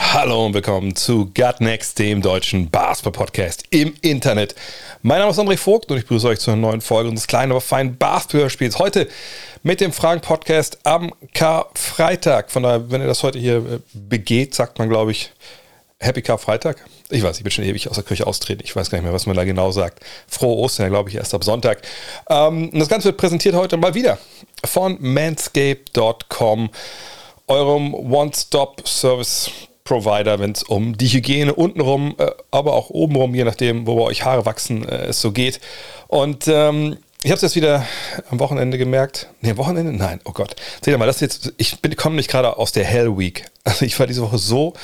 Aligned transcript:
Hallo 0.00 0.46
und 0.46 0.54
willkommen 0.54 0.94
zu 0.94 1.26
Gut 1.26 1.60
Next, 1.60 1.98
dem 1.98 2.22
deutschen 2.22 2.70
Basketball-Podcast 2.70 3.64
im 3.70 3.94
Internet. 4.00 4.54
Mein 5.02 5.18
Name 5.18 5.32
ist 5.32 5.40
André 5.40 5.58
Vogt 5.58 5.90
und 5.90 5.98
ich 5.98 6.04
begrüße 6.04 6.28
euch 6.28 6.38
zu 6.38 6.52
einer 6.52 6.60
neuen 6.60 6.80
Folge 6.80 7.10
unseres 7.10 7.26
kleinen, 7.26 7.50
aber 7.50 7.60
feinen 7.60 7.98
Basketball-Spiels. 7.98 8.78
Heute 8.78 9.08
mit 9.64 9.80
dem 9.80 9.92
Fragen-Podcast 9.92 10.78
am 10.84 11.12
Karfreitag. 11.34 12.50
Von 12.52 12.62
daher, 12.62 12.90
wenn 12.90 13.00
ihr 13.00 13.08
das 13.08 13.24
heute 13.24 13.40
hier 13.40 13.56
äh, 13.56 13.78
begeht, 13.92 14.54
sagt 14.54 14.78
man, 14.78 14.88
glaube 14.88 15.10
ich, 15.10 15.32
Happy 15.98 16.22
Karfreitag. 16.22 16.76
Ich 17.10 17.24
weiß, 17.24 17.36
ich 17.38 17.42
bin 17.42 17.50
schon 17.50 17.64
ewig 17.64 17.88
aus 17.90 17.96
der 17.96 18.04
Küche 18.04 18.26
austreten. 18.26 18.62
Ich 18.64 18.74
weiß 18.76 18.90
gar 18.90 18.98
nicht 18.98 19.04
mehr, 19.04 19.12
was 19.12 19.26
man 19.26 19.34
da 19.34 19.42
genau 19.42 19.72
sagt. 19.72 20.00
Frohe 20.28 20.56
Ostern, 20.58 20.90
glaube 20.90 21.10
ich, 21.10 21.16
erst 21.16 21.34
ab 21.34 21.42
Sonntag. 21.42 21.82
Ähm, 22.30 22.70
das 22.72 22.88
Ganze 22.88 23.06
wird 23.06 23.16
präsentiert 23.16 23.56
heute 23.56 23.76
mal 23.76 23.94
wieder 23.94 24.18
von 24.64 24.96
manscape.com, 25.00 26.70
eurem 27.48 27.94
One-Stop-Service 27.94 29.50
Provider, 29.88 30.38
wenn 30.38 30.52
es 30.52 30.62
um 30.62 30.98
die 30.98 31.08
Hygiene 31.08 31.54
untenrum, 31.54 32.14
äh, 32.18 32.30
aber 32.50 32.74
auch 32.74 32.90
obenrum, 32.90 33.34
je 33.34 33.44
nachdem, 33.44 33.86
wo 33.86 33.96
bei 33.96 34.02
euch 34.02 34.24
Haare 34.24 34.44
wachsen, 34.44 34.86
äh, 34.86 35.06
es 35.06 35.20
so 35.20 35.32
geht. 35.32 35.60
Und 36.08 36.46
ähm, 36.46 36.98
ich 37.22 37.30
habe 37.30 37.36
es 37.36 37.42
jetzt 37.42 37.56
wieder 37.56 37.86
am 38.30 38.38
Wochenende 38.38 38.76
gemerkt. 38.76 39.28
Nee, 39.40 39.50
am 39.52 39.56
Wochenende? 39.56 39.92
Nein, 39.92 40.20
oh 40.24 40.32
Gott. 40.32 40.56
Seht 40.84 40.92
ihr 40.92 40.98
mal, 40.98 41.06
das 41.06 41.20
jetzt, 41.20 41.54
ich 41.56 41.78
komme 41.96 42.16
nicht 42.16 42.30
gerade 42.30 42.58
aus 42.58 42.72
der 42.72 42.84
Hell 42.84 43.16
Week. 43.16 43.46
Also 43.64 43.86
ich 43.86 43.98
war 43.98 44.06
diese 44.06 44.20
Woche 44.20 44.38
so 44.38 44.74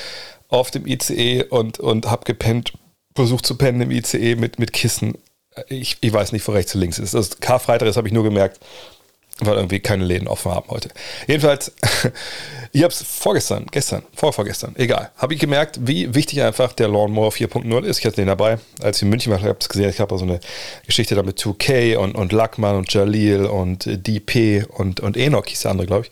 auf 0.49 0.71
dem 0.71 0.87
ICE 0.87 1.45
und, 1.45 1.79
und 1.79 2.11
habe 2.11 2.25
gepennt, 2.25 2.73
versucht 3.15 3.45
zu 3.47 3.57
pennen 3.57 3.83
im 3.83 3.91
ICE 3.91 4.37
mit, 4.37 4.59
mit 4.59 4.73
Kissen. 4.73 5.19
Ich, 5.69 5.99
ich 6.01 6.13
weiß 6.13 6.33
nicht, 6.33 6.49
wo 6.49 6.53
rechts 6.53 6.75
und 6.75 6.81
links 6.81 6.99
ist. 6.99 7.13
Das 7.13 7.29
ist 7.29 7.41
Karfreitag, 7.43 7.87
das 7.87 7.99
habe 7.99 8.09
ich 8.09 8.15
nur 8.15 8.25
gemerkt, 8.25 8.59
weil 9.41 9.57
irgendwie 9.57 9.81
keine 9.81 10.05
Läden 10.05 10.29
offen 10.29 10.51
haben 10.51 10.69
heute. 10.71 10.89
Jedenfalls, 11.27 11.73
ich 12.75 12.83
habe 12.83 12.93
es 12.93 13.03
vorgestern, 13.03 13.67
gestern, 13.71 14.03
vorvorgestern, 14.17 14.75
egal, 14.77 15.13
habe 15.17 15.33
ich 15.33 15.39
gemerkt, 15.39 15.79
wie 15.83 16.13
wichtig 16.13 16.43
einfach 16.43 16.73
der 16.73 16.89
Lawnmower 16.89 17.31
4.0 17.31 17.85
ist. 17.85 18.01
Ich 18.01 18.05
hatte 18.05 18.17
den 18.17 18.27
dabei, 18.27 18.59
als 18.83 18.97
ich 18.97 19.05
in 19.05 19.11
München 19.11 19.33
war, 19.33 19.41
habe 19.41 19.57
es 19.61 19.69
gesehen, 19.69 19.89
ich 19.91 20.01
habe 20.01 20.19
so 20.19 20.25
eine 20.25 20.41
Geschichte 20.85 21.15
da 21.15 21.23
mit 21.23 21.39
2K 21.39 21.97
und, 21.97 22.17
und 22.17 22.33
Lackmann 22.33 22.75
und 22.75 22.93
Jalil 22.93 23.47
und 23.47 23.85
DP 23.87 24.67
und, 24.69 24.99
und 24.99 25.17
Enoch 25.17 25.47
hieß 25.47 25.61
der 25.61 25.71
andere, 25.71 25.87
glaube 25.87 26.07
ich, 26.07 26.11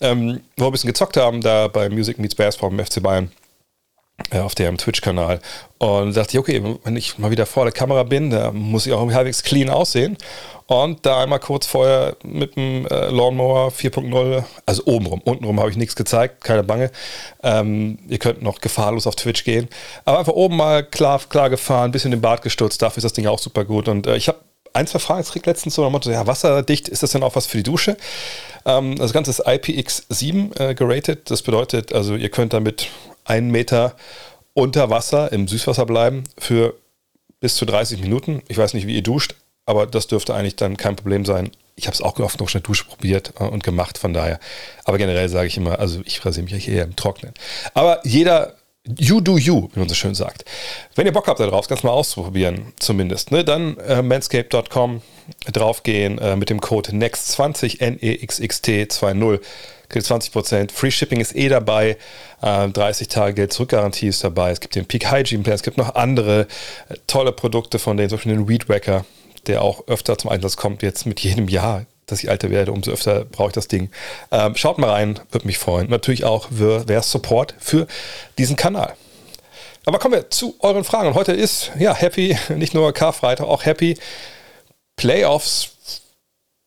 ähm, 0.00 0.42
wo 0.56 0.62
wir 0.62 0.68
ein 0.68 0.72
bisschen 0.72 0.88
gezockt 0.88 1.16
haben, 1.16 1.40
da 1.40 1.66
bei 1.66 1.88
Music 1.88 2.20
Meets 2.20 2.36
Basketball 2.36 2.70
im 2.70 2.86
FC 2.86 3.02
Bayern. 3.02 3.24
äh, 3.24 3.45
auf 4.32 4.54
dem 4.54 4.78
Twitch-Kanal. 4.78 5.40
Und 5.78 6.16
dachte 6.16 6.32
ich, 6.32 6.38
okay, 6.38 6.62
wenn 6.84 6.96
ich 6.96 7.18
mal 7.18 7.30
wieder 7.30 7.46
vor 7.46 7.64
der 7.64 7.72
Kamera 7.72 8.02
bin, 8.02 8.30
da 8.30 8.50
muss 8.50 8.86
ich 8.86 8.92
auch 8.92 9.10
halbwegs 9.12 9.42
clean 9.42 9.68
aussehen. 9.70 10.16
Und 10.66 11.06
da 11.06 11.22
einmal 11.22 11.38
kurz 11.38 11.66
vorher 11.66 12.16
mit 12.24 12.56
dem 12.56 12.86
äh, 12.86 13.06
Lawnmower 13.10 13.70
4.0, 13.70 14.42
also 14.64 14.82
obenrum, 14.86 15.20
untenrum 15.20 15.60
habe 15.60 15.70
ich 15.70 15.76
nichts 15.76 15.94
gezeigt, 15.94 16.42
keine 16.42 16.64
Bange. 16.64 16.90
Ähm, 17.42 17.98
ihr 18.08 18.18
könnt 18.18 18.42
noch 18.42 18.60
gefahrlos 18.60 19.06
auf 19.06 19.14
Twitch 19.14 19.44
gehen. 19.44 19.68
Aber 20.04 20.18
einfach 20.18 20.32
oben 20.32 20.56
mal 20.56 20.82
klar, 20.82 21.20
klar 21.28 21.50
gefahren, 21.50 21.92
bisschen 21.92 22.10
den 22.10 22.20
Bart 22.20 22.42
gestutzt, 22.42 22.82
dafür 22.82 22.98
ist 22.98 23.04
das 23.04 23.12
Ding 23.12 23.26
auch 23.28 23.38
super 23.38 23.64
gut. 23.64 23.86
Und 23.86 24.08
äh, 24.08 24.16
ich 24.16 24.26
habe 24.26 24.38
ein, 24.72 24.88
zwei 24.88 24.98
Fragen 24.98 25.22
gekriegt 25.22 25.46
letztens 25.46 25.74
so 25.74 25.88
Motto, 25.88 26.10
ja, 26.10 26.26
wasserdicht, 26.26 26.88
ist 26.88 27.02
das 27.02 27.12
denn 27.12 27.22
auch 27.22 27.36
was 27.36 27.46
für 27.46 27.58
die 27.58 27.62
Dusche? 27.62 27.96
Ähm, 28.64 28.96
das 28.96 29.12
Ganze 29.12 29.30
ist 29.30 29.46
IPX7 29.46 30.60
äh, 30.60 30.74
geratet. 30.74 31.30
Das 31.30 31.42
bedeutet, 31.42 31.92
also 31.92 32.16
ihr 32.16 32.28
könnt 32.28 32.52
damit 32.52 32.88
einen 33.26 33.50
Meter 33.50 33.94
unter 34.54 34.88
Wasser 34.88 35.32
im 35.32 35.48
Süßwasser 35.48 35.84
bleiben 35.84 36.24
für 36.38 36.74
bis 37.40 37.56
zu 37.56 37.66
30 37.66 38.00
Minuten. 38.00 38.42
Ich 38.48 38.56
weiß 38.56 38.74
nicht, 38.74 38.86
wie 38.86 38.94
ihr 38.94 39.02
duscht, 39.02 39.34
aber 39.66 39.86
das 39.86 40.06
dürfte 40.06 40.34
eigentlich 40.34 40.56
dann 40.56 40.76
kein 40.76 40.96
Problem 40.96 41.24
sein. 41.24 41.50
Ich 41.74 41.86
habe 41.86 41.94
es 41.94 42.00
auch 42.00 42.18
oft 42.18 42.40
noch 42.40 42.48
schnell 42.48 42.62
Dusche 42.62 42.84
probiert 42.84 43.34
äh, 43.38 43.44
und 43.44 43.62
gemacht, 43.62 43.98
von 43.98 44.14
daher. 44.14 44.40
Aber 44.84 44.96
generell 44.96 45.28
sage 45.28 45.48
ich 45.48 45.58
immer, 45.58 45.78
also 45.78 46.00
ich 46.06 46.24
rasiere 46.24 46.44
mich 46.44 46.68
eher 46.68 46.84
im 46.84 46.96
Trocknen. 46.96 47.34
Aber 47.74 48.00
jeder, 48.04 48.55
you 48.98 49.20
do 49.20 49.38
you, 49.38 49.68
wie 49.72 49.78
man 49.80 49.88
so 49.88 49.94
schön 49.94 50.14
sagt. 50.14 50.44
Wenn 50.94 51.06
ihr 51.06 51.12
Bock 51.12 51.26
habt 51.26 51.40
darauf, 51.40 51.62
das 51.62 51.68
Ganze 51.68 51.86
mal 51.86 51.92
auszuprobieren, 51.92 52.72
zumindest, 52.78 53.30
ne, 53.30 53.44
dann 53.44 53.76
äh, 53.78 54.02
manscape.com 54.02 55.02
draufgehen 55.52 56.18
äh, 56.18 56.36
mit 56.36 56.50
dem 56.50 56.60
Code 56.60 56.90
NEXT20, 56.92 57.80
N-E-X-X-T 57.80 58.88
20 58.88 59.40
kriegt 59.88 60.06
20%. 60.06 60.72
Free 60.72 60.90
Shipping 60.90 61.20
ist 61.20 61.36
eh 61.36 61.48
dabei. 61.48 61.96
Äh, 62.42 62.68
30 62.68 63.08
Tage 63.08 63.34
Geld 63.34 63.52
zurückgarantie 63.52 64.08
ist 64.08 64.22
dabei. 64.24 64.50
Es 64.50 64.60
gibt 64.60 64.74
den 64.74 64.86
Peak 64.86 65.10
Hygiene 65.10 65.42
Plan. 65.42 65.54
Es 65.54 65.62
gibt 65.62 65.78
noch 65.78 65.94
andere 65.94 66.48
äh, 66.88 66.94
tolle 67.06 67.32
Produkte 67.32 67.78
von 67.78 67.96
denen, 67.96 68.08
zum 68.08 68.18
Beispiel 68.18 68.34
den 68.34 68.48
Weed 68.48 68.68
Wacker, 68.68 69.04
der 69.46 69.62
auch 69.62 69.86
öfter 69.86 70.18
zum 70.18 70.30
Einsatz 70.30 70.56
kommt, 70.56 70.82
jetzt 70.82 71.06
mit 71.06 71.20
jedem 71.20 71.48
Jahr, 71.48 71.86
dass 72.06 72.22
ich 72.22 72.28
älter 72.28 72.50
werde, 72.50 72.72
umso 72.72 72.92
öfter 72.92 73.24
brauche 73.24 73.48
ich 73.48 73.54
das 73.54 73.68
Ding. 73.68 73.90
Ähm, 74.30 74.56
schaut 74.56 74.78
mal 74.78 74.90
rein, 74.90 75.20
würde 75.30 75.46
mich 75.46 75.58
freuen. 75.58 75.90
Natürlich 75.90 76.24
auch 76.24 76.48
wer 76.50 77.02
Support 77.02 77.54
für 77.58 77.86
diesen 78.38 78.56
Kanal. 78.56 78.94
Aber 79.84 79.98
kommen 79.98 80.14
wir 80.14 80.30
zu 80.30 80.56
euren 80.60 80.84
Fragen. 80.84 81.08
Und 81.08 81.14
heute 81.14 81.32
ist, 81.32 81.70
ja, 81.78 81.94
happy, 81.94 82.36
nicht 82.56 82.74
nur 82.74 82.92
Karfreitag, 82.92 83.46
auch 83.46 83.64
happy 83.64 83.96
Playoffs 84.96 85.72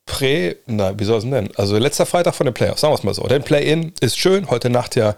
Prä, 0.06 0.56
na, 0.66 0.98
wie 1.00 1.04
soll 1.04 1.18
es 1.18 1.24
denn 1.24 1.30
nennen? 1.30 1.50
Also 1.56 1.78
letzter 1.78 2.08
Freitag 2.08 2.34
von 2.34 2.46
den 2.46 2.54
Playoffs, 2.54 2.82
sagen 2.82 2.92
wir 2.92 2.98
es 2.98 3.04
mal 3.04 3.14
so. 3.14 3.28
Denn 3.28 3.44
Play-In 3.44 3.94
ist 4.02 4.18
schön, 4.18 4.50
heute 4.50 4.72
Nacht 4.72 4.96
ja 4.96 5.16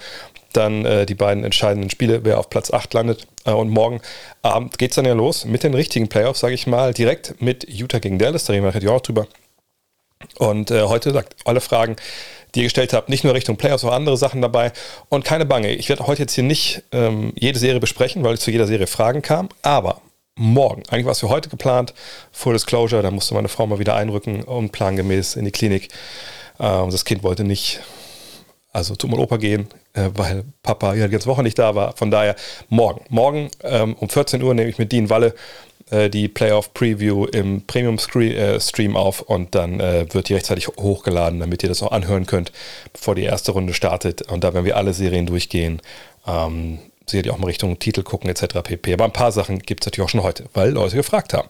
dann 0.52 0.84
äh, 0.84 1.06
die 1.06 1.16
beiden 1.16 1.46
entscheidenden 1.46 1.90
Spiele, 1.90 2.26
wer 2.26 2.38
auf 2.38 2.50
Platz 2.50 2.72
8 2.72 2.94
landet. 2.94 3.26
Äh, 3.46 3.52
und 3.52 3.70
morgen 3.70 4.02
Abend 4.42 4.78
geht 4.78 4.92
es 4.92 4.96
dann 4.96 5.06
ja 5.06 5.14
los 5.14 5.46
mit 5.46 5.64
den 5.64 5.74
richtigen 5.74 6.10
Playoffs, 6.10 6.42
sage 6.42 6.56
ich 6.56 6.68
mal, 6.68 6.94
direkt 6.94 7.42
mit 7.42 7.66
Utah 7.70 8.00
gegen 8.00 8.20
Dallas, 8.20 8.44
da 8.44 8.54
reden 8.54 8.66
wir 8.66 8.74
natürlich 8.74 8.90
auch 8.90 9.00
drüber. 9.00 9.28
Und 10.38 10.72
äh, 10.72 10.84
heute 10.84 11.12
sagt 11.12 11.36
alle 11.46 11.62
Fragen, 11.62 11.96
die 12.54 12.60
ihr 12.60 12.66
gestellt 12.66 12.94
habt, 12.94 13.10
nicht 13.10 13.24
nur 13.24 13.34
Richtung 13.34 13.58
Playoffs, 13.58 13.84
auch 13.84 13.94
andere 13.94 14.18
Sachen 14.18 14.42
dabei. 14.42 14.72
Und 15.10 15.24
keine 15.24 15.46
Bange, 15.46 15.74
ich 15.74 15.90
werde 15.90 16.08
heute 16.08 16.24
jetzt 16.24 16.34
hier 16.34 16.44
nicht 16.44 16.84
ähm, 16.92 17.34
jede 17.36 17.60
Serie 17.60 17.80
besprechen, 17.80 18.24
weil 18.24 18.38
zu 18.38 18.52
jeder 18.52 18.68
Serie 18.68 18.88
Fragen 18.88 19.22
kam, 19.22 19.50
aber 19.62 20.02
morgen. 20.36 20.84
Eigentlich 20.90 21.06
war 21.06 21.12
es 21.12 21.20
für 21.20 21.30
heute 21.30 21.50
geplant, 21.50 21.94
Full 22.32 22.54
Disclosure, 22.54 23.02
da 23.02 23.12
musste 23.12 23.34
meine 23.34 23.48
Frau 23.48 23.68
mal 23.68 23.80
wieder 23.80 23.96
einrücken, 23.96 24.44
unplangemäß 24.44 25.36
in 25.36 25.46
die 25.46 25.52
Klinik. 25.52 25.90
Äh, 26.60 26.90
das 26.90 27.06
Kind 27.06 27.24
wollte 27.24 27.44
nicht, 27.44 27.80
also 28.74 28.96
zum 28.96 29.14
Opa 29.14 29.38
gehen, 29.38 29.68
äh, 29.94 30.10
weil 30.14 30.44
Papa 30.64 30.94
ja 30.96 31.06
die 31.08 31.12
ganze 31.12 31.28
Woche 31.28 31.44
nicht 31.44 31.60
da 31.60 31.76
war. 31.76 31.96
Von 31.96 32.12
daher 32.12 32.36
morgen. 32.70 33.06
Morgen 33.10 33.50
ähm, 33.64 33.96
um 33.96 34.10
14 34.10 34.42
Uhr 34.42 34.54
nehme 34.54 34.70
ich 34.70 34.78
mit 34.78 34.92
Dean 34.92 35.10
Walle 35.10 35.36
äh, 35.92 36.10
die 36.10 36.28
Playoff-Preview 36.28 37.26
im 37.26 37.62
Premium-Stream 37.68 38.96
äh, 38.96 38.98
auf 38.98 39.22
und 39.22 39.54
dann 39.56 39.80
äh, 39.80 40.06
wird 40.12 40.30
die 40.30 40.34
rechtzeitig 40.34 40.68
hochgeladen, 40.68 41.40
damit 41.40 41.62
ihr 41.64 41.70
das 41.70 41.84
auch 41.84 41.92
anhören 41.92 42.26
könnt, 42.26 42.52
bevor 42.94 43.16
die 43.16 43.24
erste 43.24 43.52
Runde 43.52 43.74
startet. 43.74 44.24
Und 44.24 44.44
da 44.44 44.54
werden 44.54 44.66
wir 44.66 44.78
alle 44.78 44.94
Serien 44.94 45.26
durchgehen. 45.26 45.82
Ähm, 46.26 46.80
sicherlich 47.06 47.32
auch 47.32 47.38
mal 47.38 47.48
Richtung 47.48 47.78
Titel 47.78 48.04
gucken 48.04 48.30
etc. 48.30 48.62
pp. 48.64 48.94
Aber 48.94 49.06
ein 49.06 49.14
paar 49.14 49.32
Sachen 49.32 49.60
gibt 49.60 49.84
es 49.84 49.88
natürlich 49.88 50.06
auch 50.06 50.10
schon 50.10 50.24
heute, 50.24 50.46
weil 50.54 50.72
Leute 50.72 50.96
gefragt 50.96 51.34
haben. 51.34 51.50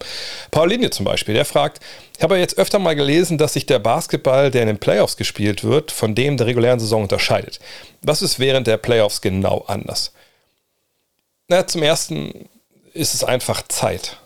Paulinie 0.50 0.90
zum 0.90 1.06
Beispiel, 1.06 1.36
der 1.36 1.46
fragt, 1.46 1.80
ich 2.18 2.24
habe 2.24 2.38
jetzt 2.38 2.58
öfter 2.58 2.80
mal 2.80 2.96
gelesen, 2.96 3.38
dass 3.38 3.54
sich 3.54 3.66
der 3.66 3.80
Basketball, 3.80 4.52
der 4.52 4.64
in 4.64 4.68
den 4.68 4.80
Playoffs 4.80 5.18
gespielt 5.18 5.64
wird, 5.64 5.92
von 5.92 6.16
dem 6.16 6.38
der 6.38 6.48
regulären 6.48 6.80
Saison 6.80 7.04
unterscheidet. 7.04 7.60
Was 8.02 8.22
ist 8.22 8.40
während 8.40 8.68
der 8.68 8.78
Playoffs 8.78 9.22
genau 9.22 9.64
anders? 9.68 10.14
Na, 11.48 11.68
zum 11.68 11.84
ersten 11.84 12.50
ist 12.94 13.14
es 13.14 13.24
einfach 13.24 13.68
Zeit. 13.68 14.18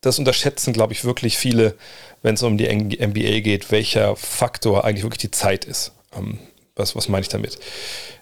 Das 0.00 0.18
unterschätzen, 0.18 0.72
glaube 0.72 0.92
ich, 0.92 1.04
wirklich 1.04 1.36
viele, 1.36 1.74
wenn 2.22 2.34
es 2.34 2.42
um 2.42 2.56
die 2.56 2.68
NBA 2.68 3.40
geht, 3.40 3.70
welcher 3.70 4.16
Faktor 4.16 4.84
eigentlich 4.84 5.02
wirklich 5.02 5.18
die 5.18 5.30
Zeit 5.30 5.64
ist. 5.64 5.92
Ähm, 6.16 6.38
was, 6.76 6.94
was 6.94 7.08
meine 7.08 7.22
ich 7.22 7.28
damit? 7.28 7.58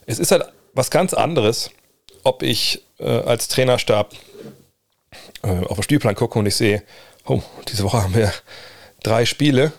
Es 0.07 0.19
ist 0.19 0.33
halt 0.33 0.45
was 0.73 0.91
ganz 0.91 1.15
anderes, 1.15 1.71
ob 2.23 2.43
ich 2.43 2.83
äh, 2.99 3.05
als 3.05 3.49
Trainerstab 3.49 4.15
äh, 5.43 5.49
auf 5.49 5.77
den 5.77 5.83
Spielplan 5.83 6.15
gucke 6.15 6.39
und 6.39 6.47
ich 6.47 6.57
sehe, 6.57 6.83
oh, 7.27 7.43
diese 7.69 7.85
Woche 7.85 8.03
haben 8.03 8.15
wir 8.15 8.33
drei 9.03 9.25
Spiele 9.25 9.73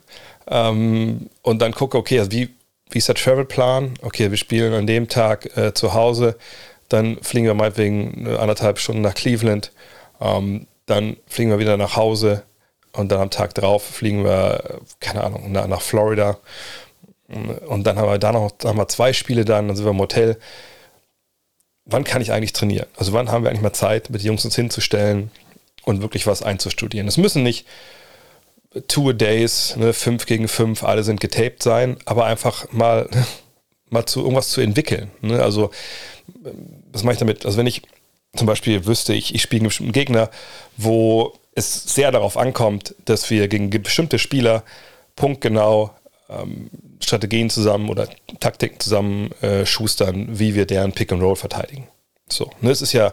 ähm, 0.48 1.30
und 1.42 1.62
dann 1.62 1.74
gucke, 1.74 1.98
okay, 1.98 2.20
also 2.20 2.32
wie, 2.32 2.50
wie 2.90 2.98
ist 2.98 3.08
der 3.08 3.16
Travelplan? 3.16 3.96
Okay, 4.02 4.32
wir 4.32 4.38
spielen 4.38 4.74
an 4.74 4.88
dem 4.88 5.08
Tag 5.08 5.58
äh, 5.58 5.74
zu 5.74 5.94
Hause, 5.94 6.38
dann 6.90 7.18
fliegen 7.22 7.48
wir 7.48 7.54
meinetwegen 7.54 8.28
anderthalb 8.38 8.80
Stunden 8.80 9.02
nach 9.02 9.14
Cleveland, 9.14 9.72
ähm, 10.22 10.68
dann 10.88 11.18
fliegen 11.28 11.52
wir 11.52 11.60
wieder 11.60 11.78
nach 11.78 11.96
Hause 11.96 12.44
und 12.94 13.12
dann 13.12 13.22
am 13.22 13.30
Tag 13.30 13.54
drauf 13.54 13.84
fliegen 13.84 14.24
wir, 14.24 14.82
keine 15.00 15.24
Ahnung, 15.24 15.52
nach, 15.52 15.68
nach 15.68 15.82
Florida 15.82 16.40
und 17.68 17.84
dann 17.84 17.98
haben 17.98 18.10
wir 18.10 18.18
da 18.18 18.32
noch 18.32 18.54
haben 18.64 18.78
wir 18.78 18.88
zwei 18.88 19.14
Spiele 19.14 19.46
dann, 19.46 19.68
dann 19.68 19.78
sind 19.78 19.86
wir 19.86 19.92
im 19.92 20.00
Hotel 20.00 20.38
wann 21.88 22.04
kann 22.04 22.22
ich 22.22 22.32
eigentlich 22.32 22.54
trainieren? 22.54 22.88
Also 22.96 23.14
wann 23.14 23.32
haben 23.32 23.44
wir 23.44 23.50
eigentlich 23.50 23.62
mal 23.62 23.74
Zeit, 23.74 24.10
mit 24.10 24.22
den 24.22 24.28
Jungs 24.28 24.46
uns 24.46 24.56
hinzustellen 24.56 25.32
und 25.84 26.02
wirklich 26.02 26.28
was 26.28 26.44
einzustudieren. 26.44 27.08
Es 27.08 27.18
müssen 27.18 27.44
nicht 27.44 27.66
Two-A-Days, 28.88 29.78
ne, 29.78 29.94
fünf 29.94 30.26
gegen 30.26 30.48
fünf, 30.48 30.84
alle 30.84 31.04
sind 31.04 31.20
getaped 31.22 31.64
sein, 31.64 31.98
aber 32.06 32.26
einfach 32.26 32.72
mal, 32.72 33.10
mal 33.90 34.06
zu 34.06 34.22
irgendwas 34.22 34.50
zu 34.50 34.62
entwickeln. 34.62 35.10
Ne? 35.22 35.42
Also, 35.42 35.72
was 36.92 37.04
mache 37.04 37.14
ich 37.14 37.20
damit? 37.20 37.46
Also, 37.46 37.58
wenn 37.58 37.68
ich 37.68 37.84
zum 38.38 38.48
Beispiel 38.48 38.86
wüsste, 38.86 39.14
ich, 39.14 39.34
ich 39.36 39.42
spiele 39.42 39.62
einen 39.62 39.70
bestimmten 39.70 39.94
Gegner, 39.94 40.30
wo 40.78 41.34
es 41.56 41.84
sehr 41.84 42.12
darauf 42.12 42.38
ankommt, 42.38 42.96
dass 43.06 43.30
wir 43.30 43.48
gegen 43.48 43.70
bestimmte 43.70 44.20
Spieler 44.20 44.64
punktgenau 45.16 45.92
ähm, 46.30 46.70
Strategien 47.00 47.50
zusammen 47.50 47.90
oder 47.90 48.08
Taktiken 48.40 48.80
zusammen 48.80 49.32
äh, 49.42 49.66
schustern, 49.66 50.40
wie 50.40 50.56
wir 50.56 50.66
deren 50.66 50.92
Pick 50.94 51.12
and 51.12 51.22
Roll 51.22 51.36
verteidigen. 51.36 51.88
So, 52.30 52.52
ne, 52.62 52.72
es 52.72 52.82
ist 52.82 52.94
ja 52.94 53.12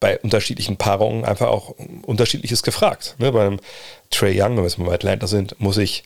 bei 0.00 0.18
unterschiedlichen 0.18 0.76
Paarungen 0.76 1.24
einfach 1.24 1.48
auch 1.48 1.74
unterschiedliches 2.02 2.62
gefragt. 2.62 3.16
Ne? 3.18 3.32
Beim 3.32 3.60
Trey 4.10 4.40
Young, 4.40 4.50
wenn 4.50 4.56
wir 4.58 4.64
jetzt 4.64 4.78
mal 4.78 4.86
bei 4.86 4.94
Atlanta 4.94 5.26
sind, 5.26 5.58
muss 5.60 5.78
ich 5.78 6.04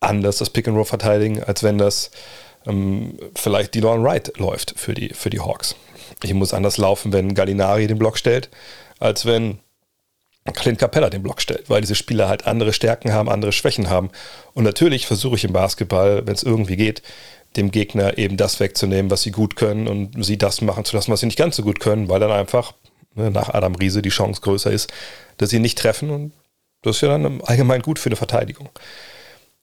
anders 0.00 0.38
das 0.38 0.50
Pick 0.50 0.66
and 0.68 0.76
Roll 0.76 0.84
verteidigen, 0.84 1.42
als 1.42 1.62
wenn 1.62 1.78
das 1.78 2.10
ähm, 2.66 3.18
vielleicht 3.34 3.74
Delon 3.74 4.02
Wright 4.02 4.36
läuft 4.38 4.74
für 4.76 4.94
die, 4.94 5.10
für 5.10 5.30
die 5.30 5.40
Hawks. 5.40 5.76
Ich 6.22 6.34
muss 6.34 6.54
anders 6.54 6.78
laufen, 6.78 7.12
wenn 7.12 7.34
Gallinari 7.34 7.86
den 7.86 7.98
Block 7.98 8.18
stellt, 8.18 8.50
als 8.98 9.24
wenn 9.24 9.60
Clint 10.52 10.78
Capella 10.78 11.10
den 11.10 11.22
Block 11.22 11.40
stellt, 11.40 11.68
weil 11.68 11.80
diese 11.80 11.94
Spieler 11.94 12.28
halt 12.28 12.46
andere 12.46 12.72
Stärken 12.72 13.12
haben, 13.12 13.28
andere 13.28 13.52
Schwächen 13.52 13.90
haben. 13.90 14.10
Und 14.54 14.64
natürlich 14.64 15.06
versuche 15.06 15.36
ich 15.36 15.44
im 15.44 15.52
Basketball, 15.52 16.26
wenn 16.26 16.34
es 16.34 16.42
irgendwie 16.42 16.76
geht, 16.76 17.02
dem 17.56 17.70
Gegner 17.70 18.18
eben 18.18 18.36
das 18.36 18.60
wegzunehmen, 18.60 19.10
was 19.10 19.22
sie 19.22 19.30
gut 19.30 19.56
können 19.56 19.88
und 19.88 20.24
sie 20.24 20.38
das 20.38 20.60
machen 20.60 20.84
zu 20.84 20.96
lassen, 20.96 21.10
was 21.10 21.20
sie 21.20 21.26
nicht 21.26 21.38
ganz 21.38 21.56
so 21.56 21.62
gut 21.62 21.80
können, 21.80 22.08
weil 22.08 22.20
dann 22.20 22.30
einfach 22.30 22.74
ne, 23.14 23.30
nach 23.30 23.48
Adam 23.48 23.74
Riese 23.74 24.02
die 24.02 24.10
Chance 24.10 24.40
größer 24.40 24.70
ist, 24.70 24.92
dass 25.38 25.50
sie 25.50 25.58
nicht 25.58 25.78
treffen 25.78 26.10
und 26.10 26.32
das 26.82 26.96
ist 26.96 27.02
ja 27.02 27.08
dann 27.08 27.40
allgemein 27.42 27.82
gut 27.82 27.98
für 27.98 28.08
eine 28.08 28.16
Verteidigung. 28.16 28.68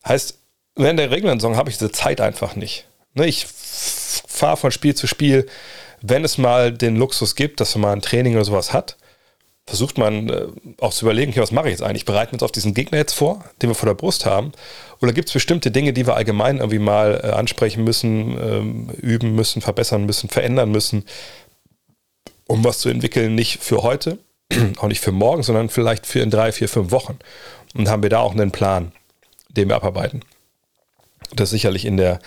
Heißt, 0.05 0.37
während 0.75 0.99
der 0.99 1.11
regulären 1.11 1.39
Saison 1.39 1.55
habe 1.55 1.69
ich 1.69 1.77
diese 1.77 1.91
Zeit 1.91 2.21
einfach 2.21 2.55
nicht. 2.55 2.87
Ne, 3.13 3.27
ich 3.27 3.45
fahre 3.47 4.57
von 4.57 4.71
Spiel 4.71 4.95
zu 4.95 5.07
Spiel, 5.07 5.47
wenn 6.01 6.23
es 6.23 6.37
mal 6.37 6.71
den 6.71 6.95
Luxus 6.95 7.35
gibt, 7.35 7.59
dass 7.59 7.75
man 7.75 7.81
mal 7.81 7.93
ein 7.93 8.01
Training 8.01 8.35
oder 8.35 8.45
sowas 8.45 8.73
hat, 8.73 8.97
versucht 9.67 9.97
man 9.97 10.29
äh, 10.29 10.47
auch 10.79 10.93
zu 10.93 11.05
überlegen, 11.05 11.31
okay, 11.31 11.41
was 11.41 11.51
mache 11.51 11.67
ich 11.67 11.71
jetzt 11.71 11.81
eigentlich? 11.81 12.05
Bereiten 12.05 12.31
wir 12.31 12.35
uns 12.35 12.43
auf 12.43 12.51
diesen 12.51 12.73
Gegner 12.73 12.99
jetzt 12.99 13.13
vor, 13.13 13.43
den 13.61 13.69
wir 13.69 13.75
vor 13.75 13.87
der 13.87 13.95
Brust 13.95 14.25
haben? 14.25 14.51
Oder 15.01 15.11
gibt 15.11 15.29
es 15.29 15.33
bestimmte 15.33 15.71
Dinge, 15.71 15.91
die 15.93 16.05
wir 16.05 16.15
allgemein 16.15 16.57
irgendwie 16.57 16.79
mal 16.79 17.21
äh, 17.23 17.29
ansprechen 17.31 17.83
müssen, 17.83 18.37
ähm, 18.39 18.89
üben 19.01 19.33
müssen, 19.33 19.61
verbessern 19.61 20.05
müssen, 20.05 20.29
verändern 20.29 20.71
müssen, 20.71 21.05
um 22.47 22.63
was 22.63 22.79
zu 22.79 22.89
entwickeln, 22.89 23.33
nicht 23.33 23.63
für 23.63 23.81
heute, 23.81 24.19
auch 24.77 24.87
nicht 24.87 25.01
für 25.01 25.11
morgen, 25.11 25.41
sondern 25.41 25.69
vielleicht 25.69 26.05
für 26.05 26.19
in 26.19 26.29
drei, 26.29 26.51
vier, 26.51 26.69
fünf 26.69 26.91
Wochen. 26.91 27.17
Und 27.73 27.89
haben 27.89 28.03
wir 28.03 28.09
da 28.09 28.19
auch 28.19 28.33
einen 28.33 28.51
Plan, 28.51 28.91
den 29.49 29.67
wir 29.67 29.75
abarbeiten. 29.75 30.21
Das 31.35 31.49
ist 31.49 31.51
sicherlich 31.51 31.85
in 31.85 31.97
der 31.97 32.19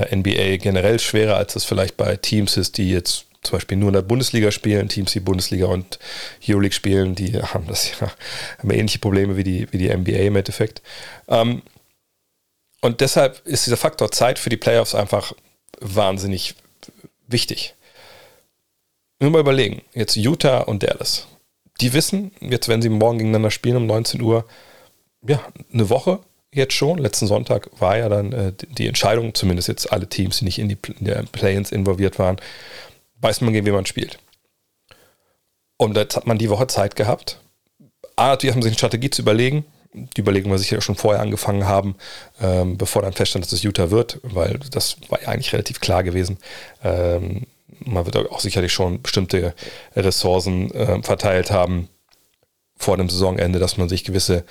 NBA 0.00 0.56
generell 0.58 0.98
schwerer, 0.98 1.36
als 1.36 1.56
es 1.56 1.64
vielleicht 1.64 1.96
bei 1.96 2.16
Teams 2.16 2.56
ist, 2.56 2.78
die 2.78 2.90
jetzt 2.90 3.26
zum 3.42 3.56
Beispiel 3.56 3.76
nur 3.76 3.88
in 3.88 3.94
der 3.94 4.02
Bundesliga 4.02 4.50
spielen, 4.50 4.88
Teams, 4.88 5.12
die 5.12 5.20
Bundesliga 5.20 5.66
und 5.66 5.98
Euroleague 6.46 6.74
spielen, 6.74 7.14
die 7.14 7.40
haben 7.42 7.66
das 7.66 7.90
ja 7.90 8.12
haben 8.58 8.70
ähnliche 8.70 9.00
Probleme 9.00 9.36
wie 9.36 9.44
die, 9.44 9.72
wie 9.72 9.78
die 9.78 9.94
NBA 9.94 10.12
im 10.12 10.36
Endeffekt. 10.36 10.82
Ähm, 11.28 11.62
und 12.80 13.00
deshalb 13.00 13.44
ist 13.46 13.66
dieser 13.66 13.76
Faktor 13.76 14.10
Zeit 14.10 14.38
für 14.38 14.50
die 14.50 14.56
Playoffs 14.56 14.94
einfach 14.94 15.32
wahnsinnig 15.80 16.54
wichtig. 17.26 17.74
Nur 19.20 19.30
mal 19.30 19.40
überlegen, 19.40 19.82
jetzt 19.94 20.16
Utah 20.16 20.60
und 20.60 20.82
Dallas. 20.82 21.26
Die 21.80 21.92
wissen, 21.92 22.32
jetzt 22.40 22.68
wenn 22.68 22.82
sie 22.82 22.88
morgen 22.88 23.18
gegeneinander 23.18 23.50
spielen 23.50 23.76
um 23.76 23.86
19 23.86 24.20
Uhr, 24.20 24.44
ja, 25.26 25.40
eine 25.72 25.88
Woche 25.88 26.20
jetzt 26.52 26.74
schon. 26.74 26.98
Letzten 26.98 27.26
Sonntag 27.26 27.68
war 27.78 27.96
ja 27.96 28.08
dann 28.08 28.32
äh, 28.32 28.52
die 28.78 28.86
Entscheidung, 28.86 29.34
zumindest 29.34 29.68
jetzt 29.68 29.92
alle 29.92 30.08
Teams, 30.08 30.38
die 30.38 30.44
nicht 30.44 30.58
in 30.58 30.68
die 30.68 30.76
Play-ins 30.76 31.72
involviert 31.72 32.18
waren, 32.18 32.36
weiß 33.20 33.40
man, 33.40 33.52
gegen 33.52 33.66
wen 33.66 33.74
man 33.74 33.86
spielt. 33.86 34.18
Und 35.76 35.96
jetzt 35.96 36.16
hat 36.16 36.26
man 36.26 36.38
die 36.38 36.50
Woche 36.50 36.66
Zeit 36.66 36.96
gehabt. 36.96 37.40
A, 38.16 38.28
natürlich 38.28 38.52
hat 38.52 38.56
man 38.56 38.62
sich 38.62 38.72
eine 38.72 38.78
Strategie 38.78 39.10
zu 39.10 39.22
überlegen. 39.22 39.64
Die 39.94 40.20
Überlegung 40.20 40.50
wir 40.50 40.58
sich 40.58 40.70
ja 40.70 40.80
schon 40.80 40.94
vorher 40.94 41.22
angefangen 41.22 41.66
haben, 41.66 41.96
ähm, 42.40 42.78
bevor 42.78 43.02
dann 43.02 43.12
feststand, 43.12 43.44
dass 43.44 43.52
es 43.52 43.62
Utah 43.62 43.90
wird, 43.90 44.20
weil 44.22 44.58
das 44.70 44.96
war 45.08 45.20
ja 45.20 45.28
eigentlich 45.28 45.52
relativ 45.52 45.80
klar 45.80 46.02
gewesen. 46.02 46.38
Ähm, 46.82 47.46
man 47.84 48.06
wird 48.06 48.16
auch 48.16 48.40
sicherlich 48.40 48.72
schon 48.72 49.02
bestimmte 49.02 49.54
Ressourcen 49.94 50.70
äh, 50.70 51.02
verteilt 51.02 51.50
haben 51.50 51.88
vor 52.76 52.96
dem 52.96 53.08
Saisonende, 53.08 53.58
dass 53.58 53.76
man 53.76 53.88
sich 53.88 54.04
gewisse 54.04 54.44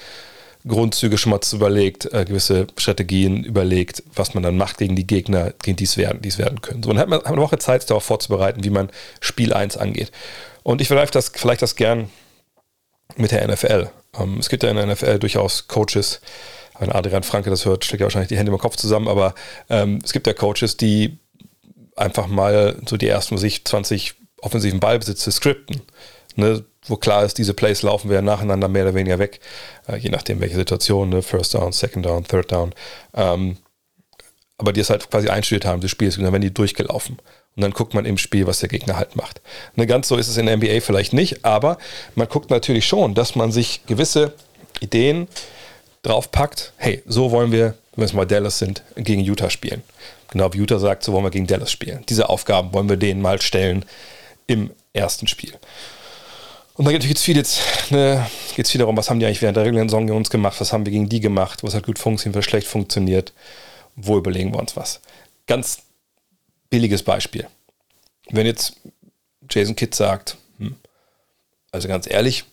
Grundzüge 0.68 1.18
schon 1.18 1.32
mal 1.32 1.40
überlegt, 1.52 2.12
äh, 2.14 2.26
gewisse 2.26 2.68
Strategien 2.78 3.44
überlegt, 3.44 4.04
was 4.14 4.34
man 4.34 4.44
dann 4.44 4.58
macht 4.58 4.78
gegen 4.78 4.96
die 4.96 5.08
Gegner, 5.08 5.54
gegen 5.64 5.78
die 5.78 5.86
es 5.86 5.98
werden, 5.98 6.22
die 6.22 6.30
es 6.30 6.38
werden 6.38 6.62
können. 6.62 6.84
So, 6.84 6.90
dann 6.90 7.00
hat 7.00 7.10
man, 7.10 7.20
hat 7.20 7.28
eine 7.28 7.42
Woche 7.42 7.58
Zeit, 7.58 7.90
darauf 7.90 8.04
vorzubereiten, 8.04 8.64
wie 8.64 8.70
man 8.70 8.90
Spiel 9.20 9.54
1 9.54 9.78
angeht. 9.78 10.12
Und 10.64 10.82
ich 10.82 10.88
vielleicht 10.88 11.16
das, 11.16 11.32
vielleicht 11.34 11.62
das 11.62 11.76
gern 11.76 12.10
mit 13.16 13.32
der 13.32 13.48
NFL. 13.48 13.90
Ähm, 14.20 14.38
es 14.40 14.50
gibt 14.50 14.64
ja 14.64 14.70
in 14.70 14.76
der 14.76 14.86
NFL 14.86 15.20
durchaus 15.20 15.68
Coaches, 15.68 16.22
wenn 16.80 16.92
Adrian 16.92 17.24
Franke 17.24 17.50
das 17.50 17.66
hört, 17.66 17.86
schlägt 17.86 18.02
er 18.02 18.06
wahrscheinlich 18.06 18.30
die 18.30 18.38
Hände 18.38 18.52
im 18.52 18.58
Kopf 18.58 18.76
zusammen, 18.76 19.08
aber 19.08 19.36
ähm, 19.70 20.00
es 20.04 20.14
gibt 20.14 20.26
ja 20.26 20.34
Coaches, 20.34 20.78
die 20.78 21.20
einfach 21.96 22.28
mal 22.28 22.78
so 22.88 22.98
die 22.98 23.08
ersten 23.08 23.38
sich 23.38 23.66
20 23.66 24.16
offensiven 24.42 24.80
Ballbesitze 24.80 25.32
skripten. 25.32 25.82
Ne, 26.36 26.64
wo 26.86 26.96
klar 26.96 27.24
ist, 27.24 27.38
diese 27.38 27.54
Plays 27.54 27.82
laufen 27.82 28.10
wir 28.10 28.22
nacheinander 28.22 28.68
mehr 28.68 28.84
oder 28.84 28.96
weniger 28.96 29.20
weg, 29.20 29.40
äh, 29.88 29.98
je 29.98 30.10
nachdem 30.10 30.40
welche 30.40 30.56
Situation, 30.56 31.10
ne? 31.10 31.22
First 31.22 31.54
Down, 31.54 31.72
Second 31.72 32.06
Down, 32.06 32.24
Third 32.24 32.52
Down. 32.52 32.74
Ähm, 33.14 33.58
aber 34.58 34.74
die 34.74 34.82
es 34.82 34.90
halt 34.90 35.10
quasi 35.10 35.28
einstudiert 35.30 35.66
haben, 35.66 35.82
das 35.82 35.92
Spiel 35.92 36.08
ist, 36.08 36.18
dann 36.18 36.32
werden 36.32 36.42
die 36.42 36.54
durchgelaufen. 36.54 37.18
Und 37.56 37.62
dann 37.62 37.72
guckt 37.72 37.94
man 37.94 38.06
im 38.06 38.18
Spiel, 38.18 38.48
was 38.48 38.60
der 38.60 38.70
Gegner 38.70 38.96
halt 38.96 39.16
macht. 39.16 39.42
Ne, 39.76 39.86
ganz 39.88 40.08
so 40.08 40.18
ist 40.18 40.28
es 40.28 40.38
in 40.38 40.46
der 40.46 40.58
NBA 40.58 40.82
vielleicht 40.82 41.14
nicht, 41.14 41.44
aber 41.44 41.78
man 42.16 42.28
guckt 42.28 42.50
natürlich 42.50 42.86
schon, 42.86 43.14
dass 43.14 43.36
man 43.36 43.52
sich 43.52 43.86
gewisse 43.88 44.34
Ideen 44.80 45.28
draufpackt. 46.04 46.74
Hey, 46.78 47.04
so 47.06 47.32
wollen 47.32 47.52
wir, 47.52 47.76
wenn 47.96 48.06
es 48.06 48.14
mal 48.14 48.26
Dallas 48.26 48.60
sind, 48.60 48.84
gegen 48.96 49.22
Utah 49.22 49.50
spielen. 49.50 49.84
Genau 50.30 50.54
wie 50.54 50.60
Utah 50.60 50.80
sagt, 50.80 51.04
so 51.04 51.12
wollen 51.12 51.26
wir 51.26 51.32
gegen 51.32 51.48
Dallas 51.48 51.72
spielen. 51.72 52.06
Diese 52.08 52.30
Aufgaben 52.30 52.74
wollen 52.74 52.88
wir 52.88 52.98
denen 52.98 53.22
mal 53.22 53.42
stellen 53.42 53.86
im 54.48 54.72
ersten 54.94 55.28
Spiel. 55.28 55.54
Und 56.82 56.86
da 56.86 56.98
geht 56.98 57.16
es 57.16 57.22
viel 57.22 57.36
ne, 57.92 58.28
geht's 58.56 58.72
viel 58.72 58.80
darum, 58.80 58.98
was 58.98 59.08
haben 59.08 59.20
die 59.20 59.28
eigentlich 59.28 59.44
während 59.44 59.56
der 59.56 59.66
regulären 59.66 59.88
Saison 59.88 60.10
uns 60.10 60.32
gemacht, 60.32 60.60
was 60.60 60.74
haben 60.74 60.84
wir 60.84 60.92
gegen 60.92 61.10
die 61.10 61.20
gemacht, 61.20 61.62
was 61.62 61.76
hat 61.76 61.86
gut 61.86 62.00
funktioniert, 62.00 62.40
was 62.40 62.46
schlecht 62.46 62.66
funktioniert, 62.66 63.34
wo 63.96 64.18
überlegen 64.18 64.52
wir 64.52 64.60
uns 64.60 64.76
was. 64.76 65.00
Ganz 65.46 65.84
billiges 66.72 67.04
Beispiel. 67.04 67.46
Wenn 68.32 68.48
jetzt 68.48 68.78
Jason 69.48 69.76
Kidd 69.76 69.94
sagt, 69.94 70.38
hm, 70.58 70.76
also 71.72 71.88
ganz 71.88 72.10
ehrlich, 72.10 72.46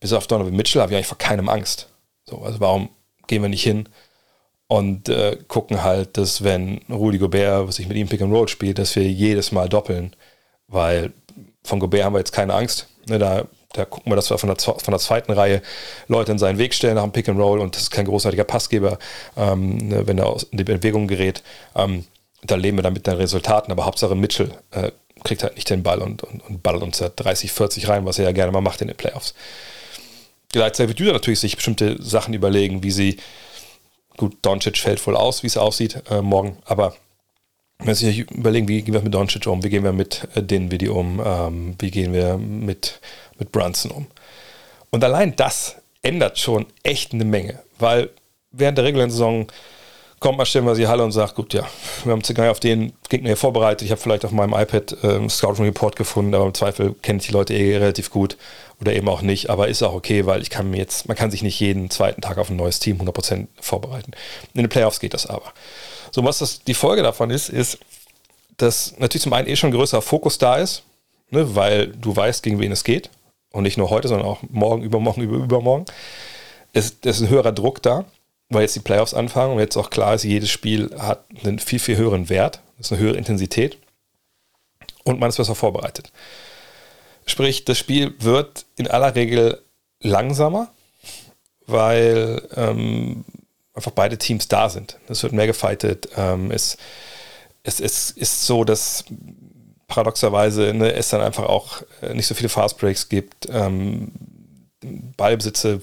bis 0.00 0.12
auf 0.12 0.26
Donovan 0.26 0.56
Mitchell 0.56 0.82
habe 0.82 0.90
ich 0.90 0.96
eigentlich 0.96 1.06
vor 1.06 1.18
keinem 1.18 1.48
Angst. 1.48 1.86
So, 2.24 2.42
also 2.42 2.58
warum 2.58 2.88
gehen 3.28 3.42
wir 3.42 3.48
nicht 3.48 3.62
hin 3.62 3.88
und 4.66 5.08
äh, 5.08 5.38
gucken 5.46 5.84
halt, 5.84 6.16
dass 6.16 6.42
wenn 6.42 6.80
Rudy 6.90 7.18
Gobert, 7.18 7.68
was 7.68 7.78
ich 7.78 7.86
mit 7.86 7.96
ihm 7.96 8.08
Pick 8.08 8.22
and 8.22 8.32
Roll 8.32 8.48
spielt, 8.48 8.80
dass 8.80 8.96
wir 8.96 9.08
jedes 9.08 9.52
Mal 9.52 9.68
doppeln, 9.68 10.16
weil 10.72 11.12
von 11.62 11.78
Gobert 11.78 12.04
haben 12.04 12.14
wir 12.14 12.18
jetzt 12.18 12.32
keine 12.32 12.54
Angst. 12.54 12.88
Ne, 13.08 13.18
da, 13.18 13.44
da 13.72 13.84
gucken 13.84 14.10
wir, 14.10 14.16
dass 14.16 14.30
wir 14.30 14.38
von 14.38 14.48
der, 14.48 14.58
von 14.58 14.90
der 14.90 14.98
zweiten 14.98 15.32
Reihe 15.32 15.62
Leute 16.08 16.32
in 16.32 16.38
seinen 16.38 16.58
Weg 16.58 16.74
stellen 16.74 16.96
nach 16.96 17.02
dem 17.02 17.12
Pick 17.12 17.28
and 17.28 17.38
Roll 17.38 17.60
und 17.60 17.76
das 17.76 17.84
ist 17.84 17.90
kein 17.90 18.06
großartiger 18.06 18.44
Passgeber, 18.44 18.98
ähm, 19.36 19.76
ne, 19.76 20.06
wenn 20.06 20.18
er 20.18 20.26
aus, 20.26 20.44
in 20.44 20.58
die 20.58 20.64
Bewegung 20.64 21.06
gerät. 21.06 21.42
Ähm, 21.76 22.04
da 22.42 22.56
leben 22.56 22.78
wir 22.78 22.82
dann 22.82 22.92
mit 22.92 23.06
den 23.06 23.14
Resultaten, 23.14 23.70
aber 23.70 23.86
Hauptsache 23.86 24.14
Mitchell 24.16 24.50
äh, 24.72 24.90
kriegt 25.22 25.44
halt 25.44 25.54
nicht 25.54 25.70
den 25.70 25.82
Ball 25.82 26.00
und, 26.00 26.24
und, 26.24 26.40
und 26.40 26.62
ballert 26.62 26.82
uns 26.82 26.98
da 26.98 27.08
30, 27.08 27.52
40 27.52 27.88
rein, 27.88 28.04
was 28.04 28.18
er 28.18 28.24
ja 28.24 28.32
gerne 28.32 28.50
mal 28.50 28.60
macht 28.60 28.80
in 28.80 28.88
den 28.88 28.96
Playoffs. 28.96 29.34
Gleichzeitig 30.50 30.90
wird 30.90 31.00
Jüder 31.00 31.12
natürlich 31.12 31.40
sich 31.40 31.56
bestimmte 31.56 32.02
Sachen 32.02 32.34
überlegen, 32.34 32.82
wie 32.82 32.90
sie, 32.90 33.16
gut, 34.16 34.36
Doncic 34.42 34.78
fällt 34.78 35.04
wohl 35.06 35.16
aus, 35.16 35.42
wie 35.42 35.46
es 35.46 35.56
aussieht 35.56 36.02
äh, 36.10 36.20
morgen, 36.20 36.58
aber 36.64 36.94
wenn 37.84 37.94
Sie 37.94 38.06
sich 38.06 38.30
überlegen, 38.30 38.68
wie 38.68 38.82
gehen 38.82 38.94
wir 38.94 39.02
mit 39.02 39.14
Doncic 39.14 39.46
um, 39.46 39.62
wie 39.62 39.70
gehen 39.70 39.84
wir 39.84 39.92
mit 39.92 40.28
äh, 40.34 40.42
Dinwiddie 40.42 40.88
um, 40.88 41.20
ähm, 41.24 41.74
wie 41.78 41.90
gehen 41.90 42.12
wir 42.12 42.38
mit, 42.38 43.00
mit 43.38 43.52
Brunson 43.52 43.90
um. 43.90 44.06
Und 44.90 45.02
allein 45.04 45.34
das 45.36 45.76
ändert 46.02 46.38
schon 46.38 46.66
echt 46.82 47.12
eine 47.12 47.24
Menge, 47.24 47.60
weil 47.78 48.10
während 48.50 48.78
der 48.78 48.84
regulären 48.84 49.10
Saison 49.10 49.46
kommt 50.22 50.38
man 50.38 50.46
stellen 50.46 50.64
wir 50.64 50.76
sie 50.76 50.86
Halle 50.86 51.02
und 51.02 51.10
sagt, 51.10 51.34
gut, 51.34 51.52
ja, 51.52 51.66
wir 52.04 52.12
haben 52.12 52.22
Zigarre 52.22 52.50
auf 52.52 52.60
den 52.60 52.92
Gegner 53.08 53.30
hier 53.30 53.36
vorbereitet. 53.36 53.84
Ich 53.84 53.90
habe 53.90 54.00
vielleicht 54.00 54.24
auf 54.24 54.30
meinem 54.30 54.54
iPad 54.54 54.96
äh, 55.02 55.28
Scouting 55.28 55.64
Report 55.64 55.96
gefunden, 55.96 56.34
aber 56.34 56.46
im 56.46 56.54
Zweifel 56.54 56.94
kenne 57.02 57.18
ich 57.18 57.26
die 57.26 57.32
Leute 57.32 57.54
eh 57.54 57.76
relativ 57.76 58.08
gut 58.08 58.36
oder 58.80 58.94
eben 58.94 59.08
auch 59.08 59.20
nicht. 59.20 59.50
Aber 59.50 59.66
ist 59.66 59.82
auch 59.82 59.94
okay, 59.94 60.24
weil 60.24 60.40
ich 60.40 60.48
kann 60.48 60.70
mir 60.70 60.76
jetzt, 60.76 61.08
man 61.08 61.16
kann 61.16 61.32
sich 61.32 61.42
nicht 61.42 61.58
jeden 61.58 61.90
zweiten 61.90 62.20
Tag 62.20 62.38
auf 62.38 62.50
ein 62.50 62.56
neues 62.56 62.78
Team 62.78 62.98
100% 62.98 63.48
vorbereiten. 63.60 64.12
In 64.54 64.62
den 64.62 64.68
Playoffs 64.68 65.00
geht 65.00 65.12
das 65.12 65.26
aber. 65.26 65.52
So, 66.12 66.22
was 66.24 66.38
das, 66.38 66.62
die 66.62 66.74
Folge 66.74 67.02
davon 67.02 67.30
ist, 67.30 67.48
ist, 67.48 67.78
dass 68.58 68.94
natürlich 68.98 69.22
zum 69.22 69.32
einen 69.32 69.48
eh 69.48 69.56
schon 69.56 69.70
ein 69.70 69.74
größerer 69.74 70.02
Fokus 70.02 70.38
da 70.38 70.56
ist, 70.56 70.84
ne, 71.30 71.56
weil 71.56 71.88
du 71.88 72.14
weißt, 72.14 72.42
gegen 72.42 72.60
wen 72.60 72.70
es 72.70 72.84
geht. 72.84 73.10
und 73.50 73.64
nicht 73.64 73.76
nur 73.76 73.90
heute, 73.90 74.08
sondern 74.08 74.26
auch 74.26 74.40
morgen, 74.48 74.82
übermorgen, 74.82 75.22
über, 75.22 75.36
übermorgen, 75.36 75.84
ist, 76.72 77.04
ist 77.04 77.20
ein 77.20 77.28
höherer 77.28 77.52
Druck 77.52 77.82
da, 77.82 78.04
weil 78.48 78.62
jetzt 78.62 78.76
die 78.76 78.80
Playoffs 78.80 79.14
anfangen 79.14 79.54
und 79.54 79.58
jetzt 79.58 79.76
auch 79.76 79.90
klar 79.90 80.14
ist, 80.14 80.24
jedes 80.24 80.50
Spiel 80.50 80.90
hat 80.98 81.24
einen 81.44 81.58
viel, 81.58 81.78
viel 81.78 81.96
höheren 81.96 82.28
Wert, 82.28 82.60
das 82.76 82.86
ist 82.86 82.92
eine 82.92 83.02
höhere 83.02 83.16
Intensität 83.16 83.78
und 85.04 85.20
man 85.20 85.28
ist 85.28 85.36
besser 85.36 85.54
vorbereitet. 85.54 86.12
Sprich, 87.26 87.64
das 87.64 87.78
Spiel 87.78 88.14
wird 88.20 88.64
in 88.76 88.88
aller 88.88 89.14
Regel 89.14 89.62
langsamer, 90.00 90.68
weil 91.66 92.48
ähm, 92.56 93.24
einfach 93.74 93.92
beide 93.92 94.18
Teams 94.18 94.48
da 94.48 94.68
sind. 94.68 94.98
Es 95.08 95.22
wird 95.22 95.32
mehr 95.32 95.46
gefightet. 95.46 96.08
Ähm, 96.16 96.50
es, 96.50 96.76
es, 97.62 97.80
es 97.80 98.10
ist 98.10 98.46
so, 98.46 98.64
dass 98.64 99.04
paradoxerweise 99.88 100.74
ne, 100.74 100.92
es 100.92 101.10
dann 101.10 101.20
einfach 101.20 101.44
auch 101.44 101.82
äh, 102.02 102.14
nicht 102.14 102.26
so 102.26 102.34
viele 102.34 102.48
Fastbreaks 102.48 103.08
gibt. 103.08 103.48
Ähm, 103.50 104.12
Ballbesitze 105.16 105.80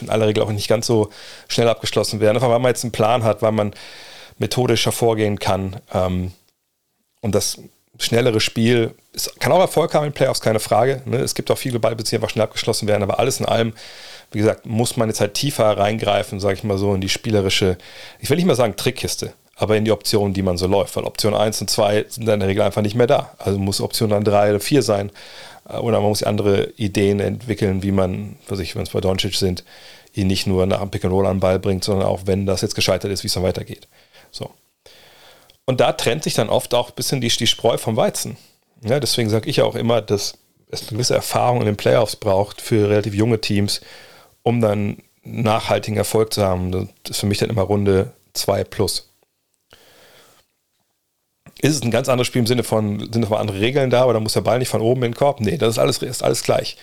in 0.00 0.10
aller 0.10 0.26
Regel 0.26 0.42
auch 0.42 0.50
nicht 0.50 0.68
ganz 0.68 0.86
so 0.86 1.10
schnell 1.48 1.68
abgeschlossen 1.68 2.20
werden. 2.20 2.36
Einfach 2.36 2.50
weil 2.50 2.58
man 2.58 2.70
jetzt 2.70 2.84
einen 2.84 2.92
Plan 2.92 3.24
hat, 3.24 3.42
weil 3.42 3.52
man 3.52 3.74
methodischer 4.38 4.92
vorgehen 4.92 5.38
kann. 5.38 5.80
Ähm, 5.92 6.32
und 7.22 7.34
das 7.34 7.58
schnellere 7.98 8.40
Spiel 8.40 8.94
es 9.16 9.34
kann 9.38 9.50
auch 9.50 9.60
Erfolg 9.60 9.94
haben 9.94 10.04
in 10.04 10.12
Playoffs, 10.12 10.42
keine 10.42 10.60
Frage. 10.60 11.02
Ne? 11.06 11.16
Es 11.16 11.34
gibt 11.34 11.50
auch 11.50 11.56
viele 11.56 11.80
Ballbesitze, 11.80 12.10
die 12.10 12.16
einfach 12.16 12.30
schnell 12.30 12.44
abgeschlossen 12.44 12.86
werden, 12.86 13.02
aber 13.02 13.18
alles 13.18 13.40
in 13.40 13.46
allem, 13.46 13.72
wie 14.36 14.40
gesagt, 14.40 14.66
muss 14.66 14.98
man 14.98 15.08
jetzt 15.08 15.22
halt 15.22 15.32
tiefer 15.32 15.78
reingreifen, 15.78 16.40
sage 16.40 16.56
ich 16.56 16.62
mal 16.62 16.76
so, 16.76 16.92
in 16.92 17.00
die 17.00 17.08
spielerische, 17.08 17.78
ich 18.20 18.28
will 18.28 18.36
nicht 18.36 18.44
mal 18.44 18.54
sagen 18.54 18.76
Trickkiste, 18.76 19.32
aber 19.54 19.78
in 19.78 19.86
die 19.86 19.92
Optionen, 19.92 20.34
die 20.34 20.42
man 20.42 20.58
so 20.58 20.66
läuft, 20.66 20.94
weil 20.94 21.04
Option 21.04 21.32
1 21.32 21.62
und 21.62 21.70
2 21.70 22.04
sind 22.10 22.26
dann 22.26 22.34
in 22.34 22.40
der 22.40 22.48
Regel 22.50 22.62
einfach 22.62 22.82
nicht 22.82 22.96
mehr 22.96 23.06
da. 23.06 23.32
Also 23.38 23.58
muss 23.58 23.80
Option 23.80 24.10
dann 24.10 24.24
3 24.24 24.50
oder 24.50 24.60
4 24.60 24.82
sein 24.82 25.10
äh, 25.70 25.78
oder 25.78 26.00
man 26.00 26.10
muss 26.10 26.22
andere 26.22 26.66
Ideen 26.76 27.18
entwickeln, 27.18 27.82
wie 27.82 27.92
man, 27.92 28.36
was 28.46 28.58
ich, 28.58 28.76
wenn 28.76 28.82
es 28.82 28.90
bei 28.90 29.00
Doncic 29.00 29.36
sind, 29.36 29.64
ihn 30.12 30.26
nicht 30.26 30.46
nur 30.46 30.66
nach 30.66 30.80
dem 30.80 30.90
Pick 30.90 31.06
and 31.06 31.14
Roll 31.14 31.24
an 31.24 31.36
den 31.36 31.40
Ball 31.40 31.58
bringt, 31.58 31.82
sondern 31.82 32.06
auch, 32.06 32.20
wenn 32.26 32.44
das 32.44 32.60
jetzt 32.60 32.74
gescheitert 32.74 33.10
ist, 33.10 33.22
wie 33.22 33.28
es 33.28 33.32
dann 33.32 33.42
weitergeht. 33.42 33.88
So. 34.30 34.50
Und 35.64 35.80
da 35.80 35.92
trennt 35.92 36.24
sich 36.24 36.34
dann 36.34 36.50
oft 36.50 36.74
auch 36.74 36.90
ein 36.90 36.94
bisschen 36.94 37.22
die, 37.22 37.28
die 37.28 37.46
Spreu 37.46 37.78
vom 37.78 37.96
Weizen. 37.96 38.36
Ja, 38.84 39.00
deswegen 39.00 39.30
sage 39.30 39.48
ich 39.48 39.62
auch 39.62 39.76
immer, 39.76 40.02
dass 40.02 40.34
es 40.68 40.82
eine 40.82 40.90
gewisse 40.90 41.14
Erfahrung 41.14 41.60
in 41.60 41.66
den 41.66 41.78
Playoffs 41.78 42.16
braucht 42.16 42.60
für 42.60 42.90
relativ 42.90 43.14
junge 43.14 43.40
Teams, 43.40 43.80
um 44.46 44.60
dann 44.60 44.98
nachhaltigen 45.24 45.98
Erfolg 45.98 46.32
zu 46.32 46.44
haben. 46.44 46.70
Das 46.70 47.10
ist 47.10 47.18
für 47.18 47.26
mich 47.26 47.38
dann 47.38 47.50
immer 47.50 47.62
Runde 47.62 48.12
2 48.34 48.62
plus. 48.62 49.10
Ist 51.60 51.74
es 51.74 51.82
ein 51.82 51.90
ganz 51.90 52.08
anderes 52.08 52.28
Spiel 52.28 52.40
im 52.40 52.46
Sinne 52.46 52.62
von, 52.62 53.00
sind 53.00 53.22
noch 53.22 53.30
mal 53.30 53.40
andere 53.40 53.58
Regeln 53.58 53.90
da 53.90 54.04
oder 54.04 54.20
muss 54.20 54.34
der 54.34 54.42
Ball 54.42 54.60
nicht 54.60 54.68
von 54.68 54.82
oben 54.82 55.02
in 55.02 55.10
den 55.10 55.16
Korb? 55.16 55.40
Nee, 55.40 55.56
das 55.56 55.70
ist 55.70 55.78
alles, 55.80 55.98
ist 55.98 56.22
alles 56.22 56.44
gleich. 56.44 56.76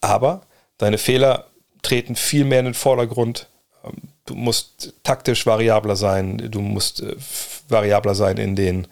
Aber 0.00 0.46
deine 0.78 0.96
Fehler 0.96 1.48
treten 1.82 2.16
viel 2.16 2.46
mehr 2.46 2.60
in 2.60 2.64
den 2.64 2.74
Vordergrund. 2.74 3.48
Du 4.24 4.34
musst 4.34 4.94
taktisch 5.02 5.44
variabler 5.44 5.96
sein, 5.96 6.38
du 6.50 6.62
musst 6.62 7.02
äh, 7.02 7.14
variabler 7.68 8.14
sein 8.14 8.38
in 8.38 8.56
den 8.56 8.86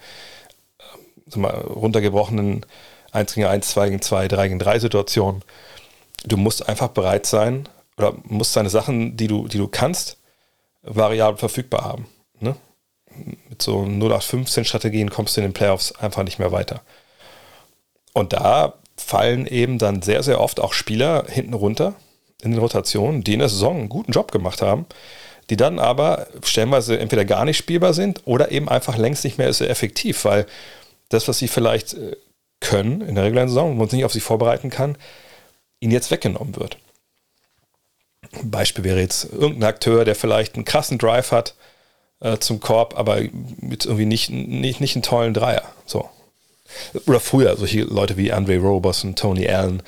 äh, 1.33 1.39
mal, 1.39 1.49
runtergebrochenen 1.49 2.63
1 3.11 3.33
gegen 3.33 3.47
1, 3.47 3.69
2 3.69 3.89
gegen 3.89 4.01
2, 4.03 4.27
3 4.27 4.47
gegen 4.49 4.59
3 4.59 4.77
Situationen. 4.77 5.41
Du 6.25 6.37
musst 6.37 6.69
einfach 6.69 6.89
bereit 6.89 7.25
sein 7.25 7.67
oder 7.97 8.13
musst 8.23 8.55
deine 8.55 8.69
Sachen, 8.69 9.17
die 9.17 9.27
du, 9.27 9.47
die 9.47 9.57
du 9.57 9.67
kannst, 9.67 10.17
variabel 10.81 11.37
verfügbar 11.37 11.83
haben. 11.83 12.07
Ne? 12.39 12.55
Mit 13.49 13.61
so 13.61 13.83
0815 13.83 14.65
Strategien 14.65 15.09
kommst 15.09 15.37
du 15.37 15.41
in 15.41 15.47
den 15.47 15.53
Playoffs 15.53 15.93
einfach 15.93 16.23
nicht 16.23 16.39
mehr 16.39 16.51
weiter. 16.51 16.81
Und 18.13 18.33
da 18.33 18.75
fallen 18.97 19.47
eben 19.47 19.79
dann 19.79 20.01
sehr, 20.01 20.23
sehr 20.23 20.39
oft 20.39 20.59
auch 20.59 20.73
Spieler 20.73 21.25
hinten 21.27 21.53
runter 21.53 21.95
in 22.41 22.51
den 22.51 22.59
Rotationen, 22.59 23.23
die 23.23 23.33
in 23.33 23.39
der 23.39 23.49
Saison 23.49 23.77
einen 23.77 23.89
guten 23.89 24.11
Job 24.11 24.31
gemacht 24.31 24.61
haben, 24.61 24.85
die 25.49 25.57
dann 25.57 25.79
aber 25.79 26.27
stellenweise 26.43 26.99
entweder 26.99 27.25
gar 27.25 27.45
nicht 27.45 27.57
spielbar 27.57 27.93
sind 27.93 28.21
oder 28.25 28.51
eben 28.51 28.69
einfach 28.69 28.97
längst 28.97 29.23
nicht 29.23 29.37
mehr 29.37 29.51
so 29.53 29.65
effektiv, 29.65 30.25
weil 30.25 30.45
das, 31.09 31.27
was 31.27 31.39
sie 31.39 31.47
vielleicht 31.47 31.93
äh, 31.93 32.15
können 32.59 33.01
in 33.01 33.15
der 33.15 33.25
regulären 33.25 33.49
Saison, 33.49 33.71
wo 33.71 33.73
man 33.75 33.89
sich 33.89 33.97
nicht 33.97 34.05
auf 34.05 34.13
sie 34.13 34.19
vorbereiten 34.19 34.69
kann, 34.69 34.97
ihnen 35.79 35.91
jetzt 35.91 36.11
weggenommen 36.11 36.55
wird. 36.55 36.77
Beispiel 38.43 38.83
wäre 38.83 38.99
jetzt 38.99 39.31
irgendein 39.31 39.69
Akteur, 39.69 40.05
der 40.05 40.15
vielleicht 40.15 40.55
einen 40.55 40.65
krassen 40.65 40.97
Drive 40.97 41.31
hat 41.31 41.55
äh, 42.19 42.37
zum 42.39 42.59
Korb, 42.59 42.97
aber 42.97 43.21
mit 43.59 43.85
irgendwie 43.85 44.05
nicht, 44.05 44.29
nicht, 44.29 44.81
nicht 44.81 44.95
einen 44.95 45.03
tollen 45.03 45.33
Dreier. 45.33 45.63
So. 45.85 46.09
Oder 47.05 47.19
früher, 47.19 47.55
solche 47.57 47.81
Leute 47.81 48.17
wie 48.17 48.31
Andre 48.31 48.57
Roberson, 48.57 49.15
Tony 49.15 49.47
Allen, 49.47 49.83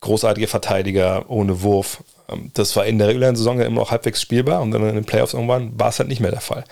großartige 0.00 0.48
Verteidiger 0.48 1.28
ohne 1.28 1.62
Wurf. 1.62 2.02
Ähm, 2.28 2.50
das 2.54 2.74
war 2.76 2.86
in 2.86 2.98
der 2.98 3.08
regulären 3.08 3.36
Saison 3.36 3.58
ja 3.58 3.66
immer 3.66 3.80
noch 3.80 3.90
halbwegs 3.90 4.20
spielbar 4.20 4.60
und 4.60 4.72
dann 4.72 4.86
in 4.88 4.94
den 4.94 5.04
Playoffs 5.04 5.34
irgendwann 5.34 5.78
war 5.78 5.88
es 5.88 5.98
halt 5.98 6.08
nicht 6.08 6.20
mehr 6.20 6.30
der 6.30 6.40
Fall. 6.40 6.64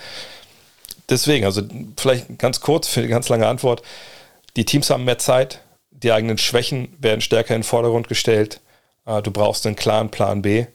Deswegen, 1.08 1.46
also 1.46 1.62
vielleicht 1.96 2.38
ganz 2.38 2.60
kurz 2.60 2.88
für 2.88 3.00
eine 3.00 3.08
ganz 3.08 3.28
lange 3.28 3.46
Antwort. 3.46 3.82
Die 4.56 4.64
Teams 4.64 4.90
haben 4.90 5.04
mehr 5.04 5.18
Zeit, 5.18 5.60
die 5.90 6.12
eigenen 6.12 6.38
Schwächen 6.38 6.94
werden 7.00 7.20
stärker 7.20 7.54
in 7.54 7.60
den 7.60 7.66
Vordergrund 7.66 8.08
gestellt. 8.08 8.60
Äh, 9.06 9.22
du 9.22 9.30
brauchst 9.30 9.66
einen 9.66 9.76
klaren 9.76 10.10
Plan 10.10 10.42
B. 10.42 10.66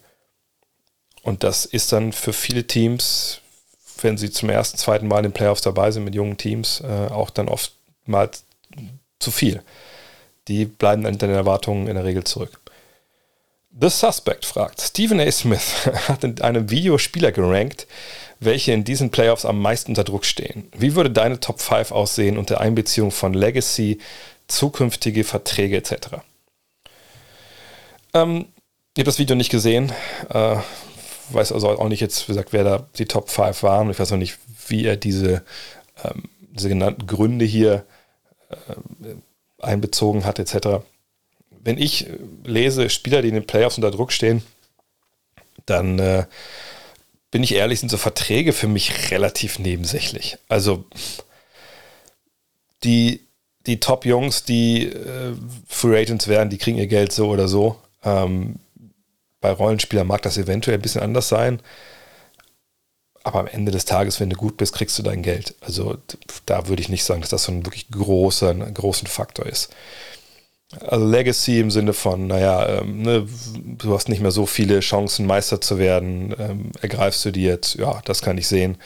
Und 1.24 1.44
das 1.44 1.66
ist 1.66 1.92
dann 1.92 2.12
für 2.14 2.34
viele 2.34 2.68
Teams, 2.68 3.42
wenn 4.02 4.18
sie 4.18 4.30
zum 4.30 4.50
ersten, 4.50 4.78
zweiten 4.78 5.08
Mal 5.08 5.20
in 5.20 5.24
den 5.24 5.34
Playoffs 5.34 5.62
dabei 5.62 5.90
sind 5.90 6.04
mit 6.04 6.14
jungen 6.14 6.38
Teams, 6.38 6.82
äh, 6.82 7.08
auch 7.10 7.32
dann 7.32 7.48
oftmals 7.48 8.44
zu 9.20 9.32
viel 9.32 9.64
die 10.48 10.66
bleiben 10.66 11.06
hinter 11.06 11.28
den 11.28 11.36
Erwartungen 11.36 11.88
in 11.88 11.96
der 11.96 12.04
Regel 12.04 12.24
zurück. 12.24 12.60
The 13.80 13.90
Suspect 13.90 14.46
fragt, 14.46 14.82
Stephen 14.82 15.20
A. 15.20 15.32
Smith 15.32 15.90
hat 16.08 16.24
in 16.24 16.40
einem 16.42 16.70
Video 16.70 16.98
Spieler 16.98 17.32
gerankt, 17.32 17.88
welche 18.40 18.72
in 18.72 18.84
diesen 18.84 19.10
Playoffs 19.10 19.46
am 19.46 19.60
meisten 19.60 19.92
unter 19.92 20.04
Druck 20.04 20.26
stehen. 20.26 20.68
Wie 20.76 20.96
würde 20.96 21.10
deine 21.10 21.40
Top 21.40 21.62
5 21.62 21.92
aussehen 21.92 22.38
unter 22.38 22.62
Einbeziehung 22.62 23.10
von 23.10 23.34
Legacy, 23.34 24.00
zukünftige 24.48 25.24
Verträge 25.24 25.78
etc.? 25.78 25.96
Ähm, 28.14 28.48
ich 28.96 29.00
habe 29.00 29.06
das 29.06 29.18
Video 29.18 29.36
nicht 29.36 29.50
gesehen. 29.50 29.92
Äh, 30.30 30.58
weiß 31.30 31.52
also 31.52 31.70
auch 31.70 31.90
nicht 31.90 32.02
jetzt, 32.02 32.28
wie 32.28 32.34
gesagt, 32.34 32.54
wer 32.54 32.64
da 32.64 32.88
die 32.98 33.06
Top 33.06 33.30
5 33.30 33.64
waren. 33.64 33.90
Ich 33.90 34.00
weiß 34.00 34.12
auch 34.12 34.18
nicht, 34.18 34.38
wie 34.68 34.86
er 34.86 34.98
diese, 34.98 35.44
ähm, 36.04 36.24
diese 36.52 36.70
genannten 36.70 37.08
Gründe 37.08 37.46
hier 37.46 37.86
äh, 38.50 38.56
einbezogen 39.60 40.26
hat, 40.26 40.40
etc. 40.40 40.84
Wenn 41.50 41.78
ich 41.78 42.08
lese 42.44 42.90
Spieler, 42.90 43.22
die 43.22 43.30
in 43.30 43.36
den 43.36 43.48
Playoffs 43.48 43.78
unter 43.78 43.92
Druck 43.92 44.12
stehen, 44.12 44.44
dann 45.66 46.00
äh, 46.00 46.26
bin 47.32 47.44
ich 47.44 47.56
ehrlich, 47.56 47.80
sind 47.80 47.90
so 47.90 47.98
Verträge 47.98 48.54
für 48.54 48.68
mich 48.68 49.12
relativ 49.12 49.60
nebensächlich. 49.60 50.38
Also 50.50 50.86
die, 52.84 53.22
die 53.66 53.80
Top-Jungs, 53.80 54.44
die 54.44 54.88
äh, 54.88 55.34
Free 55.68 56.00
Agents 56.00 56.28
werden, 56.28 56.50
die 56.50 56.58
kriegen 56.58 56.78
ihr 56.78 56.88
Geld 56.88 57.12
so 57.12 57.30
oder 57.30 57.48
so. 57.48 57.78
Ähm, 58.04 58.60
bei 59.44 59.52
Rollenspielern 59.52 60.08
mag 60.08 60.22
das 60.22 60.38
eventuell 60.38 60.78
ein 60.78 60.82
bisschen 60.82 61.02
anders 61.02 61.28
sein. 61.28 61.62
Aber 63.24 63.40
am 63.40 63.48
Ende 63.48 63.72
des 63.72 63.84
Tages, 63.86 64.20
wenn 64.20 64.30
du 64.30 64.38
gut 64.38 64.58
bist, 64.58 64.74
kriegst 64.74 64.98
du 64.98 65.04
dein 65.04 65.22
Geld. 65.22 65.56
Also 65.62 65.98
da 66.46 66.68
würde 66.68 66.82
ich 66.82 66.90
nicht 66.90 67.04
sagen, 67.04 67.22
dass 67.22 67.30
das 67.30 67.44
so 67.44 67.52
ein 67.52 67.66
wirklich 67.66 67.90
großer, 67.92 68.54
großen 68.54 69.08
Faktor 69.08 69.46
ist. 69.46 69.74
Also 70.80 71.06
Legacy 71.06 71.60
im 71.60 71.72
Sinne 71.72 71.94
von, 71.94 72.28
naja, 72.28 72.80
ähm, 72.80 73.02
ne, 73.02 73.28
du 73.56 73.94
hast 73.94 74.08
nicht 74.10 74.22
mehr 74.22 74.32
so 74.32 74.46
viele 74.46 74.80
Chancen, 74.80 75.26
Meister 75.26 75.60
zu 75.60 75.78
werden. 75.78 76.34
Ähm, 76.40 76.72
ergreifst 76.82 77.24
du 77.26 77.32
die 77.32 77.44
jetzt? 77.44 77.76
Ja, 77.76 78.02
das 78.06 78.22
kann 78.22 78.38
ich 78.38 78.48
sehen. 78.48 78.78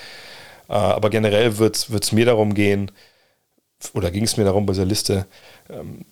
Äh, 0.69 0.73
aber 0.73 1.11
generell 1.11 1.59
wird 1.59 1.87
es 1.89 2.11
mir 2.11 2.25
darum 2.25 2.55
gehen, 2.55 2.91
oder 3.93 4.09
ging 4.09 4.23
es 4.23 4.37
mir 4.37 4.43
darum 4.43 4.65
bei 4.65 4.73
dieser 4.73 4.85
Liste, 4.85 5.27
ähm, 5.69 6.05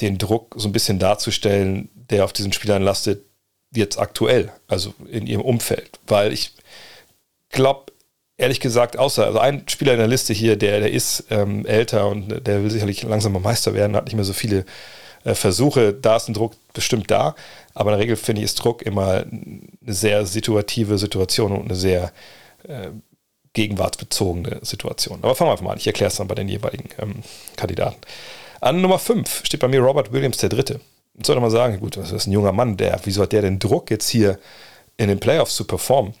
den 0.00 0.18
Druck 0.18 0.54
so 0.58 0.68
ein 0.68 0.72
bisschen 0.72 0.98
darzustellen, 0.98 1.88
der 2.10 2.24
auf 2.24 2.32
diesen 2.32 2.52
Spielern 2.52 2.82
lastet, 2.82 3.25
jetzt 3.76 3.98
aktuell, 3.98 4.52
also 4.68 4.94
in 5.10 5.26
ihrem 5.26 5.42
Umfeld. 5.42 5.98
Weil 6.06 6.32
ich 6.32 6.52
glaube, 7.50 7.92
ehrlich 8.36 8.60
gesagt, 8.60 8.98
außer 8.98 9.26
also 9.26 9.38
ein 9.38 9.68
Spieler 9.68 9.92
in 9.92 9.98
der 9.98 10.08
Liste 10.08 10.32
hier, 10.32 10.56
der, 10.56 10.80
der 10.80 10.92
ist 10.92 11.24
ähm, 11.30 11.64
älter 11.66 12.08
und 12.08 12.46
der 12.46 12.62
will 12.62 12.70
sicherlich 12.70 13.02
langsam 13.02 13.32
mal 13.32 13.40
Meister 13.40 13.74
werden, 13.74 13.96
hat 13.96 14.06
nicht 14.06 14.14
mehr 14.14 14.24
so 14.24 14.32
viele 14.32 14.64
äh, 15.24 15.34
Versuche. 15.34 15.92
Da 15.92 16.16
ist 16.16 16.28
ein 16.28 16.34
Druck 16.34 16.54
bestimmt 16.72 17.10
da, 17.10 17.34
aber 17.74 17.90
in 17.90 17.98
der 17.98 18.02
Regel 18.04 18.16
finde 18.16 18.40
ich, 18.40 18.46
ist 18.46 18.56
Druck 18.56 18.82
immer 18.82 19.24
eine 19.30 19.60
sehr 19.86 20.26
situative 20.26 20.98
Situation 20.98 21.52
und 21.52 21.66
eine 21.66 21.76
sehr 21.76 22.12
äh, 22.68 22.90
gegenwartsbezogene 23.54 24.58
Situation. 24.62 25.20
Aber 25.22 25.34
fangen 25.34 25.48
wir 25.48 25.52
einfach 25.52 25.64
mal 25.64 25.72
an. 25.72 25.78
Ich 25.78 25.86
erkläre 25.86 26.08
es 26.08 26.16
dann 26.16 26.28
bei 26.28 26.34
den 26.34 26.48
jeweiligen 26.48 26.90
ähm, 26.98 27.22
Kandidaten. 27.56 27.96
An 28.60 28.80
Nummer 28.82 28.98
5 28.98 29.44
steht 29.44 29.60
bei 29.60 29.68
mir 29.68 29.80
Robert 29.80 30.12
Williams 30.12 30.36
der 30.38 30.50
Dritte. 30.50 30.80
Ich 31.18 31.26
sollte 31.26 31.40
mal 31.40 31.50
sagen, 31.50 31.80
gut, 31.80 31.96
das 31.96 32.12
ist 32.12 32.26
ein 32.26 32.32
junger 32.32 32.52
Mann, 32.52 32.76
der, 32.76 33.00
wieso 33.04 33.22
hat 33.22 33.32
der 33.32 33.42
den 33.42 33.58
Druck 33.58 33.90
jetzt 33.90 34.08
hier 34.08 34.38
in 34.96 35.08
den 35.08 35.18
Playoffs 35.18 35.56
zu 35.56 35.64
performen? 35.64 36.14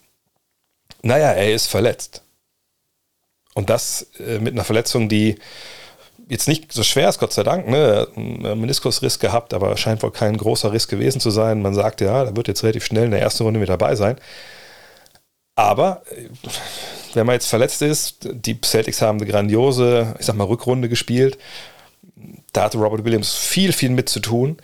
Naja, 1.02 1.32
er 1.32 1.54
ist 1.54 1.66
verletzt. 1.66 2.22
Und 3.54 3.70
das 3.70 4.08
äh, 4.18 4.38
mit 4.38 4.54
einer 4.54 4.64
Verletzung, 4.64 5.08
die 5.08 5.36
jetzt 6.28 6.48
nicht 6.48 6.72
so 6.72 6.82
schwer 6.82 7.08
ist, 7.08 7.18
Gott 7.18 7.32
sei 7.32 7.42
Dank, 7.42 7.68
ne? 7.68 8.08
Meniskusriss 8.16 9.18
gehabt, 9.18 9.54
aber 9.54 9.76
scheint 9.76 10.02
wohl 10.02 10.10
kein 10.10 10.36
großer 10.36 10.72
Riss 10.72 10.88
gewesen 10.88 11.20
zu 11.20 11.30
sein. 11.30 11.62
Man 11.62 11.74
sagt, 11.74 12.00
ja, 12.00 12.24
da 12.24 12.36
wird 12.36 12.48
jetzt 12.48 12.62
relativ 12.62 12.84
schnell 12.84 13.04
in 13.04 13.12
der 13.12 13.20
ersten 13.20 13.44
Runde 13.44 13.60
mit 13.60 13.68
dabei 13.68 13.94
sein. 13.94 14.16
Aber 15.54 16.02
äh, 16.10 16.28
wenn 17.14 17.26
man 17.26 17.34
jetzt 17.34 17.46
verletzt 17.46 17.82
ist, 17.82 18.28
die 18.30 18.60
Celtics 18.60 19.00
haben 19.02 19.18
eine 19.18 19.30
grandiose, 19.30 20.14
ich 20.18 20.26
sag 20.26 20.36
mal, 20.36 20.44
Rückrunde 20.44 20.88
gespielt. 20.88 21.38
Da 22.52 22.64
hatte 22.64 22.78
Robert 22.78 23.04
Williams 23.04 23.34
viel, 23.34 23.72
viel 23.72 23.90
mit 23.90 24.08
zu 24.08 24.20
tun 24.20 24.58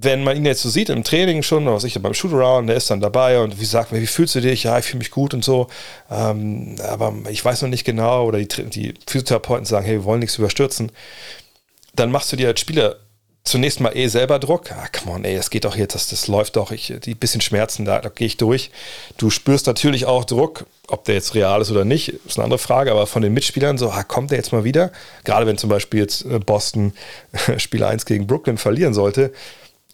wenn 0.00 0.22
man 0.22 0.36
ihn 0.36 0.46
jetzt 0.46 0.62
so 0.62 0.68
sieht 0.68 0.90
im 0.90 1.02
Training 1.02 1.42
schon, 1.42 1.66
was 1.66 1.82
ich 1.82 2.00
beim 2.00 2.14
Shootaround, 2.14 2.68
der 2.68 2.76
ist 2.76 2.90
dann 2.90 3.00
dabei 3.00 3.40
und 3.40 3.60
wie 3.60 3.64
sagt 3.64 3.90
mir, 3.90 4.00
wie 4.00 4.06
fühlst 4.06 4.34
du 4.36 4.40
dich? 4.40 4.62
Ja, 4.62 4.78
ich 4.78 4.84
fühle 4.84 4.98
mich 4.98 5.10
gut 5.10 5.34
und 5.34 5.44
so. 5.44 5.66
Ähm, 6.10 6.76
aber 6.86 7.12
ich 7.30 7.44
weiß 7.44 7.62
noch 7.62 7.68
nicht 7.68 7.84
genau. 7.84 8.24
Oder 8.26 8.38
die, 8.38 8.46
die 8.46 8.94
Physiotherapeuten 9.06 9.64
sagen, 9.64 9.86
hey, 9.86 9.96
wir 9.96 10.04
wollen 10.04 10.20
nichts 10.20 10.38
überstürzen. 10.38 10.92
Dann 11.96 12.12
machst 12.12 12.30
du 12.30 12.36
dir 12.36 12.48
als 12.48 12.60
Spieler 12.60 12.96
zunächst 13.42 13.80
mal 13.80 13.96
eh 13.96 14.06
selber 14.06 14.38
Druck. 14.38 14.70
Ah, 14.70 14.86
come 14.88 15.16
on, 15.16 15.24
ey, 15.24 15.36
das 15.36 15.50
geht 15.50 15.64
doch 15.64 15.74
jetzt, 15.74 15.94
das, 15.94 16.08
das 16.08 16.28
läuft 16.28 16.54
doch. 16.54 16.70
Ich, 16.70 16.94
die 17.02 17.14
bisschen 17.16 17.40
Schmerzen, 17.40 17.84
da, 17.84 18.00
da 18.00 18.08
gehe 18.08 18.26
ich 18.26 18.36
durch. 18.36 18.70
Du 19.16 19.30
spürst 19.30 19.66
natürlich 19.66 20.06
auch 20.06 20.24
Druck, 20.24 20.66
ob 20.86 21.04
der 21.06 21.16
jetzt 21.16 21.34
real 21.34 21.60
ist 21.60 21.72
oder 21.72 21.84
nicht, 21.84 22.10
ist 22.10 22.38
eine 22.38 22.44
andere 22.44 22.58
Frage, 22.58 22.92
aber 22.92 23.06
von 23.08 23.22
den 23.22 23.34
Mitspielern 23.34 23.78
so, 23.78 23.90
ah, 23.90 24.04
kommt 24.04 24.30
der 24.30 24.38
jetzt 24.38 24.52
mal 24.52 24.62
wieder? 24.62 24.92
Gerade 25.24 25.46
wenn 25.46 25.58
zum 25.58 25.70
Beispiel 25.70 26.00
jetzt 26.00 26.24
äh, 26.24 26.38
Boston 26.38 26.92
Spiel 27.56 27.82
1 27.82 28.06
gegen 28.06 28.28
Brooklyn 28.28 28.58
verlieren 28.58 28.94
sollte, 28.94 29.32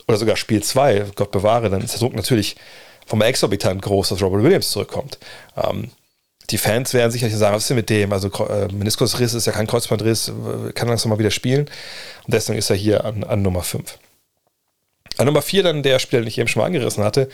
oder 0.06 0.18
sogar 0.18 0.36
Spiel 0.36 0.62
2, 0.62 1.06
Gott 1.14 1.30
bewahre, 1.30 1.70
dann 1.70 1.82
ist 1.82 1.94
der 1.94 2.00
Druck 2.00 2.14
natürlich 2.14 2.56
vom 3.06 3.22
exorbitant 3.22 3.82
groß, 3.82 4.10
dass 4.10 4.22
Robert 4.22 4.42
Williams 4.42 4.70
zurückkommt. 4.70 5.18
Ähm, 5.56 5.90
die 6.50 6.58
Fans 6.58 6.92
werden 6.92 7.10
sicherlich 7.10 7.36
sagen, 7.36 7.54
was 7.54 7.62
ist 7.62 7.70
denn 7.70 7.76
mit 7.76 7.90
dem? 7.90 8.12
Also 8.12 8.28
äh, 8.44 8.68
Meniskusriss 8.72 9.32
ist 9.34 9.46
ja 9.46 9.52
kein 9.52 9.66
Kreuzbandriss, 9.66 10.28
äh, 10.28 10.72
kann 10.72 10.88
langsam 10.88 11.10
mal 11.10 11.18
wieder 11.18 11.30
spielen. 11.30 11.66
Und 12.24 12.34
deswegen 12.34 12.58
ist 12.58 12.70
er 12.70 12.76
hier 12.76 13.04
an, 13.04 13.24
an 13.24 13.42
Nummer 13.42 13.62
5. 13.62 13.98
An 15.16 15.26
Nummer 15.26 15.42
4 15.42 15.62
dann 15.62 15.82
der 15.82 15.98
Spieler, 15.98 16.22
den 16.22 16.28
ich 16.28 16.38
eben 16.38 16.48
schon 16.48 16.60
mal 16.60 16.66
angerissen 16.66 17.04
hatte, 17.04 17.28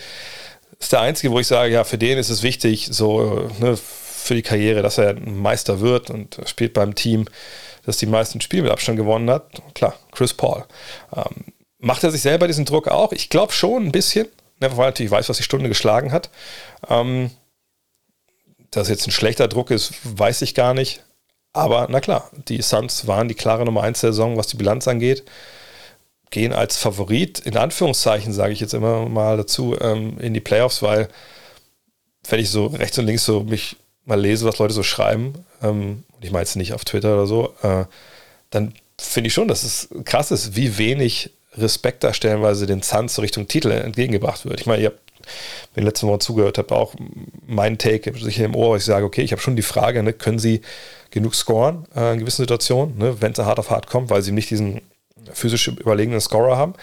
ist 0.79 0.91
der 0.91 1.01
einzige, 1.01 1.31
wo 1.31 1.39
ich 1.39 1.47
sage, 1.47 1.73
ja, 1.73 1.83
für 1.83 1.97
den 1.97 2.17
ist 2.17 2.29
es 2.29 2.43
wichtig, 2.43 2.87
so 2.91 3.49
ne, 3.59 3.77
für 3.77 4.35
die 4.35 4.41
Karriere, 4.41 4.81
dass 4.81 4.97
er 4.97 5.19
Meister 5.19 5.79
wird 5.81 6.09
und 6.09 6.39
spielt 6.45 6.73
beim 6.73 6.95
Team, 6.95 7.25
das 7.85 7.97
die 7.97 8.05
meisten 8.05 8.39
Spiele 8.39 8.63
mit 8.63 8.71
Abstand 8.71 8.97
gewonnen 8.97 9.29
hat. 9.29 9.61
Klar, 9.73 9.95
Chris 10.11 10.33
Paul. 10.33 10.63
Ähm, 11.15 11.53
Macht 11.81 12.03
er 12.03 12.11
sich 12.11 12.21
selber 12.21 12.47
diesen 12.47 12.65
Druck 12.65 12.87
auch? 12.87 13.11
Ich 13.11 13.29
glaube 13.29 13.51
schon 13.51 13.87
ein 13.87 13.91
bisschen, 13.91 14.27
ne, 14.59 14.77
weil 14.77 14.85
er 14.85 14.89
natürlich 14.89 15.11
weiß, 15.11 15.29
was 15.29 15.37
die 15.37 15.43
Stunde 15.43 15.67
geschlagen 15.67 16.11
hat. 16.11 16.29
Ähm, 16.87 17.31
dass 18.69 18.87
jetzt 18.87 19.07
ein 19.07 19.11
schlechter 19.11 19.47
Druck 19.47 19.71
ist, 19.71 19.93
weiß 20.03 20.43
ich 20.43 20.55
gar 20.55 20.73
nicht. 20.73 21.03
Aber 21.53 21.87
na 21.89 21.99
klar, 21.99 22.29
die 22.47 22.61
Suns 22.61 23.07
waren 23.07 23.27
die 23.27 23.35
klare 23.35 23.65
Nummer 23.65 23.83
1 23.83 23.99
der 23.99 24.13
Saison, 24.13 24.37
was 24.37 24.47
die 24.47 24.57
Bilanz 24.57 24.87
angeht. 24.87 25.23
Gehen 26.29 26.53
als 26.53 26.77
Favorit, 26.77 27.39
in 27.39 27.57
Anführungszeichen 27.57 28.31
sage 28.31 28.53
ich 28.53 28.61
jetzt 28.61 28.73
immer 28.73 29.09
mal 29.09 29.35
dazu, 29.35 29.75
ähm, 29.81 30.17
in 30.19 30.33
die 30.33 30.39
Playoffs, 30.39 30.81
weil 30.81 31.09
wenn 32.29 32.39
ich 32.39 32.51
so 32.51 32.67
rechts 32.67 32.97
und 32.99 33.05
links 33.05 33.25
so 33.25 33.41
mich 33.41 33.75
mal 34.05 34.21
lese, 34.21 34.45
was 34.45 34.59
Leute 34.59 34.73
so 34.73 34.83
schreiben, 34.83 35.33
ähm, 35.61 36.03
ich 36.21 36.31
meine 36.31 36.43
es 36.43 36.55
nicht 36.55 36.73
auf 36.73 36.85
Twitter 36.85 37.15
oder 37.15 37.27
so, 37.27 37.53
äh, 37.63 37.85
dann 38.51 38.73
finde 38.97 39.27
ich 39.27 39.33
schon, 39.33 39.47
dass 39.47 39.63
es 39.63 39.89
krass 40.05 40.31
ist, 40.31 40.55
wie 40.55 40.77
wenig 40.77 41.31
Respekt 41.57 42.03
da 42.03 42.13
stellenweise 42.13 42.65
den 42.65 42.81
Suns 42.81 43.19
Richtung 43.19 43.47
Titel 43.47 43.71
entgegengebracht 43.71 44.45
wird. 44.45 44.59
Ich 44.61 44.67
meine, 44.67 44.81
ihr 44.81 44.89
habt, 44.89 44.99
wenn 45.73 45.83
ihr 45.83 45.89
letzte 45.89 46.07
Woche 46.07 46.19
zugehört 46.19 46.57
habt, 46.57 46.71
auch 46.71 46.95
meinen 47.45 47.77
Take 47.77 48.13
sicher 48.17 48.45
im 48.45 48.55
Ohr, 48.55 48.77
ich 48.77 48.85
sage, 48.85 49.05
okay, 49.05 49.21
ich 49.21 49.31
habe 49.31 49.41
schon 49.41 49.55
die 49.55 49.61
Frage, 49.61 50.01
ne, 50.01 50.13
können 50.13 50.39
sie 50.39 50.61
genug 51.11 51.35
scoren 51.35 51.85
äh, 51.95 52.13
in 52.13 52.19
gewissen 52.19 52.41
Situationen, 52.43 52.97
ne, 52.97 53.21
wenn 53.21 53.33
es 53.33 53.39
hart 53.39 53.59
auf 53.59 53.69
hart 53.69 53.87
kommt, 53.87 54.09
weil 54.09 54.21
sie 54.21 54.31
nicht 54.31 54.49
diesen 54.49 54.81
physisch 55.33 55.67
überlegenen 55.67 56.19
Scorer 56.21 56.57
haben. 56.57 56.73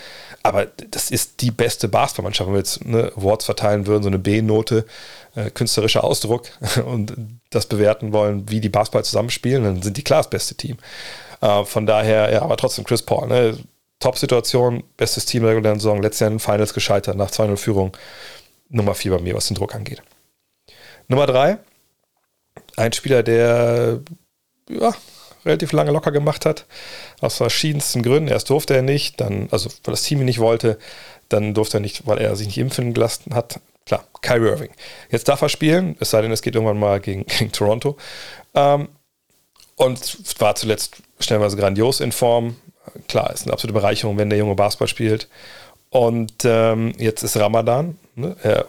Aber 0.43 0.67
das 0.67 1.11
ist 1.11 1.41
die 1.41 1.51
beste 1.51 1.89
Basketballmannschaft. 1.89 2.47
Wenn 2.47 2.55
wir 2.55 2.61
jetzt 2.61 2.85
ne, 2.85 3.13
Awards 3.17 3.45
verteilen 3.45 3.87
würden, 3.87 4.03
so 4.03 4.09
eine 4.09 4.19
B-Note, 4.19 4.87
äh, 5.35 5.51
künstlerischer 5.51 6.05
Ausdruck 6.05 6.49
und 6.87 7.15
das 7.51 7.67
bewerten 7.67 8.13
wollen, 8.13 8.49
wie 8.49 8.61
die 8.61 8.69
Basketball 8.69 9.05
zusammenspielen, 9.05 9.65
dann 9.65 9.83
sind 9.83 9.97
die 9.97 10.05
klar 10.05 10.21
das 10.21 10.31
beste 10.31 10.55
Team. 10.55 10.77
Äh, 11.41 11.65
von 11.65 11.87
daher, 11.87 12.33
ja, 12.33 12.43
aber 12.43 12.57
trotzdem 12.57 12.85
Chris 12.85 13.03
Paul, 13.03 13.29
ne, 13.29 13.59
Top-Situation, 14.01 14.85
bestes 14.97 15.27
Team 15.27 15.43
der 15.43 15.53
regulären 15.53 15.81
Saison, 15.81 16.01
letztes 16.01 16.21
Jahr 16.21 16.29
in 16.29 16.35
den 16.35 16.41
Finals 16.41 16.75
gescheitert, 16.75 17.17
nach 17.17 17.31
2-0 17.31 17.57
Führung. 17.57 17.97
Nummer 18.69 18.95
4 18.95 19.13
bei 19.13 19.21
mir, 19.21 19.35
was 19.35 19.49
den 19.49 19.57
Druck 19.57 19.75
angeht. 19.75 20.03
Nummer 21.09 21.27
3, 21.27 21.59
ein 22.77 22.93
Spieler, 22.93 23.23
der 23.23 24.01
ja, 24.69 24.95
relativ 25.45 25.73
lange 25.73 25.91
locker 25.91 26.13
gemacht 26.13 26.45
hat, 26.47 26.67
aus 27.21 27.37
verschiedensten 27.37 28.03
Gründen. 28.03 28.29
Erst 28.29 28.51
durfte 28.51 28.75
er 28.75 28.83
nicht, 28.83 29.21
dann, 29.21 29.49
also 29.51 29.71
weil 29.85 29.93
das 29.93 30.03
Team 30.03 30.21
ihn 30.21 30.27
nicht 30.27 30.41
wollte, 30.41 30.79
dann 31.29 31.55
durfte 31.55 31.79
er 31.79 31.81
nicht, 31.81 32.07
weil 32.07 32.19
er 32.19 32.37
sich 32.37 32.47
nicht 32.47 32.59
impfen 32.59 32.95
gelassen 32.95 33.35
hat. 33.35 33.61
Klar, 33.87 34.05
Kyrie 34.21 34.49
Irving. 34.49 34.71
Jetzt 35.11 35.29
darf 35.29 35.41
er 35.41 35.49
spielen, 35.49 35.97
es 35.99 36.11
sei 36.11 36.21
denn, 36.21 36.33
es 36.33 36.43
geht 36.43 36.55
irgendwann 36.55 36.79
mal 36.79 37.01
gegen, 37.01 37.25
gegen 37.39 37.53
Toronto. 37.53 37.97
Ähm, 38.55 38.89
und 39.77 40.41
war 40.41 40.55
zuletzt 40.57 40.97
stellenweise 41.21 41.57
grandios 41.57 42.01
in 42.01 42.13
Form, 42.13 42.57
klar, 43.09 43.33
ist 43.33 43.45
eine 43.45 43.53
absolute 43.53 43.79
Bereicherung, 43.79 44.19
wenn 44.19 44.31
der 44.31 44.39
Junge 44.39 44.55
Basketball 44.55 44.89
spielt. 44.89 45.29
Und 45.91 46.45
ähm, 46.45 46.93
jetzt 46.99 47.23
ist 47.23 47.37
Ramadan. 47.37 47.97
Ne? 48.15 48.37
Er 48.43 48.67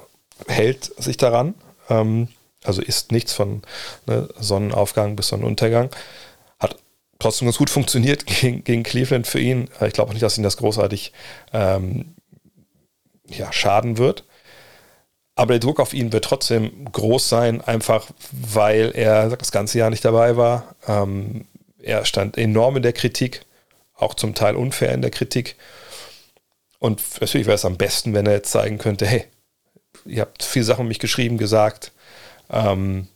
hält 0.48 0.86
sich 1.02 1.18
daran. 1.18 1.56
Ähm, 1.90 2.30
also 2.64 2.82
isst 2.82 3.12
nichts 3.12 3.34
von 3.34 3.62
ne, 4.06 4.30
Sonnenaufgang 4.40 5.16
bis 5.16 5.30
Sonnenuntergang. 5.30 5.90
Hat 6.60 6.76
trotzdem 7.20 7.48
ganz 7.48 7.58
gut 7.58 7.70
funktioniert 7.70 8.26
gegen, 8.26 8.64
gegen 8.64 8.84
Cleveland 8.84 9.28
für 9.28 9.40
ihn. 9.40 9.70
Ich 9.86 9.94
glaube 9.94 10.10
auch 10.10 10.14
nicht, 10.14 10.24
dass 10.24 10.38
ihn 10.38 10.44
das 10.44 10.58
großartig 10.58 11.14
ähm, 11.54 12.16
ja, 13.28 13.52
schaden 13.52 13.98
wird. 13.98 14.24
Aber 15.36 15.54
der 15.54 15.60
Druck 15.60 15.80
auf 15.80 15.94
ihn 15.94 16.12
wird 16.12 16.26
trotzdem 16.26 16.92
groß 16.92 17.30
sein, 17.30 17.62
einfach 17.62 18.08
weil 18.32 18.92
er 18.94 19.30
das 19.30 19.54
ganze 19.54 19.78
Jahr 19.78 19.90
nicht 19.90 20.04
dabei 20.04 20.36
war. 20.36 20.76
Ähm, 20.86 21.46
er 21.82 22.04
stand 22.04 22.38
enorm 22.38 22.76
in 22.76 22.84
der 22.84 22.92
Kritik 22.92 23.46
auch 24.00 24.14
zum 24.14 24.34
Teil 24.34 24.56
unfair 24.56 24.94
in 24.94 25.02
der 25.02 25.12
Kritik. 25.12 25.56
Und 26.80 27.02
natürlich 27.20 27.48
wäre 27.48 27.56
es 27.56 27.66
am 27.66 27.78
besten, 27.78 28.14
wenn 28.14 28.26
er 28.26 28.34
jetzt 28.34 28.52
zeigen 28.52 28.78
könnte, 28.78 29.06
hey, 29.06 29.26
ihr 30.06 30.22
habt 30.22 30.44
viele 30.44 30.66
Sachen 30.66 30.82
um 30.82 30.88
mich 30.88 31.00
geschrieben, 31.00 31.38
gesagt, 31.38 31.92
ähm, 32.50 33.08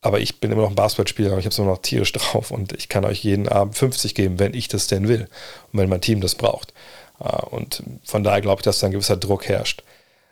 aber 0.00 0.20
ich 0.20 0.40
bin 0.40 0.52
immer 0.52 0.62
noch 0.62 0.70
ein 0.70 0.74
Basketballspieler 0.74 1.32
und 1.32 1.38
ich 1.38 1.46
habe 1.46 1.52
es 1.52 1.58
immer 1.58 1.68
noch 1.68 1.78
tierisch 1.78 2.12
drauf 2.12 2.50
und 2.50 2.72
ich 2.74 2.88
kann 2.88 3.04
euch 3.04 3.24
jeden 3.24 3.48
Abend 3.48 3.76
50 3.76 4.14
geben, 4.14 4.38
wenn 4.38 4.52
ich 4.52 4.68
das 4.68 4.86
denn 4.86 5.08
will 5.08 5.28
und 5.72 5.78
wenn 5.78 5.88
mein 5.88 6.02
Team 6.02 6.20
das 6.20 6.34
braucht. 6.34 6.74
Äh, 7.20 7.46
und 7.46 7.82
von 8.04 8.24
daher 8.24 8.40
glaube 8.40 8.60
ich, 8.60 8.64
dass 8.64 8.80
da 8.80 8.86
ein 8.86 8.92
gewisser 8.92 9.16
Druck 9.16 9.48
herrscht. 9.48 9.82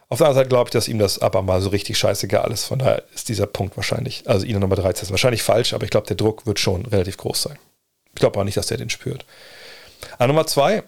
Auf 0.09 0.19
der 0.19 0.27
anderen 0.27 0.43
Seite 0.43 0.49
glaube 0.51 0.69
ich, 0.69 0.73
dass 0.73 0.89
ihm 0.89 0.99
das 0.99 1.21
aber 1.21 1.41
mal 1.41 1.63
so 1.63 1.71
richtig 1.71 1.97
scheißegal 1.97 2.53
ist. 2.53 2.67
Von 2.67 2.81
daher 2.81 3.05
ist 3.15 3.31
dieser 3.31 3.47
Punkt 3.47 3.77
wahrscheinlich, 3.77 4.25
also 4.27 4.45
ihn 4.45 4.59
Nummer 4.59 4.77
13 4.77 5.05
ist 5.05 5.11
wahrscheinlich 5.11 5.43
falsch, 5.43 5.73
aber 5.73 5.85
ich 5.85 5.91
glaube, 5.91 6.07
der 6.07 6.17
Druck 6.17 6.45
wird 6.45 6.59
schon 6.59 6.85
relativ 6.85 7.17
groß 7.17 7.45
sein. 7.45 7.59
Ich 8.09 8.21
glaube 8.21 8.39
auch 8.39 8.45
nicht, 8.45 8.59
dass 8.59 8.67
der 8.67 8.77
den 8.77 8.91
spürt. 8.91 9.25
Aber 10.15 10.29
Nummer 10.29 10.47
zwei, 10.47 10.83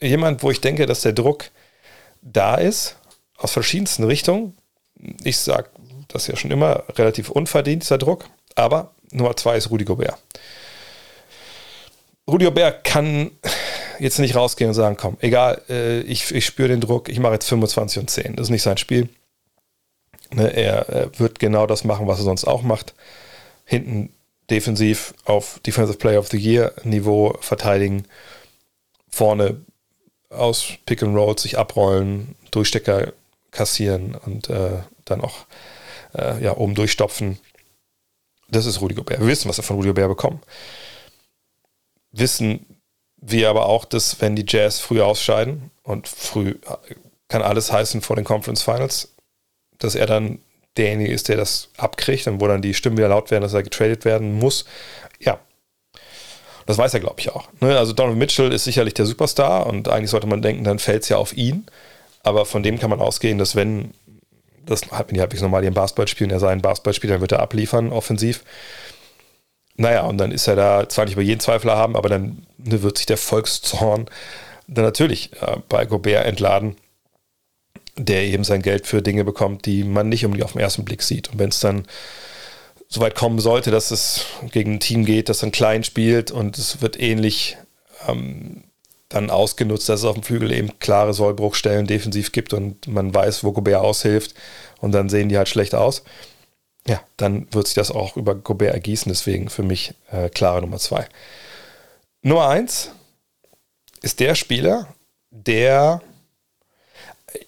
jemand, 0.00 0.42
wo 0.42 0.50
ich 0.50 0.60
denke, 0.60 0.86
dass 0.86 1.02
der 1.02 1.12
Druck 1.12 1.50
da 2.20 2.56
ist, 2.56 2.96
aus 3.36 3.52
verschiedensten 3.52 4.04
Richtungen. 4.04 4.56
Ich 5.24 5.38
sage 5.38 5.68
das 6.08 6.26
ja 6.26 6.36
schon 6.36 6.50
immer 6.50 6.84
relativ 6.96 7.30
unverdient, 7.30 7.82
dieser 7.82 7.98
Druck. 7.98 8.28
Aber 8.54 8.94
Nummer 9.10 9.36
zwei 9.36 9.56
ist 9.56 9.70
Rudi 9.70 9.84
Gobert. 9.84 10.18
Rudi 12.28 12.44
Gobert 12.44 12.84
kann 12.84 13.30
jetzt 13.98 14.18
nicht 14.18 14.36
rausgehen 14.36 14.68
und 14.68 14.74
sagen, 14.74 14.96
komm, 14.96 15.16
egal, 15.20 15.62
äh, 15.68 16.00
ich, 16.00 16.32
ich 16.32 16.46
spüre 16.46 16.68
den 16.68 16.80
Druck, 16.80 17.08
ich 17.08 17.18
mache 17.18 17.34
jetzt 17.34 17.48
25 17.48 18.00
und 18.00 18.10
10. 18.10 18.36
Das 18.36 18.46
ist 18.46 18.50
nicht 18.50 18.62
sein 18.62 18.76
Spiel. 18.76 19.08
Ne, 20.32 20.48
er 20.48 21.10
wird 21.18 21.38
genau 21.38 21.66
das 21.66 21.84
machen, 21.84 22.06
was 22.06 22.18
er 22.18 22.24
sonst 22.24 22.44
auch 22.44 22.62
macht. 22.62 22.94
Hinten 23.64 24.12
defensiv 24.52 25.14
auf 25.24 25.58
Defensive 25.66 25.98
Player 25.98 26.18
of 26.18 26.28
the 26.28 26.36
Year 26.36 26.74
Niveau 26.84 27.36
verteidigen, 27.40 28.06
vorne 29.08 29.64
aus 30.28 30.74
Pick 30.86 31.02
and 31.02 31.16
Roll 31.16 31.38
sich 31.38 31.58
abrollen, 31.58 32.36
Durchstecker 32.50 33.12
kassieren 33.50 34.14
und 34.14 34.50
äh, 34.50 34.82
dann 35.04 35.22
auch 35.22 35.46
äh, 36.14 36.42
ja, 36.42 36.56
oben 36.56 36.74
durchstopfen. 36.74 37.38
Das 38.48 38.66
ist 38.66 38.80
Rudy 38.80 38.94
Gobert. 38.94 39.20
Wir 39.20 39.26
wissen, 39.26 39.48
was 39.48 39.56
wir 39.56 39.64
von 39.64 39.76
Rudy 39.76 39.88
Gobert 39.88 40.08
bekommen. 40.08 40.40
Wissen 42.12 42.66
wir 43.16 43.48
aber 43.48 43.66
auch, 43.66 43.86
dass 43.86 44.20
wenn 44.20 44.36
die 44.36 44.44
Jazz 44.46 44.80
früh 44.80 45.00
ausscheiden 45.00 45.70
und 45.82 46.08
früh 46.08 46.56
kann 47.28 47.40
alles 47.42 47.72
heißen 47.72 48.02
vor 48.02 48.16
den 48.16 48.24
Conference 48.26 48.62
Finals, 48.62 49.14
dass 49.78 49.94
er 49.94 50.06
dann 50.06 50.40
derjenige 50.76 51.12
ist, 51.12 51.28
der 51.28 51.36
das 51.36 51.68
abkriegt 51.76 52.26
und 52.26 52.40
wo 52.40 52.46
dann 52.46 52.62
die 52.62 52.74
Stimmen 52.74 52.96
wieder 52.96 53.08
laut 53.08 53.30
werden, 53.30 53.42
dass 53.42 53.54
er 53.54 53.62
getradet 53.62 54.04
werden 54.04 54.38
muss. 54.38 54.64
Ja. 55.20 55.38
Das 56.66 56.78
weiß 56.78 56.94
er, 56.94 57.00
glaube 57.00 57.16
ich, 57.18 57.30
auch. 57.30 57.48
Ne? 57.60 57.76
Also 57.76 57.92
Donovan 57.92 58.18
Mitchell 58.18 58.52
ist 58.52 58.64
sicherlich 58.64 58.94
der 58.94 59.06
Superstar 59.06 59.66
und 59.66 59.88
eigentlich 59.88 60.10
sollte 60.10 60.26
man 60.26 60.42
denken, 60.42 60.64
dann 60.64 60.78
fällt 60.78 61.02
es 61.02 61.08
ja 61.08 61.16
auf 61.16 61.36
ihn. 61.36 61.66
Aber 62.22 62.46
von 62.46 62.62
dem 62.62 62.78
kann 62.78 62.90
man 62.90 63.00
ausgehen, 63.00 63.38
dass 63.38 63.56
wenn, 63.56 63.92
das 64.64 64.82
hat 64.92 65.08
wenn 65.08 65.14
die 65.14 65.20
halbwegs 65.20 65.42
normal 65.42 65.64
im 65.64 65.74
Basketball 65.74 66.06
spielen, 66.06 66.30
er 66.30 66.38
sei 66.38 66.50
ein 66.50 66.62
Basketballspieler, 66.62 67.14
dann 67.14 67.20
wird 67.20 67.32
er 67.32 67.40
abliefern, 67.40 67.92
offensiv. 67.92 68.44
naja, 69.76 70.02
und 70.02 70.18
dann 70.18 70.30
ist 70.30 70.46
er 70.46 70.54
da 70.54 70.88
zwar 70.88 71.04
nicht 71.04 71.14
über 71.14 71.22
jeden 71.22 71.40
Zweifler 71.40 71.76
haben, 71.76 71.96
aber 71.96 72.08
dann 72.08 72.46
ne, 72.58 72.82
wird 72.82 72.98
sich 72.98 73.06
der 73.06 73.16
Volkszorn 73.16 74.06
dann 74.68 74.84
natürlich 74.84 75.30
äh, 75.42 75.56
bei 75.68 75.84
Gobert 75.84 76.26
entladen, 76.26 76.76
der 77.96 78.22
eben 78.22 78.44
sein 78.44 78.62
Geld 78.62 78.86
für 78.86 79.02
Dinge 79.02 79.24
bekommt, 79.24 79.66
die 79.66 79.84
man 79.84 80.08
nicht 80.08 80.24
unbedingt 80.24 80.44
auf 80.44 80.52
den 80.52 80.60
ersten 80.60 80.84
Blick 80.84 81.02
sieht. 81.02 81.30
Und 81.30 81.38
wenn 81.38 81.50
es 81.50 81.60
dann 81.60 81.86
so 82.88 83.00
weit 83.00 83.14
kommen 83.14 83.38
sollte, 83.38 83.70
dass 83.70 83.90
es 83.90 84.26
gegen 84.50 84.74
ein 84.74 84.80
Team 84.80 85.04
geht, 85.04 85.28
das 85.28 85.38
dann 85.38 85.52
klein 85.52 85.84
spielt 85.84 86.30
und 86.30 86.58
es 86.58 86.82
wird 86.82 87.00
ähnlich 87.00 87.56
ähm, 88.06 88.64
dann 89.08 89.30
ausgenutzt, 89.30 89.88
dass 89.88 90.00
es 90.00 90.06
auf 90.06 90.14
dem 90.14 90.22
Flügel 90.22 90.52
eben 90.52 90.78
klare 90.78 91.14
Sollbruchstellen 91.14 91.86
defensiv 91.86 92.32
gibt 92.32 92.52
und 92.52 92.88
man 92.88 93.14
weiß, 93.14 93.44
wo 93.44 93.52
Gobert 93.52 93.80
aushilft 93.80 94.34
und 94.80 94.92
dann 94.92 95.08
sehen 95.08 95.28
die 95.28 95.36
halt 95.36 95.48
schlecht 95.48 95.74
aus. 95.74 96.02
Ja, 96.86 97.00
dann 97.16 97.46
wird 97.52 97.66
sich 97.66 97.74
das 97.74 97.90
auch 97.90 98.16
über 98.16 98.34
Gobert 98.34 98.74
ergießen, 98.74 99.10
deswegen 99.10 99.48
für 99.48 99.62
mich 99.62 99.94
äh, 100.10 100.28
klare 100.30 100.60
Nummer 100.60 100.78
zwei. 100.78 101.06
Nummer 102.22 102.48
eins 102.48 102.90
ist 104.00 104.20
der 104.20 104.34
Spieler, 104.34 104.88
der 105.30 106.02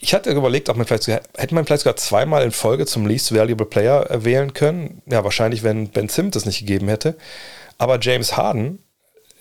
ich 0.00 0.14
hatte 0.14 0.30
überlegt, 0.30 0.68
ob 0.68 0.76
man 0.76 0.86
vielleicht 0.86 1.08
hätte 1.08 1.54
man 1.54 1.64
vielleicht 1.64 1.82
sogar 1.82 1.96
zweimal 1.96 2.42
in 2.42 2.52
Folge 2.52 2.86
zum 2.86 3.06
Least 3.06 3.34
Valuable 3.34 3.66
Player 3.66 4.06
wählen 4.24 4.54
können. 4.54 5.02
Ja, 5.06 5.24
wahrscheinlich, 5.24 5.62
wenn 5.62 5.88
Ben 5.88 6.08
Simmons 6.08 6.34
das 6.34 6.46
nicht 6.46 6.60
gegeben 6.60 6.88
hätte. 6.88 7.16
Aber 7.78 7.98
James 8.00 8.36
Harden 8.36 8.78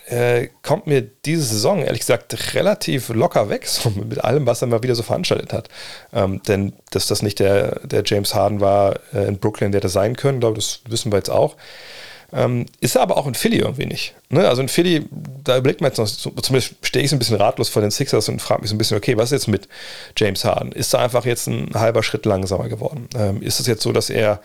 äh, 0.07 0.49
kommt 0.63 0.87
mir 0.87 1.01
diese 1.01 1.43
Saison, 1.43 1.81
ehrlich 1.81 2.01
gesagt, 2.01 2.55
relativ 2.55 3.09
locker 3.09 3.49
weg, 3.49 3.67
so 3.67 3.89
mit 3.89 4.23
allem, 4.23 4.45
was 4.45 4.61
er 4.61 4.67
mal 4.67 4.83
wieder 4.83 4.95
so 4.95 5.03
veranstaltet 5.03 5.53
hat. 5.53 5.69
Ähm, 6.13 6.41
denn 6.47 6.73
dass 6.91 7.07
das 7.07 7.21
nicht 7.21 7.39
der, 7.39 7.79
der 7.87 8.03
James 8.05 8.33
Harden 8.33 8.59
war 8.59 8.99
äh, 9.13 9.25
in 9.27 9.37
Brooklyn, 9.37 9.71
der 9.71 9.81
das 9.81 9.93
sein 9.93 10.15
können, 10.15 10.39
glaube 10.39 10.55
das 10.55 10.81
wissen 10.87 11.11
wir 11.11 11.17
jetzt 11.17 11.29
auch. 11.29 11.55
Ähm, 12.33 12.65
ist 12.79 12.95
er 12.95 13.03
aber 13.03 13.17
auch 13.17 13.27
in 13.27 13.35
Philly 13.35 13.57
irgendwie 13.57 13.85
nicht. 13.85 14.15
Ne? 14.29 14.47
Also 14.47 14.61
in 14.61 14.67
Philly, 14.67 15.05
da 15.43 15.57
überlegt 15.57 15.81
man 15.81 15.91
jetzt 15.91 15.99
noch, 15.99 16.41
zumindest 16.41 16.75
stehe 16.81 17.05
ich 17.05 17.11
so 17.11 17.15
ein 17.15 17.19
bisschen 17.19 17.37
ratlos 17.37 17.69
vor 17.69 17.81
den 17.81 17.91
Sixers 17.91 18.27
und 18.27 18.41
frage 18.41 18.61
mich 18.61 18.69
so 18.69 18.75
ein 18.75 18.79
bisschen, 18.79 18.97
okay, 18.97 19.17
was 19.17 19.25
ist 19.31 19.43
jetzt 19.43 19.47
mit 19.47 19.67
James 20.17 20.43
Harden? 20.43 20.71
Ist 20.71 20.93
er 20.93 21.01
einfach 21.01 21.25
jetzt 21.25 21.47
ein 21.47 21.69
halber 21.75 22.01
Schritt 22.01 22.25
langsamer 22.25 22.69
geworden? 22.69 23.07
Ähm, 23.15 23.41
ist 23.41 23.59
es 23.59 23.67
jetzt 23.67 23.83
so, 23.83 23.91
dass 23.91 24.09
er 24.09 24.41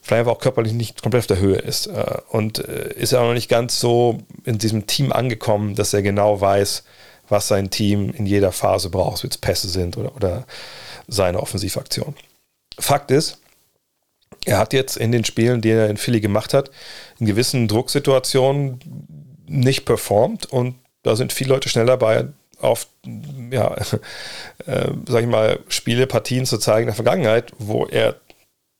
vielleicht 0.00 0.20
einfach 0.20 0.32
auch 0.32 0.40
körperlich 0.40 0.72
nicht 0.72 1.02
komplett 1.02 1.22
auf 1.22 1.26
der 1.26 1.38
Höhe 1.38 1.58
ist. 1.58 1.86
Äh, 1.86 2.18
und 2.30 2.66
äh, 2.66 2.94
ist 2.94 3.12
er 3.12 3.20
auch 3.20 3.26
noch 3.26 3.34
nicht 3.34 3.50
ganz 3.50 3.78
so 3.78 4.18
in 4.44 4.58
diesem 4.58 4.86
Team 4.86 5.12
angekommen, 5.12 5.74
dass 5.74 5.92
er 5.92 6.02
genau 6.02 6.40
weiß, 6.40 6.84
was 7.28 7.48
sein 7.48 7.68
Team 7.68 8.10
in 8.16 8.24
jeder 8.26 8.52
Phase 8.52 8.88
braucht, 8.88 9.24
ob 9.24 9.30
es 9.30 9.38
Pässe 9.38 9.68
sind 9.68 9.98
oder, 9.98 10.16
oder 10.16 10.46
seine 11.08 11.40
Offensivaktion. 11.40 12.14
Fakt 12.78 13.10
ist, 13.10 13.38
er 14.48 14.58
hat 14.58 14.72
jetzt 14.72 14.96
in 14.96 15.12
den 15.12 15.24
Spielen, 15.24 15.60
die 15.60 15.70
er 15.70 15.90
in 15.90 15.96
Philly 15.96 16.20
gemacht 16.20 16.54
hat, 16.54 16.70
in 17.18 17.26
gewissen 17.26 17.68
Drucksituationen 17.68 18.80
nicht 19.46 19.84
performt 19.84 20.46
und 20.46 20.76
da 21.02 21.16
sind 21.16 21.32
viele 21.32 21.50
Leute 21.50 21.68
schnell 21.68 21.86
dabei, 21.86 22.28
auf, 22.60 22.88
ja, 23.50 23.74
äh, 24.66 24.90
sag 25.06 25.22
ich 25.22 25.28
mal, 25.28 25.60
Spiele, 25.68 26.06
Partien 26.06 26.46
zu 26.46 26.58
zeigen 26.58 26.82
in 26.82 26.86
der 26.86 26.94
Vergangenheit, 26.94 27.52
wo 27.58 27.86
er 27.86 28.16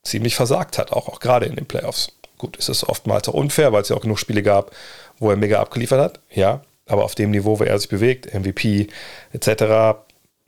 ziemlich 0.03 0.35
versagt 0.35 0.77
hat, 0.77 0.91
auch, 0.91 1.07
auch 1.07 1.19
gerade 1.19 1.45
in 1.45 1.55
den 1.55 1.65
Playoffs. 1.65 2.11
Gut, 2.37 2.57
ist 2.57 2.69
es 2.69 2.87
oftmals 2.87 3.27
auch 3.29 3.33
unfair, 3.33 3.71
weil 3.73 3.81
es 3.81 3.89
ja 3.89 3.95
auch 3.95 4.01
genug 4.01 4.19
Spiele 4.19 4.43
gab, 4.43 4.71
wo 5.17 5.29
er 5.29 5.37
mega 5.37 5.59
abgeliefert 5.59 5.99
hat, 5.99 6.19
ja, 6.31 6.61
aber 6.87 7.03
auf 7.03 7.15
dem 7.15 7.31
Niveau, 7.31 7.59
wo 7.59 7.63
er 7.63 7.77
sich 7.77 7.89
bewegt, 7.89 8.33
MVP 8.33 8.87
etc., 9.33 9.99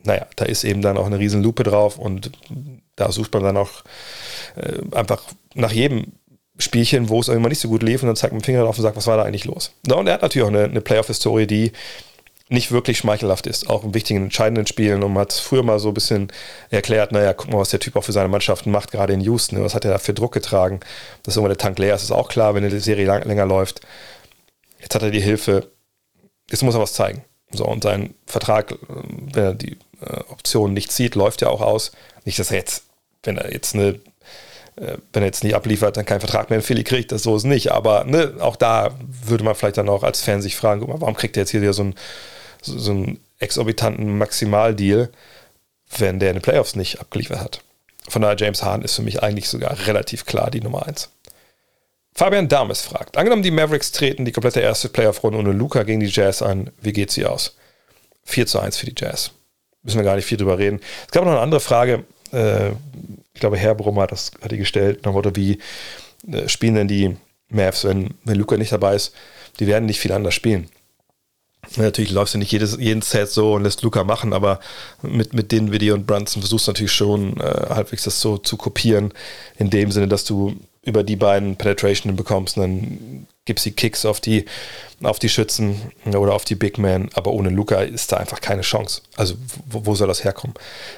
naja, 0.04 0.26
da 0.34 0.44
ist 0.46 0.64
eben 0.64 0.82
dann 0.82 0.96
auch 0.96 1.06
eine 1.06 1.20
riesen 1.20 1.42
Lupe 1.44 1.62
drauf 1.62 1.96
und 1.96 2.32
da 2.96 3.12
sucht 3.12 3.32
man 3.34 3.44
dann 3.44 3.56
auch 3.56 3.84
äh, 4.56 4.96
einfach 4.96 5.22
nach 5.54 5.72
jedem 5.72 6.12
Spielchen, 6.58 7.08
wo 7.08 7.20
es 7.20 7.28
immer 7.28 7.48
nicht 7.48 7.60
so 7.60 7.68
gut 7.68 7.82
lief 7.82 8.02
und 8.02 8.08
dann 8.08 8.16
zeigt 8.16 8.32
man 8.32 8.40
den 8.40 8.44
Finger 8.44 8.62
drauf 8.62 8.76
und 8.76 8.82
sagt, 8.82 8.96
was 8.96 9.06
war 9.06 9.16
da 9.16 9.24
eigentlich 9.24 9.44
los? 9.44 9.72
Ja, 9.86 9.96
und 9.96 10.06
er 10.06 10.14
hat 10.14 10.22
natürlich 10.22 10.44
auch 10.44 10.52
eine, 10.52 10.64
eine 10.64 10.80
Playoff-Historie, 10.80 11.46
die 11.46 11.72
nicht 12.52 12.70
wirklich 12.70 12.98
schmeichelhaft 12.98 13.46
ist, 13.46 13.70
auch 13.70 13.82
in 13.82 13.94
wichtigen, 13.94 14.24
entscheidenden 14.24 14.66
Spielen. 14.66 15.02
Und 15.02 15.14
man 15.14 15.22
hat 15.22 15.32
früher 15.32 15.62
mal 15.62 15.78
so 15.78 15.88
ein 15.88 15.94
bisschen 15.94 16.28
erklärt, 16.70 17.10
naja, 17.10 17.32
guck 17.32 17.50
mal, 17.50 17.58
was 17.58 17.70
der 17.70 17.80
Typ 17.80 17.96
auch 17.96 18.04
für 18.04 18.12
seine 18.12 18.28
Mannschaften 18.28 18.70
macht, 18.70 18.92
gerade 18.92 19.14
in 19.14 19.22
Houston. 19.22 19.62
Was 19.64 19.74
hat 19.74 19.86
er 19.86 19.92
da 19.92 19.98
für 19.98 20.12
Druck 20.12 20.32
getragen? 20.32 20.80
Dass 21.22 21.36
irgendwann 21.36 21.56
der 21.56 21.58
Tank 21.58 21.78
leer 21.78 21.94
ist, 21.94 22.02
ist 22.02 22.10
auch 22.10 22.28
klar, 22.28 22.54
wenn 22.54 22.68
die 22.68 22.78
Serie 22.78 23.06
lang, 23.06 23.24
länger 23.24 23.46
läuft. 23.46 23.80
Jetzt 24.80 24.94
hat 24.94 25.02
er 25.02 25.10
die 25.10 25.20
Hilfe. 25.20 25.68
Jetzt 26.50 26.62
muss 26.62 26.74
er 26.74 26.80
was 26.80 26.92
zeigen. 26.92 27.24
So, 27.52 27.64
und 27.66 27.82
sein 27.82 28.14
Vertrag, 28.26 28.74
wenn 28.88 29.44
er 29.44 29.54
die 29.54 29.78
äh, 30.00 30.20
Option 30.28 30.74
nicht 30.74 30.92
zieht, 30.92 31.14
läuft 31.14 31.40
ja 31.40 31.48
auch 31.48 31.62
aus. 31.62 31.92
Nicht, 32.24 32.38
dass 32.38 32.50
er 32.50 32.58
jetzt, 32.58 32.84
wenn 33.22 33.38
er 33.38 33.52
jetzt 33.52 33.74
eine 33.74 33.88
äh, 33.88 34.00
wenn 34.76 35.22
er 35.22 35.26
jetzt 35.26 35.44
nicht 35.44 35.54
abliefert, 35.54 35.96
dann 35.96 36.06
keinen 36.06 36.20
Vertrag 36.20 36.50
mehr 36.50 36.58
in 36.58 36.64
Philly 36.64 36.84
kriegt, 36.84 37.12
das 37.12 37.22
so 37.22 37.36
ist 37.36 37.44
nicht. 37.44 37.72
Aber 37.72 38.04
ne, 38.04 38.34
auch 38.40 38.56
da 38.56 38.96
würde 39.24 39.44
man 39.44 39.54
vielleicht 39.54 39.76
dann 39.76 39.88
auch 39.88 40.02
als 40.02 40.22
Fan 40.22 40.40
sich 40.40 40.56
fragen, 40.56 40.84
warum 40.86 41.14
kriegt 41.14 41.36
er 41.36 41.42
jetzt 41.42 41.50
hier 41.50 41.72
so 41.72 41.82
einen, 41.82 41.94
so, 42.62 42.90
einen 42.90 43.20
exorbitanten 43.38 44.16
Maximaldeal, 44.16 45.10
wenn 45.98 46.18
der 46.18 46.30
in 46.30 46.36
den 46.36 46.42
Playoffs 46.42 46.74
nicht 46.74 47.00
abgeliefert 47.00 47.40
hat. 47.40 47.60
Von 48.08 48.22
daher, 48.22 48.36
James 48.36 48.62
Harden 48.62 48.84
ist 48.84 48.94
für 48.94 49.02
mich 49.02 49.22
eigentlich 49.22 49.48
sogar 49.48 49.86
relativ 49.86 50.24
klar 50.24 50.50
die 50.50 50.60
Nummer 50.60 50.86
1. 50.86 51.10
Fabian 52.14 52.48
Dames 52.48 52.82
fragt, 52.82 53.16
angenommen 53.16 53.42
die 53.42 53.50
Mavericks 53.50 53.92
treten 53.92 54.24
die 54.24 54.32
komplette 54.32 54.60
erste 54.60 54.88
Playoff-Runde 54.88 55.38
ohne 55.38 55.52
Luca 55.52 55.82
gegen 55.82 56.00
die 56.00 56.10
Jazz 56.10 56.42
an, 56.42 56.70
wie 56.80 56.92
geht 56.92 57.10
sie 57.10 57.24
aus? 57.24 57.56
4 58.24 58.46
zu 58.46 58.58
1 58.58 58.76
für 58.76 58.86
die 58.86 58.94
Jazz. 58.96 59.32
Müssen 59.82 59.98
wir 59.98 60.04
gar 60.04 60.16
nicht 60.16 60.26
viel 60.26 60.38
drüber 60.38 60.58
reden. 60.58 60.80
Es 61.06 61.12
gab 61.12 61.24
noch 61.24 61.32
eine 61.32 61.40
andere 61.40 61.60
Frage, 61.60 62.04
äh, 62.32 62.70
ich 63.34 63.40
glaube, 63.40 63.56
Herr 63.56 63.74
Brummer 63.74 64.02
hat, 64.02 64.12
das, 64.12 64.32
hat 64.42 64.52
die 64.52 64.58
gestellt, 64.58 65.04
nach 65.04 65.12
Motto, 65.12 65.34
wie 65.36 65.58
äh, 66.30 66.48
spielen 66.48 66.74
denn 66.74 66.88
die 66.88 67.16
Mavs, 67.48 67.84
wenn, 67.84 68.14
wenn 68.24 68.38
Luca 68.38 68.56
nicht 68.56 68.72
dabei 68.72 68.94
ist? 68.94 69.14
Die 69.60 69.66
werden 69.66 69.86
nicht 69.86 70.00
viel 70.00 70.12
anders 70.12 70.34
spielen. 70.34 70.68
Natürlich 71.76 72.10
läufst 72.10 72.34
du 72.34 72.38
nicht 72.38 72.50
jedes, 72.50 72.76
jeden 72.78 73.02
Set 73.02 73.28
so 73.28 73.54
und 73.54 73.62
lässt 73.62 73.82
Luca 73.82 74.02
machen, 74.02 74.32
aber 74.32 74.58
mit, 75.02 75.32
mit 75.32 75.52
den 75.52 75.70
Video 75.70 75.94
und 75.94 76.06
Brunson 76.06 76.42
versuchst 76.42 76.66
du 76.66 76.72
natürlich 76.72 76.92
schon 76.92 77.38
äh, 77.40 77.66
halbwegs 77.70 78.02
das 78.02 78.20
so 78.20 78.36
zu 78.36 78.56
kopieren, 78.56 79.12
in 79.58 79.70
dem 79.70 79.92
Sinne, 79.92 80.08
dass 80.08 80.24
du 80.24 80.56
über 80.82 81.04
die 81.04 81.16
beiden 81.16 81.56
Penetration 81.56 82.16
bekommst 82.16 82.56
und 82.56 82.62
dann 82.62 83.26
gibst 83.44 83.64
die 83.64 83.72
Kicks 83.72 84.04
auf 84.04 84.20
die, 84.20 84.44
auf 85.02 85.18
die 85.18 85.28
Schützen 85.28 85.92
oder 86.06 86.34
auf 86.34 86.44
die 86.44 86.54
Big 86.54 86.78
Man, 86.78 87.10
aber 87.14 87.32
ohne 87.32 87.48
Luca 87.48 87.80
ist 87.80 88.12
da 88.12 88.18
einfach 88.18 88.40
keine 88.40 88.62
Chance. 88.62 89.02
Also 89.16 89.34
wo, 89.66 89.84
wo 89.86 89.94
soll 89.96 90.06
das 90.06 90.22
herkommen? 90.22 90.54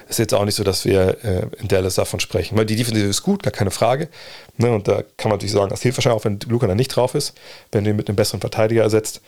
Ist 0.09 0.19
jetzt 0.19 0.33
auch 0.33 0.45
nicht 0.45 0.55
so, 0.55 0.63
dass 0.63 0.85
wir 0.85 1.23
äh, 1.23 1.47
in 1.59 1.67
Dallas 1.67 1.95
davon 1.95 2.19
sprechen, 2.19 2.55
weil 2.55 2.67
die 2.67 2.75
Defensive 2.75 3.07
ist 3.07 3.23
gut, 3.23 3.41
gar 3.41 3.51
keine 3.51 3.71
Frage. 3.71 4.09
Ne? 4.57 4.71
Und 4.71 4.87
da 4.87 5.01
kann 5.17 5.29
man 5.29 5.37
natürlich 5.37 5.53
sagen, 5.53 5.69
das 5.69 5.81
hilft 5.81 5.97
wahrscheinlich 5.97 6.21
auch, 6.21 6.25
wenn 6.25 6.39
Luca 6.47 6.67
da 6.67 6.75
nicht 6.75 6.89
drauf 6.89 7.15
ist, 7.15 7.33
wenn 7.71 7.83
du 7.83 7.89
ihn 7.89 7.95
mit 7.95 8.07
einem 8.07 8.15
besseren 8.15 8.41
Verteidiger 8.41 8.83
ersetzt. 8.83 9.21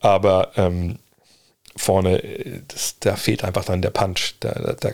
Aber 0.00 0.50
ähm, 0.56 0.98
vorne, 1.76 2.62
das, 2.68 2.96
da 2.98 3.14
fehlt 3.14 3.44
einfach 3.44 3.64
dann 3.64 3.82
der 3.82 3.90
Punch. 3.90 4.34
Da, 4.40 4.50
da, 4.50 4.72
da 4.72 4.90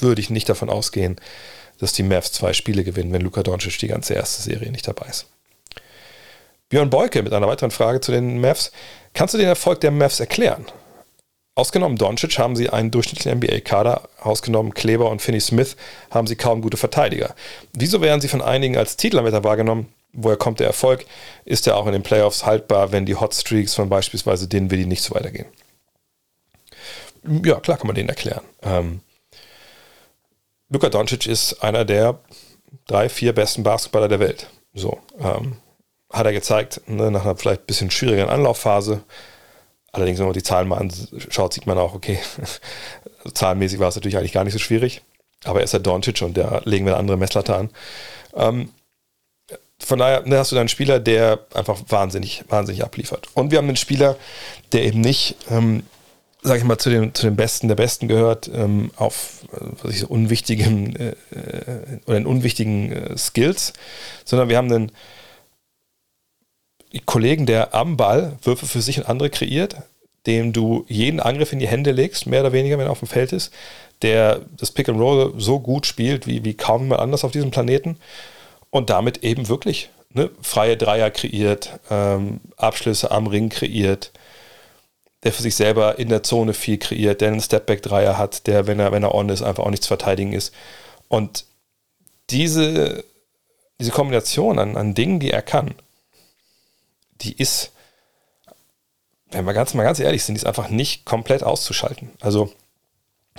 würde 0.00 0.20
ich 0.20 0.28
nicht 0.28 0.48
davon 0.50 0.68
ausgehen, 0.68 1.16
dass 1.78 1.94
die 1.94 2.02
Mavs 2.02 2.32
zwei 2.32 2.52
Spiele 2.52 2.84
gewinnen, 2.84 3.12
wenn 3.12 3.22
Luka 3.22 3.42
Doncic 3.42 3.78
die 3.78 3.88
ganze 3.88 4.14
erste 4.14 4.42
Serie 4.42 4.70
nicht 4.70 4.86
dabei 4.86 5.06
ist. 5.08 5.26
Björn 6.68 6.90
Beuke 6.90 7.22
mit 7.22 7.32
einer 7.32 7.48
weiteren 7.48 7.70
Frage 7.70 8.00
zu 8.00 8.12
den 8.12 8.40
Mavs. 8.40 8.72
Kannst 9.14 9.34
du 9.34 9.38
den 9.38 9.48
Erfolg 9.48 9.80
der 9.80 9.90
Mavs 9.90 10.20
erklären? 10.20 10.66
Ausgenommen 11.54 11.96
Doncic 11.98 12.38
haben 12.38 12.54
sie 12.54 12.70
einen 12.70 12.90
durchschnittlichen 12.90 13.38
NBA-Kader, 13.38 14.08
ausgenommen 14.20 14.74
Kleber 14.74 15.10
und 15.10 15.20
Finney 15.20 15.40
Smith 15.40 15.76
haben 16.10 16.28
sie 16.28 16.36
kaum 16.36 16.62
gute 16.62 16.76
Verteidiger. 16.76 17.34
Wieso 17.72 18.00
werden 18.00 18.20
sie 18.20 18.28
von 18.28 18.42
einigen 18.42 18.76
als 18.76 18.96
Titelanwärter 18.96 19.42
wahrgenommen? 19.42 19.92
Woher 20.12 20.36
kommt 20.36 20.60
der 20.60 20.68
Erfolg? 20.68 21.04
Ist 21.44 21.66
er 21.66 21.76
auch 21.76 21.86
in 21.86 21.92
den 21.92 22.04
Playoffs 22.04 22.46
haltbar, 22.46 22.92
wenn 22.92 23.06
die 23.06 23.16
Hotstreaks 23.16 23.74
von 23.74 23.88
beispielsweise 23.88 24.48
Willi 24.50 24.86
nicht 24.86 25.02
so 25.02 25.14
weitergehen? 25.14 25.46
Ja, 27.44 27.58
klar 27.60 27.76
kann 27.76 27.88
man 27.88 27.96
den 27.96 28.08
erklären. 28.08 28.44
Ähm, 28.62 29.00
Luka 30.68 30.90
Doncic 30.90 31.26
ist 31.26 31.62
einer 31.62 31.84
der 31.84 32.20
drei, 32.86 33.08
vier 33.08 33.32
besten 33.32 33.64
Basketballer 33.64 34.08
der 34.08 34.20
Welt. 34.20 34.48
So, 34.74 35.00
ähm, 35.18 35.56
hat 36.10 36.26
er 36.26 36.32
gezeigt, 36.32 36.80
ne, 36.86 37.10
nach 37.10 37.24
einer 37.24 37.36
vielleicht 37.36 37.62
ein 37.62 37.66
bisschen 37.66 37.90
schwierigen 37.90 38.28
Anlaufphase. 38.28 39.02
Allerdings, 39.92 40.18
wenn 40.18 40.26
man 40.26 40.34
die 40.34 40.42
Zahlen 40.42 40.68
mal 40.68 40.78
anschaut, 40.78 41.54
sieht 41.54 41.66
man 41.66 41.78
auch, 41.78 41.94
okay, 41.94 42.18
zahlenmäßig 43.34 43.78
war 43.78 43.88
es 43.88 43.96
natürlich 43.96 44.16
eigentlich 44.16 44.32
gar 44.32 44.44
nicht 44.44 44.52
so 44.52 44.58
schwierig. 44.58 45.02
Aber 45.44 45.60
er 45.60 45.64
ist 45.64 45.72
der 45.72 45.80
Doncic 45.80 46.22
und 46.22 46.36
da 46.36 46.60
legen 46.64 46.84
wir 46.84 46.92
eine 46.92 47.00
andere 47.00 47.16
Messlatte 47.16 47.54
an. 47.54 47.70
Ähm, 48.34 48.70
von 49.78 49.98
daher 49.98 50.26
ne, 50.26 50.38
hast 50.38 50.50
du 50.50 50.56
da 50.56 50.60
einen 50.60 50.68
Spieler, 50.68 50.98
der 50.98 51.46
einfach 51.54 51.78
wahnsinnig, 51.88 52.44
wahnsinnig 52.48 52.84
abliefert. 52.84 53.28
Und 53.34 53.50
wir 53.50 53.58
haben 53.58 53.68
einen 53.68 53.76
Spieler, 53.76 54.16
der 54.72 54.82
eben 54.82 55.00
nicht, 55.00 55.36
ähm, 55.50 55.84
sag 56.42 56.58
ich 56.58 56.64
mal, 56.64 56.78
zu 56.78 56.90
den, 56.90 57.14
zu 57.14 57.26
den 57.26 57.36
Besten 57.36 57.68
der 57.68 57.76
Besten 57.76 58.08
gehört, 58.08 58.50
ähm, 58.52 58.90
auf 58.96 59.44
äh, 59.52 59.64
was 59.82 59.92
ich 59.92 60.00
so 60.00 60.08
unwichtigen 60.08 60.96
äh, 60.96 61.08
äh, 61.30 62.00
oder 62.06 62.16
in 62.16 62.26
unwichtigen 62.26 62.92
äh, 62.92 63.16
Skills, 63.16 63.72
sondern 64.24 64.48
wir 64.48 64.56
haben 64.56 64.72
einen 64.72 64.92
Kollegen, 67.04 67.46
der 67.46 67.74
am 67.74 67.96
Ball 67.96 68.38
Würfe 68.42 68.66
für 68.66 68.80
sich 68.80 68.98
und 68.98 69.08
andere 69.08 69.30
kreiert, 69.30 69.76
dem 70.26 70.52
du 70.52 70.84
jeden 70.88 71.20
Angriff 71.20 71.52
in 71.52 71.58
die 71.58 71.68
Hände 71.68 71.92
legst, 71.92 72.26
mehr 72.26 72.40
oder 72.40 72.52
weniger, 72.52 72.78
wenn 72.78 72.86
er 72.86 72.92
auf 72.92 73.00
dem 73.00 73.08
Feld 73.08 73.32
ist, 73.32 73.52
der 74.02 74.42
das 74.56 74.70
Pick 74.70 74.88
and 74.88 75.00
Roll 75.00 75.34
so 75.38 75.60
gut 75.60 75.86
spielt 75.86 76.26
wie, 76.26 76.44
wie 76.44 76.54
kaum 76.54 76.82
jemand 76.82 77.00
anders 77.00 77.24
auf 77.24 77.32
diesem 77.32 77.50
Planeten 77.50 77.96
und 78.70 78.90
damit 78.90 79.24
eben 79.24 79.48
wirklich 79.48 79.90
ne, 80.10 80.30
freie 80.40 80.76
Dreier 80.76 81.10
kreiert, 81.10 81.78
ähm, 81.90 82.40
Abschlüsse 82.56 83.10
am 83.10 83.26
Ring 83.26 83.48
kreiert, 83.48 84.12
der 85.24 85.32
für 85.32 85.42
sich 85.42 85.56
selber 85.56 85.98
in 85.98 86.08
der 86.08 86.22
Zone 86.22 86.54
viel 86.54 86.78
kreiert, 86.78 87.20
der 87.20 87.28
einen 87.28 87.40
Stepback-Dreier 87.40 88.18
hat, 88.18 88.46
der, 88.46 88.66
wenn 88.66 88.78
er, 88.78 88.92
wenn 88.92 89.02
er 89.02 89.14
on 89.14 89.28
ist, 89.28 89.42
einfach 89.42 89.64
auch 89.64 89.70
nichts 89.70 89.86
zu 89.86 89.88
verteidigen 89.88 90.32
ist. 90.32 90.54
Und 91.08 91.44
diese, 92.30 93.04
diese 93.80 93.90
Kombination 93.90 94.58
an, 94.58 94.76
an 94.76 94.94
Dingen, 94.94 95.18
die 95.20 95.30
er 95.30 95.42
kann, 95.42 95.74
die 97.20 97.36
ist, 97.36 97.72
wenn 99.30 99.44
wir 99.44 99.54
ganz 99.54 99.74
mal 99.74 99.84
ganz 99.84 99.98
ehrlich 99.98 100.24
sind, 100.24 100.34
die 100.34 100.40
ist 100.40 100.46
einfach 100.46 100.70
nicht 100.70 101.04
komplett 101.04 101.42
auszuschalten. 101.42 102.10
Also, 102.20 102.52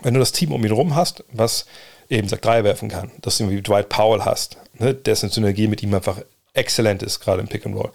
wenn 0.02 0.14
du 0.14 0.20
das 0.20 0.32
Team 0.32 0.52
um 0.52 0.64
ihn 0.64 0.72
rum 0.72 0.96
hast, 0.96 1.24
was 1.32 1.66
eben 2.10 2.28
sagt 2.28 2.46
Dreier 2.46 2.64
werfen 2.64 2.90
kann, 2.90 3.12
dass 3.22 3.38
du 3.38 3.50
wie 3.50 3.62
Dwight 3.62 3.90
Powell 3.90 4.24
hast, 4.24 4.58
ne, 4.74 4.94
dessen 4.94 5.30
Synergie 5.30 5.68
mit 5.68 5.84
ihm 5.84 5.94
einfach 5.94 6.22
exzellent 6.54 7.04
ist, 7.04 7.20
gerade 7.20 7.42
im 7.42 7.48
Pick 7.48 7.66
and 7.66 7.76
Roll, 7.76 7.92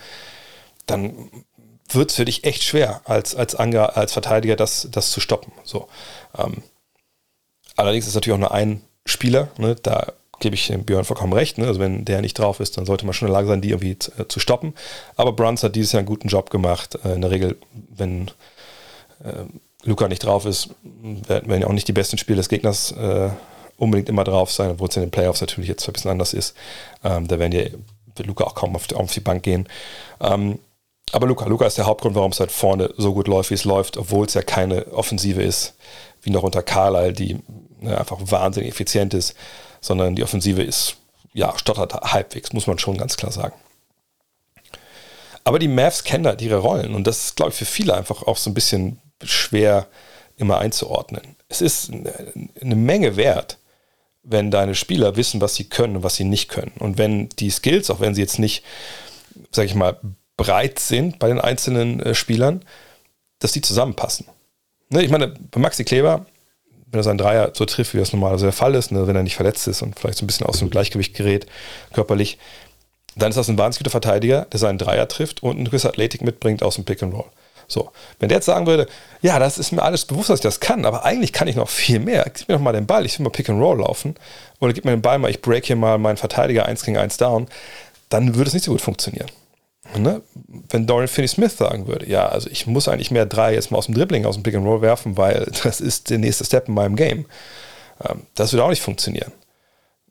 dann 0.87 1.31
wird 1.91 2.11
es 2.11 2.17
für 2.17 2.25
dich 2.25 2.45
echt 2.45 2.63
schwer, 2.63 3.03
als, 3.05 3.35
als, 3.35 3.55
Anger, 3.55 3.97
als 3.97 4.13
Verteidiger 4.13 4.57
das, 4.57 4.89
das 4.91 5.11
zu 5.11 5.21
stoppen. 5.21 5.53
So. 5.65 5.89
Ähm, 6.37 6.63
allerdings 7.77 8.07
ist 8.07 8.15
natürlich 8.15 8.35
auch 8.35 8.41
nur 8.41 8.55
ein 8.55 8.83
Spieler, 9.05 9.49
ne, 9.59 9.77
da 9.77 10.13
gebe 10.41 10.55
ich 10.55 10.73
Björn 10.85 11.05
vollkommen 11.05 11.33
recht. 11.33 11.59
Ne? 11.59 11.67
Also 11.67 11.81
wenn 11.81 12.05
der 12.05 12.21
nicht 12.21 12.39
drauf 12.39 12.61
ist, 12.61 12.77
dann 12.77 12.87
sollte 12.87 13.05
man 13.05 13.13
schon 13.13 13.29
in 13.29 13.33
der 13.33 13.41
Lage 13.41 13.49
sein, 13.49 13.61
die 13.61 13.71
irgendwie 13.71 13.99
zu, 13.99 14.11
äh, 14.19 14.29
zu 14.29 14.41
stoppen. 14.41 14.75
Aber 15.17 15.33
Bruns 15.33 15.63
hat 15.63 15.77
dieses 15.77 15.93
Jahr 15.93 16.01
einen 16.01 16.09
guten 16.09 16.29
Job 16.29 16.51
gemacht. 16.51 16.99
Äh, 17.05 17.15
in 17.15 17.21
der 17.21 17.31
Regel, 17.31 17.57
wenn 17.95 18.29
äh, 19.23 19.45
Luca 19.85 20.09
nicht 20.09 20.25
drauf 20.25 20.47
ist, 20.47 20.71
werden 21.29 21.61
ja 21.61 21.67
auch 21.67 21.73
nicht 21.73 21.89
die 21.89 21.93
besten 21.93 22.19
Spiele 22.19 22.39
des 22.39 22.49
Gegners 22.49 22.93
äh, 22.93 23.31
unbedingt 23.77 24.09
immer 24.09 24.25
drauf 24.25 24.51
sein, 24.51 24.71
obwohl 24.71 24.89
es 24.89 24.97
in 24.97 25.03
den 25.03 25.11
Playoffs 25.11 25.41
natürlich 25.41 25.69
jetzt 25.69 25.87
ein 25.89 25.93
bisschen 25.93 26.11
anders 26.11 26.33
ist. 26.33 26.55
Ähm, 27.03 27.29
da 27.29 27.39
werden 27.39 27.53
ja, 27.53 27.65
wird 28.17 28.27
Luca 28.27 28.45
auch 28.45 28.55
kaum 28.55 28.77
auf 28.77 28.87
die, 28.87 28.95
auf 28.95 29.13
die 29.13 29.21
Bank 29.21 29.43
gehen. 29.43 29.69
Ähm, 30.21 30.59
aber 31.13 31.27
Luca, 31.27 31.47
Luca 31.47 31.67
ist 31.67 31.79
der 31.79 31.87
Hauptgrund, 31.87 32.17
warum 32.17 32.33
es 32.33 32.41
halt 32.41 32.51
vorne 32.51 32.93
so 32.97 33.15
gut 33.15 33.29
läuft, 33.29 33.51
wie 33.51 33.55
es 33.55 33.65
läuft, 33.65 33.97
obwohl 33.97 34.27
es 34.27 34.35
ja 34.35 34.43
keine 34.43 34.87
Offensive 34.93 35.43
ist, 35.43 35.75
wie 36.23 36.31
noch 36.31 36.43
unter 36.43 36.63
Carlyle, 36.63 37.13
die 37.13 37.39
ne, 37.81 37.99
einfach 37.99 38.19
wahnsinnig 38.21 38.71
effizient 38.71 39.15
ist, 39.15 39.35
sondern 39.85 40.17
die 40.17 40.23
Offensive 40.23 40.63
ist, 40.63 40.97
ja, 41.35 41.57
stottert 41.59 41.93
halbwegs, 41.93 42.55
muss 42.55 42.67
man 42.67 42.79
schon 42.79 42.97
ganz 42.97 43.19
klar 43.19 43.31
sagen. 43.31 43.55
Aber 45.45 45.59
die 45.59 45.69
Mavs 45.69 46.05
kennen 46.05 46.27
halt 46.27 46.41
ihre 46.41 46.57
Rollen 46.57 46.95
und 46.95 47.07
das 47.07 47.25
ist, 47.25 47.37
glaube 47.37 47.53
ich, 47.53 47.59
für 47.59 47.67
viele 47.67 47.95
einfach 47.95 48.23
auch 48.23 48.39
so 48.39 48.49
ein 48.49 48.55
bisschen 48.55 48.99
schwer 49.23 49.87
immer 50.37 50.59
einzuordnen. 50.59 51.37
Es 51.49 51.61
ist 51.61 51.93
eine 51.93 52.77
Menge 52.77 53.17
wert, 53.17 53.59
wenn 54.23 54.51
deine 54.51 54.75
Spieler 54.75 55.17
wissen, 55.17 55.43
was 55.43 55.55
sie 55.55 55.65
können 55.65 55.97
und 55.97 56.03
was 56.03 56.17
sie 56.17 56.25
nicht 56.25 56.49
können. 56.49 56.73
Und 56.79 56.97
wenn 56.97 57.29
die 57.29 57.51
Skills, 57.51 57.91
auch 57.91 58.01
wenn 58.01 58.15
sie 58.15 58.23
jetzt 58.23 58.39
nicht, 58.39 58.65
sag 59.51 59.67
ich 59.67 59.75
mal, 59.75 60.01
breit 60.39 60.79
sind 60.79 61.19
bei 61.19 61.29
den 61.29 61.41
einzelnen 61.41 62.01
äh, 62.01 62.15
Spielern, 62.15 62.65
dass 63.39 63.53
die 63.53 63.61
zusammenpassen. 63.61 64.27
Ne, 64.89 65.05
ich 65.05 65.11
meine, 65.11 65.29
bei 65.29 65.61
Maxi 65.61 65.85
Kleber, 65.85 66.25
wenn 66.95 67.01
er 67.01 67.05
seinen 67.05 67.19
Dreier 67.19 67.51
so 67.55 67.65
trifft, 67.65 67.93
wie 67.93 67.99
das 67.99 68.13
normalerweise 68.13 68.47
der 68.47 68.53
Fall 68.53 68.75
ist, 68.75 68.93
ne, 68.93 69.07
wenn 69.07 69.17
er 69.17 69.23
nicht 69.23 69.37
verletzt 69.37 69.67
ist 69.67 69.83
und 69.83 69.99
vielleicht 69.99 70.19
so 70.19 70.25
ein 70.25 70.27
bisschen 70.27 70.47
aus 70.47 70.61
dem 70.61 70.71
Gleichgewicht 70.71 71.15
gerät, 71.15 71.47
körperlich, 71.93 72.39
dann 73.17 73.31
ist 73.31 73.37
das 73.37 73.49
ein 73.49 73.59
wahnsinnig 73.59 73.81
guter 73.81 73.91
Verteidiger, 73.91 74.47
der 74.53 74.61
seinen 74.61 74.79
Dreier 74.79 75.09
trifft 75.09 75.43
und 75.43 75.57
eine 75.57 75.65
gewisse 75.65 75.89
Athletik 75.89 76.23
mitbringt 76.23 76.63
aus 76.63 76.77
dem 76.77 76.85
Pick 76.85 77.03
and 77.03 77.15
Roll. 77.15 77.27
So, 77.67 77.91
wenn 78.19 78.29
der 78.29 78.37
jetzt 78.37 78.47
sagen 78.47 78.67
würde, 78.67 78.87
ja, 79.23 79.39
das 79.39 79.59
ist 79.59 79.73
mir 79.73 79.83
alles 79.83 80.05
bewusst, 80.05 80.31
dass 80.31 80.39
ich 80.39 80.43
das 80.43 80.61
kann, 80.61 80.85
aber 80.85 81.05
eigentlich 81.05 81.33
kann 81.33 81.49
ich 81.49 81.57
noch 81.57 81.69
viel 81.69 81.99
mehr. 81.99 82.25
Gib 82.33 82.49
mir 82.49 82.57
doch 82.57 82.63
mal 82.63 82.73
den 82.73 82.87
Ball, 82.87 83.07
ich 83.07 83.19
will 83.19 83.25
mal 83.25 83.31
Pick 83.31 83.49
and 83.49 83.61
Roll 83.61 83.79
laufen 83.79 84.15
oder 84.61 84.73
gib 84.73 84.85
mir 84.85 84.91
den 84.91 85.03
Ball 85.03 85.19
mal, 85.19 85.31
ich 85.31 85.41
break 85.41 85.67
hier 85.67 85.77
mal 85.77 85.99
meinen 85.99 86.17
Verteidiger 86.17 86.67
1 86.67 86.85
gegen 86.85 86.99
1 86.99 87.17
down, 87.17 87.49
dann 88.09 88.35
würde 88.35 88.49
es 88.49 88.55
nicht 88.55 88.65
so 88.65 88.73
gut 88.73 88.81
funktionieren. 88.81 89.29
Ne? 89.97 90.23
Wenn 90.69 90.87
Dorian 90.87 91.09
Finney-Smith 91.09 91.57
sagen 91.57 91.87
würde, 91.87 92.09
ja, 92.09 92.29
also 92.29 92.49
ich 92.51 92.67
muss 92.67 92.89
eigentlich 92.89 93.11
mehr 93.11 93.27
drei 93.27 93.55
jetzt 93.55 93.71
mal 93.71 93.79
aus 93.79 93.87
dem 93.87 93.95
Dribbling, 93.95 94.27
aus 94.27 94.35
dem 94.35 94.43
Pick 94.43 94.55
and 94.55 94.67
Roll 94.67 94.83
werfen, 94.83 95.17
weil 95.17 95.51
das 95.63 95.81
ist 95.81 96.11
der 96.11 96.19
nächste 96.19 96.45
Step 96.45 96.69
in 96.69 96.75
meinem 96.75 96.97
Game. 96.97 97.27
Ähm, 98.09 98.23
das 98.35 98.53
würde 98.53 98.65
auch 98.65 98.71
nicht 98.71 98.83
funktionieren. 98.83 99.33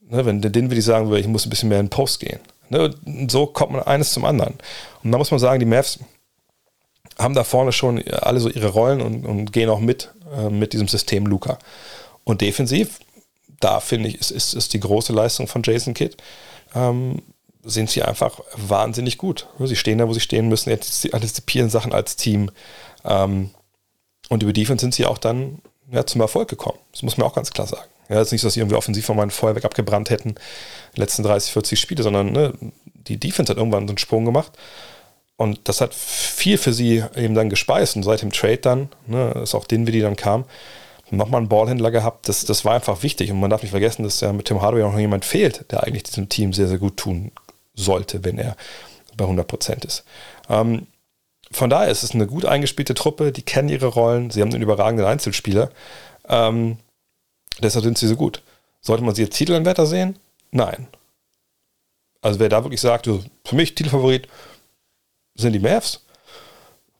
Ne? 0.09 0.25
Wenn 0.25 0.41
den 0.41 0.69
würde 0.69 0.79
ich 0.79 0.85
sagen 0.85 1.09
würde, 1.09 1.19
ich 1.19 1.27
muss 1.27 1.45
ein 1.45 1.49
bisschen 1.49 1.69
mehr 1.69 1.79
in 1.79 1.87
den 1.87 1.91
Post 1.91 2.19
gehen. 2.19 2.39
Ne? 2.69 2.93
So 3.29 3.45
kommt 3.45 3.71
man 3.71 3.83
eines 3.83 4.13
zum 4.13 4.25
anderen. 4.25 4.55
Und 5.03 5.11
da 5.11 5.17
muss 5.17 5.31
man 5.31 5.39
sagen, 5.39 5.59
die 5.59 5.65
Mavs 5.65 5.99
haben 7.19 7.35
da 7.35 7.43
vorne 7.43 7.71
schon 7.71 8.03
alle 8.07 8.39
so 8.39 8.49
ihre 8.49 8.69
Rollen 8.69 9.01
und, 9.01 9.25
und 9.25 9.53
gehen 9.53 9.69
auch 9.69 9.79
mit 9.79 10.09
äh, 10.35 10.49
mit 10.49 10.73
diesem 10.73 10.87
System 10.87 11.25
Luca. 11.25 11.59
Und 12.23 12.41
defensiv, 12.41 12.99
da 13.59 13.79
finde 13.79 14.09
ich, 14.09 14.19
ist, 14.19 14.31
ist, 14.31 14.53
ist 14.53 14.73
die 14.73 14.79
große 14.79 15.13
Leistung 15.13 15.47
von 15.47 15.61
Jason 15.63 15.93
Kidd. 15.93 16.17
Ähm, 16.73 17.21
sind 17.63 17.89
sie 17.89 18.03
einfach 18.03 18.39
wahnsinnig 18.55 19.17
gut. 19.17 19.47
Sie 19.59 19.75
stehen 19.75 19.97
da, 19.97 20.07
wo 20.07 20.13
sie 20.13 20.19
stehen 20.19 20.49
müssen, 20.49 20.71
antizipieren 20.71 21.69
Sachen 21.69 21.93
als 21.93 22.15
Team. 22.15 22.51
Ähm, 23.05 23.51
und 24.29 24.43
über 24.43 24.53
Defense 24.53 24.81
sind 24.81 24.93
sie 24.93 25.05
auch 25.05 25.17
dann 25.17 25.59
ja, 25.91 26.05
zum 26.05 26.21
Erfolg 26.21 26.49
gekommen. 26.49 26.79
Das 26.91 27.03
muss 27.03 27.17
man 27.17 27.27
auch 27.27 27.35
ganz 27.35 27.51
klar 27.51 27.67
sagen. 27.67 27.89
Ja, 28.09 28.19
es 28.19 28.27
ist 28.27 28.31
nicht 28.33 28.41
so, 28.41 28.47
dass 28.47 28.53
sie 28.55 28.59
irgendwie 28.59 28.75
offensiv 28.75 29.05
von 29.05 29.15
meinem 29.15 29.29
Feuerwerk 29.29 29.65
abgebrannt 29.65 30.09
hätten, 30.09 30.35
die 30.95 30.99
letzten 30.99 31.23
30, 31.23 31.53
40 31.53 31.79
Spiele, 31.79 32.03
sondern 32.03 32.31
ne, 32.31 32.53
die 33.07 33.17
Defense 33.17 33.49
hat 33.49 33.57
irgendwann 33.57 33.87
so 33.87 33.91
einen 33.91 33.97
Sprung 33.97 34.25
gemacht. 34.25 34.51
Und 35.35 35.67
das 35.67 35.81
hat 35.81 35.93
viel 35.93 36.57
für 36.57 36.73
sie 36.73 37.03
eben 37.15 37.33
dann 37.33 37.49
gespeist. 37.49 37.95
Und 37.95 38.03
seit 38.03 38.21
dem 38.21 38.31
Trade 38.31 38.57
dann, 38.57 38.89
ne, 39.07 39.31
ist 39.43 39.55
auch 39.55 39.65
den, 39.65 39.87
wie 39.87 39.91
die 39.91 40.01
dann 40.01 40.15
kam, 40.15 40.45
nochmal 41.09 41.39
einen 41.39 41.49
Ballhändler 41.49 41.91
gehabt. 41.91 42.27
Das, 42.27 42.45
das 42.45 42.65
war 42.65 42.75
einfach 42.75 43.03
wichtig. 43.03 43.31
Und 43.31 43.39
man 43.39 43.49
darf 43.49 43.61
nicht 43.61 43.71
vergessen, 43.71 44.03
dass 44.03 44.21
ja 44.21 44.33
mit 44.33 44.45
Tim 44.45 44.61
Hardaway 44.61 44.83
auch 44.83 44.91
noch 44.91 44.99
jemand 44.99 45.25
fehlt, 45.25 45.71
der 45.71 45.83
eigentlich 45.83 46.03
diesem 46.03 46.29
Team 46.29 46.53
sehr, 46.53 46.67
sehr 46.67 46.77
gut 46.77 46.97
tun 46.97 47.31
sollte, 47.73 48.23
wenn 48.23 48.37
er 48.37 48.55
bei 49.17 49.25
100 49.25 49.47
Prozent 49.47 49.85
ist. 49.85 50.03
Ähm, 50.49 50.87
von 51.51 51.69
daher 51.69 51.89
ist 51.89 52.03
es 52.03 52.11
eine 52.11 52.27
gut 52.27 52.45
eingespielte 52.45 52.93
Truppe, 52.93 53.31
die 53.31 53.43
kennen 53.43 53.69
ihre 53.69 53.87
Rollen, 53.87 54.31
sie 54.31 54.41
haben 54.41 54.51
einen 54.51 54.63
überragenden 54.63 55.05
Einzelspieler. 55.05 55.69
Ähm, 56.27 56.77
deshalb 57.59 57.83
sind 57.83 57.97
sie 57.97 58.07
so 58.07 58.15
gut. 58.15 58.41
Sollte 58.81 59.03
man 59.03 59.15
sie 59.15 59.23
als 59.23 59.35
Titelanwärter 59.35 59.85
sehen? 59.85 60.17
Nein. 60.51 60.87
Also 62.21 62.39
wer 62.39 62.49
da 62.49 62.63
wirklich 62.63 62.81
sagt, 62.81 63.05
für 63.05 63.55
mich 63.55 63.75
Titelfavorit 63.75 64.27
sind 65.35 65.53
die 65.53 65.59
Mavs, 65.59 66.05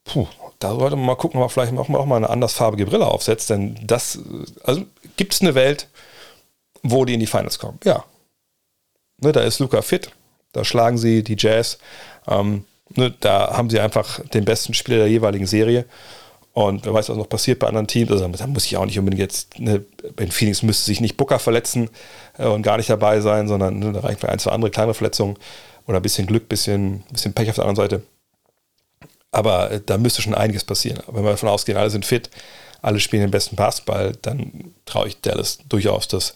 puh, 0.03 0.27
da 0.59 0.75
sollte 0.75 0.95
man 0.95 1.05
mal 1.05 1.15
gucken, 1.15 1.39
ob 1.39 1.43
man 1.43 1.49
vielleicht 1.49 1.77
auch 1.77 1.87
mal, 1.87 1.99
auch 1.99 2.05
mal 2.05 2.17
eine 2.17 2.29
andersfarbige 2.29 2.85
Brille 2.85 3.07
aufsetzt, 3.07 3.49
denn 3.49 3.79
das, 3.83 4.19
also 4.63 4.85
gibt 5.17 5.33
es 5.33 5.41
eine 5.41 5.55
Welt, 5.55 5.87
wo 6.83 7.05
die 7.05 7.13
in 7.13 7.19
die 7.19 7.27
Finals 7.27 7.59
kommen? 7.59 7.79
Ja. 7.83 8.03
Ne, 9.17 9.31
da 9.31 9.41
ist 9.41 9.59
Luca 9.59 9.81
fit, 9.81 10.11
da 10.53 10.63
schlagen 10.63 10.97
sie 10.97 11.23
die 11.23 11.35
Jazz. 11.37 11.77
Ähm, 12.27 12.65
ne, 12.95 13.13
da 13.19 13.57
haben 13.57 13.69
sie 13.69 13.79
einfach 13.79 14.21
den 14.29 14.45
besten 14.45 14.73
Spieler 14.73 14.97
der 14.99 15.09
jeweiligen 15.09 15.47
Serie. 15.47 15.85
Und 16.53 16.85
wer 16.85 16.93
weiß, 16.93 17.09
was 17.09 17.17
noch 17.17 17.27
passiert 17.27 17.59
bei 17.59 17.67
anderen 17.67 17.87
Teams. 17.87 18.11
Also 18.11 18.27
da 18.27 18.47
muss 18.47 18.65
ich 18.65 18.77
auch 18.77 18.85
nicht 18.85 18.99
unbedingt 18.99 19.21
jetzt, 19.21 19.59
ne, 19.59 19.83
in 20.19 20.31
Phoenix 20.31 20.61
müsste 20.61 20.85
sich 20.85 21.01
nicht 21.01 21.17
Booker 21.17 21.39
verletzen 21.39 21.89
äh, 22.37 22.45
und 22.45 22.61
gar 22.61 22.77
nicht 22.77 22.89
dabei 22.89 23.19
sein, 23.21 23.47
sondern 23.47 23.79
ne, 23.79 23.91
da 23.91 24.01
reichen 24.01 24.19
vielleicht 24.19 24.33
ein, 24.33 24.39
zwei 24.39 24.51
andere 24.51 24.71
kleine 24.71 24.93
Verletzungen 24.93 25.35
oder 25.87 25.97
ein 25.97 26.03
bisschen 26.03 26.27
Glück, 26.27 26.43
ein 26.43 26.49
bisschen, 26.49 27.03
bisschen 27.11 27.33
Pech 27.33 27.49
auf 27.49 27.55
der 27.55 27.65
anderen 27.65 27.89
Seite. 27.89 28.03
Aber 29.31 29.71
äh, 29.71 29.81
da 29.83 29.97
müsste 29.97 30.21
schon 30.21 30.35
einiges 30.35 30.63
passieren. 30.63 31.01
Wenn 31.07 31.23
wir 31.23 31.31
davon 31.31 31.49
ausgehen, 31.49 31.77
alle 31.77 31.89
sind 31.89 32.05
fit, 32.05 32.29
alle 32.83 32.99
spielen 32.99 33.23
den 33.23 33.31
besten 33.31 33.55
Basketball, 33.55 34.13
dann 34.21 34.75
traue 34.85 35.07
ich 35.07 35.21
Dallas 35.21 35.57
durchaus 35.67 36.07
das 36.07 36.35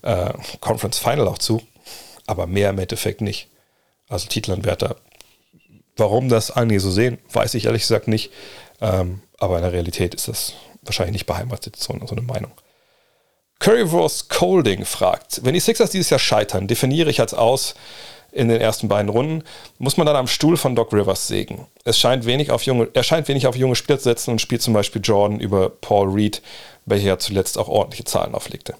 äh, 0.00 0.32
Conference 0.60 0.98
Final 0.98 1.28
auch 1.28 1.38
zu. 1.38 1.60
Aber 2.26 2.46
mehr 2.46 2.70
im 2.70 2.78
Endeffekt 2.78 3.20
nicht 3.20 3.48
also 4.08 4.28
Titelanwärter. 4.28 4.96
Warum 5.96 6.28
das 6.28 6.50
einige 6.50 6.80
so 6.80 6.90
sehen, 6.90 7.18
weiß 7.32 7.54
ich 7.54 7.66
ehrlich 7.66 7.82
gesagt 7.82 8.08
nicht. 8.08 8.32
Ähm, 8.80 9.20
aber 9.38 9.56
in 9.56 9.62
der 9.62 9.72
Realität 9.72 10.14
ist 10.14 10.28
das 10.28 10.54
wahrscheinlich 10.82 11.12
nicht 11.12 11.26
beheimatet, 11.26 11.76
so, 11.76 11.94
so 12.06 12.14
eine 12.14 12.22
Meinung. 12.22 12.52
Currywurst 13.58 14.30
Colding 14.30 14.84
fragt, 14.84 15.44
wenn 15.44 15.54
die 15.54 15.60
Sixers 15.60 15.90
dieses 15.90 16.10
Jahr 16.10 16.20
scheitern, 16.20 16.68
definiere 16.68 17.10
ich 17.10 17.20
als 17.20 17.34
aus 17.34 17.74
in 18.30 18.48
den 18.48 18.60
ersten 18.60 18.86
beiden 18.86 19.08
Runden, 19.08 19.42
muss 19.78 19.96
man 19.96 20.06
dann 20.06 20.14
am 20.14 20.28
Stuhl 20.28 20.56
von 20.56 20.76
Doc 20.76 20.92
Rivers 20.92 21.26
sägen. 21.26 21.66
Es 21.84 21.98
scheint 21.98 22.24
wenig 22.24 22.52
auf 22.52 22.62
junge, 22.62 22.88
er 22.92 23.02
scheint 23.02 23.26
wenig 23.26 23.48
auf 23.48 23.56
junge 23.56 23.74
Spieler 23.74 23.98
zu 23.98 24.04
setzen 24.04 24.30
und 24.30 24.40
spielt 24.40 24.62
zum 24.62 24.74
Beispiel 24.74 25.02
Jordan 25.02 25.40
über 25.40 25.70
Paul 25.70 26.10
Reed, 26.10 26.42
welcher 26.84 27.06
ja 27.08 27.18
zuletzt 27.18 27.58
auch 27.58 27.68
ordentliche 27.68 28.04
Zahlen 28.04 28.34
auflegte 28.34 28.74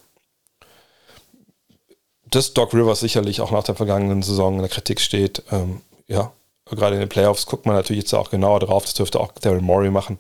dass 2.30 2.54
Doc 2.54 2.74
Rivers 2.74 3.00
sicherlich 3.00 3.40
auch 3.40 3.50
nach 3.50 3.64
der 3.64 3.74
vergangenen 3.74 4.22
Saison 4.22 4.54
in 4.54 4.60
der 4.60 4.68
Kritik 4.68 5.00
steht. 5.00 5.42
Ähm, 5.50 5.80
ja, 6.06 6.32
gerade 6.66 6.94
in 6.94 7.00
den 7.00 7.08
Playoffs 7.08 7.46
guckt 7.46 7.66
man 7.66 7.76
natürlich 7.76 8.04
jetzt 8.04 8.14
auch 8.14 8.30
genauer 8.30 8.60
drauf. 8.60 8.84
Das 8.84 8.94
dürfte 8.94 9.20
auch 9.20 9.32
Daryl 9.32 9.60
Morey 9.60 9.90
machen. 9.90 10.18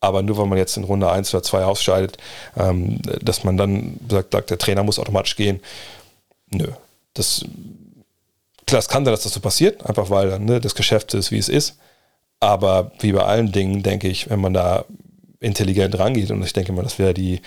Aber 0.00 0.22
nur 0.22 0.36
weil 0.36 0.46
man 0.46 0.58
jetzt 0.58 0.76
in 0.76 0.84
Runde 0.84 1.10
1 1.10 1.32
oder 1.34 1.42
2 1.42 1.64
ausscheidet, 1.64 2.18
ähm, 2.56 3.00
dass 3.22 3.42
man 3.42 3.56
dann 3.56 3.98
sagt, 4.08 4.32
sagt, 4.32 4.50
der 4.50 4.58
Trainer 4.58 4.82
muss 4.82 4.98
automatisch 4.98 5.36
gehen. 5.36 5.60
Nö. 6.50 6.68
Das, 7.14 7.44
klar, 8.66 8.80
es 8.80 8.88
kann 8.88 9.04
sein, 9.04 9.12
dass 9.12 9.22
das 9.22 9.32
so 9.32 9.40
passiert, 9.40 9.86
einfach 9.86 10.10
weil 10.10 10.38
ne, 10.40 10.60
das 10.60 10.74
Geschäft 10.74 11.14
ist, 11.14 11.30
wie 11.30 11.38
es 11.38 11.48
ist. 11.48 11.78
Aber 12.40 12.92
wie 13.00 13.12
bei 13.12 13.22
allen 13.24 13.52
Dingen, 13.52 13.82
denke 13.82 14.08
ich, 14.08 14.28
wenn 14.28 14.40
man 14.40 14.52
da 14.52 14.84
intelligent 15.40 15.98
rangeht, 15.98 16.30
und 16.30 16.42
ich 16.42 16.52
denke 16.52 16.72
mal, 16.72 16.82
das 16.82 16.98
wäre 16.98 17.14
die 17.14 17.40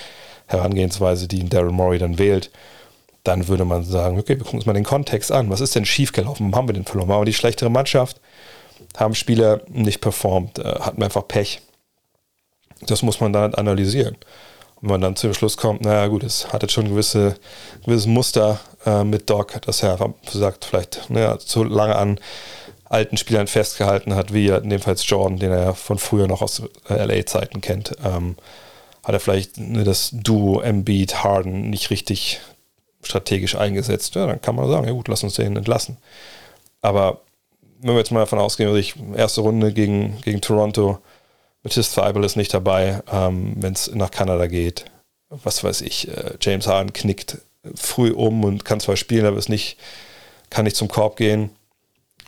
Herangehensweise, 0.48 1.28
die 1.28 1.48
Daryl 1.48 1.72
Morey 1.72 2.00
dann 2.00 2.18
wählt, 2.18 2.50
dann 3.28 3.48
würde 3.48 3.66
man 3.66 3.84
sagen, 3.84 4.18
okay, 4.18 4.38
wir 4.38 4.44
gucken 4.44 4.60
uns 4.60 4.66
mal 4.66 4.74
den 4.74 4.84
Kontext 4.84 5.32
an. 5.32 5.50
Was 5.50 5.62
ist 5.62 5.76
denn 5.76 5.86
schiefgelaufen? 5.86 6.48
Warum 6.48 6.56
haben 6.56 6.70
wir 6.70 6.74
denn 6.74 6.86
verloren? 6.86 7.10
Waren 7.10 7.22
wir 7.22 7.26
die 7.26 7.34
schlechtere 7.34 7.70
Mannschaft? 7.70 8.22
Haben 8.96 9.16
Spieler 9.16 9.62
nicht 9.68 10.02
performt? 10.02 10.60
Äh, 10.60 10.80
hatten 10.80 10.98
wir 10.98 11.06
einfach 11.06 11.28
Pech? 11.28 11.62
Das 12.82 13.02
muss 13.02 13.20
man 13.20 13.34
dann 13.34 13.56
analysieren. 13.56 14.16
Und 14.76 14.84
wenn 14.84 14.90
man 14.92 15.02
dann 15.02 15.16
zum 15.16 15.34
Schluss 15.34 15.58
kommt, 15.58 15.82
naja 15.82 16.08
gut, 16.08 16.24
es 16.24 16.54
hat 16.54 16.62
jetzt 16.62 16.74
schon 16.74 16.90
gewisse, 16.90 17.36
gewisses 17.84 18.06
Muster 18.06 18.60
äh, 18.86 19.04
mit 19.04 19.30
Doc, 19.30 19.60
dass 19.62 19.82
er 19.82 19.98
sagt, 20.32 20.66
vielleicht 20.66 21.10
naja, 21.10 21.40
zu 21.40 21.64
lange 21.64 21.96
an 21.96 22.20
alten 22.86 23.18
Spielern 23.18 23.48
festgehalten 23.48 24.16
hat, 24.16 24.34
wie 24.34 24.48
in 24.48 24.70
dem 24.70 24.80
Fall 24.80 24.96
Jordan, 24.96 25.40
den 25.40 25.52
er 25.52 25.64
ja 25.64 25.74
von 25.74 25.98
früher 25.98 26.28
noch 26.28 26.42
aus 26.42 26.62
äh, 26.90 27.04
LA-Zeiten 27.04 27.62
kennt. 27.62 27.98
Ähm, 28.04 28.38
hat 29.04 29.14
er 29.14 29.20
vielleicht 29.20 29.58
ne, 29.58 29.84
das 29.84 30.12
Duo 30.14 30.60
Embiid 30.60 31.24
Harden 31.24 31.70
nicht 31.70 31.90
richtig 31.90 32.40
strategisch 33.04 33.56
eingesetzt, 33.56 34.16
ja, 34.16 34.26
dann 34.26 34.42
kann 34.42 34.56
man 34.56 34.70
sagen, 34.70 34.88
ja 34.88 34.94
gut, 34.94 35.08
lass 35.08 35.24
uns 35.24 35.36
den 35.36 35.56
entlassen. 35.56 35.98
Aber 36.82 37.22
wenn 37.80 37.92
wir 37.94 38.00
jetzt 38.00 38.12
mal 38.12 38.22
davon 38.22 38.40
ausgehen, 38.40 38.70
dass 38.70 38.80
ich 38.80 38.96
erste 39.16 39.42
Runde 39.42 39.74
gegen, 39.74 40.20
gegen 40.22 40.42
Toronto, 40.42 41.00
Matisse 41.64 41.92
Feibel 41.92 42.24
ist 42.24 42.36
nicht 42.36 42.54
dabei, 42.54 43.02
ähm, 43.12 43.54
wenn 43.58 43.74
es 43.74 43.94
nach 43.94 44.12
Kanada 44.12 44.48
geht, 44.48 44.86
was 45.30 45.64
weiß 45.64 45.82
ich, 45.82 46.08
äh, 46.08 46.36
James 46.42 46.68
Harden 46.68 46.94
knickt 46.94 47.40
früh 47.76 48.12
um 48.12 48.44
und 48.44 48.66
kann 48.66 48.80
zwar 48.80 48.96
spielen, 48.96 49.26
aber 49.26 49.38
ist 49.38 49.50
nicht, 49.50 49.78
kann 50.50 50.66
nicht 50.66 50.78
zum 50.78 50.88
Korb 50.88 51.18
gehen. 51.18 51.52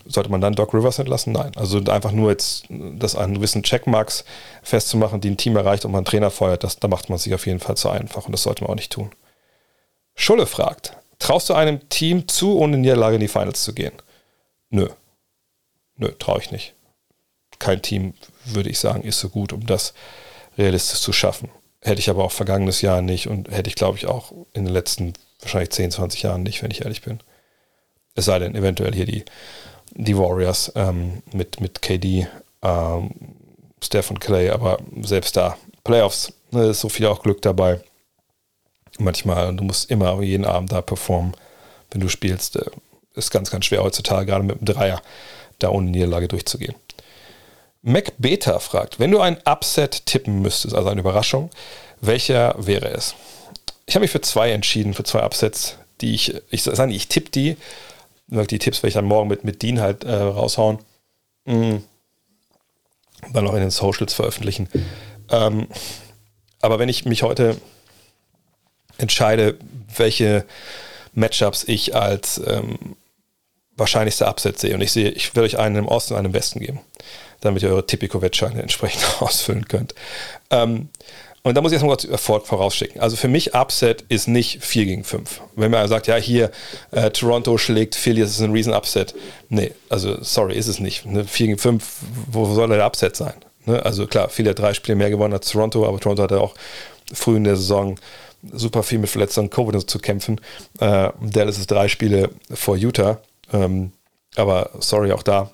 Sollte 0.06 0.30
man 0.30 0.40
dann 0.40 0.54
Doc 0.54 0.74
Rivers 0.74 0.98
entlassen? 0.98 1.32
Nein. 1.32 1.52
Also 1.56 1.78
einfach 1.78 2.12
nur 2.12 2.30
jetzt 2.30 2.64
das 2.68 3.16
an 3.16 3.34
gewissen 3.34 3.62
Checkmarks 3.62 4.24
festzumachen, 4.62 5.20
die 5.20 5.30
ein 5.30 5.36
Team 5.36 5.56
erreicht 5.56 5.84
und 5.84 5.92
man 5.92 6.00
einen 6.00 6.06
Trainer 6.06 6.30
feuert, 6.30 6.64
das, 6.64 6.78
da 6.78 6.88
macht 6.88 7.10
man 7.10 7.18
sich 7.18 7.34
auf 7.34 7.46
jeden 7.46 7.60
Fall 7.60 7.76
zu 7.76 7.90
einfach 7.90 8.26
und 8.26 8.32
das 8.32 8.42
sollte 8.42 8.64
man 8.64 8.72
auch 8.72 8.76
nicht 8.76 8.92
tun. 8.92 9.10
Schulle 10.20 10.44
fragt, 10.44 10.98
traust 11.18 11.48
du 11.48 11.54
einem 11.54 11.88
Team 11.88 12.28
zu, 12.28 12.58
ohne 12.58 12.76
Niederlage 12.76 13.14
in 13.14 13.22
die 13.22 13.28
Finals 13.28 13.64
zu 13.64 13.72
gehen? 13.72 13.94
Nö. 14.68 14.90
Nö, 15.96 16.12
traue 16.18 16.40
ich 16.40 16.50
nicht. 16.50 16.74
Kein 17.58 17.80
Team, 17.80 18.12
würde 18.44 18.68
ich 18.68 18.78
sagen, 18.78 19.02
ist 19.02 19.18
so 19.18 19.30
gut, 19.30 19.54
um 19.54 19.64
das 19.64 19.94
realistisch 20.58 21.00
zu 21.00 21.14
schaffen. 21.14 21.48
Hätte 21.80 22.00
ich 22.00 22.10
aber 22.10 22.22
auch 22.22 22.32
vergangenes 22.32 22.82
Jahr 22.82 23.00
nicht 23.00 23.28
und 23.28 23.50
hätte 23.50 23.70
ich, 23.70 23.76
glaube 23.76 23.96
ich, 23.96 24.04
auch 24.08 24.32
in 24.52 24.66
den 24.66 24.74
letzten 24.74 25.14
wahrscheinlich 25.40 25.70
10, 25.70 25.92
20 25.92 26.22
Jahren 26.22 26.42
nicht, 26.42 26.62
wenn 26.62 26.70
ich 26.70 26.82
ehrlich 26.82 27.00
bin. 27.00 27.20
Es 28.14 28.26
sei 28.26 28.40
denn, 28.40 28.54
eventuell 28.54 28.92
hier 28.92 29.06
die, 29.06 29.24
die 29.92 30.18
Warriors 30.18 30.70
ähm, 30.74 31.22
mit, 31.32 31.62
mit 31.62 31.80
KD, 31.80 32.28
ähm, 32.60 33.10
Steph 33.82 34.10
und 34.10 34.20
Clay, 34.20 34.50
aber 34.50 34.80
selbst 35.00 35.38
da, 35.38 35.56
Playoffs, 35.82 36.34
ne, 36.50 36.66
ist 36.66 36.80
so 36.80 36.90
viel 36.90 37.06
auch 37.06 37.22
Glück 37.22 37.40
dabei 37.40 37.80
manchmal. 39.00 39.54
Du 39.54 39.64
musst 39.64 39.90
immer 39.90 40.20
jeden 40.22 40.44
Abend 40.44 40.72
da 40.72 40.82
performen, 40.82 41.34
wenn 41.90 42.00
du 42.00 42.08
spielst. 42.08 42.56
Äh, 42.56 42.70
ist 43.14 43.30
ganz, 43.30 43.50
ganz 43.50 43.64
schwer 43.64 43.82
heutzutage, 43.82 44.26
gerade 44.26 44.44
mit 44.44 44.60
dem 44.60 44.64
Dreier, 44.64 45.02
da 45.58 45.70
ohne 45.70 45.90
Niederlage 45.90 46.28
durchzugehen. 46.28 46.74
Mac 47.82 48.12
Beta 48.18 48.58
fragt, 48.58 48.98
wenn 48.98 49.10
du 49.10 49.20
ein 49.20 49.38
Upset 49.44 50.06
tippen 50.06 50.42
müsstest, 50.42 50.74
also 50.74 50.88
eine 50.90 51.00
Überraschung, 51.00 51.50
welcher 52.00 52.54
wäre 52.58 52.88
es? 52.88 53.14
Ich 53.86 53.94
habe 53.94 54.04
mich 54.04 54.10
für 54.10 54.20
zwei 54.20 54.52
entschieden, 54.52 54.94
für 54.94 55.04
zwei 55.04 55.24
Upsets, 55.24 55.76
die 56.00 56.14
ich, 56.14 56.34
ich 56.50 56.62
sage 56.62 56.92
ich 56.92 57.08
tippe 57.08 57.30
die, 57.30 57.56
die 58.28 58.58
Tipps 58.58 58.78
werde 58.78 58.88
ich 58.88 58.94
dann 58.94 59.06
morgen 59.06 59.28
mit, 59.28 59.44
mit 59.44 59.62
Dean 59.62 59.80
halt 59.80 60.04
äh, 60.04 60.14
raushauen. 60.14 60.78
Mhm. 61.46 61.82
Dann 63.32 63.48
auch 63.48 63.54
in 63.54 63.60
den 63.60 63.70
Socials 63.70 64.14
veröffentlichen. 64.14 64.68
Ähm, 65.30 65.66
aber 66.60 66.78
wenn 66.78 66.88
ich 66.88 67.04
mich 67.04 67.22
heute 67.22 67.56
entscheide, 69.00 69.56
welche 69.96 70.44
Matchups 71.14 71.64
ich 71.66 71.94
als 71.94 72.40
ähm, 72.46 72.96
wahrscheinlichste 73.76 74.26
Upset 74.26 74.58
sehe. 74.58 74.74
Und 74.74 74.80
ich 74.80 74.92
sehe, 74.92 75.10
ich 75.10 75.34
will 75.34 75.42
euch 75.42 75.58
einen 75.58 75.76
im 75.76 75.88
Osten 75.88 76.14
und 76.14 76.18
einen 76.18 76.26
im 76.26 76.34
Westen 76.34 76.60
geben, 76.60 76.80
damit 77.40 77.62
ihr 77.62 77.70
eure 77.70 77.86
Tipico-Wettscheine 77.86 78.62
entsprechend 78.62 79.04
ausfüllen 79.20 79.66
könnt. 79.66 79.94
Ähm, 80.50 80.88
und 81.42 81.54
da 81.54 81.62
muss 81.62 81.72
ich 81.72 81.80
erstmal 81.80 81.96
kurz 81.96 82.48
vorausschicken. 82.48 83.00
Also 83.00 83.16
für 83.16 83.28
mich 83.28 83.54
Upset 83.54 84.04
ist 84.08 84.28
nicht 84.28 84.62
4 84.62 84.84
gegen 84.84 85.04
5. 85.04 85.40
Wenn 85.56 85.70
man 85.70 85.88
sagt, 85.88 86.06
ja, 86.06 86.16
hier 86.16 86.50
äh, 86.90 87.10
Toronto 87.10 87.56
schlägt 87.56 87.94
Philly, 87.94 88.20
das 88.20 88.32
ist 88.32 88.42
ein 88.42 88.52
riesen 88.52 88.74
Upset. 88.74 89.14
Nee, 89.48 89.72
also 89.88 90.22
sorry, 90.22 90.54
ist 90.54 90.66
es 90.66 90.80
nicht. 90.80 91.06
Ne? 91.06 91.24
4 91.24 91.46
gegen 91.46 91.58
5, 91.58 91.82
wo 92.30 92.44
soll 92.54 92.68
der 92.68 92.86
Upset 92.86 93.16
sein? 93.16 93.34
Ne? 93.64 93.82
Also 93.82 94.06
klar, 94.06 94.28
Philly 94.28 94.50
hat 94.50 94.58
drei 94.58 94.74
Spiele 94.74 94.96
mehr 94.96 95.08
gewonnen 95.08 95.32
als 95.32 95.48
Toronto, 95.48 95.86
aber 95.86 95.98
Toronto 95.98 96.24
hatte 96.24 96.40
auch 96.42 96.54
früh 97.10 97.36
in 97.36 97.44
der 97.44 97.56
Saison 97.56 97.98
super 98.42 98.82
viel 98.82 98.98
mit 98.98 99.10
Verletzungen 99.10 99.50
Covid 99.50 99.88
zu 99.88 99.98
kämpfen. 99.98 100.40
Äh, 100.78 101.10
Dallas 101.20 101.58
ist 101.58 101.70
drei 101.70 101.88
Spiele 101.88 102.30
vor 102.52 102.76
Utah. 102.76 103.20
Ähm, 103.52 103.92
aber 104.36 104.70
sorry, 104.80 105.12
auch 105.12 105.22
da. 105.22 105.50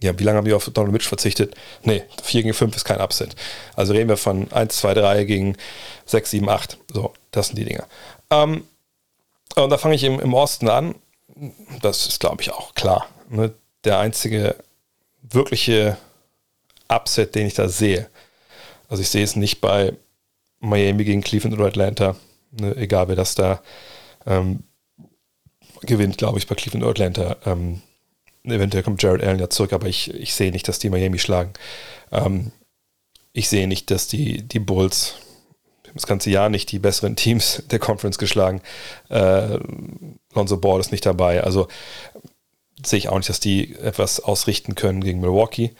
Ja, 0.00 0.16
wie 0.18 0.22
lange 0.22 0.38
haben 0.38 0.44
die 0.44 0.52
auf 0.52 0.70
Donald 0.70 0.92
Mitch 0.92 1.08
verzichtet? 1.08 1.56
Nee, 1.82 2.04
4 2.22 2.42
gegen 2.42 2.54
5 2.54 2.76
ist 2.76 2.84
kein 2.84 3.00
Upset. 3.00 3.34
Also 3.74 3.92
reden 3.92 4.08
wir 4.08 4.16
von 4.16 4.50
1, 4.52 4.76
2, 4.76 4.94
3 4.94 5.24
gegen 5.24 5.56
6, 6.06 6.30
7, 6.30 6.48
8. 6.48 6.78
So, 6.92 7.12
das 7.32 7.48
sind 7.48 7.58
die 7.58 7.64
Dinger. 7.64 7.86
Ähm, 8.30 8.64
und 9.56 9.70
da 9.70 9.78
fange 9.78 9.96
ich 9.96 10.04
im, 10.04 10.20
im 10.20 10.34
Osten 10.34 10.68
an. 10.68 10.94
Das 11.82 12.06
ist, 12.06 12.20
glaube 12.20 12.42
ich, 12.42 12.52
auch 12.52 12.74
klar. 12.74 13.06
Ne? 13.28 13.52
Der 13.84 13.98
einzige 13.98 14.56
wirkliche 15.22 15.96
Upset, 16.88 17.34
den 17.34 17.46
ich 17.46 17.54
da 17.54 17.68
sehe. 17.68 18.08
Also 18.88 19.02
ich 19.02 19.08
sehe 19.08 19.24
es 19.24 19.36
nicht 19.36 19.60
bei 19.60 19.94
Miami 20.60 21.04
gegen 21.04 21.22
Cleveland 21.22 21.58
oder 21.58 21.68
Atlanta. 21.68 22.16
Ne, 22.50 22.74
egal 22.76 23.08
wer 23.08 23.16
das 23.16 23.34
da 23.34 23.62
ähm, 24.26 24.64
gewinnt, 25.82 26.18
glaube 26.18 26.38
ich, 26.38 26.46
bei 26.46 26.54
Cleveland 26.54 26.84
oder 26.84 26.90
Atlanta. 26.90 27.36
Ähm, 27.44 27.82
eventuell 28.44 28.82
kommt 28.82 29.02
Jared 29.02 29.22
Allen 29.22 29.38
ja 29.38 29.50
zurück, 29.50 29.72
aber 29.72 29.86
ich, 29.86 30.12
ich 30.14 30.34
sehe 30.34 30.50
nicht, 30.50 30.68
dass 30.68 30.78
die 30.78 30.90
Miami 30.90 31.18
schlagen. 31.18 31.52
Ähm, 32.12 32.52
ich 33.32 33.48
sehe 33.48 33.68
nicht, 33.68 33.90
dass 33.90 34.08
die, 34.08 34.42
die 34.42 34.58
Bulls 34.58 35.16
das 35.94 36.06
ganze 36.06 36.30
Jahr 36.30 36.48
nicht 36.48 36.70
die 36.72 36.78
besseren 36.78 37.16
Teams 37.16 37.62
der 37.70 37.78
Conference 37.78 38.18
geschlagen. 38.18 38.60
Äh, 39.08 39.58
Lonzo 40.34 40.56
Ball 40.56 40.80
ist 40.80 40.92
nicht 40.92 41.06
dabei. 41.06 41.42
Also 41.42 41.68
sehe 42.84 42.98
ich 42.98 43.08
auch 43.08 43.16
nicht, 43.16 43.28
dass 43.28 43.40
die 43.40 43.74
etwas 43.76 44.20
ausrichten 44.20 44.74
können 44.74 45.02
gegen 45.02 45.20
Milwaukee. 45.20 45.72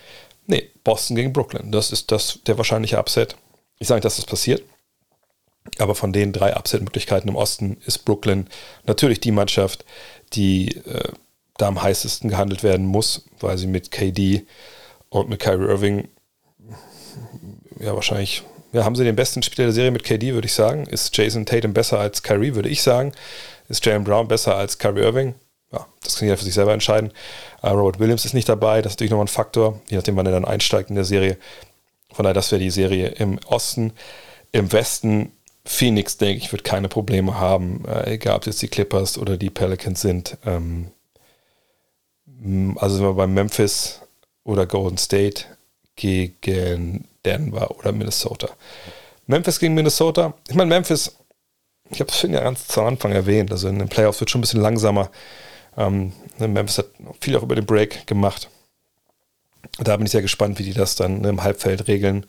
Nee, 0.47 0.71
Boston 0.83 1.17
gegen 1.17 1.33
Brooklyn. 1.33 1.71
Das 1.71 1.93
ist 1.93 2.11
das 2.11 2.41
der 2.47 2.57
wahrscheinliche 2.57 2.99
Upset. 2.99 3.37
Ich 3.79 3.88
sage 3.88 3.99
nicht, 3.99 4.05
dass 4.05 4.17
das 4.17 4.27
passiert, 4.27 4.62
aber 5.79 5.95
von 5.95 6.12
den 6.12 6.33
drei 6.33 6.57
Upset-Möglichkeiten 6.57 7.29
im 7.29 7.37
Osten 7.37 7.79
ist 7.87 8.05
Brooklyn 8.05 8.49
natürlich 8.87 9.21
die 9.21 9.33
Mannschaft, 9.33 9.85
die 10.33 10.77
äh, 10.77 11.12
da 11.57 11.69
am 11.69 11.83
heißesten 11.83 12.31
gehandelt 12.31 12.62
werden 12.62 12.87
muss, 12.87 13.25
weil 13.41 13.59
sie 13.59 13.67
mit 13.67 13.91
KD 13.91 14.47
und 15.11 15.29
mit 15.29 15.41
Kyrie 15.41 15.67
Irving 15.67 16.09
ja 17.81 17.95
wahrscheinlich, 17.95 18.43
ja, 18.73 18.85
haben 18.85 18.97
sie 18.97 19.05
den 19.05 19.17
besten 19.17 19.43
Spieler 19.43 19.67
der 19.67 19.73
Serie 19.73 19.91
mit 19.91 20.05
KD, 20.05 20.35
würde 20.35 20.47
ich 20.47 20.53
sagen. 20.53 20.87
Ist 20.87 21.17
Jason 21.17 21.47
Tatum 21.47 21.73
besser 21.73 21.99
als 21.99 22.23
Kyrie, 22.23 22.55
würde 22.55 22.69
ich 22.69 22.83
sagen. 22.83 23.12
Ist 23.69 23.85
Jalen 23.85 24.05
Brown 24.05 24.29
besser 24.29 24.57
als 24.57 24.79
Kyrie 24.79 25.03
Irving? 25.03 25.35
Ja, 25.73 25.87
das 26.03 26.17
kann 26.17 26.27
jeder 26.27 26.38
für 26.38 26.45
sich 26.45 26.55
selber 26.55 26.73
entscheiden. 26.73 27.12
Uh, 27.62 27.69
Robert 27.69 27.99
Williams 27.99 28.25
ist 28.25 28.33
nicht 28.33 28.49
dabei, 28.49 28.81
das 28.81 28.93
ist 28.93 28.97
natürlich 28.97 29.11
nochmal 29.11 29.27
ein 29.27 29.29
Faktor, 29.29 29.81
je 29.88 29.97
nachdem, 29.97 30.17
wann 30.17 30.27
er 30.27 30.33
dann 30.33 30.47
einsteigt 30.47 30.88
in 30.88 30.97
der 30.97 31.05
Serie. 31.05 31.37
Von 32.12 32.25
daher, 32.25 32.35
das 32.35 32.51
wäre 32.51 32.62
die 32.62 32.71
Serie 32.71 33.09
im 33.09 33.38
Osten. 33.47 33.92
Im 34.53 34.73
Westen, 34.73 35.33
Phoenix, 35.64 36.16
denke 36.16 36.42
ich, 36.42 36.51
wird 36.51 36.64
keine 36.64 36.88
Probleme 36.88 37.38
haben, 37.38 37.85
äh, 37.87 38.14
egal 38.14 38.37
ob 38.37 38.42
es 38.42 38.47
jetzt 38.47 38.62
die 38.62 38.68
Clippers 38.68 39.18
oder 39.18 39.37
die 39.37 39.51
Pelicans 39.51 40.01
sind. 40.01 40.38
Ähm, 40.47 40.90
also 42.77 42.97
sind 42.97 43.05
wir 43.05 43.14
bei 43.14 43.27
Memphis 43.27 44.01
oder 44.44 44.66
Golden 44.66 44.97
State 44.97 45.44
gegen 45.97 47.07
Denver 47.25 47.77
oder 47.79 47.92
Minnesota. 47.92 48.49
Memphis 49.27 49.59
gegen 49.59 49.75
Minnesota. 49.75 50.33
Ich 50.49 50.55
meine, 50.55 50.71
Memphis, 50.71 51.16
ich 51.90 52.01
habe 52.01 52.11
es 52.11 52.23
ja 52.23 52.40
ganz 52.40 52.66
zu 52.66 52.83
Anfang 52.83 53.12
erwähnt, 53.12 53.53
also 53.53 53.68
in 53.68 53.79
den 53.79 53.88
Playoffs 53.88 54.21
wird 54.21 54.31
schon 54.31 54.38
ein 54.38 54.42
bisschen 54.42 54.62
langsamer. 54.62 55.11
Ähm, 55.77 56.12
Memphis 56.38 56.79
hat 56.79 56.87
viel 57.21 57.37
auch 57.37 57.42
über 57.42 57.55
den 57.55 57.66
Break 57.66 58.07
gemacht. 58.07 58.49
Da 59.78 59.96
bin 59.96 60.06
ich 60.06 60.12
sehr 60.12 60.22
gespannt, 60.22 60.59
wie 60.59 60.64
die 60.64 60.72
das 60.72 60.96
dann 60.96 61.24
im 61.24 61.42
Halbfeld 61.42 61.88
regeln. 61.88 62.26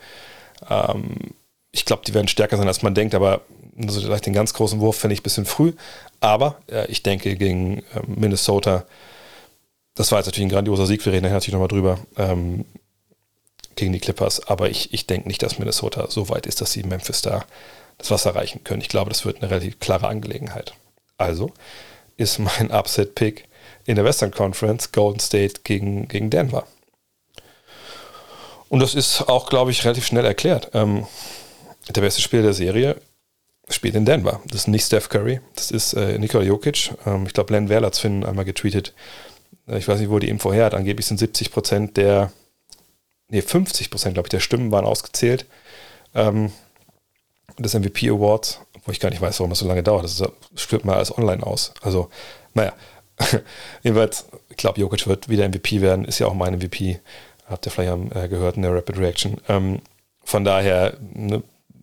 Ähm, 0.70 1.34
ich 1.72 1.86
glaube, 1.86 2.04
die 2.06 2.14
werden 2.14 2.28
stärker 2.28 2.58
sein, 2.58 2.68
als 2.68 2.82
man 2.82 2.96
denkt, 2.96 3.16
aber 3.16 3.42
also 3.82 4.02
vielleicht 4.02 4.26
den 4.26 4.34
ganz 4.34 4.54
großen 4.54 4.80
Wurf 4.80 4.98
finde 4.98 5.14
ich 5.14 5.22
ein 5.22 5.24
bisschen 5.24 5.46
früh. 5.46 5.74
Aber 6.20 6.60
äh, 6.70 6.88
ich 6.88 7.04
denke, 7.04 7.36
gegen 7.36 7.80
äh, 7.80 8.02
Minnesota, 8.08 8.86
das 9.96 10.12
war 10.12 10.20
jetzt 10.20 10.28
natürlich 10.28 10.48
ein 10.48 10.54
grandioser 10.54 10.86
Sieg, 10.86 11.06
wir 11.06 11.14
reden 11.14 11.32
natürlich 11.32 11.54
nochmal 11.54 11.68
drüber, 11.68 12.00
ähm, 12.18 12.66
gegen 13.76 13.94
die 13.94 14.00
Clippers. 14.00 14.48
Aber 14.48 14.70
ich, 14.70 14.94
ich 14.94 15.08
denke 15.08 15.28
nicht, 15.28 15.42
dass 15.42 15.60
Minnesota 15.60 16.08
so 16.10 16.30
weit 16.30 16.46
ist, 16.46 16.62
dass 16.62 16.74
sie 16.74 16.84
Memphis 16.84 17.22
da 17.22 17.46
das 17.98 18.12
Wasser 18.12 18.36
reichen 18.36 18.64
können. 18.64 18.82
Ich 18.82 18.90
glaube, 18.90 19.10
das 19.10 19.26
wird 19.26 19.42
eine 19.42 19.52
relativ 19.52 19.80
klare 19.80 20.08
Angelegenheit. 20.08 20.74
Also 21.18 21.52
ist 22.18 22.40
mein 22.40 22.72
Upset-Pick 22.72 23.46
in 23.86 23.96
der 23.96 24.06
Western 24.06 24.32
Conference 24.32 24.92
Golden 24.92 25.20
State 25.20 25.62
gegen, 25.64 26.08
gegen 26.08 26.30
Denver. 26.30 26.66
Und 28.70 28.80
das 28.80 28.96
ist 28.96 29.24
auch, 29.24 29.50
glaube 29.50 29.72
ich, 29.72 29.84
relativ 29.84 30.06
schnell 30.06 30.26
erklärt. 30.26 30.72
Ähm, 30.74 31.06
der 31.90 32.02
beste 32.02 32.22
Spieler 32.22 32.44
der 32.44 32.54
Serie 32.54 32.96
spielt 33.68 33.96
in 33.96 34.06
Denver. 34.06 34.42
Das 34.46 34.62
ist 34.62 34.68
nicht 34.68 34.86
Steph 34.86 35.10
Curry, 35.10 35.42
das 35.56 35.72
ist 35.72 35.94
äh, 35.94 36.18
Nikola 36.18 36.44
Jokic. 36.44 36.92
Ähm, 37.06 37.26
ich 37.26 37.34
glaube, 37.34 37.54
Len 37.54 37.70
Werler 37.70 37.88
hat 37.88 37.94
es 37.94 38.06
einmal 38.06 38.46
getweetet. 38.46 38.94
Äh, 39.68 39.78
ich 39.78 39.88
weiß 39.88 40.00
nicht, 40.00 40.10
wo 40.10 40.20
die 40.20 40.30
Info 40.30 40.54
her 40.54 40.66
hat. 40.66 40.74
Angeblich 40.74 41.06
sind 41.06 41.18
70 41.18 41.52
Prozent 41.52 41.98
der, 41.98 42.32
nee, 43.28 43.42
50 43.42 43.90
Prozent, 43.90 44.14
glaube 44.14 44.28
ich, 44.28 44.32
der 44.32 44.40
Stimmen 44.40 44.72
waren 44.72 44.86
ausgezählt. 44.86 45.46
Ähm, 46.14 46.52
des 47.58 47.74
MVP 47.74 48.10
Awards, 48.10 48.62
wo 48.86 48.92
ich 48.92 49.00
gar 49.00 49.10
nicht 49.10 49.22
weiß, 49.22 49.40
warum 49.40 49.50
das 49.50 49.60
so 49.60 49.68
lange 49.68 49.84
dauert. 49.84 50.06
Das 50.06 50.24
spürt 50.56 50.86
mal 50.86 50.96
alles 50.96 51.16
online 51.16 51.46
aus. 51.46 51.74
Also, 51.82 52.10
naja. 52.54 52.74
Jedenfalls, 53.84 54.26
ich 54.50 54.56
glaube, 54.56 54.80
Jokic 54.80 55.06
wird 55.08 55.28
wieder 55.28 55.48
MVP 55.48 55.82
werden, 55.82 56.06
ist 56.06 56.20
ja 56.20 56.28
auch 56.28 56.34
mein 56.34 56.56
MVP. 56.56 57.00
Habt 57.50 57.66
ihr 57.66 57.72
vielleicht 57.72 58.16
äh, 58.16 58.28
gehört 58.28 58.56
in 58.56 58.62
der 58.62 58.74
Rapid 58.74 58.98
Reaction. 58.98 59.42
Ähm, 59.48 59.80
von 60.24 60.44
daher, 60.44 60.98
ne, 61.14 61.42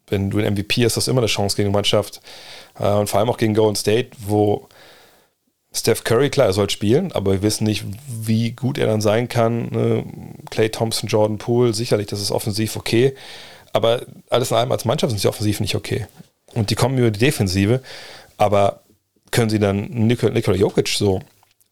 wenn 0.09 0.31
du 0.31 0.39
ein 0.39 0.55
MVP 0.55 0.85
hast, 0.85 0.97
hast 0.97 1.09
du 1.09 1.11
immer 1.11 1.21
eine 1.21 1.27
Chance 1.27 1.57
gegen 1.57 1.71
die 1.71 1.75
Mannschaft. 1.75 2.21
Äh, 2.79 2.89
und 2.89 3.09
vor 3.09 3.19
allem 3.19 3.29
auch 3.29 3.39
gegen 3.39 3.55
Golden 3.55 3.77
State, 3.77 4.11
wo 4.19 4.69
Steph 5.73 6.05
Curry, 6.05 6.31
klar, 6.31 6.47
er 6.47 6.53
soll 6.53 6.71
spielen, 6.71 7.12
aber 7.12 7.33
wir 7.33 7.43
wissen 7.43 7.64
nicht, 7.64 7.85
wie 8.09 8.53
gut 8.53 8.79
er 8.79 8.87
dann 8.87 9.01
sein 9.01 9.29
kann. 9.29 9.69
Ne? 9.71 10.05
Clay 10.51 10.71
Thompson, 10.71 11.09
Jordan 11.09 11.39
Poole, 11.39 11.75
sicherlich, 11.75 12.07
das 12.07 12.21
ist 12.21 12.31
offensiv 12.31 12.77
okay. 12.77 13.14
Aber 13.73 14.03
alles 14.31 14.51
in 14.51 14.57
allem 14.57 14.73
als 14.73 14.85
Mannschaft 14.85 15.11
sind 15.11 15.19
sie 15.19 15.29
offensiv 15.29 15.61
nicht 15.61 15.75
okay. 15.75 16.07
Und 16.55 16.71
die 16.71 16.77
kommen 16.77 16.97
über 16.97 17.11
die 17.11 17.19
Defensive, 17.19 17.83
aber 18.39 18.81
können 19.31 19.51
sie 19.51 19.59
dann 19.59 19.89
Nikola, 19.91 20.33
Nikola 20.33 20.57
Jokic 20.57 20.89
so 20.89 21.21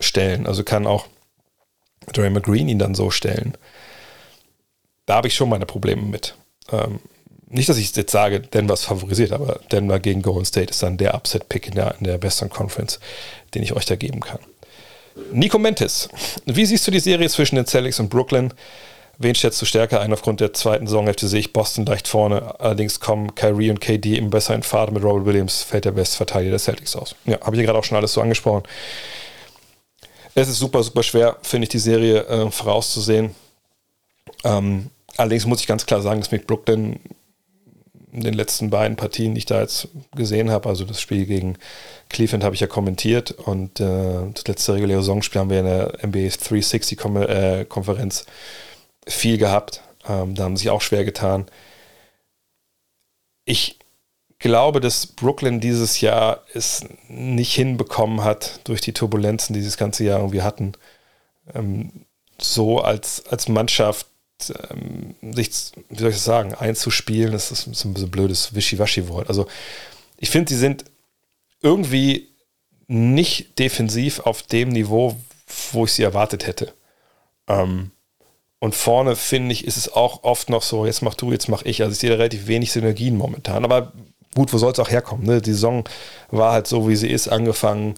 stellen? 0.00 0.46
Also 0.46 0.64
kann 0.64 0.86
auch 0.86 1.06
Draymond 2.12 2.44
Green 2.44 2.68
ihn 2.68 2.78
dann 2.78 2.94
so 2.94 3.10
stellen? 3.10 3.56
Da 5.06 5.16
habe 5.16 5.28
ich 5.28 5.34
schon 5.34 5.48
meine 5.48 5.66
Probleme 5.66 6.02
mit. 6.02 6.34
Ähm, 6.72 7.00
nicht, 7.48 7.68
dass 7.68 7.76
ich 7.76 7.94
jetzt 7.94 8.10
sage, 8.10 8.40
Denver 8.40 8.74
ist 8.74 8.84
favorisiert, 8.84 9.32
aber 9.32 9.60
Denver 9.70 10.00
gegen 10.00 10.22
Golden 10.22 10.44
State 10.44 10.70
ist 10.70 10.82
dann 10.82 10.96
der 10.96 11.14
Upset-Pick 11.14 11.68
in 11.68 11.74
der, 11.74 11.94
in 11.98 12.04
der 12.04 12.22
Western 12.22 12.50
Conference, 12.50 12.98
den 13.54 13.62
ich 13.62 13.74
euch 13.74 13.84
da 13.84 13.96
geben 13.96 14.20
kann. 14.20 14.40
Nico 15.30 15.58
Mentis, 15.58 16.08
wie 16.46 16.66
siehst 16.66 16.86
du 16.86 16.90
die 16.90 17.00
Serie 17.00 17.28
zwischen 17.28 17.56
den 17.56 17.66
Celtics 17.66 18.00
und 18.00 18.08
Brooklyn? 18.08 18.52
Wen 19.18 19.34
schätzt 19.34 19.62
du 19.62 19.66
stärker 19.66 20.00
ein? 20.00 20.12
Aufgrund 20.12 20.40
der 20.40 20.52
zweiten 20.52 20.88
Saisonhälfte 20.88 21.28
sehe 21.28 21.40
ich 21.40 21.52
Boston 21.52 21.86
leicht 21.86 22.08
vorne. 22.08 22.58
Allerdings 22.58 22.98
kommen 22.98 23.34
Kyrie 23.36 23.70
und 23.70 23.80
KD 23.80 24.16
im 24.16 24.30
besseren 24.30 24.64
Fahrt 24.64 24.90
mit 24.90 25.04
Robert 25.04 25.26
Williams, 25.26 25.62
fällt 25.62 25.84
der 25.84 25.92
Bestverteidiger 25.92 26.50
der 26.50 26.58
Celtics 26.58 26.96
aus. 26.96 27.14
Ja, 27.24 27.40
habe 27.40 27.56
ich 27.56 27.62
gerade 27.62 27.78
auch 27.78 27.84
schon 27.84 27.96
alles 27.96 28.12
so 28.12 28.20
angesprochen. 28.20 28.64
Es 30.34 30.48
ist 30.48 30.58
super, 30.58 30.82
super 30.82 31.04
schwer, 31.04 31.36
finde 31.42 31.66
ich, 31.66 31.68
die 31.68 31.78
Serie 31.78 32.24
äh, 32.24 32.50
vorauszusehen. 32.50 33.36
Ähm, 34.42 34.90
allerdings 35.16 35.46
muss 35.46 35.60
ich 35.60 35.66
ganz 35.66 35.86
klar 35.86 36.02
sagen, 36.02 36.20
dass 36.20 36.30
mich 36.30 36.46
Brooklyn 36.46 37.00
in 38.14 38.22
den 38.22 38.34
letzten 38.34 38.70
beiden 38.70 38.96
Partien, 38.96 39.34
die 39.34 39.40
ich 39.40 39.46
da 39.46 39.60
jetzt 39.60 39.88
gesehen 40.14 40.50
habe, 40.50 40.68
also 40.68 40.84
das 40.84 41.00
Spiel 41.00 41.26
gegen 41.26 41.58
Cleveland 42.08 42.44
habe 42.44 42.54
ich 42.54 42.60
ja 42.60 42.68
kommentiert 42.68 43.32
und 43.32 43.80
äh, 43.80 44.30
das 44.32 44.46
letzte 44.46 44.74
reguläre 44.74 45.00
Saisonspiel 45.00 45.40
haben 45.40 45.50
wir 45.50 45.58
in 45.58 45.66
der 45.66 45.98
NBA 46.06 46.28
360-Konferenz 46.28 48.24
äh, 49.06 49.10
viel 49.10 49.36
gehabt. 49.36 49.82
Ähm, 50.08 50.36
da 50.36 50.44
haben 50.44 50.56
sie 50.56 50.62
sich 50.62 50.70
auch 50.70 50.80
schwer 50.80 51.04
getan. 51.04 51.46
Ich 53.44 53.80
glaube, 54.38 54.80
dass 54.80 55.06
Brooklyn 55.08 55.58
dieses 55.58 56.00
Jahr 56.00 56.44
es 56.54 56.84
nicht 57.08 57.54
hinbekommen 57.54 58.22
hat, 58.22 58.60
durch 58.64 58.80
die 58.80 58.92
Turbulenzen, 58.92 59.54
die 59.54 59.60
dieses 59.60 59.76
ganze 59.76 60.04
Jahr 60.04 60.20
irgendwie 60.20 60.42
hatten, 60.42 60.72
ähm, 61.52 62.06
so 62.40 62.80
als, 62.80 63.26
als 63.26 63.48
Mannschaft 63.48 64.06
ähm, 64.70 65.14
sich, 65.34 65.50
wie 65.88 65.98
soll 65.98 66.10
ich 66.10 66.16
das 66.16 66.24
sagen, 66.24 66.54
einzuspielen, 66.54 67.32
das 67.32 67.50
ist 67.50 67.74
so 67.74 67.88
ein 67.88 68.10
blödes 68.10 68.54
Wischiwaschi-Wort. 68.54 69.28
Also 69.28 69.46
ich 70.18 70.30
finde, 70.30 70.52
sie 70.52 70.58
sind 70.58 70.84
irgendwie 71.62 72.28
nicht 72.86 73.58
defensiv 73.58 74.20
auf 74.20 74.42
dem 74.42 74.68
Niveau, 74.68 75.16
wo 75.72 75.84
ich 75.84 75.92
sie 75.92 76.02
erwartet 76.02 76.46
hätte. 76.46 76.72
Ähm, 77.48 77.90
und 78.58 78.74
vorne 78.74 79.16
finde 79.16 79.52
ich, 79.52 79.66
ist 79.66 79.76
es 79.76 79.92
auch 79.92 80.24
oft 80.24 80.48
noch 80.48 80.62
so, 80.62 80.86
jetzt 80.86 81.02
mach 81.02 81.14
du, 81.14 81.32
jetzt 81.32 81.48
mach 81.48 81.62
ich. 81.62 81.82
Also 81.82 81.92
ich 81.92 81.98
sehe 81.98 82.10
da 82.10 82.16
relativ 82.16 82.46
wenig 82.46 82.72
Synergien 82.72 83.16
momentan. 83.16 83.64
Aber 83.64 83.92
gut, 84.34 84.52
wo 84.52 84.58
soll 84.58 84.72
es 84.72 84.78
auch 84.78 84.90
herkommen? 84.90 85.26
Ne? 85.26 85.42
Die 85.42 85.52
Saison 85.52 85.84
war 86.30 86.52
halt 86.52 86.66
so, 86.66 86.88
wie 86.88 86.96
sie 86.96 87.10
ist, 87.10 87.28
angefangen 87.28 87.94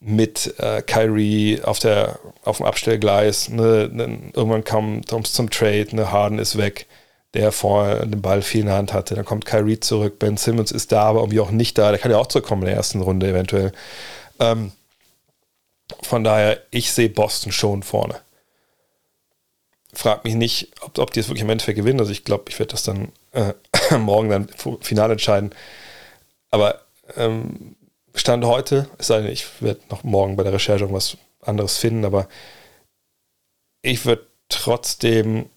mit 0.00 0.54
äh, 0.58 0.82
Kyrie 0.82 1.62
auf, 1.62 1.78
der, 1.78 2.18
auf 2.44 2.58
dem 2.58 2.66
Abstellgleis. 2.66 3.48
Ne, 3.48 3.88
ne, 3.92 4.30
irgendwann 4.32 4.64
kam 4.64 5.04
Thompson 5.04 5.34
zum 5.34 5.50
Trade, 5.50 5.88
ne, 5.92 6.12
Harden 6.12 6.38
ist 6.38 6.56
weg, 6.56 6.86
der 7.34 7.52
vorher 7.52 8.06
den 8.06 8.22
Ball 8.22 8.42
viel 8.42 8.60
in 8.60 8.66
der 8.66 8.76
Hand 8.76 8.92
hatte. 8.92 9.14
Dann 9.14 9.24
kommt 9.24 9.46
Kyrie 9.46 9.80
zurück, 9.80 10.18
Ben 10.18 10.36
Simmons 10.36 10.72
ist 10.72 10.92
da, 10.92 11.02
aber 11.02 11.20
irgendwie 11.20 11.40
auch 11.40 11.50
nicht 11.50 11.78
da. 11.78 11.90
Der 11.90 11.98
kann 11.98 12.10
ja 12.10 12.18
auch 12.18 12.26
zurückkommen 12.26 12.62
in 12.62 12.66
der 12.66 12.76
ersten 12.76 13.00
Runde 13.00 13.28
eventuell. 13.28 13.72
Ähm, 14.38 14.72
von 16.02 16.24
daher, 16.24 16.60
ich 16.70 16.92
sehe 16.92 17.08
Boston 17.08 17.52
schon 17.52 17.82
vorne. 17.82 18.20
Frag 19.92 20.24
mich 20.24 20.34
nicht, 20.34 20.72
ob, 20.82 20.98
ob 20.98 21.12
die 21.12 21.20
es 21.20 21.28
wirklich 21.28 21.42
im 21.42 21.50
Endeffekt 21.50 21.76
gewinnen. 21.76 22.00
Also 22.00 22.12
ich 22.12 22.24
glaube, 22.24 22.44
ich 22.48 22.58
werde 22.58 22.72
das 22.72 22.82
dann 22.82 23.12
äh, 23.32 23.54
morgen 23.98 24.28
dann 24.28 24.48
final 24.80 25.10
entscheiden. 25.10 25.54
Aber 26.50 26.80
ähm, 27.16 27.76
Stand 28.18 28.44
heute, 28.44 28.88
es 28.98 29.08
sei 29.08 29.26
ich 29.28 29.46
werde 29.60 29.80
noch 29.90 30.02
morgen 30.02 30.36
bei 30.36 30.42
der 30.42 30.52
Recherche 30.52 30.84
irgendwas 30.84 31.16
anderes 31.42 31.78
finden, 31.78 32.04
aber 32.04 32.28
ich 33.82 34.04
würde 34.04 34.26
trotzdem 34.48 35.50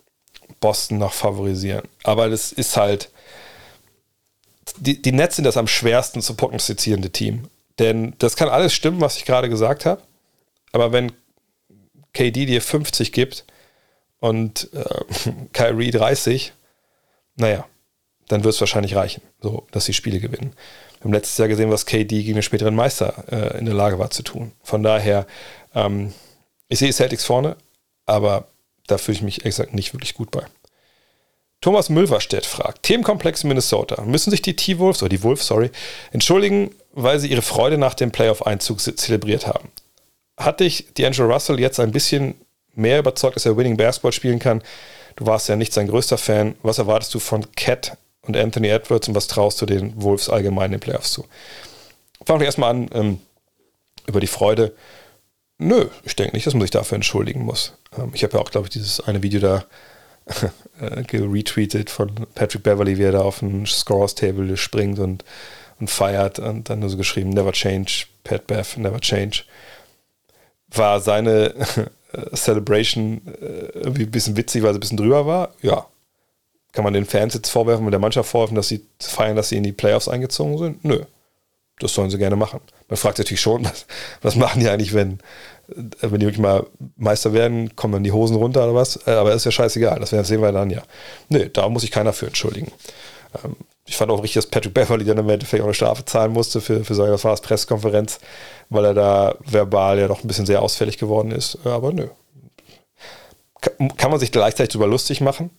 Boston 0.60 0.98
noch 0.98 1.14
favorisieren. 1.14 1.88
Aber 2.04 2.30
das 2.30 2.52
ist 2.52 2.78
halt, 2.78 3.12
die, 4.78 5.02
die 5.02 5.12
Nets 5.12 5.36
sind 5.36 5.46
das 5.46 5.58
am 5.58 5.68
schwersten 5.68 6.22
zu 6.22 6.36
prognostizierende 6.36 7.10
Team. 7.12 7.48
Denn 7.80 8.14
das 8.20 8.36
kann 8.36 8.50
alles 8.50 8.74
stimmen, 8.74 9.02
was 9.02 9.18
ich 9.18 9.26
gerade 9.26 9.50
gesagt 9.50 9.86
habe. 9.86 10.02
Aber 10.72 10.92
wenn 10.92 11.12
KD 12.14 12.46
dir 12.46 12.62
50 12.62 13.12
gibt 13.12 13.46
und 14.20 14.70
äh, 14.74 15.04
Kyrie 15.54 15.92
30, 15.92 16.54
naja, 17.36 17.66
dann 18.28 18.44
wird 18.44 18.54
es 18.54 18.60
wahrscheinlich 18.60 18.96
reichen, 18.96 19.22
so 19.42 19.66
dass 19.72 19.86
sie 19.86 19.94
Spiele 19.94 20.20
gewinnen. 20.20 20.54
Wir 21.00 21.06
haben 21.06 21.14
letztes 21.14 21.38
Jahr 21.38 21.48
gesehen, 21.48 21.72
was 21.72 21.86
KD 21.86 22.24
gegen 22.24 22.34
den 22.34 22.44
späteren 22.44 22.76
Meister 22.76 23.24
äh, 23.32 23.58
in 23.58 23.66
der 23.66 23.74
Lage 23.74 24.00
war 24.00 24.10
zu 24.10 24.22
tun. 24.22 24.52
Von 24.64 24.84
daher, 24.84 25.26
ähm, 25.74 26.14
ich 26.68 26.80
sehe 26.80 26.92
Celtics 26.92 27.24
vorne, 27.24 27.56
aber 28.06 28.48
da 28.88 28.98
fühle 28.98 29.16
ich 29.16 29.22
mich 29.22 29.46
exakt 29.46 29.74
nicht 29.74 29.94
wirklich 29.94 30.14
gut 30.14 30.32
bei. 30.32 30.44
Thomas 31.62 31.90
Mülverstedt 31.90 32.46
fragt: 32.46 32.84
Themenkomplex 32.84 33.46
Minnesota. 33.46 34.02
Müssen 34.04 34.32
sich 34.32 34.42
die 34.42 34.56
T-Wolves, 34.56 35.02
oder 35.02 35.10
die 35.10 35.24
Wolves, 35.24 35.48
sorry, 35.48 35.72
entschuldigen, 36.12 36.72
weil 36.92 37.20
sie 37.20 37.28
ihre 37.28 37.42
Freude 37.42 37.78
nach 37.78 37.94
dem 37.94 38.12
Playoff-Einzug 38.12 38.82
zelebriert 38.82 39.48
haben? 39.48 39.70
Hat 40.38 40.60
dich 40.60 40.88
D'Angelo 40.98 41.32
Russell 41.32 41.60
jetzt 41.60 41.80
ein 41.80 41.92
bisschen 41.92 42.36
mehr 42.76 43.00
überzeugt, 43.00 43.36
dass 43.36 43.46
er 43.46 43.56
Winning 43.56 43.78
Basketball 43.78 44.12
spielen 44.12 44.40
kann? 44.40 44.62
Du 45.16 45.26
warst 45.26 45.50
ja 45.50 45.56
nicht 45.56 45.74
sein 45.74 45.88
größter 45.88 46.18
Fan. 46.18 46.56
Was 46.62 46.78
erwartest 46.78 47.14
du 47.14 47.20
von 47.20 47.50
Cat 47.56 47.98
und 48.30 48.38
Anthony 48.38 48.68
Edwards 48.68 49.08
und 49.08 49.16
was 49.16 49.28
traust 49.28 49.62
du 49.62 49.66
den 49.66 50.02
Wolves 50.02 50.30
allgemein 50.30 50.68
in 50.68 50.72
den 50.74 50.80
Playoffs 50.80 51.12
zu? 51.12 51.26
Fangen 52.26 52.40
wir 52.40 52.46
erstmal 52.46 52.70
an 52.70 52.90
ähm, 52.94 53.20
über 54.06 54.20
die 54.20 54.28
Freude. 54.28 54.76
Nö, 55.58 55.88
ich 56.04 56.16
denke 56.16 56.36
nicht, 56.36 56.46
dass 56.46 56.54
man 56.54 56.62
sich 56.62 56.72
dafür 56.72 56.96
entschuldigen 56.96 57.44
muss. 57.44 57.74
Ähm, 57.98 58.12
ich 58.14 58.24
habe 58.24 58.38
ja 58.38 58.44
auch, 58.44 58.52
glaube 58.52 58.68
ich, 58.68 58.72
dieses 58.72 59.02
eine 59.02 59.24
Video 59.24 59.40
da 59.40 59.66
äh, 60.80 61.18
retweetet 61.18 61.90
von 61.90 62.12
Patrick 62.36 62.64
Beverly, 62.64 62.98
wie 62.98 63.04
er 63.04 63.14
da 63.14 63.22
auf 63.22 63.42
ein 63.42 63.66
Scores-Table 63.66 64.56
springt 64.58 65.00
und, 65.00 65.26
und 65.80 65.90
feiert 65.90 66.38
und 66.40 66.70
dann 66.70 66.80
nur 66.80 66.90
so 66.90 66.98
geschrieben, 66.98 67.32
never 67.32 67.52
change, 67.52 68.06
Pat 68.24 68.46
Bev, 68.46 68.78
never 68.78 69.00
change. 69.00 69.44
War 70.70 71.00
seine 71.02 71.56
Celebration 72.36 73.22
äh, 73.42 73.70
irgendwie 73.74 74.04
ein 74.04 74.12
bisschen 74.12 74.38
witzig, 74.38 74.62
weil 74.62 74.74
sie 74.74 74.78
ein 74.78 74.82
bisschen 74.82 74.98
drüber 74.98 75.26
war? 75.26 75.54
Ja, 75.64 75.88
kann 76.72 76.84
man 76.84 76.94
den 76.94 77.06
Fans 77.06 77.34
jetzt 77.34 77.50
vorwerfen 77.50 77.86
und 77.86 77.92
der 77.92 78.00
Mannschaft 78.00 78.30
vorwerfen, 78.30 78.56
dass 78.56 78.68
sie 78.68 78.86
feiern, 79.00 79.36
dass 79.36 79.50
sie 79.50 79.58
in 79.58 79.64
die 79.64 79.72
Playoffs 79.72 80.08
eingezogen 80.08 80.58
sind? 80.58 80.86
Nö. 80.86 81.04
Das 81.80 81.94
sollen 81.94 82.10
sie 82.10 82.18
gerne 82.18 82.36
machen. 82.36 82.60
Man 82.90 82.98
fragt 82.98 83.18
natürlich 83.18 83.42
schon, 83.42 83.64
was, 83.66 83.86
was 84.22 84.36
machen 84.36 84.60
die 84.60 84.70
eigentlich, 84.70 84.94
wenn, 84.94 85.20
wenn 85.68 86.20
die 86.20 86.26
wirklich 86.26 86.40
mal 86.40 86.66
Meister 86.98 87.34
werden, 87.34 87.76
kommen 87.76 87.94
dann 87.94 88.04
die 88.04 88.12
Hosen 88.12 88.36
runter 88.36 88.64
oder 88.64 88.76
was? 88.76 89.00
Äh, 89.08 89.12
aber 89.12 89.34
ist 89.34 89.46
ja 89.46 89.52
scheißegal, 89.52 90.00
das 90.00 90.10
sehen 90.10 90.42
wir 90.42 90.52
dann 90.52 90.70
ja. 90.70 90.84
Nö, 91.30 91.50
da 91.50 91.68
muss 91.70 91.82
sich 91.82 91.92
keiner 91.92 92.14
für 92.14 92.28
entschuldigen. 92.28 92.72
Ähm, 93.44 93.56
ich 93.86 93.98
fand 93.98 94.12
auch 94.12 94.22
richtig, 94.22 94.36
dass 94.36 94.46
Patrick 94.46 94.74
Beverly 94.76 95.04
dann 95.04 95.18
im 95.18 95.30
Endeffekt 95.30 95.62
auch 95.62 95.68
eine 95.68 95.74
Strafe 95.74 96.06
zahlen 96.06 96.32
musste 96.32 96.62
für, 96.62 96.84
für 96.86 96.94
seine, 96.94 97.18
das, 97.18 97.42
Pressekonferenz, 97.42 98.20
weil 98.70 98.86
er 98.86 98.94
da 98.94 99.36
verbal 99.46 99.98
ja 99.98 100.08
doch 100.08 100.24
ein 100.24 100.28
bisschen 100.28 100.46
sehr 100.46 100.62
ausfällig 100.62 101.00
geworden 101.00 101.32
ist. 101.32 101.58
Äh, 101.66 101.70
aber 101.70 101.92
nö. 101.92 102.08
Kann 103.98 104.12
man 104.12 104.20
sich 104.20 104.32
gleichzeitig 104.32 104.74
darüber 104.74 104.88
lustig 104.88 105.20
machen? 105.20 105.50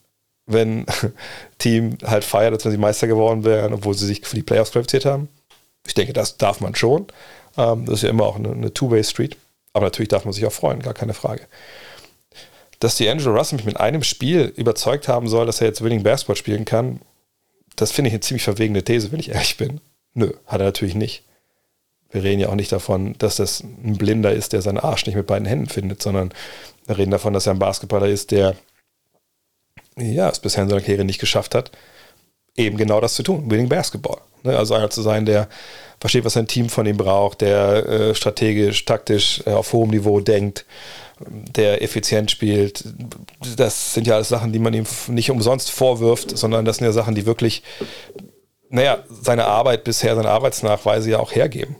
Wenn 0.52 0.86
Team 1.58 1.98
halt 2.04 2.24
feiert, 2.24 2.52
als 2.52 2.64
wenn 2.64 2.72
sie 2.72 2.78
Meister 2.78 3.06
geworden 3.06 3.44
wären, 3.44 3.72
obwohl 3.72 3.94
sie 3.94 4.06
sich 4.06 4.26
für 4.26 4.36
die 4.36 4.42
Playoffs 4.42 4.72
qualifiziert 4.72 5.04
haben. 5.04 5.28
Ich 5.86 5.94
denke, 5.94 6.12
das 6.12 6.36
darf 6.36 6.60
man 6.60 6.74
schon. 6.74 7.06
Ähm, 7.56 7.86
das 7.86 7.96
ist 7.96 8.02
ja 8.02 8.10
immer 8.10 8.24
auch 8.24 8.36
eine, 8.36 8.50
eine 8.50 8.72
Two-Way-Street. 8.72 9.36
Aber 9.72 9.86
natürlich 9.86 10.08
darf 10.08 10.24
man 10.24 10.34
sich 10.34 10.46
auch 10.46 10.52
freuen, 10.52 10.80
gar 10.80 10.94
keine 10.94 11.14
Frage. 11.14 11.46
Dass 12.80 12.96
die 12.96 13.08
Angelo 13.08 13.34
Russell 13.34 13.56
mich 13.56 13.66
mit 13.66 13.78
einem 13.78 14.02
Spiel 14.02 14.52
überzeugt 14.56 15.08
haben 15.08 15.28
soll, 15.28 15.46
dass 15.46 15.60
er 15.60 15.68
jetzt 15.68 15.82
Winning 15.82 16.02
Basketball 16.02 16.36
spielen 16.36 16.64
kann, 16.64 17.00
das 17.76 17.92
finde 17.92 18.08
ich 18.08 18.14
eine 18.14 18.20
ziemlich 18.20 18.42
verwegene 18.42 18.82
These, 18.82 19.12
wenn 19.12 19.20
ich 19.20 19.30
ehrlich 19.30 19.56
bin. 19.56 19.80
Nö, 20.14 20.32
hat 20.46 20.60
er 20.60 20.66
natürlich 20.66 20.94
nicht. 20.94 21.24
Wir 22.10 22.24
reden 22.24 22.40
ja 22.40 22.48
auch 22.48 22.56
nicht 22.56 22.72
davon, 22.72 23.14
dass 23.18 23.36
das 23.36 23.60
ein 23.60 23.96
Blinder 23.96 24.32
ist, 24.32 24.52
der 24.52 24.62
seinen 24.62 24.78
Arsch 24.78 25.06
nicht 25.06 25.14
mit 25.14 25.26
beiden 25.26 25.46
Händen 25.46 25.68
findet, 25.68 26.02
sondern 26.02 26.32
wir 26.86 26.98
reden 26.98 27.12
davon, 27.12 27.32
dass 27.32 27.46
er 27.46 27.54
ein 27.54 27.60
Basketballer 27.60 28.08
ist, 28.08 28.32
der 28.32 28.56
ja, 30.00 30.28
es 30.28 30.38
bisher 30.38 30.62
in 30.62 30.68
seiner 30.68 30.80
Karriere 30.80 31.04
nicht 31.04 31.20
geschafft 31.20 31.54
hat, 31.54 31.70
eben 32.56 32.76
genau 32.76 33.00
das 33.00 33.14
zu 33.14 33.22
tun, 33.22 33.50
Winning 33.50 33.68
Basketball. 33.68 34.18
Ne? 34.42 34.56
Also 34.56 34.74
einer 34.74 34.90
zu 34.90 35.02
sein, 35.02 35.26
der 35.26 35.48
versteht, 36.00 36.24
was 36.24 36.32
sein 36.32 36.46
Team 36.46 36.68
von 36.68 36.86
ihm 36.86 36.96
braucht, 36.96 37.42
der 37.42 37.86
äh, 37.86 38.14
strategisch, 38.14 38.84
taktisch 38.84 39.42
äh, 39.46 39.52
auf 39.52 39.72
hohem 39.72 39.90
Niveau 39.90 40.20
denkt, 40.20 40.64
der 41.20 41.82
effizient 41.82 42.30
spielt. 42.30 42.84
Das 43.56 43.94
sind 43.94 44.06
ja 44.06 44.14
alles 44.14 44.30
Sachen, 44.30 44.52
die 44.52 44.58
man 44.58 44.72
ihm 44.72 44.86
nicht 45.08 45.30
umsonst 45.30 45.70
vorwirft, 45.70 46.36
sondern 46.36 46.64
das 46.64 46.78
sind 46.78 46.86
ja 46.86 46.92
Sachen, 46.92 47.14
die 47.14 47.26
wirklich, 47.26 47.62
naja, 48.70 49.04
seine 49.08 49.44
Arbeit 49.44 49.84
bisher, 49.84 50.16
seine 50.16 50.30
Arbeitsnachweise 50.30 51.10
ja 51.10 51.18
auch 51.18 51.32
hergeben. 51.32 51.76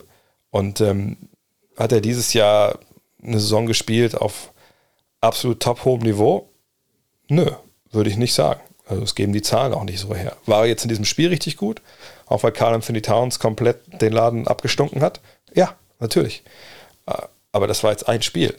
Und 0.51 0.83
ähm, 0.83 1.17
hat 1.79 1.93
er 1.93 2.03
dieses 2.03 2.35
Jahr 2.35 2.79
eine 3.23 3.41
Saison 3.41 3.67
gespielt 3.67 4.15
auf 4.15 4.53
absolut 5.23 5.61
top 5.61 5.85
hohem 5.87 6.03
Niveau? 6.03 6.51
Nö, 7.29 7.51
würde 7.91 8.11
ich 8.11 8.17
nicht 8.17 8.35
sagen. 8.35 8.61
Also 8.87 9.03
es 9.03 9.15
geben 9.15 9.33
die 9.33 9.43
Zahlen 9.43 9.73
auch 9.73 9.85
nicht 9.85 10.01
so 10.01 10.15
her. 10.15 10.37
War 10.47 10.67
jetzt 10.67 10.83
in 10.83 10.89
diesem 10.89 11.05
Spiel 11.05 11.29
richtig 11.29 11.57
gut? 11.57 11.81
Auch 12.27 12.43
weil 12.43 12.53
Carl 12.53 12.75
Anthony 12.75 13.03
Towns 13.03 13.39
komplett 13.39 13.81
den 14.01 14.13
Laden 14.13 14.49
abgestunken 14.49 15.01
hat? 15.01 15.21
Ja, 15.55 15.77
natürlich. 16.01 16.43
Äh, 17.07 17.23
aber 17.53 17.67
das 17.67 17.85
war 17.85 17.93
jetzt 17.93 18.09
ein 18.09 18.23
Spiel. 18.23 18.57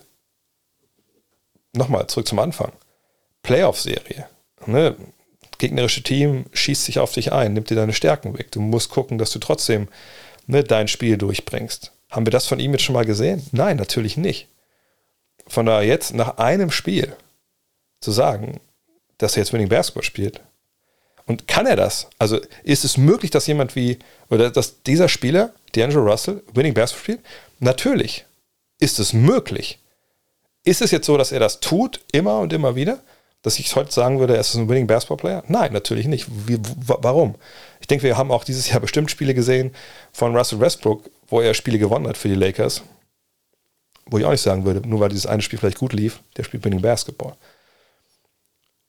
Nochmal 1.73 2.07
zurück 2.07 2.27
zum 2.27 2.39
Anfang. 2.39 2.71
Playoff-Serie. 3.43 4.27
Ne? 4.65 4.95
Gegnerische 5.57 6.03
Team 6.03 6.45
schießt 6.53 6.85
sich 6.85 6.99
auf 6.99 7.13
dich 7.13 7.33
ein, 7.33 7.53
nimmt 7.53 7.69
dir 7.69 7.75
deine 7.75 7.93
Stärken 7.93 8.37
weg. 8.37 8.51
Du 8.51 8.61
musst 8.61 8.89
gucken, 8.89 9.17
dass 9.17 9.31
du 9.31 9.39
trotzdem 9.39 9.89
ne, 10.47 10.63
dein 10.63 10.87
Spiel 10.87 11.17
durchbringst. 11.17 11.91
Haben 12.09 12.25
wir 12.25 12.31
das 12.31 12.47
von 12.47 12.59
ihm 12.59 12.71
jetzt 12.71 12.83
schon 12.83 12.93
mal 12.93 13.05
gesehen? 13.05 13.45
Nein, 13.51 13.77
natürlich 13.77 14.17
nicht. 14.17 14.47
Von 15.47 15.65
daher 15.65 15.87
jetzt 15.87 16.13
nach 16.13 16.37
einem 16.37 16.71
Spiel 16.71 17.15
zu 17.99 18.11
sagen, 18.11 18.59
dass 19.21 19.37
er 19.37 19.43
jetzt 19.43 19.53
Winning 19.53 19.69
Basketball 19.69 20.03
spielt. 20.03 20.41
Und 21.25 21.47
kann 21.47 21.67
er 21.67 21.75
das? 21.75 22.07
Also 22.17 22.39
ist 22.63 22.83
es 22.83 22.97
möglich, 22.97 23.31
dass 23.31 23.47
jemand 23.47 23.75
wie, 23.75 23.99
oder 24.29 24.49
dass 24.49 24.81
dieser 24.83 25.07
Spieler, 25.07 25.53
D'Angelo 25.75 26.03
Russell, 26.09 26.43
Winning 26.53 26.73
Basketball 26.73 27.03
spielt? 27.03 27.19
Natürlich 27.59 28.25
ist 28.79 28.99
es 28.99 29.13
möglich. 29.13 29.79
Ist 30.63 30.81
es 30.81 30.91
jetzt 30.91 31.05
so, 31.05 31.17
dass 31.17 31.31
er 31.31 31.39
das 31.39 31.59
tut, 31.59 32.01
immer 32.11 32.39
und 32.39 32.51
immer 32.53 32.75
wieder? 32.75 32.99
Dass 33.43 33.59
ich 33.59 33.75
heute 33.75 33.91
sagen 33.91 34.19
würde, 34.19 34.35
er 34.35 34.41
ist 34.41 34.53
ein 34.55 34.69
Winning 34.69 34.87
Basketball 34.87 35.17
Player? 35.17 35.43
Nein, 35.47 35.73
natürlich 35.73 36.07
nicht. 36.07 36.27
Wie, 36.47 36.59
warum? 36.75 37.35
Ich 37.79 37.87
denke, 37.87 38.03
wir 38.03 38.17
haben 38.17 38.31
auch 38.31 38.43
dieses 38.43 38.69
Jahr 38.69 38.79
bestimmt 38.79 39.09
Spiele 39.09 39.33
gesehen 39.33 39.73
von 40.11 40.35
Russell 40.35 40.59
Westbrook, 40.59 41.09
wo 41.27 41.41
er 41.41 41.53
Spiele 41.53 41.79
gewonnen 41.79 42.07
hat 42.07 42.17
für 42.17 42.27
die 42.27 42.35
Lakers. 42.35 42.83
Wo 44.05 44.17
ich 44.17 44.25
auch 44.25 44.31
nicht 44.31 44.41
sagen 44.41 44.65
würde, 44.65 44.87
nur 44.87 44.99
weil 44.99 45.09
dieses 45.09 45.27
eine 45.27 45.41
Spiel 45.41 45.59
vielleicht 45.59 45.79
gut 45.79 45.93
lief, 45.93 46.21
der 46.37 46.43
spielt 46.43 46.65
Winning 46.65 46.81
Basketball. 46.81 47.35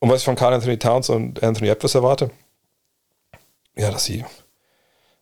Und 0.03 0.11
was 0.11 0.19
ich 0.19 0.25
von 0.25 0.35
Carl 0.35 0.53
Anthony 0.53 0.79
Towns 0.79 1.11
und 1.11 1.45
Anthony 1.45 1.69
Edwards 1.69 1.95
erwarte, 1.95 2.33
ja, 3.77 3.89
dass 3.93 4.05
sie, 4.05 4.25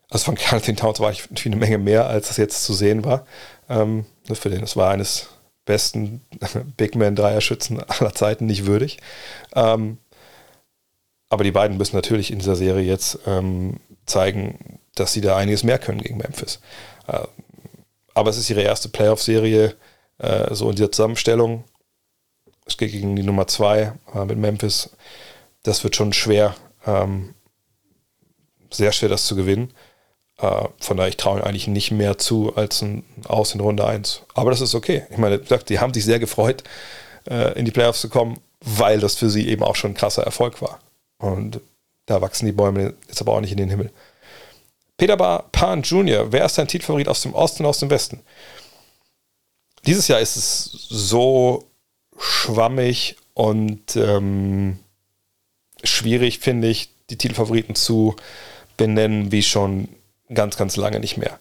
also 0.09 0.24
von 0.24 0.35
Carl 0.37 0.57
Anthony 0.59 0.74
Towns 0.74 1.01
war 1.01 1.11
ich 1.12 1.28
eine 1.45 1.57
Menge 1.57 1.76
mehr, 1.76 2.07
als 2.07 2.28
das 2.28 2.39
jetzt 2.39 2.64
zu 2.64 2.72
sehen 2.72 3.05
war. 3.05 3.26
Ähm, 3.68 4.07
für 4.33 4.49
den, 4.49 4.62
das 4.62 4.76
war 4.76 4.91
eines 4.91 5.28
besten 5.66 6.22
Big 6.78 6.95
Man 6.95 7.14
Dreierschützen 7.14 7.83
aller 7.89 8.14
Zeiten 8.14 8.47
nicht 8.47 8.64
würdig. 8.64 8.97
Ähm, 9.55 9.99
aber 11.28 11.45
die 11.45 11.53
beiden 11.53 11.76
müssen 11.76 11.97
natürlich 11.97 12.31
in 12.31 12.39
dieser 12.39 12.57
Serie 12.57 12.87
jetzt 12.87 13.18
ähm, 13.26 13.81
zeigen, 14.07 14.81
dass 14.95 15.12
sie 15.12 15.20
da 15.20 15.37
einiges 15.37 15.62
mehr 15.62 15.78
können 15.78 16.01
gegen 16.01 16.16
Memphis. 16.16 16.59
Äh, 17.07 17.18
aber 18.14 18.31
es 18.31 18.39
ist 18.39 18.49
ihre 18.49 18.62
erste 18.62 18.89
Playoff-Serie, 18.89 19.76
äh, 20.16 20.55
so 20.55 20.70
in 20.70 20.76
dieser 20.76 20.91
Zusammenstellung. 20.91 21.64
Es 22.67 22.77
geht 22.77 22.93
gegen 22.93 23.17
die 23.17 23.23
Nummer 23.23 23.47
2 23.47 23.93
äh, 24.15 24.25
mit 24.25 24.39
Memphis. 24.39 24.91
Das 25.63 25.83
wird 25.85 25.97
schon 25.97 26.13
schwer, 26.13 26.55
ähm, 26.87 27.35
sehr 28.71 28.93
schwer, 28.93 29.09
das 29.09 29.27
zu 29.27 29.37
gewinnen. 29.37 29.73
Äh, 30.39 30.69
von 30.79 30.97
daher, 30.97 31.09
ich 31.09 31.17
traue 31.17 31.45
eigentlich 31.45 31.69
nicht 31.69 31.91
mehr 31.91 32.19
zu 32.19 32.55
als 32.57 32.83
ein 32.83 33.05
Aus 33.27 33.55
in 33.55 33.61
Runde 33.61 33.87
1. 33.87 34.23
Aber 34.35 34.51
das 34.51 34.61
ist 34.61 34.75
okay. 34.75 35.05
Ich 35.11 35.19
meine, 35.19 35.39
die 35.39 35.79
haben 35.79 35.93
sich 35.93 36.05
sehr 36.05 36.19
gefreut, 36.19 36.65
äh, 37.29 37.59
in 37.59 37.65
die 37.65 37.71
Playoffs 37.71 38.01
zu 38.01 38.09
kommen, 38.09 38.41
weil 38.61 39.01
das 39.01 39.17
für 39.17 39.31
sie 39.31 39.49
eben 39.49 39.63
auch 39.63 39.77
schon 39.77 39.93
ein 39.93 39.97
krasser 39.97 40.23
Erfolg 40.23 40.63
war. 40.63 40.81
Und 41.19 41.61
da 42.07 42.21
wachsen 42.21 42.47
die 42.47 42.53
Bäume 42.53 42.95
jetzt 43.07 43.21
aber 43.21 43.33
auch 43.33 43.41
nicht 43.41 43.53
in 43.53 43.59
den 43.59 43.71
Himmel. 43.71 43.93
Peter 44.97 45.17
Pan 45.17 45.83
Jr., 45.83 46.31
wer 46.31 46.45
ist 46.45 46.59
dein 46.59 46.69
Titelfavorit 46.69 47.09
aus 47.09 47.23
dem 47.23 47.35
Osten 47.35 47.63
und 47.63 47.71
aus 47.71 47.79
dem 47.79 47.91
Westen? 47.91 48.21
Dieses 49.87 50.09
Jahr 50.09 50.21
ist 50.21 50.37
es 50.37 50.65
so 50.91 51.70
schwammig 52.21 53.16
und 53.35 53.97
ähm, 53.97 54.79
schwierig, 55.83 56.39
finde 56.39 56.68
ich, 56.68 56.91
die 57.09 57.16
Titelfavoriten 57.16 57.75
zu 57.75 58.14
benennen, 58.77 59.33
wie 59.33 59.43
schon 59.43 59.89
ganz, 60.33 60.57
ganz 60.57 60.77
lange 60.77 61.01
nicht 61.01 61.16
mehr. 61.16 61.39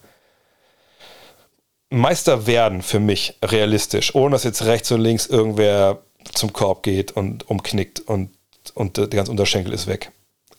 Meister 1.89 2.47
werden 2.47 2.81
für 2.81 2.99
mich 2.99 3.35
realistisch, 3.43 4.15
ohne 4.15 4.33
dass 4.33 4.43
jetzt 4.43 4.63
rechts 4.63 4.91
und 4.91 5.01
links 5.01 5.25
irgendwer 5.25 6.03
zum 6.33 6.53
Korb 6.53 6.83
geht 6.83 7.11
und 7.11 7.49
umknickt 7.49 7.99
und, 7.99 8.31
und 8.73 8.97
der 8.97 9.07
ganze 9.07 9.31
Unterschenkel 9.31 9.73
ist 9.73 9.87
weg, 9.87 10.11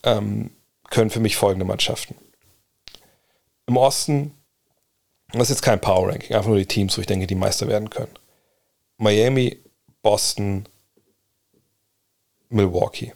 ähm, 0.02 0.50
können 0.90 1.10
für 1.10 1.20
mich 1.20 1.36
folgende 1.36 1.64
Mannschaften. 1.64 2.16
Im 3.66 3.76
Osten, 3.76 4.34
das 5.32 5.42
ist 5.42 5.50
jetzt 5.50 5.62
kein 5.62 5.80
Power 5.80 6.08
Ranking, 6.08 6.36
einfach 6.36 6.48
nur 6.48 6.58
die 6.58 6.66
Teams, 6.66 6.96
wo 6.96 7.00
ich 7.00 7.06
denke, 7.06 7.26
die 7.26 7.36
Meister 7.36 7.68
werden 7.68 7.88
können. 7.88 8.12
Miami, 8.96 9.58
Boston, 10.02 10.66
Milwaukee. 12.48 13.12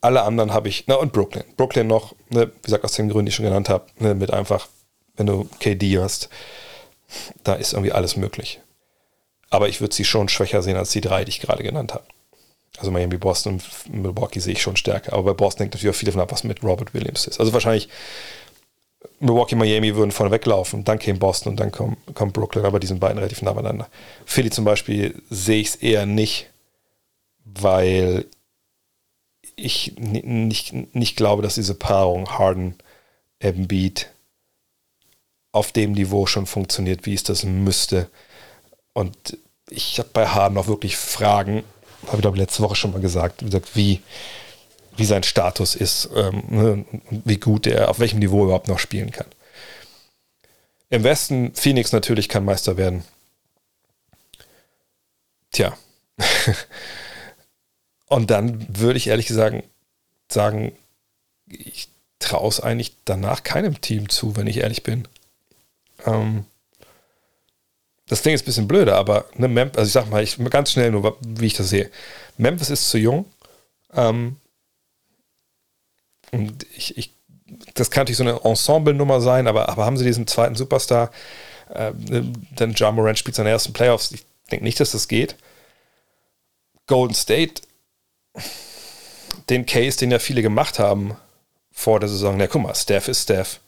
Alle 0.00 0.22
anderen 0.22 0.52
habe 0.52 0.68
ich, 0.68 0.84
na 0.86 0.94
und 0.94 1.12
Brooklyn. 1.12 1.44
Brooklyn 1.56 1.86
noch, 1.86 2.14
ne, 2.30 2.52
wie 2.54 2.62
gesagt, 2.62 2.84
aus 2.84 2.92
den 2.92 3.08
Gründen, 3.08 3.26
die 3.26 3.30
ich 3.30 3.34
schon 3.34 3.44
genannt 3.44 3.68
habe, 3.68 3.86
ne, 3.98 4.14
mit 4.14 4.32
einfach, 4.32 4.68
wenn 5.16 5.26
du 5.26 5.48
KD 5.58 5.98
hast, 5.98 6.28
da 7.42 7.54
ist 7.54 7.72
irgendwie 7.72 7.92
alles 7.92 8.16
möglich. 8.16 8.60
Aber 9.50 9.68
ich 9.68 9.80
würde 9.80 9.94
sie 9.94 10.04
schon 10.04 10.28
schwächer 10.28 10.62
sehen 10.62 10.76
als 10.76 10.90
die 10.90 11.00
drei, 11.00 11.24
die 11.24 11.30
ich 11.30 11.40
gerade 11.40 11.62
genannt 11.62 11.94
habe. 11.94 12.04
Also 12.76 12.92
Miami, 12.92 13.16
Boston 13.16 13.54
und 13.54 13.94
Milwaukee 13.94 14.40
sehe 14.40 14.52
ich 14.52 14.62
schon 14.62 14.76
stärker. 14.76 15.14
Aber 15.14 15.22
bei 15.24 15.32
Boston 15.32 15.60
denkt 15.60 15.74
natürlich 15.74 15.94
auch 15.94 15.98
viel 15.98 16.06
davon 16.06 16.20
ab, 16.20 16.30
was 16.30 16.44
mit 16.44 16.62
Robert 16.62 16.94
Williams 16.94 17.26
ist. 17.26 17.40
Also 17.40 17.52
wahrscheinlich 17.52 17.88
Milwaukee, 19.20 19.54
Miami 19.54 19.94
würden 19.94 20.10
vorne 20.10 20.32
weglaufen, 20.32 20.84
dann 20.84 20.98
käme 20.98 21.18
Boston 21.18 21.52
und 21.52 21.60
dann 21.60 21.70
kommt, 21.70 21.98
kommt 22.14 22.32
Brooklyn, 22.32 22.64
aber 22.64 22.80
die 22.80 22.86
sind 22.86 23.00
beiden 23.00 23.18
relativ 23.18 23.42
nah 23.42 23.52
beieinander. 23.52 23.88
Philly 24.24 24.50
zum 24.50 24.64
Beispiel 24.64 25.22
sehe 25.30 25.60
ich 25.60 25.68
es 25.68 25.76
eher 25.76 26.06
nicht, 26.06 26.50
weil 27.44 28.26
ich 29.56 29.94
nicht, 29.98 30.72
nicht 30.94 31.16
glaube, 31.16 31.42
dass 31.42 31.56
diese 31.56 31.74
Paarung 31.74 32.28
Harden, 32.30 32.74
Embiid 33.40 34.10
auf 35.52 35.72
dem 35.72 35.92
Niveau 35.92 36.26
schon 36.26 36.46
funktioniert, 36.46 37.06
wie 37.06 37.14
es 37.14 37.22
das 37.22 37.44
müsste. 37.44 38.10
Und 38.92 39.38
ich 39.70 39.98
habe 39.98 40.10
bei 40.12 40.26
Harden 40.26 40.58
auch 40.58 40.66
wirklich 40.66 40.96
Fragen, 40.96 41.62
habe 42.06 42.16
ich 42.16 42.22
glaube 42.22 42.38
letzte 42.38 42.62
Woche 42.62 42.74
schon 42.76 42.92
mal 42.92 43.00
gesagt, 43.00 43.42
wie, 43.74 44.00
wie 44.98 45.04
sein 45.04 45.22
Status 45.22 45.74
ist, 45.74 46.10
ähm, 46.14 46.42
ne, 46.48 46.84
wie 47.24 47.38
gut 47.38 47.66
er, 47.66 47.88
auf 47.88 48.00
welchem 48.00 48.18
Niveau 48.18 48.40
er 48.40 48.44
überhaupt 48.44 48.68
noch 48.68 48.78
spielen 48.78 49.10
kann. 49.10 49.28
Im 50.90 51.04
Westen, 51.04 51.54
Phoenix 51.54 51.92
natürlich 51.92 52.28
kann 52.28 52.44
Meister 52.44 52.76
werden. 52.76 53.04
Tja. 55.52 55.76
Und 58.06 58.30
dann 58.30 58.78
würde 58.78 58.96
ich 58.96 59.08
ehrlich 59.08 59.26
gesagt 59.26 59.64
sagen, 60.30 60.72
ich 61.46 61.88
traue 62.18 62.48
es 62.48 62.60
eigentlich 62.60 62.96
danach 63.04 63.42
keinem 63.42 63.80
Team 63.80 64.08
zu, 64.08 64.36
wenn 64.36 64.46
ich 64.46 64.58
ehrlich 64.58 64.82
bin. 64.82 65.06
Ähm, 66.04 66.44
das 68.08 68.22
klingt 68.22 68.38
jetzt 68.38 68.44
ein 68.44 68.46
bisschen 68.46 68.68
blöder, 68.68 68.96
aber 68.96 69.26
ne, 69.34 69.48
Memphis, 69.48 69.78
also 69.78 69.88
ich 69.88 69.92
sag 69.92 70.10
mal, 70.10 70.22
ich, 70.22 70.38
ganz 70.50 70.72
schnell 70.72 70.90
nur, 70.90 71.18
wie 71.20 71.46
ich 71.46 71.54
das 71.54 71.68
sehe. 71.68 71.90
Memphis 72.38 72.70
ist 72.70 72.88
zu 72.88 72.98
jung. 72.98 73.26
Ähm, 73.92 74.36
und 76.32 76.66
ich, 76.76 76.96
ich, 76.96 77.14
das 77.74 77.90
kann 77.90 78.02
natürlich 78.02 78.18
so 78.18 78.24
eine 78.24 78.40
Ensemble-Nummer 78.44 79.20
sein, 79.20 79.46
aber, 79.46 79.68
aber 79.68 79.84
haben 79.84 79.96
sie 79.96 80.04
diesen 80.04 80.26
zweiten 80.26 80.54
Superstar, 80.54 81.10
äh, 81.72 81.92
denn 81.92 82.72
John 82.72 82.94
Moran 82.94 83.16
spielt 83.16 83.36
seine 83.36 83.50
ersten 83.50 83.72
Playoffs. 83.72 84.12
Ich 84.12 84.24
denke 84.50 84.64
nicht, 84.64 84.80
dass 84.80 84.92
das 84.92 85.08
geht. 85.08 85.36
Golden 86.86 87.14
State, 87.14 87.62
den 89.48 89.66
Case, 89.66 89.98
den 89.98 90.10
ja 90.10 90.18
viele 90.18 90.42
gemacht 90.42 90.78
haben 90.78 91.16
vor 91.70 92.00
der 92.00 92.08
Saison. 92.08 92.36
Na, 92.36 92.46
guck 92.46 92.62
mal, 92.62 92.74
Steph 92.74 93.08
ist 93.08 93.22
Steph. 93.22 93.60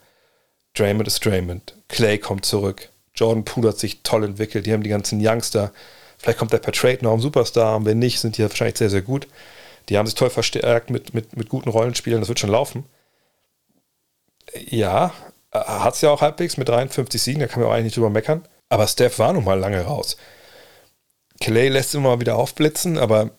Draymond 0.75 1.07
ist 1.07 1.25
Draymond. 1.25 1.75
Clay 1.89 2.19
kommt 2.19 2.45
zurück. 2.45 2.89
Jordan 3.15 3.45
Poole 3.45 3.69
hat 3.69 3.79
sich 3.79 4.03
toll 4.03 4.25
entwickelt. 4.25 4.67
Die 4.67 4.73
haben 4.73 4.83
die 4.83 4.91
ganzen 4.91 5.25
Youngster. 5.25 5.73
Vielleicht 6.17 6.39
kommt 6.39 6.53
der 6.53 6.59
per 6.59 6.73
Trade 6.73 6.99
noch 7.03 7.13
ein 7.13 7.21
Superstar. 7.21 7.77
Und 7.77 7.85
wenn 7.85 7.99
nicht, 7.99 8.21
sind 8.21 8.37
die 8.37 8.43
ja 8.43 8.49
wahrscheinlich 8.49 8.79
sehr, 8.79 8.91
sehr 8.91 9.03
gut. 9.03 9.27
Die 9.89 9.99
haben 9.99 10.07
sich 10.07 10.15
toll 10.15 10.31
verstärkt 10.31 10.91
mit, 10.91 11.15
mit, 11.15 11.37
mit 11.37 11.49
guten 11.49 11.69
Rollenspielen. 11.69 12.21
Das 12.21 12.29
wird 12.29 12.41
schon 12.41 12.51
laufen. 12.51 12.85
Ja, 14.55 15.13
hat 15.53 15.95
es 15.95 16.01
ja 16.01 16.11
auch 16.11 16.21
halbwegs 16.21 16.57
mit 16.57 16.69
53 16.69 17.21
Siegen, 17.21 17.41
da 17.41 17.47
kann 17.47 17.61
man 17.61 17.69
auch 17.69 17.75
eigentlich 17.75 17.87
nicht 17.87 17.97
drüber 17.97 18.11
meckern. 18.11 18.47
Aber 18.69 18.87
Steph 18.87 19.19
war 19.19 19.33
nun 19.33 19.45
mal 19.45 19.59
lange 19.59 19.83
raus. 19.83 20.17
Clay 21.41 21.69
lässt 21.69 21.95
immer 21.95 22.11
mal 22.11 22.21
wieder 22.21 22.37
aufblitzen, 22.37 22.99
aber 22.99 23.31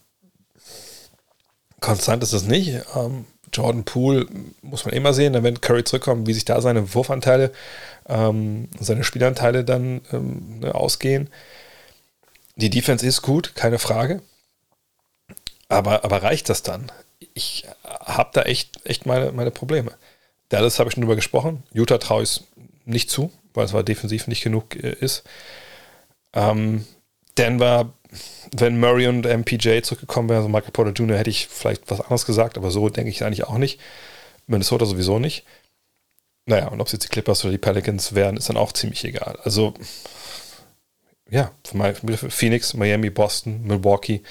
konstant 1.80 2.24
ist 2.24 2.34
das 2.34 2.44
nicht. 2.44 2.82
Ähm, 2.96 3.26
Jordan 3.54 3.84
Poole 3.84 4.28
muss 4.62 4.86
man 4.86 4.94
immer 4.94 5.14
sehen, 5.14 5.34
dann 5.34 5.44
wenn 5.44 5.62
Curry 5.62 5.84
zurückkommt, 5.84 6.28
wie 6.28 6.34
sich 6.34 6.46
da 6.46 6.62
seine 6.62 6.94
Wurfanteile, 6.94 7.52
ähm, 8.08 8.70
seine 8.80 9.04
Spielanteile 9.04 9.64
dann 9.64 10.02
ähm, 10.12 10.60
ne, 10.60 10.74
ausgehen. 10.74 11.30
Die 12.56 12.70
Defense 12.70 13.06
ist 13.06 13.22
gut, 13.22 13.56
keine 13.56 13.80
Frage. 13.80 14.22
Aber, 15.72 16.04
aber 16.04 16.24
reicht 16.24 16.50
das 16.50 16.64
dann? 16.64 16.92
Ich 17.34 17.66
habe 17.84 18.32
da 18.34 18.44
echt, 18.44 18.86
echt 18.86 19.06
meine, 19.06 19.32
meine 19.32 19.52
Probleme. 19.52 19.94
Dallas 20.50 20.80
habe 20.80 20.90
ich 20.90 20.96
schon 20.96 21.02
drüber 21.02 21.16
gesprochen. 21.16 21.64
Utah 21.74 21.98
traue 21.98 22.24
ich 22.24 22.44
nicht 22.86 23.10
zu, 23.10 23.32
weil 23.54 23.66
es 23.66 23.74
war 23.74 23.84
defensiv 23.84 24.28
nicht 24.28 24.44
genug 24.44 24.76
äh, 24.76 24.96
ist. 25.00 25.24
Ähm, 26.34 26.86
Denver, 27.38 27.94
wenn 28.56 28.80
Murray 28.80 29.08
und 29.08 29.26
MPJ 29.26 29.82
zurückgekommen 29.82 30.30
wären, 30.30 30.40
also 30.40 30.50
Michael 30.50 30.72
Porter 30.72 30.92
Jr., 30.92 31.18
hätte 31.18 31.30
ich 31.30 31.48
vielleicht 31.48 31.90
was 31.90 32.02
anderes 32.02 32.26
gesagt, 32.26 32.58
aber 32.58 32.72
so 32.72 32.90
denke 32.90 33.10
ich 33.10 33.24
eigentlich 33.24 33.46
auch 33.46 33.58
nicht. 33.58 33.80
Minnesota 34.48 34.86
sowieso 34.86 35.20
nicht. 35.20 35.46
Naja, 36.46 36.68
und 36.68 36.82
ob 36.82 36.88
es 36.88 36.94
jetzt 36.94 37.06
die 37.06 37.10
Clippers 37.10 37.44
oder 37.46 37.52
die 37.52 37.58
Pelicans 37.58 38.14
wären, 38.14 38.36
ist 38.36 38.50
dann 38.50 38.58
auch 38.58 38.74
ziemlich 38.74 39.06
egal. 39.06 39.40
Also, 39.44 39.74
ja, 41.30 41.52
Phoenix, 42.30 42.74
Miami, 42.74 43.10
Boston, 43.10 43.62
Milwaukee 43.64 44.22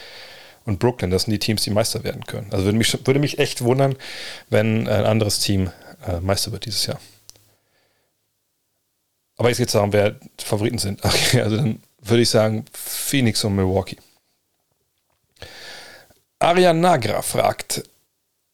und 0.65 0.79
Brooklyn, 0.79 1.11
das 1.11 1.23
sind 1.23 1.33
die 1.33 1.39
Teams, 1.39 1.63
die 1.63 1.71
Meister 1.71 2.05
werden 2.05 2.25
können. 2.25 2.49
Also 2.53 2.65
würde 2.65 2.79
mich, 2.79 3.07
würde 3.07 3.21
mich 3.21 3.39
echt 3.39 3.63
wundern, 3.63 3.97
wenn 4.49 4.89
ein 4.89 5.05
anderes 5.05 5.41
Team 5.41 5.71
äh, 6.07 6.21
Meister 6.21 6.53
wird 6.53 6.67
dieses 6.67 6.87
Jahr. 6.87 7.01
Aber 9.37 9.49
jetzt 9.49 9.59
geht 9.59 9.69
es 9.69 9.73
darum, 9.73 9.93
wer 9.93 10.17
Favoriten 10.39 10.79
sind. 10.79 11.01
Okay, 11.05 11.41
also 11.41 11.57
dann 11.57 11.83
würde 12.03 12.23
ich 12.23 12.31
sagen 12.31 12.65
Phoenix 12.73 13.43
und 13.45 13.57
Milwaukee. 13.57 13.97
Arian 16.39 16.81
Nagra 16.81 17.23
fragt, 17.23 17.83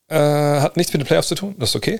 äh, 0.09 0.15
hat 0.15 0.77
nichts 0.77 0.91
mit 0.93 1.01
den 1.01 1.07
Playoffs 1.07 1.29
zu 1.29 1.35
tun, 1.35 1.55
das 1.57 1.69
ist 1.69 1.75
okay. 1.75 1.99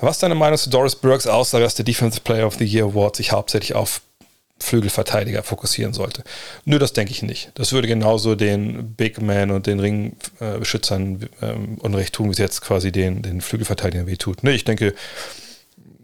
Was 0.00 0.16
ist 0.16 0.22
deine 0.22 0.34
Meinung 0.34 0.58
zu 0.58 0.70
Doris 0.70 0.96
Burks 0.96 1.26
Aussage, 1.26 1.64
dass 1.64 1.74
der 1.76 1.84
Defensive 1.84 2.22
Player 2.22 2.46
of 2.46 2.56
the 2.56 2.64
Year 2.64 2.84
Award 2.84 3.16
sich 3.16 3.32
hauptsächlich 3.32 3.74
auf 3.74 4.00
Flügelverteidiger 4.60 5.42
fokussieren 5.42 5.92
sollte? 5.92 6.22
Nö, 6.64 6.78
das 6.78 6.92
denke 6.92 7.12
ich 7.12 7.22
nicht. 7.22 7.50
Das 7.54 7.72
würde 7.72 7.88
genauso 7.88 8.34
den 8.34 8.94
Big 8.94 9.20
Man 9.20 9.50
und 9.50 9.66
den 9.66 9.80
Ringbeschützern 9.80 11.28
ähm, 11.42 11.78
Unrecht 11.78 12.14
tun, 12.14 12.28
wie 12.28 12.32
es 12.32 12.38
jetzt 12.38 12.60
quasi 12.60 12.92
den, 12.92 13.22
den 13.22 13.40
Flügelverteidigern 13.40 14.06
weh 14.06 14.16
tut. 14.16 14.42
Nö, 14.42 14.52
ich 14.52 14.64
denke, 14.64 14.94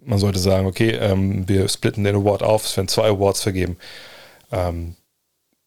man 0.05 0.19
sollte 0.19 0.39
sagen, 0.39 0.67
okay, 0.67 0.91
ähm, 0.91 1.49
wir 1.49 1.69
splitten 1.69 2.05
den 2.05 2.17
Award 2.17 2.43
auf, 2.43 2.65
es 2.65 2.77
werden 2.77 2.89
zwei 2.89 3.09
Awards 3.09 3.43
vergeben. 3.43 3.77
Ähm, 4.51 4.97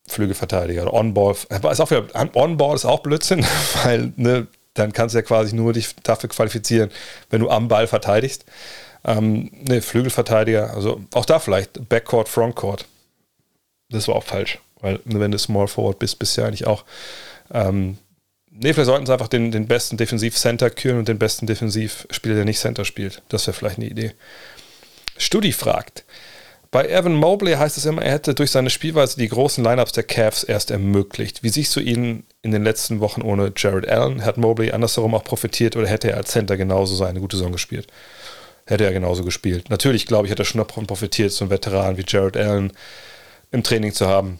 Flügelverteidiger, 0.08 0.94
On-Ball, 0.94 1.36
ist 1.72 1.80
auch 1.80 1.90
wieder, 1.90 2.06
On-Ball 2.36 2.76
ist 2.76 2.86
auch 2.86 3.00
Blödsinn, 3.00 3.46
weil 3.84 4.12
ne, 4.18 4.48
dann 4.74 4.92
kannst 4.92 5.16
du 5.16 5.20
ja 5.20 5.24
quasi 5.24 5.56
nur 5.56 5.74
dich 5.74 5.96
dafür 6.04 6.30
qualifizieren, 6.30 6.92
wenn 7.30 7.42
du 7.42 7.50
am 7.50 7.68
Ball 7.68 7.88
verteidigst. 7.88 8.46
Ähm, 9.06 9.52
ne, 9.54 9.82
Flügelverteidiger, 9.82 10.74
also 10.74 11.02
auch 11.14 11.26
da 11.26 11.40
vielleicht 11.40 11.90
Backcourt, 11.90 12.30
Frontcourt. 12.30 12.86
Das 13.90 14.08
war 14.08 14.16
auch 14.16 14.24
falsch, 14.24 14.60
weil 14.80 15.00
wenn 15.04 15.32
du 15.32 15.38
Small 15.38 15.68
Forward 15.68 16.00
bist, 16.00 16.20
bist 16.20 16.38
du 16.38 16.42
ja 16.42 16.48
eigentlich 16.48 16.68
auch. 16.68 16.86
Ähm, 17.52 17.98
ne, 18.50 18.74
vielleicht 18.74 18.86
sollten 18.86 19.06
sie 19.06 19.14
einfach 19.14 19.28
den, 19.28 19.52
den 19.52 19.68
besten 19.68 19.98
Defensiv-Center 19.98 20.70
küren 20.70 21.00
und 21.00 21.08
den 21.08 21.20
besten 21.20 21.48
Defensivspieler, 21.48 22.36
der 22.36 22.46
nicht 22.46 22.60
Center 22.60 22.86
spielt. 22.86 23.22
Das 23.30 23.46
wäre 23.46 23.56
vielleicht 23.56 23.78
eine 23.78 23.88
Idee. 23.88 24.14
Studi 25.18 25.52
fragt, 25.52 26.06
bei 26.74 26.90
Evan 26.90 27.14
Mobley 27.14 27.54
heißt 27.54 27.78
es 27.78 27.86
immer, 27.86 28.02
er 28.02 28.14
hätte 28.14 28.34
durch 28.34 28.50
seine 28.50 28.72
Spielweise 28.72 29.16
die 29.16 29.28
großen 29.28 29.64
Lineups 29.64 29.92
der 29.92 30.06
Cavs 30.06 30.44
erst 30.44 30.72
ermöglicht. 30.72 31.44
Wie 31.44 31.50
siehst 31.50 31.76
du 31.76 31.80
ihn 31.80 32.24
in 32.42 32.50
den 32.50 32.64
letzten 32.64 33.00
Wochen 33.00 33.22
ohne 33.22 33.54
Jared 33.56 33.88
Allen? 33.88 34.26
Hat 34.26 34.38
Mobley 34.38 34.72
andersherum 34.72 35.14
auch 35.14 35.24
profitiert 35.24 35.76
oder 35.76 35.88
hätte 35.88 36.10
er 36.10 36.18
als 36.18 36.32
Center 36.32 36.58
genauso 36.58 36.96
seine 36.96 37.20
gute 37.20 37.38
Saison 37.38 37.52
gespielt? 37.52 37.86
Hätte 38.66 38.86
er 38.86 38.94
genauso 38.94 39.24
gespielt. 39.24 39.70
Natürlich, 39.70 40.06
glaube 40.06 40.26
ich, 40.26 40.32
hat 40.32 40.40
er 40.40 40.46
schon 40.46 40.66
davon 40.66 40.88
profitiert, 40.88 41.32
so 41.32 41.46
einen 41.46 41.52
Veteran 41.52 41.98
wie 41.98 42.06
Jared 42.08 42.38
Allen 42.38 42.72
im 43.52 43.64
Training 43.64 43.94
zu 43.94 44.08
haben. 44.08 44.40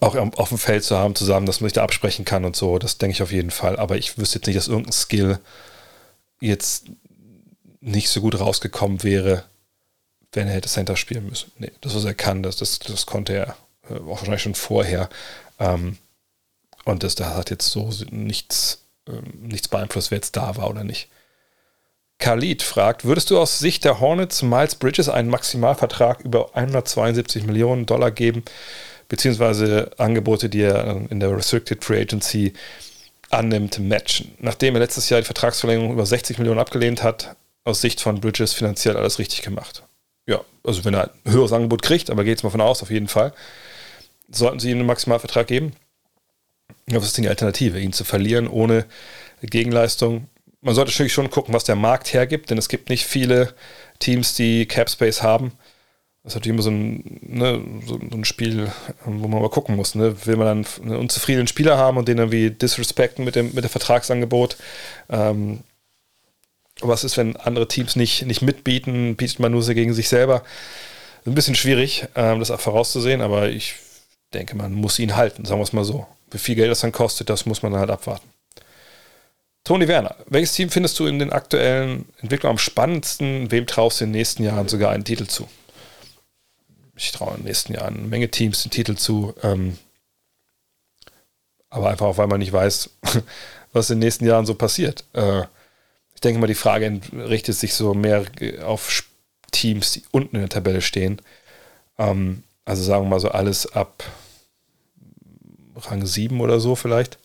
Auch 0.00 0.14
auf 0.14 0.48
dem 0.48 0.58
Feld 0.58 0.84
zu 0.84 0.96
haben, 0.96 1.14
zusammen, 1.14 1.46
dass 1.46 1.60
man 1.60 1.68
sich 1.68 1.74
da 1.74 1.82
absprechen 1.82 2.24
kann 2.24 2.44
und 2.44 2.56
so. 2.56 2.78
Das 2.78 2.98
denke 2.98 3.14
ich 3.14 3.22
auf 3.22 3.32
jeden 3.32 3.50
Fall. 3.50 3.76
Aber 3.76 3.96
ich 3.96 4.18
wüsste 4.18 4.38
jetzt 4.38 4.46
nicht, 4.46 4.56
dass 4.56 4.68
irgendein 4.68 4.92
Skill 4.92 5.38
jetzt 6.40 6.86
nicht 7.80 8.08
so 8.08 8.20
gut 8.20 8.38
rausgekommen 8.38 9.02
wäre, 9.02 9.44
wenn 10.32 10.48
er 10.48 10.54
hätte 10.54 10.68
Center 10.68 10.96
spielen 10.96 11.28
müssen. 11.28 11.52
Nee, 11.58 11.70
das, 11.80 11.94
was 11.94 12.04
er 12.04 12.14
kann, 12.14 12.42
das, 12.42 12.56
das, 12.56 12.78
das 12.80 13.06
konnte 13.06 13.34
er 13.34 13.56
äh, 13.88 13.94
auch 13.94 14.18
wahrscheinlich 14.18 14.42
schon 14.42 14.54
vorher. 14.54 15.08
Ähm, 15.58 15.98
und 16.84 17.02
das 17.02 17.14
da 17.14 17.34
hat 17.34 17.50
jetzt 17.50 17.68
so 17.68 17.90
nichts, 18.10 18.82
ähm, 19.08 19.32
nichts 19.42 19.68
beeinflusst, 19.68 20.10
wer 20.10 20.18
jetzt 20.18 20.36
da 20.36 20.56
war 20.56 20.68
oder 20.68 20.84
nicht. 20.84 21.08
Khalid 22.24 22.62
fragt, 22.62 23.04
würdest 23.04 23.30
du 23.30 23.38
aus 23.38 23.58
Sicht 23.58 23.84
der 23.84 24.00
Hornets 24.00 24.42
Miles 24.42 24.76
Bridges 24.76 25.08
einen 25.08 25.28
Maximalvertrag 25.28 26.20
über 26.20 26.56
172 26.56 27.44
Millionen 27.44 27.86
Dollar 27.86 28.10
geben, 28.10 28.44
beziehungsweise 29.08 29.90
Angebote, 29.98 30.48
die 30.48 30.62
er 30.62 31.02
in 31.10 31.20
der 31.20 31.36
Restricted 31.36 31.84
Free 31.84 32.00
Agency 32.00 32.54
annimmt, 33.30 33.78
matchen? 33.78 34.32
Nachdem 34.38 34.74
er 34.74 34.80
letztes 34.80 35.10
Jahr 35.10 35.20
die 35.20 35.26
Vertragsverlängerung 35.26 35.92
über 35.92 36.06
60 36.06 36.38
Millionen 36.38 36.60
abgelehnt 36.60 37.02
hat, 37.02 37.36
aus 37.64 37.80
Sicht 37.80 38.00
von 38.00 38.20
Bridges 38.20 38.52
finanziell 38.52 38.96
alles 38.96 39.18
richtig 39.18 39.42
gemacht 39.42 39.84
ja, 40.26 40.42
also 40.62 40.84
wenn 40.84 40.94
er 40.94 41.10
ein 41.24 41.32
höheres 41.32 41.52
Angebot 41.52 41.82
kriegt, 41.82 42.10
aber 42.10 42.24
geht 42.24 42.38
es 42.38 42.42
mal 42.44 42.50
von 42.50 42.60
aus, 42.60 42.82
auf 42.82 42.90
jeden 42.90 43.08
Fall, 43.08 43.32
sollten 44.30 44.58
sie 44.58 44.70
ihm 44.70 44.78
einen 44.78 44.86
Maximalvertrag 44.86 45.46
geben. 45.46 45.72
Was 46.86 47.04
ist 47.04 47.18
die 47.18 47.28
Alternative? 47.28 47.80
Ihn 47.80 47.92
zu 47.92 48.04
verlieren 48.04 48.48
ohne 48.48 48.86
Gegenleistung? 49.42 50.28
Man 50.64 50.74
sollte 50.74 50.90
natürlich 50.90 51.12
schon 51.12 51.30
gucken, 51.30 51.52
was 51.52 51.64
der 51.64 51.76
Markt 51.76 52.14
hergibt, 52.14 52.48
denn 52.50 52.56
es 52.56 52.70
gibt 52.70 52.88
nicht 52.88 53.04
viele 53.04 53.54
Teams, 53.98 54.34
die 54.34 54.64
Capspace 54.66 55.22
haben. 55.22 55.52
Das 56.22 56.32
ist 56.32 56.36
natürlich 56.36 56.54
immer 56.54 56.62
so 56.62 56.70
ein, 56.70 57.20
ne, 57.20 57.62
so 57.86 57.98
ein 57.98 58.24
Spiel, 58.24 58.72
wo 59.04 59.28
man 59.28 59.42
mal 59.42 59.50
gucken 59.50 59.76
muss. 59.76 59.94
Ne? 59.94 60.26
Will 60.26 60.36
man 60.36 60.46
dann 60.46 60.66
einen 60.82 60.96
unzufriedenen 60.96 61.48
Spieler 61.48 61.76
haben 61.76 61.98
und 61.98 62.08
den 62.08 62.16
irgendwie 62.16 62.50
disrespekten 62.50 63.26
mit 63.26 63.36
dem, 63.36 63.52
mit 63.52 63.62
dem 63.62 63.68
Vertragsangebot? 63.68 64.56
Ähm, 65.10 65.60
was 66.80 67.04
ist, 67.04 67.18
wenn 67.18 67.36
andere 67.36 67.68
Teams 67.68 67.94
nicht, 67.94 68.24
nicht 68.24 68.40
mitbieten? 68.40 69.16
Bietet 69.16 69.40
man 69.40 69.52
nur 69.52 69.62
gegen 69.62 69.92
sich 69.92 70.08
selber? 70.08 70.44
Ein 71.26 71.34
bisschen 71.34 71.54
schwierig, 71.54 72.06
ähm, 72.14 72.38
das 72.40 72.50
auch 72.50 72.60
vorauszusehen, 72.60 73.20
aber 73.20 73.50
ich 73.50 73.74
denke, 74.32 74.56
man 74.56 74.72
muss 74.72 74.98
ihn 74.98 75.16
halten, 75.16 75.44
sagen 75.44 75.60
wir 75.60 75.64
es 75.64 75.74
mal 75.74 75.84
so. 75.84 76.06
Wie 76.30 76.38
viel 76.38 76.54
Geld 76.54 76.70
das 76.70 76.80
dann 76.80 76.92
kostet, 76.92 77.28
das 77.28 77.44
muss 77.44 77.62
man 77.62 77.72
dann 77.72 77.82
halt 77.82 77.90
abwarten. 77.90 78.33
Toni 79.64 79.88
Werner, 79.88 80.16
welches 80.26 80.52
Team 80.52 80.68
findest 80.68 80.98
du 80.98 81.06
in 81.06 81.18
den 81.18 81.32
aktuellen 81.32 82.04
Entwicklungen 82.20 82.56
am 82.56 82.58
spannendsten? 82.58 83.50
Wem 83.50 83.66
traust 83.66 83.98
du 83.98 84.04
in 84.04 84.12
den 84.12 84.18
nächsten 84.18 84.44
Jahren 84.44 84.68
sogar 84.68 84.90
einen 84.90 85.04
Titel 85.04 85.26
zu? 85.26 85.48
Ich 86.96 87.12
traue 87.12 87.30
in 87.30 87.36
den 87.38 87.46
nächsten 87.46 87.72
Jahren 87.72 87.96
eine 87.96 88.06
Menge 88.06 88.30
Teams 88.30 88.62
den 88.62 88.70
Titel 88.70 88.94
zu. 88.94 89.34
Ähm, 89.42 89.78
aber 91.70 91.88
einfach 91.88 92.06
auch, 92.06 92.18
weil 92.18 92.26
man 92.26 92.40
nicht 92.40 92.52
weiß, 92.52 92.90
was 93.72 93.88
in 93.88 93.96
den 93.96 94.06
nächsten 94.06 94.26
Jahren 94.26 94.44
so 94.44 94.54
passiert. 94.54 95.04
Äh, 95.14 95.44
ich 96.14 96.20
denke 96.20 96.40
mal, 96.40 96.46
die 96.46 96.54
Frage 96.54 97.00
richtet 97.12 97.56
sich 97.56 97.72
so 97.72 97.94
mehr 97.94 98.26
auf 98.64 99.04
Teams, 99.50 99.92
die 99.92 100.02
unten 100.10 100.36
in 100.36 100.42
der 100.42 100.50
Tabelle 100.50 100.82
stehen. 100.82 101.22
Ähm, 101.98 102.42
also 102.66 102.82
sagen 102.82 103.04
wir 103.06 103.08
mal 103.08 103.20
so 103.20 103.30
alles 103.30 103.72
ab 103.72 104.04
Rang 105.74 106.04
7 106.04 106.38
oder 106.42 106.60
so 106.60 106.76
vielleicht. 106.76 107.18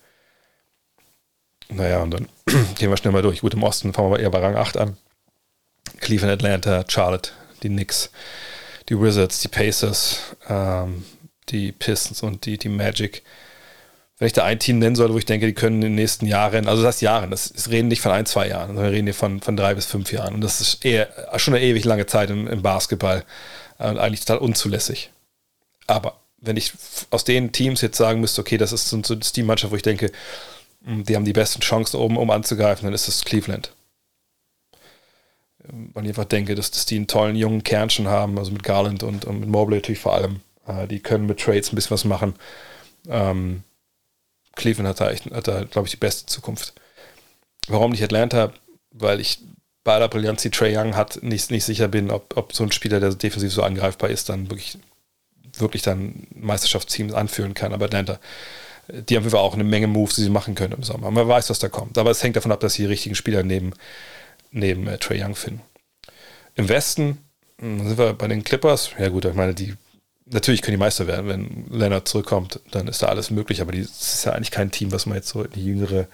Naja, 1.70 2.02
und 2.02 2.12
dann 2.12 2.28
gehen 2.76 2.90
wir 2.90 2.98
schnell 2.98 3.14
mal 3.14 3.22
durch. 3.22 3.42
Gut, 3.42 3.54
im 3.54 3.64
Osten 3.64 3.94
fangen 3.94 4.12
wir 4.12 4.20
eher 4.20 4.32
bei 4.32 4.40
Rang 4.40 4.56
8 4.56 4.78
an. 4.78 4.98
Cleveland, 6.00 6.34
Atlanta, 6.34 6.86
Charlotte, 6.88 7.32
die 7.64 7.70
Knicks, 7.70 8.12
die 8.90 9.00
Wizards, 9.00 9.40
die 9.42 9.48
Pacers, 9.48 10.36
ähm, 10.48 11.06
die 11.50 11.72
Pistons 11.72 12.24
und 12.24 12.46
die, 12.46 12.58
die 12.58 12.70
Magic 12.70 13.24
wenn 14.20 14.26
ich 14.26 14.34
da 14.34 14.44
ein 14.44 14.60
Team 14.60 14.80
nennen 14.80 14.98
soll, 14.98 15.14
wo 15.14 15.18
ich 15.18 15.26
denke, 15.26 15.46
die 15.46 15.54
können 15.54 15.78
in 15.78 15.82
den 15.82 15.96
nächsten 15.96 16.26
Jahren, 16.26 16.68
also 16.68 16.84
das 16.84 16.96
heißt 16.96 17.02
Jahren, 17.02 17.32
das, 17.32 17.54
das 17.54 17.70
reden 17.70 17.88
nicht 17.88 18.02
von 18.02 18.12
ein, 18.12 18.26
zwei 18.26 18.50
Jahren, 18.50 18.68
sondern 18.68 18.84
wir 18.86 18.92
reden 18.92 19.08
hier 19.08 19.14
von, 19.14 19.40
von 19.42 19.56
drei 19.56 19.74
bis 19.74 19.86
fünf 19.86 20.12
Jahren. 20.12 20.36
Und 20.36 20.42
das 20.42 20.60
ist 20.60 20.84
eher 20.84 21.08
schon 21.38 21.54
eine 21.54 21.64
ewig 21.64 21.86
lange 21.86 22.06
Zeit 22.06 22.30
im, 22.30 22.46
im 22.46 22.62
Basketball 22.62 23.24
und 23.78 23.98
eigentlich 23.98 24.20
total 24.20 24.40
unzulässig. 24.40 25.12
Aber 25.88 26.20
wenn 26.38 26.58
ich 26.58 26.74
aus 27.12 27.24
den 27.24 27.54
Teams 27.54 27.80
jetzt 27.80 27.98
sagen 27.98 28.20
müsste, 28.20 28.42
okay, 28.42 28.58
das 28.58 28.74
ist 28.74 28.90
so, 28.90 29.02
so 29.02 29.16
die 29.16 29.44
Mannschaft, 29.44 29.72
wo 29.72 29.78
ich 29.78 29.84
denke, 29.84 30.12
die 30.82 31.16
haben 31.16 31.26
die 31.26 31.34
besten 31.34 31.62
Chancen 31.62 31.98
oben, 31.98 32.18
um 32.18 32.30
anzugreifen, 32.30 32.86
dann 32.86 32.94
ist 32.94 33.08
das 33.08 33.26
Cleveland. 33.26 33.74
Weil 35.94 36.06
ich 36.06 36.10
einfach 36.10 36.26
denke, 36.26 36.56
dass, 36.56 36.72
dass 36.72 36.86
die 36.86 36.96
einen 36.96 37.08
tollen 37.08 37.36
jungen 37.36 37.64
Kern 37.64 37.90
schon 37.90 38.08
haben, 38.08 38.38
also 38.40 38.52
mit 38.52 38.64
Garland 38.64 39.04
und, 39.04 39.26
und 39.26 39.42
mit 39.42 39.50
Mobley 39.50 39.78
natürlich 39.78 40.00
vor 40.00 40.14
allem. 40.14 40.42
Äh, 40.66 40.88
die 40.88 41.00
können 41.00 41.26
mit 41.26 41.40
Trades 41.40 41.72
ein 41.72 41.76
bisschen 41.76 41.92
was 41.92 42.06
machen. 42.06 42.36
Ähm, 43.08 43.64
Cleveland 44.56 45.00
hat 45.00 45.02
da, 45.02 45.36
hat 45.36 45.48
da 45.48 45.64
glaube 45.64 45.88
ich, 45.88 45.92
die 45.92 45.98
beste 45.98 46.26
Zukunft. 46.26 46.74
Warum 47.68 47.92
nicht 47.92 48.04
Atlanta? 48.04 48.54
Weil 48.92 49.20
ich 49.20 49.40
bei 49.84 49.94
aller 49.94 50.08
Brillanz, 50.08 50.42
die 50.42 50.50
Trey 50.50 50.76
Young 50.76 50.96
hat, 50.96 51.22
nicht, 51.24 51.52
nicht 51.52 51.66
sicher 51.66 51.88
bin, 51.88 52.12
ob, 52.12 52.36
ob 52.36 52.54
so 52.54 52.64
ein 52.64 52.72
Spieler, 52.72 53.00
der 53.00 53.14
defensiv 53.14 53.54
so 53.54 53.64
angreifbar 53.64 54.10
ist, 54.10 54.30
dann 54.30 54.50
wirklich, 54.50 54.78
wirklich 55.58 55.82
dann 55.82 56.28
Meisterschaftsteams 56.36 57.14
anführen 57.14 57.54
kann. 57.54 57.74
Aber 57.74 57.86
Atlanta, 57.86 58.20
die 58.92 59.16
haben 59.16 59.34
auch 59.34 59.54
eine 59.54 59.64
Menge 59.64 59.88
Moves, 59.88 60.16
die 60.16 60.24
sie 60.24 60.30
machen 60.30 60.56
können 60.56 60.74
im 60.74 60.84
Sommer. 60.84 61.12
Man 61.12 61.28
weiß, 61.28 61.50
was 61.50 61.60
da 61.60 61.70
kommt. 61.70 61.98
Aber 61.98 62.12
es 62.12 62.24
hängt 62.24 62.36
davon 62.36 62.52
ab, 62.52 62.60
dass 62.60 62.74
sie 62.74 62.84
die 62.84 62.90
richtigen 62.90 63.16
Spieler 63.16 63.44
neben, 63.44 63.74
neben 64.52 64.88
äh, 64.88 64.98
Trey 64.98 65.24
Young 65.24 65.36
finden. 65.36 65.62
Im 66.56 66.70
Westen 66.70 67.20
hm, 67.60 67.88
sind 67.88 67.98
wir 67.98 68.14
bei 68.14 68.28
den 68.28 68.44
Clippers. 68.44 68.92
Ja 68.98 69.10
gut, 69.10 69.26
ich 69.26 69.34
meine, 69.34 69.54
die 69.54 69.76
natürlich 70.32 70.62
können 70.62 70.78
die 70.78 70.84
Meister 70.84 71.08
werden, 71.08 71.28
wenn 71.28 71.66
Leonard 71.70 72.08
zurückkommt, 72.08 72.60
dann 72.72 72.88
ist 72.88 73.02
da 73.02 73.08
alles 73.08 73.32
möglich, 73.32 73.62
aber 73.62 73.72
das 73.72 74.14
ist 74.14 74.26
ja 74.26 74.34
eigentlich 74.34 74.52
kein 74.52 74.72
Team, 74.72 74.92
was 74.92 75.06
man 75.06 75.18
jetzt 75.18 75.30
so 75.30 75.44
in 75.44 75.52
die 75.52 75.66
jüngere 75.66 76.08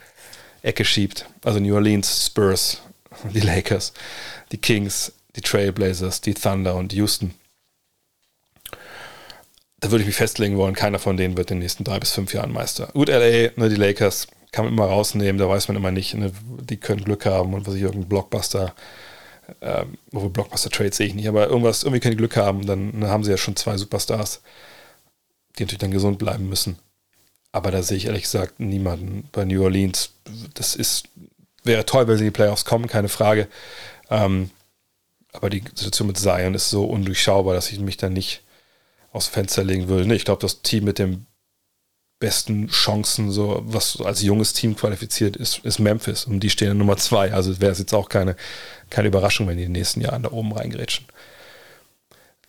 Ecke 0.62 0.86
schiebt. 0.86 1.28
Also 1.44 1.60
New 1.60 1.76
Orleans, 1.76 2.26
Spurs, 2.26 2.82
die 3.34 3.40
Lakers, 3.40 3.94
die 4.52 4.58
Kings, 4.58 5.14
die 5.36 5.42
Trailblazers, 5.42 6.22
die 6.22 6.34
Thunder 6.34 6.76
und 6.76 6.94
Houston. 6.94 7.34
Da 9.86 9.92
würde 9.92 10.02
ich 10.02 10.08
mich 10.08 10.16
festlegen 10.16 10.58
wollen, 10.58 10.74
keiner 10.74 10.98
von 10.98 11.16
denen 11.16 11.38
wird 11.38 11.52
in 11.52 11.58
den 11.58 11.62
nächsten 11.62 11.84
drei 11.84 12.00
bis 12.00 12.10
fünf 12.10 12.34
Jahren 12.34 12.52
Meister. 12.52 12.88
Gut, 12.94 13.08
LA, 13.08 13.52
ne, 13.56 13.70
die 13.70 13.76
Lakers 13.76 14.26
kann 14.52 14.66
man 14.66 14.74
immer 14.74 14.86
rausnehmen, 14.86 15.38
da 15.38 15.48
weiß 15.48 15.68
man 15.68 15.78
immer 15.78 15.92
nicht, 15.92 16.16
ne, 16.16 16.32
die 16.68 16.78
können 16.78 17.04
Glück 17.04 17.28
haben 17.28 17.54
und 17.54 17.68
was 17.68 17.76
ich 17.76 17.84
irgendein 17.84 18.10
Blockbuster, 18.10 18.74
ähm, 19.62 20.00
wo 20.10 20.28
Blockbuster 20.30 20.72
Trades 20.72 20.98
sehe 20.98 21.06
ich 21.06 21.14
nicht, 21.14 21.28
aber 21.28 21.50
irgendwas, 21.50 21.84
irgendwie 21.84 22.00
können 22.00 22.14
die 22.14 22.18
Glück 22.18 22.36
haben, 22.36 22.66
dann 22.66 22.98
ne, 22.98 23.10
haben 23.10 23.24
sie 23.24 23.30
ja 23.30 23.38
schon 23.38 23.56
zwei 23.56 23.78
Superstars, 23.78 24.42
die 25.60 25.64
natürlich 25.66 25.82
dann 25.82 25.92
gesund 25.92 26.18
bleiben 26.18 26.50
müssen. 26.50 26.80
Aber 27.52 27.70
da 27.70 27.84
sehe 27.84 27.98
ich 27.98 28.08
ehrlich 28.08 28.24
gesagt 28.24 28.60
niemanden 28.60 29.30
bei 29.32 29.46
New 29.46 29.62
Orleans. 29.62 30.14
Das 30.56 30.74
ist 30.74 31.04
wäre 31.64 31.86
toll, 31.86 32.08
wenn 32.08 32.18
sie 32.18 32.24
in 32.24 32.32
die 32.32 32.36
Playoffs 32.36 32.66
kommen, 32.66 32.88
keine 32.88 33.08
Frage. 33.08 33.48
Ähm, 34.10 34.50
aber 35.32 35.52
die 35.52 35.64
Situation 35.76 36.08
mit 36.08 36.18
Zion 36.18 36.56
ist 36.56 36.72
so 36.72 36.86
undurchschaubar, 36.86 37.54
dass 37.54 37.72
ich 37.72 37.80
mich 37.80 37.98
da 37.98 38.10
nicht 38.10 38.42
aus 39.16 39.28
Fenster 39.28 39.64
legen 39.64 39.88
würde. 39.88 40.06
Nee, 40.06 40.16
ich 40.16 40.26
glaube, 40.26 40.42
das 40.42 40.62
Team 40.62 40.84
mit 40.84 41.00
den 41.00 41.26
besten 42.20 42.68
Chancen, 42.70 43.32
so 43.32 43.62
was 43.66 44.00
als 44.02 44.22
junges 44.22 44.54
Team 44.54 44.76
qualifiziert 44.76 45.36
ist, 45.36 45.60
ist 45.60 45.80
Memphis. 45.80 46.26
Und 46.26 46.40
die 46.40 46.50
stehen 46.50 46.72
in 46.72 46.78
Nummer 46.78 46.98
zwei. 46.98 47.34
Also 47.34 47.60
wäre 47.60 47.72
es 47.72 47.80
jetzt 47.80 47.94
auch 47.94 48.10
keine, 48.10 48.36
keine 48.90 49.08
Überraschung, 49.08 49.48
wenn 49.48 49.58
die 49.58 49.64
in 49.64 49.74
den 49.74 49.80
nächsten 49.80 50.02
Jahren 50.02 50.24
da 50.24 50.32
oben 50.32 50.54
reingrätschen. 50.54 51.06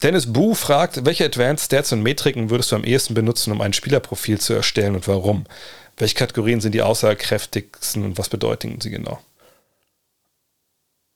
Dennis 0.03 0.33
Bu 0.33 0.55
fragt, 0.55 1.05
welche 1.07 1.25
Advanced 1.25 1.67
Stats 1.67 1.93
und 1.93 2.03
Metriken 2.03 2.51
würdest 2.51 2.71
du 2.71 2.77
am 2.77 2.85
ehesten 2.85 3.15
benutzen, 3.15 3.53
um 3.53 3.61
ein 3.61 3.73
Spielerprofil 3.73 4.39
zu 4.39 4.53
erstellen 4.53 4.95
und 4.95 5.09
warum? 5.09 5.47
Welche 5.97 6.15
Kategorien 6.15 6.61
sind 6.61 6.73
die 6.73 6.83
aussagekräftigsten 6.83 8.05
und 8.05 8.19
was 8.19 8.29
bedeuten 8.29 8.79
sie 8.81 8.91
genau? 8.91 9.19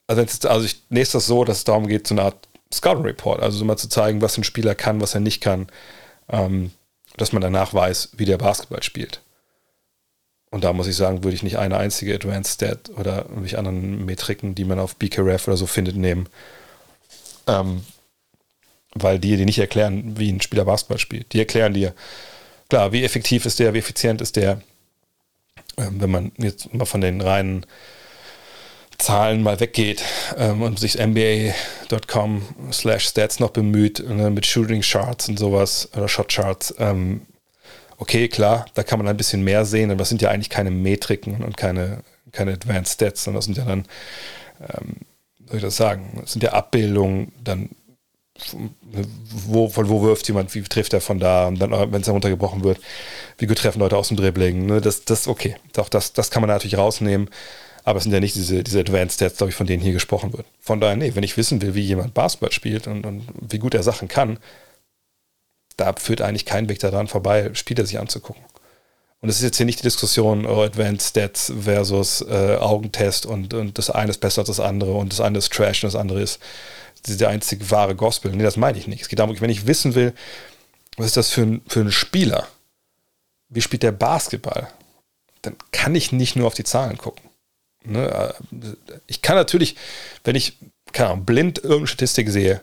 Also, 0.07 0.23
jetzt, 0.23 0.47
also 0.47 0.65
ich 0.65 0.83
lese 0.89 1.13
das 1.13 1.27
so, 1.27 1.45
dass 1.45 1.59
es 1.59 1.65
darum 1.65 1.87
geht, 1.87 2.07
so 2.07 2.15
eine 2.15 2.23
Art 2.23 2.49
Scouting 2.73 3.05
Report, 3.05 3.41
also 3.41 3.59
so 3.59 3.65
mal 3.65 3.77
zu 3.77 3.89
zeigen, 3.89 4.23
was 4.23 4.39
ein 4.39 4.45
Spieler 4.45 4.75
kann, 4.75 5.01
was 5.01 5.15
er 5.15 5.21
nicht 5.21 5.41
kann, 5.41 5.67
ähm, 6.29 6.71
dass 7.17 7.33
man 7.33 7.43
danach 7.43 7.75
weiß, 7.75 8.11
wie 8.17 8.25
der 8.25 8.39
Basketball 8.39 8.83
spielt. 8.83 9.21
Und 10.51 10.65
da 10.65 10.73
muss 10.73 10.87
ich 10.87 10.97
sagen, 10.97 11.23
würde 11.23 11.35
ich 11.35 11.43
nicht 11.43 11.59
eine 11.59 11.77
einzige 11.77 12.15
Advanced 12.15 12.55
Stat 12.55 12.91
oder 12.97 13.25
irgendwelche 13.27 13.59
anderen 13.59 14.05
Metriken, 14.05 14.55
die 14.55 14.65
man 14.65 14.79
auf 14.79 14.97
BKRF 14.97 15.47
oder 15.49 15.57
so 15.57 15.67
findet, 15.67 15.97
nehmen. 15.97 16.29
Ähm, 17.47 17.85
weil 18.95 19.21
die 19.21 19.37
dir 19.37 19.47
nicht 19.47 19.59
erklären, 19.59 20.19
wie 20.19 20.31
ein 20.31 20.41
Spieler 20.41 20.65
Basketball 20.65 20.99
spielt. 20.99 21.33
Die 21.33 21.39
erklären 21.39 21.75
dir, 21.75 21.95
klar, 22.69 22.93
wie 22.93 23.05
effektiv 23.05 23.47
ist 23.47 23.61
der, 23.61 23.75
wie 23.75 23.79
effizient 23.79 24.21
ist 24.21 24.35
der, 24.35 24.61
ähm, 25.77 26.01
wenn 26.01 26.11
man 26.11 26.33
jetzt 26.39 26.75
mal 26.75 26.85
von 26.85 27.01
den 27.01 27.21
reinen 27.21 27.65
Zahlen 29.01 29.43
mal 29.43 29.61
weggeht 29.61 30.03
ähm, 30.37 30.63
und 30.63 30.79
sich 30.79 30.99
NBA.com 30.99 32.43
slash 32.73 33.09
Stats 33.09 33.41
noch 33.41 33.51
bemüht 33.51 34.05
ne, 34.07 34.31
mit 34.31 34.47
Shooting 34.47 34.83
Charts 34.83 35.29
und 35.29 35.39
sowas 35.39 35.89
oder 35.97 36.09
Shot 36.09 36.29
Charts, 36.29 36.75
ähm, 36.79 37.23
okay, 37.99 38.29
klar, 38.29 38.67
da 38.75 38.83
kann 38.83 38.99
man 38.99 39.09
ein 39.09 39.17
bisschen 39.17 39.43
mehr 39.43 39.65
sehen, 39.65 39.91
aber 39.91 39.99
das 39.99 40.09
sind 40.09 40.23
ja 40.23 40.31
eigentlich 40.31 40.51
keine 40.51 40.71
Metriken 40.71 41.43
und 41.43 41.57
keine, 41.57 42.03
keine 42.33 42.53
Advanced 42.53 42.95
Stats, 42.95 43.25
sondern 43.25 43.39
das 43.39 43.45
sind 43.47 43.59
ja 43.59 43.65
dann, 43.65 43.87
ähm, 44.61 44.97
soll 45.47 45.57
ich 45.57 45.63
das 45.63 45.77
sagen, 45.77 46.19
das 46.21 46.33
sind 46.33 46.43
ja 46.43 46.53
Abbildungen 46.53 47.33
dann 47.43 47.71
wo, 49.47 49.69
von 49.69 49.89
wo 49.89 50.03
wirft 50.03 50.27
jemand, 50.29 50.55
wie 50.55 50.63
trifft 50.63 50.93
er 50.93 51.01
von 51.01 51.19
da 51.19 51.49
und 51.49 51.59
dann, 51.59 51.71
wenn 51.71 52.01
es 52.01 52.07
dann 52.07 52.15
runtergebrochen 52.15 52.65
wird, 52.65 52.81
wie 53.39 53.47
gut 53.47 53.59
treffen 53.59 53.81
Leute 53.81 53.97
aus 53.97 54.09
dem 54.09 54.17
Dribbling. 54.17 54.67
Ne? 54.67 54.81
Das, 54.81 55.05
das 55.05 55.29
okay. 55.29 55.57
Doch, 55.75 55.89
das, 55.89 56.13
das 56.13 56.31
kann 56.31 56.41
man 56.41 56.49
natürlich 56.49 56.79
rausnehmen, 56.79 57.29
aber 57.85 57.99
es 57.99 58.05
sind 58.05 58.13
ja 58.13 58.21
nicht 58.21 58.35
diese, 58.35 58.63
diese 58.63 58.81
Advanced 58.81 59.15
Stats, 59.15 59.37
glaube 59.37 59.51
ich, 59.51 59.57
von 59.57 59.67
denen 59.67 59.83
hier 59.83 59.93
gesprochen 59.93 60.33
wird. 60.33 60.47
Von 60.61 60.81
daher, 60.81 60.97
nee, 60.97 61.15
wenn 61.15 61.23
ich 61.23 61.37
wissen 61.37 61.63
will, 61.63 61.75
wie 61.75 61.81
jemand 61.81 62.15
Basketball 62.15 62.53
spielt 62.53 62.87
und, 62.87 63.07
und 63.07 63.27
wie 63.41 63.59
gut 63.59 63.75
er 63.75 63.83
Sachen 63.83 64.09
kann, 64.09 64.39
da 65.77 65.95
führt 65.95 66.21
eigentlich 66.21 66.45
kein 66.45 66.69
Weg 66.69 66.79
daran 66.79 67.09
vorbei, 67.09 67.51
Spieler 67.55 67.87
sich 67.87 67.99
anzugucken. 67.99 68.45
Und 69.21 69.29
es 69.29 69.37
ist 69.37 69.43
jetzt 69.43 69.57
hier 69.59 69.67
nicht 69.67 69.81
die 69.81 69.85
Diskussion, 69.85 70.47
oh, 70.47 70.63
Advanced 70.63 71.11
Stats 71.11 71.53
versus 71.61 72.23
äh, 72.23 72.57
Augentest 72.57 73.27
und, 73.27 73.53
und 73.53 73.77
das 73.77 73.91
eine 73.91 74.11
ist 74.11 74.19
besser 74.19 74.41
als 74.41 74.49
das 74.49 74.61
andere 74.61 74.93
und 74.93 75.13
das 75.13 75.21
eine 75.21 75.39
ist 75.39 75.53
Trash 75.53 75.85
und 75.85 75.93
das 75.93 76.01
andere 76.01 76.23
ist 76.23 76.41
der 77.07 77.29
einzige 77.29 77.71
wahre 77.71 77.95
Gospel. 77.95 78.33
Nee, 78.33 78.43
das 78.43 78.57
meine 78.57 78.79
ich 78.79 78.87
nicht. 78.87 79.03
Es 79.03 79.09
geht 79.09 79.19
darum, 79.19 79.39
wenn 79.41 79.51
ich 79.51 79.67
wissen 79.67 79.95
will, 79.95 80.15
was 80.97 81.07
ist 81.07 81.17
das 81.17 81.31
für 81.31 81.43
ein, 81.43 81.63
für 81.67 81.81
ein 81.81 81.93
Spieler? 81.93 82.47
Wie 83.49 83.63
spielt 83.63 83.83
der 83.83 83.93
Basketball? 83.93 84.69
Dann 85.43 85.57
kann 85.73 85.95
ich 85.95 86.13
nicht 86.13 86.37
nur 86.37 86.47
auf 86.47 86.55
die 86.55 86.65
Zahlen 86.65 86.99
gucken. 86.99 87.30
Ne? 87.85 88.35
Ich 89.07 89.23
kann 89.23 89.37
natürlich, 89.37 89.77
wenn 90.25 90.37
ich 90.37 90.59
keine 90.93 91.11
Ahnung, 91.11 91.25
blind 91.25 91.59
irgendeine 91.59 91.87
Statistik 91.87 92.29
sehe, 92.31 92.61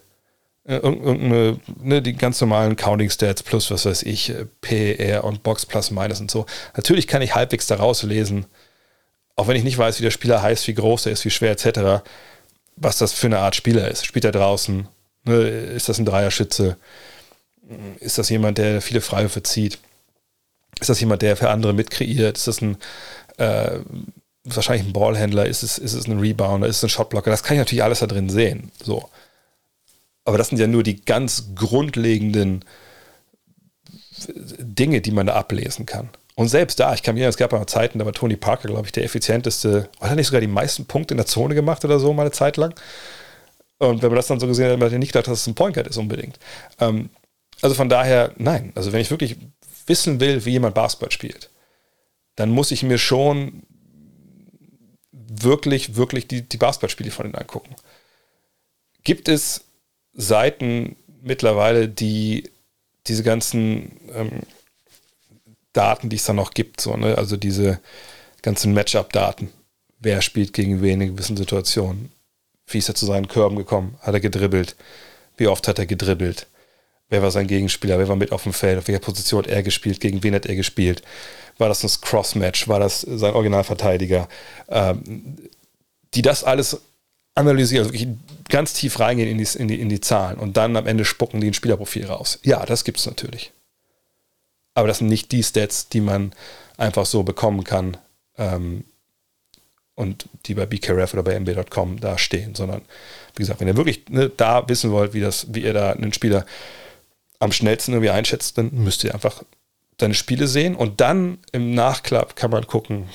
äh, 0.65 0.75
irgendeine, 0.75 1.59
ne, 1.81 2.01
die 2.01 2.13
ganz 2.13 2.41
normalen 2.41 2.75
Counting 2.75 3.09
Stats 3.09 3.41
plus 3.41 3.71
was 3.71 3.85
weiß 3.85 4.03
ich, 4.03 4.33
PR 4.61 5.23
und 5.23 5.43
Box 5.43 5.65
plus 5.65 5.91
minus 5.91 6.19
und 6.19 6.29
so. 6.29 6.45
Natürlich 6.75 7.07
kann 7.07 7.21
ich 7.21 7.35
halbwegs 7.35 7.67
daraus 7.67 8.03
lesen, 8.03 8.45
auch 9.35 9.47
wenn 9.47 9.55
ich 9.55 9.63
nicht 9.63 9.77
weiß, 9.77 9.99
wie 9.99 10.03
der 10.03 10.11
Spieler 10.11 10.41
heißt, 10.41 10.67
wie 10.67 10.73
groß 10.73 11.05
er 11.05 11.13
ist, 11.13 11.23
wie 11.23 11.29
schwer 11.29 11.51
etc 11.51 12.01
was 12.77 12.97
das 12.97 13.13
für 13.13 13.27
eine 13.27 13.39
Art 13.39 13.55
Spieler 13.55 13.89
ist. 13.89 14.05
Spielt 14.05 14.25
er 14.25 14.31
draußen? 14.31 14.87
Ne? 15.25 15.35
Ist 15.35 15.89
das 15.89 15.99
ein 15.99 16.05
Dreierschütze? 16.05 16.77
Ist 17.99 18.17
das 18.17 18.29
jemand, 18.29 18.59
der 18.59 18.81
viele 18.81 19.01
Freiwürfe 19.01 19.43
zieht? 19.43 19.79
Ist 20.79 20.89
das 20.89 20.99
jemand, 20.99 21.23
der 21.23 21.35
für 21.35 21.49
andere 21.49 21.73
mitkreiert? 21.73 22.37
Ist 22.37 22.47
das 22.47 22.61
ein 22.61 22.77
äh, 23.37 23.79
wahrscheinlich 24.55 24.87
ein 24.87 24.93
Ballhändler? 24.93 25.45
Ist 25.45 25.63
es, 25.63 25.77
ist 25.77 25.93
es 25.93 26.07
ein 26.07 26.19
Rebounder? 26.19 26.67
Ist 26.67 26.77
es 26.77 26.83
ein 26.83 26.89
Shotblocker? 26.89 27.29
Das 27.31 27.43
kann 27.43 27.55
ich 27.55 27.59
natürlich 27.59 27.83
alles 27.83 27.99
da 27.99 28.07
drin 28.07 28.29
sehen. 28.29 28.71
So. 28.83 29.09
Aber 30.25 30.37
das 30.37 30.49
sind 30.49 30.59
ja 30.59 30.67
nur 30.67 30.83
die 30.83 31.01
ganz 31.01 31.55
grundlegenden 31.55 32.65
Dinge, 34.27 35.01
die 35.01 35.11
man 35.11 35.27
da 35.27 35.35
ablesen 35.35 35.85
kann. 35.85 36.09
Und 36.35 36.49
selbst 36.49 36.79
da, 36.79 36.93
ich 36.93 37.01
kann 37.01 37.15
mir, 37.15 37.27
es 37.27 37.37
gab 37.37 37.51
mal 37.51 37.65
Zeiten, 37.65 37.97
da 37.97 38.05
war 38.05 38.13
Tony 38.13 38.35
Parker, 38.35 38.67
glaube 38.67 38.85
ich, 38.85 38.91
der 38.91 39.03
effizienteste, 39.03 39.89
hat 39.99 40.09
er 40.09 40.15
nicht 40.15 40.27
sogar 40.27 40.41
die 40.41 40.47
meisten 40.47 40.85
Punkte 40.85 41.13
in 41.13 41.17
der 41.17 41.25
Zone 41.25 41.55
gemacht 41.55 41.83
oder 41.83 41.99
so, 41.99 42.13
mal 42.13 42.23
eine 42.23 42.31
Zeit 42.31 42.57
lang. 42.57 42.75
Und 43.79 44.01
wenn 44.01 44.09
man 44.09 44.17
das 44.17 44.27
dann 44.27 44.39
so 44.39 44.47
gesehen 44.47 44.65
hat, 44.65 44.73
hat 44.73 44.79
man 44.79 44.99
nicht 44.99 45.13
gedacht, 45.13 45.27
dass 45.27 45.41
es 45.41 45.47
ein 45.47 45.55
Point 45.55 45.75
Guard 45.75 45.87
ist 45.87 45.97
unbedingt. 45.97 46.37
Ähm, 46.79 47.09
also 47.61 47.75
von 47.75 47.89
daher, 47.89 48.33
nein. 48.37 48.71
Also 48.75 48.91
wenn 48.91 49.01
ich 49.01 49.09
wirklich 49.09 49.37
wissen 49.87 50.19
will, 50.19 50.45
wie 50.45 50.51
jemand 50.51 50.75
Basketball 50.75 51.11
spielt, 51.11 51.49
dann 52.35 52.49
muss 52.49 52.71
ich 52.71 52.83
mir 52.83 52.97
schon 52.97 53.63
wirklich, 55.43 55.95
wirklich 55.95 56.27
die, 56.27 56.41
die 56.41 56.57
Basketballspiele 56.57 57.11
von 57.11 57.25
denen 57.25 57.35
angucken. 57.35 57.75
Gibt 59.03 59.29
es 59.29 59.61
Seiten 60.13 60.95
mittlerweile, 61.21 61.87
die 61.87 62.49
diese 63.07 63.23
ganzen 63.23 63.99
ähm, 64.13 64.41
Daten, 65.73 66.09
die 66.09 66.15
es 66.15 66.25
dann 66.25 66.35
noch 66.35 66.51
gibt, 66.51 66.81
so, 66.81 66.97
ne? 66.97 67.17
also 67.17 67.37
diese 67.37 67.79
ganzen 68.41 68.73
Matchup-Daten. 68.73 69.49
Wer 69.99 70.21
spielt 70.21 70.53
gegen 70.53 70.81
wen 70.81 71.01
in 71.01 71.15
gewissen 71.15 71.37
Situationen? 71.37 72.11
Wie 72.67 72.79
ist 72.79 72.89
er 72.89 72.95
zu 72.95 73.05
seinen 73.05 73.27
Körben 73.27 73.55
gekommen? 73.55 73.97
Hat 74.01 74.13
er 74.13 74.19
gedribbelt? 74.19 74.75
Wie 75.37 75.47
oft 75.47 75.67
hat 75.67 75.79
er 75.79 75.85
gedribbelt? 75.85 76.47
Wer 77.09 77.21
war 77.21 77.31
sein 77.31 77.47
Gegenspieler? 77.47 77.97
Wer 77.97 78.09
war 78.09 78.15
mit 78.15 78.31
auf 78.31 78.43
dem 78.43 78.53
Feld? 78.53 78.77
Auf 78.77 78.87
welcher 78.87 78.99
Position 78.99 79.43
hat 79.43 79.49
er 79.49 79.63
gespielt? 79.63 80.01
Gegen 80.01 80.23
wen 80.23 80.35
hat 80.35 80.45
er 80.45 80.55
gespielt? 80.55 81.01
War 81.57 81.69
das 81.69 81.83
ein 81.83 82.01
Cross-Match? 82.01 82.67
War 82.67 82.79
das 82.79 83.01
sein 83.01 83.33
Originalverteidiger? 83.33 84.27
Ähm, 84.69 85.37
die 86.13 86.21
das 86.21 86.43
alles 86.43 86.81
analysieren, 87.35 87.85
also 87.85 87.93
wirklich 87.93 88.15
ganz 88.49 88.73
tief 88.73 88.99
reingehen 88.99 89.29
in 89.29 89.37
die, 89.37 89.47
in, 89.57 89.67
die, 89.67 89.79
in 89.79 89.89
die 89.89 90.01
Zahlen 90.01 90.39
und 90.39 90.57
dann 90.57 90.75
am 90.75 90.87
Ende 90.87 91.05
spucken 91.05 91.41
die 91.41 91.47
ein 91.47 91.53
Spielerprofil 91.53 92.05
raus. 92.05 92.39
Ja, 92.43 92.65
das 92.65 92.83
gibt 92.83 92.99
es 92.99 93.05
natürlich 93.05 93.51
aber 94.77 94.87
das 94.87 94.99
sind 94.99 95.07
nicht 95.07 95.31
die 95.31 95.41
Stats, 95.41 95.89
die 95.89 96.01
man 96.01 96.33
einfach 96.77 97.07
so 97.07 97.23
bekommen 97.23 97.63
kann 97.63 97.97
ähm, 98.37 98.83
und 99.95 100.29
die 100.45 100.53
bei 100.53 100.67
BKRF 100.67 101.15
oder 101.15 101.23
bei 101.23 101.33
MB.com 101.33 101.99
da 101.99 102.19
stehen, 102.19 102.53
sondern 102.53 102.83
wie 103.35 103.41
gesagt, 103.41 103.59
wenn 103.59 103.67
ihr 103.67 103.75
wirklich 103.75 104.07
ne, 104.09 104.29
da 104.29 104.69
wissen 104.69 104.91
wollt, 104.91 105.15
wie, 105.15 105.19
das, 105.19 105.47
wie 105.51 105.61
ihr 105.61 105.73
da 105.73 105.93
einen 105.93 106.13
Spieler 106.13 106.45
am 107.39 107.51
schnellsten 107.51 107.93
irgendwie 107.93 108.11
einschätzt, 108.11 108.59
dann 108.59 108.69
müsst 108.71 109.03
ihr 109.03 109.15
einfach 109.15 109.43
seine 109.99 110.13
Spiele 110.13 110.47
sehen 110.47 110.75
und 110.75 111.01
dann 111.01 111.39
im 111.51 111.73
Nachklapp 111.73 112.35
kann 112.35 112.51
man 112.51 112.67
gucken, 112.67 113.09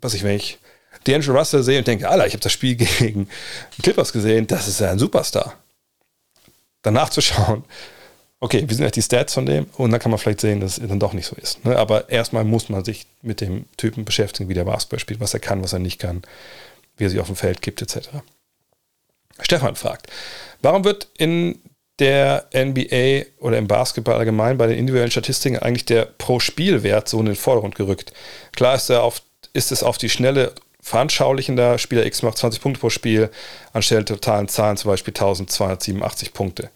was 0.00 0.14
ich, 0.14 0.22
wenn 0.22 0.36
ich 0.36 0.58
D'Angelo 1.06 1.32
Russell 1.36 1.62
sehe 1.62 1.78
und 1.78 1.86
denke, 1.86 2.08
Alter, 2.08 2.26
ich 2.26 2.34
habe 2.34 2.42
das 2.42 2.52
Spiel 2.52 2.76
gegen 2.98 3.28
Clippers 3.82 4.12
gesehen, 4.12 4.46
das 4.46 4.68
ist 4.68 4.80
ja 4.80 4.90
ein 4.90 4.98
Superstar. 4.98 5.54
Danach 6.82 7.10
zu 7.10 7.20
schauen, 7.20 7.64
okay, 8.40 8.64
wie 8.66 8.74
sind 8.74 8.84
jetzt 8.84 8.96
die 8.96 9.02
Stats 9.02 9.34
von 9.34 9.46
dem? 9.46 9.66
Und 9.76 9.92
dann 9.92 10.00
kann 10.00 10.10
man 10.10 10.18
vielleicht 10.18 10.40
sehen, 10.40 10.60
dass 10.60 10.78
es 10.78 10.88
dann 10.88 10.98
doch 11.00 11.12
nicht 11.12 11.26
so 11.26 11.36
ist. 11.36 11.64
Ne? 11.64 11.76
Aber 11.78 12.10
erstmal 12.10 12.44
muss 12.44 12.68
man 12.68 12.84
sich 12.84 13.06
mit 13.22 13.40
dem 13.40 13.66
Typen 13.76 14.04
beschäftigen, 14.04 14.48
wie 14.48 14.54
der 14.54 14.64
Basketball 14.64 14.98
spielt, 14.98 15.20
was 15.20 15.32
er 15.32 15.40
kann, 15.40 15.62
was 15.62 15.72
er 15.72 15.78
nicht 15.78 16.00
kann, 16.00 16.22
wie 16.96 17.04
er 17.04 17.10
sich 17.10 17.20
auf 17.20 17.28
dem 17.28 17.36
Feld 17.36 17.62
gibt, 17.62 17.80
etc. 17.80 18.08
Stefan 19.40 19.76
fragt, 19.76 20.08
warum 20.60 20.84
wird 20.84 21.08
in 21.16 21.60
der 21.98 22.46
NBA 22.54 23.26
oder 23.40 23.58
im 23.58 23.68
Basketball 23.68 24.16
allgemein 24.16 24.58
bei 24.58 24.66
den 24.66 24.78
individuellen 24.78 25.10
Statistiken 25.10 25.58
eigentlich 25.58 25.84
der 25.84 26.06
Pro-Spielwert 26.06 27.08
so 27.08 27.20
in 27.20 27.26
den 27.26 27.36
Vordergrund 27.36 27.74
gerückt? 27.74 28.12
Klar 28.54 28.74
ist, 28.74 28.90
er 28.90 29.02
auf, 29.02 29.22
ist 29.52 29.72
es 29.72 29.82
auf 29.82 29.98
die 29.98 30.08
schnelle 30.08 30.52
veranschaulichender. 30.80 31.78
Spieler 31.78 32.04
X 32.04 32.22
macht 32.22 32.38
20 32.38 32.60
Punkte 32.60 32.80
pro 32.80 32.90
Spiel, 32.90 33.30
anstelle 33.72 34.04
der 34.04 34.16
totalen 34.16 34.48
Zahlen 34.48 34.76
zum 34.76 34.90
Beispiel 34.90 35.12
1287 35.12 36.32
Punkte. 36.32 36.70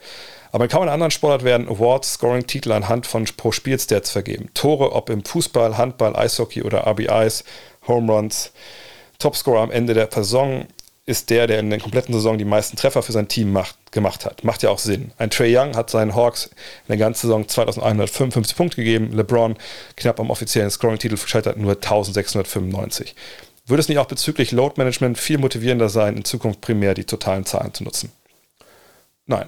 Aber 0.53 0.65
in 0.65 0.71
kaum 0.71 0.83
einer 0.83 0.93
anderen 0.93 1.11
Sportart 1.11 1.45
werden 1.45 1.69
Awards, 1.69 2.15
Scoring-Titel 2.15 2.73
anhand 2.73 3.07
von 3.07 3.25
Pro-Spiel-Stats 3.25 4.11
vergeben. 4.11 4.49
Tore, 4.55 4.93
ob 4.93 5.11
im 5.11 5.25
Fußball, 5.25 5.77
Handball, 5.77 6.17
Eishockey 6.17 6.63
oder 6.63 6.87
RBIs, 6.87 7.45
Home 7.89 8.11
Runs. 8.11 8.53
Topscorer 9.19 9.61
am 9.61 9.71
Ende 9.71 9.95
der 9.95 10.09
Saison 10.13 10.67
ist 11.07 11.31
der, 11.31 11.47
der 11.47 11.61
in 11.61 11.71
der 11.71 11.79
kompletten 11.79 12.13
Saison 12.13 12.37
die 12.37 12.45
meisten 12.45 12.77
Treffer 12.77 13.01
für 13.01 13.13
sein 13.13 13.29
Team 13.29 13.53
macht, 13.53 13.77
gemacht 13.93 14.27
hat. 14.27 14.43
Macht 14.43 14.65
ja 14.65 14.71
auch 14.71 14.81
Sinn. 14.81 15.13
Ein 15.19 15.31
Trey 15.31 15.57
Young 15.57 15.77
hat 15.77 15.89
seinen 15.89 16.17
Hawks 16.17 16.47
in 16.47 16.89
der 16.89 16.97
ganzen 16.97 17.29
Saison 17.29 17.47
2155 17.47 18.57
Punkte 18.57 18.77
gegeben. 18.77 19.13
LeBron 19.13 19.57
knapp 19.97 20.19
am 20.19 20.31
offiziellen 20.31 20.71
Scoring-Titel 20.71 21.17
gescheitert 21.17 21.59
nur 21.59 21.75
1695. 21.75 23.15
Würde 23.67 23.81
es 23.81 23.89
nicht 23.89 23.99
auch 23.99 24.07
bezüglich 24.07 24.51
Load 24.51 24.75
Management 24.79 25.17
viel 25.17 25.39
motivierender 25.39 25.89
sein, 25.89 26.17
in 26.17 26.25
Zukunft 26.25 26.61
primär 26.61 26.95
die 26.95 27.05
totalen 27.05 27.47
Zahlen 27.47 27.73
zu 27.73 27.85
nutzen? 27.85 28.11
Nein. 29.27 29.47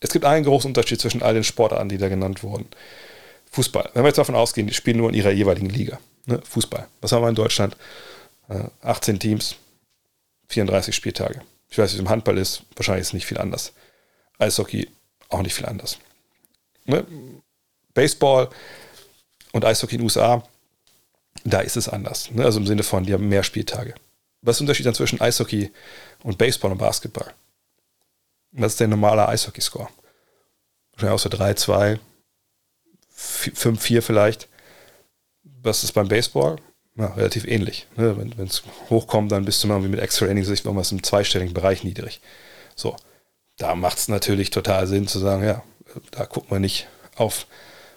Es 0.00 0.10
gibt 0.10 0.24
einen 0.24 0.44
großen 0.46 0.70
Unterschied 0.70 1.00
zwischen 1.00 1.22
all 1.22 1.34
den 1.34 1.44
Sportarten, 1.44 1.90
die 1.90 1.98
da 1.98 2.08
genannt 2.08 2.42
wurden. 2.42 2.66
Fußball. 3.50 3.90
Wenn 3.92 4.04
wir 4.04 4.08
jetzt 4.08 4.18
davon 4.18 4.34
ausgehen, 4.34 4.66
die 4.66 4.74
spielen 4.74 4.96
nur 4.96 5.10
in 5.10 5.14
ihrer 5.14 5.30
jeweiligen 5.30 5.68
Liga. 5.68 5.98
Ne? 6.24 6.40
Fußball. 6.48 6.86
Was 7.02 7.12
haben 7.12 7.22
wir 7.22 7.28
in 7.28 7.34
Deutschland? 7.34 7.76
18 8.82 9.14
äh, 9.14 9.18
Teams, 9.18 9.56
34 10.50 10.94
Spieltage. 10.94 11.40
Ich 11.68 11.78
weiß, 11.78 11.92
wie 11.92 11.96
es 11.96 12.00
im 12.00 12.08
Handball 12.08 12.38
ist. 12.38 12.62
Wahrscheinlich 12.76 13.02
ist 13.02 13.08
es 13.08 13.14
nicht 13.14 13.26
viel 13.26 13.38
anders. 13.38 13.72
Eishockey 14.38 14.88
auch 15.28 15.42
nicht 15.42 15.54
viel 15.54 15.66
anders. 15.66 15.98
Ne? 16.84 17.04
Baseball 17.94 18.48
und 19.52 19.64
Eishockey 19.64 19.96
in 19.96 20.00
den 20.00 20.04
USA 20.04 20.44
da 21.44 21.60
ist 21.60 21.76
es 21.76 21.88
anders. 21.88 22.30
Ne? 22.30 22.44
Also 22.44 22.58
im 22.58 22.66
Sinne 22.66 22.82
von, 22.82 23.04
die 23.04 23.12
haben 23.12 23.28
mehr 23.28 23.42
Spieltage. 23.42 23.94
Was 24.42 24.56
ist 24.56 24.60
der 24.60 24.64
Unterschied 24.64 24.86
dann 24.86 24.94
zwischen 24.94 25.20
Eishockey 25.20 25.70
und 26.22 26.38
Baseball 26.38 26.72
und 26.72 26.78
Basketball? 26.78 27.32
Was 28.52 28.72
ist 28.72 28.80
der 28.80 28.88
normale 28.88 29.28
Eishockey-Score? 29.28 29.88
Wahrscheinlich 30.92 31.14
auch 31.14 31.22
so 31.22 31.28
3, 31.28 31.54
2, 31.54 32.00
5, 33.10 33.80
4 33.80 34.02
vielleicht. 34.02 34.48
Was 35.42 35.84
ist 35.84 35.92
beim 35.92 36.08
Baseball? 36.08 36.56
Ja, 36.96 37.06
relativ 37.06 37.46
ähnlich. 37.46 37.86
Ne? 37.96 38.16
Wenn 38.16 38.46
es 38.46 38.62
hochkommt, 38.90 39.32
dann 39.32 39.44
bist 39.44 39.62
du 39.62 39.68
mal 39.68 39.74
irgendwie 39.74 39.92
mit 39.92 40.00
Extra 40.00 40.26
Innings 40.26 40.48
Sicht 40.48 40.64
irgendwas 40.64 40.92
im 40.92 41.02
zweistelligen 41.02 41.54
Bereich 41.54 41.84
niedrig. 41.84 42.20
So, 42.74 42.96
da 43.56 43.74
macht 43.74 43.98
es 43.98 44.08
natürlich 44.08 44.50
total 44.50 44.86
Sinn 44.86 45.06
zu 45.06 45.18
sagen, 45.18 45.44
ja, 45.44 45.62
da 46.10 46.26
gucken 46.26 46.50
wir 46.50 46.58
nicht 46.58 46.88
auf, 47.16 47.46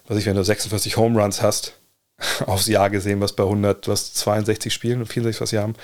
was 0.07 0.17
ich, 0.17 0.25
wenn 0.25 0.35
du 0.35 0.43
46 0.43 0.97
Home 0.97 1.21
Runs 1.21 1.41
hast, 1.41 1.73
aufs 2.45 2.67
Jahr 2.67 2.89
gesehen, 2.89 3.21
was 3.21 3.33
bei 3.33 3.43
100, 3.43 3.87
was 3.87 4.13
62 4.13 4.73
Spielen 4.73 4.99
und 4.99 5.07
64 5.07 5.41
was 5.41 5.51
Jahr 5.51 5.63
haben. 5.63 5.75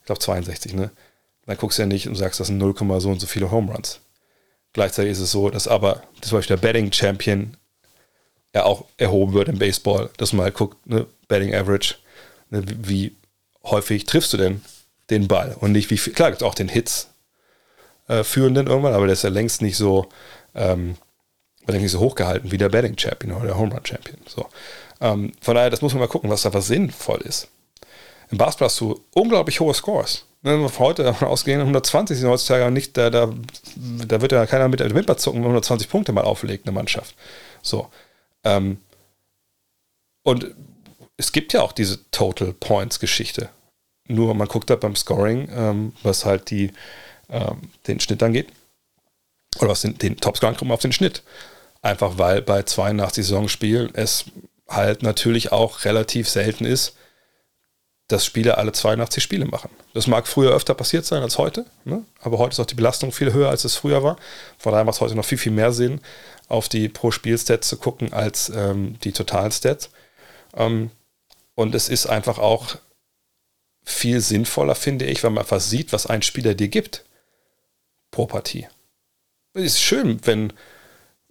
Ich 0.00 0.06
glaube 0.06 0.20
62, 0.20 0.74
ne? 0.74 0.90
Dann 1.46 1.56
guckst 1.56 1.78
du 1.78 1.82
ja 1.82 1.86
nicht 1.86 2.08
und 2.08 2.16
sagst, 2.16 2.40
das 2.40 2.48
sind 2.48 2.58
0, 2.58 2.74
so 3.00 3.10
und 3.10 3.20
so 3.20 3.26
viele 3.26 3.50
Home 3.50 3.72
Runs. 3.72 4.00
Gleichzeitig 4.72 5.12
ist 5.12 5.20
es 5.20 5.30
so, 5.30 5.48
dass 5.48 5.68
aber 5.68 6.02
zum 6.20 6.38
Beispiel 6.38 6.56
der 6.56 6.62
Betting 6.62 6.92
Champion 6.92 7.56
ja 8.54 8.64
auch 8.64 8.84
erhoben 8.96 9.32
wird 9.32 9.48
im 9.48 9.58
Baseball, 9.58 10.10
dass 10.16 10.32
man 10.32 10.44
halt 10.44 10.54
guckt, 10.54 10.86
ne, 10.86 11.06
Betting 11.28 11.54
Average, 11.54 11.96
wie 12.50 13.16
häufig 13.64 14.04
triffst 14.04 14.32
du 14.32 14.36
denn 14.36 14.62
den 15.10 15.28
Ball 15.28 15.56
und 15.58 15.72
nicht 15.72 15.90
wie 15.90 15.98
viel, 15.98 16.12
klar 16.12 16.30
gibt 16.30 16.42
es 16.42 16.46
auch 16.46 16.54
den 16.54 16.68
Hits 16.68 17.08
äh, 18.08 18.24
führenden 18.24 18.66
irgendwann, 18.66 18.94
aber 18.94 19.06
der 19.06 19.14
ist 19.14 19.24
ja 19.24 19.30
längst 19.30 19.62
nicht 19.62 19.76
so, 19.76 20.08
ähm, 20.54 20.96
nicht 21.66 21.90
so 21.90 22.00
hochgehalten 22.00 22.52
wie 22.52 22.58
der 22.58 22.68
Betting 22.68 22.96
Champion 22.96 23.36
oder 23.36 23.46
der 23.46 23.58
Home 23.58 23.74
Run 23.74 23.84
Champion. 23.84 24.18
So. 24.26 24.46
Ähm, 25.00 25.32
von 25.40 25.54
daher, 25.54 25.70
das 25.70 25.82
muss 25.82 25.92
man 25.92 26.00
mal 26.00 26.08
gucken, 26.08 26.30
was 26.30 26.42
da 26.42 26.54
was 26.54 26.68
sinnvoll 26.68 27.20
ist. 27.22 27.48
Im 28.30 28.38
Basketball 28.38 28.68
hast 28.68 28.80
du 28.80 29.00
unglaublich 29.14 29.60
hohe 29.60 29.74
Scores. 29.74 30.24
Wenn 30.42 30.60
wir 30.60 30.78
heute 30.78 31.02
davon 31.02 31.28
ausgehen, 31.28 31.60
120 31.60 32.18
sind 32.18 32.28
heutzutage 32.28 32.70
nicht, 32.70 32.96
da, 32.96 33.10
da, 33.10 33.32
da 33.74 34.20
wird 34.20 34.32
ja 34.32 34.46
keiner 34.46 34.68
mit 34.68 34.80
der 34.80 34.94
Wimper 34.94 35.16
zucken, 35.16 35.38
wenn 35.38 35.48
man 35.48 35.56
120 35.56 35.88
Punkte 35.88 36.12
mal 36.12 36.24
auflegt, 36.24 36.66
eine 36.66 36.74
Mannschaft. 36.74 37.14
So. 37.62 37.88
Ähm, 38.44 38.78
und 40.22 40.54
es 41.16 41.32
gibt 41.32 41.52
ja 41.52 41.62
auch 41.62 41.72
diese 41.72 42.10
Total 42.10 42.52
Points 42.52 43.00
Geschichte. 43.00 43.48
Nur 44.08 44.34
man 44.34 44.48
guckt 44.48 44.70
da 44.70 44.76
beim 44.76 44.96
Scoring, 44.96 45.48
ähm, 45.50 45.92
was 46.02 46.24
halt 46.24 46.50
die, 46.50 46.72
ähm, 47.28 47.70
den 47.86 48.00
Schnitt 48.00 48.22
angeht. 48.22 48.48
Oder 49.58 49.70
was 49.70 49.80
den, 49.80 49.98
den 49.98 50.18
Topscorer 50.18 50.54
auf 50.70 50.80
den 50.80 50.92
Schnitt. 50.92 51.22
Einfach 51.82 52.18
weil 52.18 52.42
bei 52.42 52.62
82 52.62 53.24
Saisonspielen 53.24 53.94
es 53.94 54.26
halt 54.68 55.02
natürlich 55.02 55.52
auch 55.52 55.84
relativ 55.84 56.28
selten 56.28 56.64
ist, 56.64 56.96
dass 58.08 58.24
Spieler 58.24 58.58
alle 58.58 58.72
82 58.72 59.22
Spiele 59.22 59.46
machen. 59.46 59.70
Das 59.94 60.06
mag 60.06 60.28
früher 60.28 60.52
öfter 60.52 60.74
passiert 60.74 61.04
sein 61.04 61.22
als 61.22 61.38
heute, 61.38 61.66
ne? 61.84 62.04
aber 62.20 62.38
heute 62.38 62.52
ist 62.52 62.60
auch 62.60 62.66
die 62.66 62.76
Belastung 62.76 63.10
viel 63.10 63.32
höher, 63.32 63.50
als 63.50 63.64
es 63.64 63.74
früher 63.74 64.02
war. 64.02 64.16
Von 64.58 64.72
daher 64.72 64.84
macht 64.84 64.96
es 64.96 65.00
heute 65.00 65.16
noch 65.16 65.24
viel, 65.24 65.38
viel 65.38 65.52
mehr 65.52 65.72
Sinn, 65.72 66.00
auf 66.48 66.68
die 66.68 66.88
Pro-Spiel-Stats 66.88 67.66
zu 67.66 67.76
gucken, 67.78 68.12
als 68.12 68.48
ähm, 68.48 68.98
die 69.02 69.12
totalen 69.12 69.50
Stats. 69.50 69.90
Ähm, 70.54 70.90
und 71.56 71.74
es 71.74 71.88
ist 71.88 72.06
einfach 72.06 72.38
auch 72.38 72.76
viel 73.82 74.20
sinnvoller, 74.20 74.76
finde 74.76 75.06
ich, 75.06 75.24
weil 75.24 75.30
man 75.30 75.42
einfach 75.42 75.60
sieht, 75.60 75.92
was 75.92 76.06
ein 76.06 76.22
Spieler 76.22 76.54
dir 76.54 76.68
gibt 76.68 77.04
pro 78.12 78.26
Partie. 78.26 78.68
Es 79.54 79.64
ist 79.64 79.82
schön, 79.82 80.20
wenn 80.24 80.52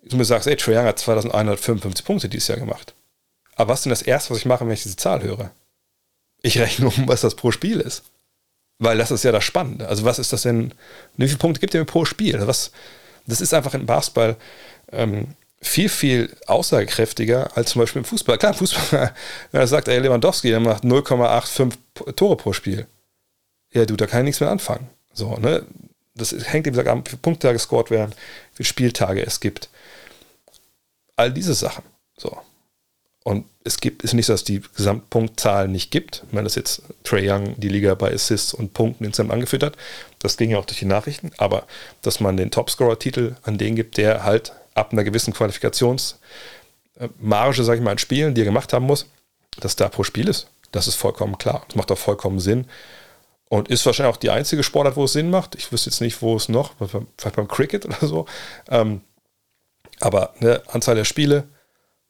du 0.03 0.17
mir 0.17 0.25
sagst, 0.25 0.47
ey, 0.47 0.55
Trae 0.55 0.77
Young 0.77 0.85
hat 0.85 0.99
2155 0.99 2.05
Punkte 2.05 2.27
dieses 2.27 2.47
Jahr 2.47 2.59
gemacht. 2.59 2.93
Aber 3.55 3.71
was 3.71 3.79
ist 3.79 3.85
denn 3.85 3.91
das 3.91 4.01
Erste, 4.01 4.31
was 4.31 4.39
ich 4.39 4.45
mache, 4.45 4.65
wenn 4.65 4.73
ich 4.73 4.83
diese 4.83 4.97
Zahl 4.97 5.23
höre? 5.23 5.51
Ich 6.41 6.59
rechne 6.59 6.87
um, 6.87 7.07
was 7.07 7.21
das 7.21 7.35
pro 7.35 7.51
Spiel 7.51 7.79
ist. 7.79 8.03
Weil 8.79 8.97
das 8.97 9.11
ist 9.11 9.23
ja 9.23 9.31
das 9.31 9.43
Spannende. 9.43 9.87
Also 9.87 10.03
was 10.03 10.19
ist 10.19 10.33
das 10.33 10.41
denn, 10.41 10.73
wie 11.17 11.27
viele 11.27 11.37
Punkte 11.37 11.61
gibt 11.61 11.73
ihr 11.73 11.79
mir 11.79 11.85
pro 11.85 12.03
Spiel? 12.03 12.35
Also 12.35 12.47
was, 12.47 12.71
das 13.27 13.41
ist 13.41 13.53
einfach 13.53 13.73
im 13.73 13.85
Basketball 13.85 14.35
ähm, 14.91 15.35
viel, 15.67 15.89
viel 15.89 16.35
aussagekräftiger 16.47 17.55
als 17.55 17.71
zum 17.71 17.81
Beispiel 17.81 18.01
im 18.01 18.05
Fußball. 18.05 18.37
Klar, 18.37 18.53
Fußball, 18.53 19.13
wenn 19.51 19.61
er 19.61 19.67
sagt, 19.67 19.87
ey, 19.87 19.99
Lewandowski, 19.99 20.49
der 20.49 20.59
macht 20.59 20.83
0,85 20.83 22.13
Tore 22.15 22.37
pro 22.37 22.53
Spiel. 22.53 22.87
Ja, 23.71 23.85
du, 23.85 23.95
da 23.95 24.07
kann 24.07 24.21
ich 24.21 24.25
nichts 24.25 24.39
mehr 24.39 24.49
anfangen. 24.49 24.89
So, 25.13 25.35
ne? 25.37 25.65
Das 26.15 26.31
hängt, 26.31 26.65
wie 26.65 26.69
gesagt, 26.69 26.87
an, 26.87 27.05
wie 27.05 27.09
viele 27.09 27.21
Punkte 27.21 27.47
da 27.47 27.53
gescored 27.53 27.91
werden, 27.91 28.11
wie 28.11 28.57
viele 28.57 28.67
Spieltage 28.67 29.25
es 29.25 29.39
gibt. 29.39 29.69
All 31.17 31.31
diese 31.31 31.53
Sachen. 31.53 31.83
So. 32.17 32.37
Und 33.23 33.45
es 33.63 33.79
gibt, 33.79 34.03
ist 34.03 34.13
nicht 34.13 34.27
so, 34.27 34.33
dass 34.33 34.43
die 34.43 34.61
Gesamtpunktzahl 34.75 35.67
nicht 35.67 35.91
gibt. 35.91 36.23
Ich 36.27 36.33
meine, 36.33 36.43
dass 36.43 36.55
jetzt 36.55 36.83
Trey 37.03 37.29
Young 37.29 37.59
die 37.59 37.69
Liga 37.69 37.95
bei 37.95 38.13
Assists 38.13 38.53
und 38.53 38.73
Punkten 38.73 39.03
insgesamt 39.03 39.31
angeführt 39.31 39.63
hat. 39.63 39.75
Das 40.19 40.37
ging 40.37 40.51
ja 40.51 40.59
auch 40.59 40.65
durch 40.65 40.79
die 40.79 40.85
Nachrichten. 40.85 41.31
Aber 41.37 41.65
dass 42.01 42.19
man 42.19 42.37
den 42.37 42.51
Topscorer-Titel 42.51 43.35
an 43.41 43.57
den 43.57 43.75
gibt, 43.75 43.97
der 43.97 44.23
halt 44.23 44.53
ab 44.75 44.91
einer 44.91 45.03
gewissen 45.03 45.33
Qualifikationsmarge, 45.33 47.63
sage 47.63 47.79
ich 47.79 47.83
mal, 47.83 47.91
an 47.91 47.97
Spielen, 47.97 48.35
die 48.35 48.41
er 48.41 48.45
gemacht 48.45 48.73
haben 48.73 48.85
muss, 48.85 49.07
dass 49.59 49.75
da 49.75 49.89
pro 49.89 50.03
Spiel 50.03 50.27
ist, 50.27 50.47
das 50.71 50.87
ist 50.87 50.95
vollkommen 50.95 51.37
klar. 51.37 51.63
Das 51.67 51.75
macht 51.75 51.91
auch 51.91 51.97
vollkommen 51.97 52.39
Sinn. 52.39 52.67
Und 53.47 53.69
ist 53.69 53.85
wahrscheinlich 53.85 54.13
auch 54.13 54.19
die 54.19 54.31
einzige 54.31 54.63
Sportart, 54.63 54.97
wo 54.97 55.05
es 55.05 55.13
Sinn 55.13 55.29
macht. 55.29 55.55
Ich 55.55 55.71
wüsste 55.71 55.89
jetzt 55.89 56.01
nicht, 56.01 56.21
wo 56.21 56.35
es 56.35 56.49
noch, 56.49 56.73
vielleicht 57.17 57.35
beim 57.35 57.47
Cricket 57.47 57.85
oder 57.85 58.05
so. 58.05 58.25
Ähm, 58.69 59.01
aber 60.01 60.33
eine 60.39 60.61
Anzahl 60.67 60.95
der 60.95 61.05
Spiele, 61.05 61.47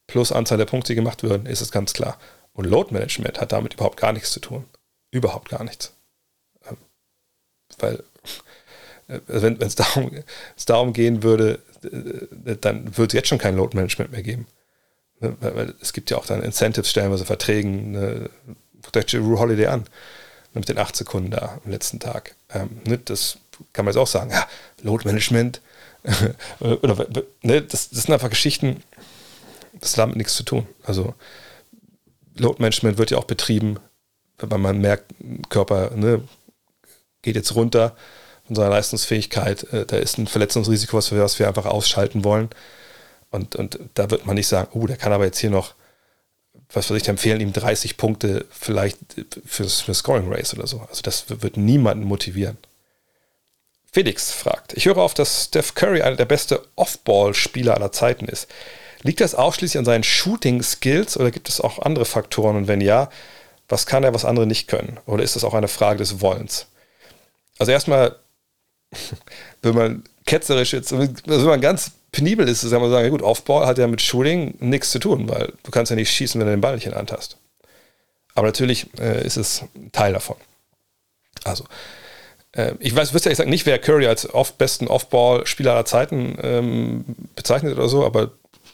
plus 0.08 0.32
Anzahl 0.32 0.58
der 0.58 0.66
Punkte, 0.66 0.94
die 0.94 0.96
gemacht 0.96 1.24
werden, 1.24 1.46
ist 1.46 1.62
es 1.62 1.72
ganz 1.72 1.94
klar. 1.94 2.18
Und 2.54 2.66
Load 2.66 2.94
Management 2.94 3.40
hat 3.40 3.52
damit 3.52 3.74
überhaupt 3.74 4.00
gar 4.00 4.14
nichts 4.14 4.32
zu 4.32 4.40
tun. 4.40 4.66
Überhaupt 5.12 5.50
gar 5.50 5.64
nichts. 5.64 5.94
Ähm, 6.68 6.78
weil, 7.78 8.04
äh, 9.08 9.20
wenn 9.28 9.62
es 9.62 9.76
darum, 9.76 10.12
darum 10.66 10.94
gehen 10.94 11.24
würde, 11.24 11.60
äh, 11.84 12.56
dann 12.60 12.98
würde 12.98 13.08
es 13.08 13.14
jetzt 13.14 13.28
schon 13.30 13.38
kein 13.38 13.56
Load 13.56 13.76
Management 13.76 14.12
mehr 14.12 14.24
geben. 14.24 14.48
Ne, 15.20 15.74
es 15.82 15.94
gibt 15.94 16.10
ja 16.10 16.18
auch 16.18 16.26
dann 16.26 16.42
Incentives, 16.42 16.90
stellenweise 16.90 17.26
Verträgen. 17.26 17.92
Ne, 17.92 18.30
guckt 18.82 18.98
euch 18.98 19.06
Drew 19.06 19.40
Holiday 19.40 19.68
an. 19.68 19.82
Ne, 20.54 20.60
mit 20.60 20.70
den 20.70 20.78
acht 20.78 20.96
Sekunden 20.96 21.32
da 21.32 21.60
am 21.64 21.72
letzten 21.72 22.00
Tag. 22.00 22.36
Ähm, 22.54 22.82
das 23.06 23.38
kann 23.74 23.86
man 23.86 23.94
jetzt 23.94 24.02
auch 24.02 24.08
sagen. 24.08 24.32
Ja, 24.32 24.48
Load 24.82 25.06
Management. 25.06 25.62
oder, 26.60 27.08
das, 27.44 27.90
das 27.90 27.90
sind 27.90 28.14
einfach 28.14 28.30
Geschichten, 28.30 28.84
das 29.74 29.94
hat 29.94 30.00
damit 30.00 30.18
nichts 30.18 30.36
zu 30.36 30.44
tun. 30.44 30.68
Also 30.84 31.16
Load 32.36 32.62
Management 32.62 32.98
wird 32.98 33.12
ja 33.12 33.18
auch 33.18 33.24
betrieben, 33.24 33.80
wenn 34.38 34.62
man 34.62 34.80
merkt, 34.80 35.14
Körper 35.50 35.96
ne, 35.96 36.22
geht 37.22 37.36
jetzt 37.36 37.56
runter 37.56 37.96
von 38.48 38.56
seiner 38.56 38.70
Leistungsfähigkeit, 38.70 39.64
äh, 39.74 39.86
da 39.86 39.98
ist 39.98 40.18
ein 40.18 40.28
Verletzungsrisiko, 40.28 40.98
was 40.98 41.12
wir, 41.12 41.22
was 41.22 41.40
wir 41.40 41.48
einfach 41.48 41.66
ausschalten 41.66 42.24
wollen. 42.24 42.50
Und, 43.32 43.56
und 43.56 43.80
da 43.96 44.10
wird 44.12 44.26
man 44.26 44.36
nicht 44.36 44.48
sagen, 44.48 44.70
oh, 44.74 44.88
der 44.88 44.98
kann 44.98 45.12
aber 45.12 45.26
jetzt 45.26 45.40
hier 45.40 45.50
noch, 45.50 45.74
was 46.72 46.90
weiß 46.90 46.98
ich, 46.98 47.08
empfehlen 47.08 47.42
ihm 47.42 47.54
30 47.54 47.98
Punkte 47.98 48.46
vielleicht 48.50 48.98
fürs, 49.46 49.82
für 49.82 49.94
Scoring 49.94 50.32
Race 50.32 50.54
oder 50.54 50.68
so. 50.68 50.82
Also 50.90 51.02
das 51.02 51.26
wird 51.28 51.58
niemanden 51.58 52.06
motivieren. 52.06 52.58
Felix 53.92 54.32
fragt, 54.32 54.74
ich 54.74 54.86
höre 54.86 54.98
auf, 54.98 55.14
dass 55.14 55.46
Steph 55.46 55.74
Curry 55.74 56.02
einer 56.02 56.18
der 56.18 56.26
beste 56.26 56.62
Off-Ball-Spieler 56.76 57.76
aller 57.76 57.92
Zeiten 57.92 58.26
ist. 58.26 58.48
Liegt 59.04 59.22
das 59.22 59.36
ausschließlich 59.36 59.78
an 59.78 59.86
seinen 59.86 60.04
Shooting-Skills 60.04 61.18
oder 61.18 61.32
gibt 61.32 61.48
es 61.48 61.62
auch 61.62 61.80
andere 61.80 62.06
Faktoren? 62.06 62.56
Und 62.58 62.68
wenn 62.68 62.82
ja, 62.82 63.10
was 63.70 63.86
kann 63.86 64.04
er, 64.04 64.14
was 64.14 64.26
andere 64.26 64.48
nicht 64.48 64.68
können? 64.68 65.00
Oder 65.06 65.24
ist 65.24 65.36
das 65.36 65.44
auch 65.44 65.54
eine 65.54 65.68
Frage 65.68 66.00
des 66.00 66.22
Wollens? 66.22 66.68
Also 67.58 67.72
erstmal, 67.72 68.16
wenn 69.62 69.76
man 69.76 70.04
ketzerisch 70.26 70.74
jetzt, 70.74 70.92
also 70.92 71.08
wenn 71.26 71.46
man 71.46 71.62
ganz 71.62 71.92
penibel 72.12 72.48
ist, 72.48 72.62
sagen 72.62 72.82
wir 72.82 72.90
sagen, 72.90 73.10
gut, 73.10 73.22
Offball 73.22 73.68
hat 73.68 73.78
ja 73.78 73.88
mit 73.88 74.02
Shooting 74.02 74.56
nichts 74.60 74.92
zu 74.92 75.00
tun, 75.00 75.28
weil 75.30 75.54
du 75.64 75.72
kannst 75.72 75.90
ja 75.90 75.96
nicht 75.96 76.12
schießen, 76.12 76.40
wenn 76.40 76.48
du 76.48 76.54
den 76.54 76.62
Ball 76.62 76.76
nicht 76.76 76.88
in 76.88 76.94
hast. 76.94 77.38
Aber 78.34 78.48
natürlich 78.48 78.88
äh, 79.00 79.26
ist 79.26 79.38
es 79.38 79.64
Teil 79.92 80.14
davon. 80.14 80.38
Also, 81.44 81.66
äh, 82.54 82.74
ich 82.80 82.96
weiß, 82.96 83.14
wüsste 83.14 83.30
ehrlich 83.30 83.38
gesagt 83.38 83.50
nicht, 83.50 83.66
wer 83.66 83.80
Curry 83.80 84.08
als 84.08 84.34
oft 84.34 84.58
besten 84.58 84.88
Offball-Spieler 84.88 85.74
aller 85.74 85.86
Zeiten 85.86 86.38
ähm, 86.42 87.06
bezeichnet 87.36 87.74
oder 87.78 87.90
so, 87.90 88.06
aber 88.06 88.32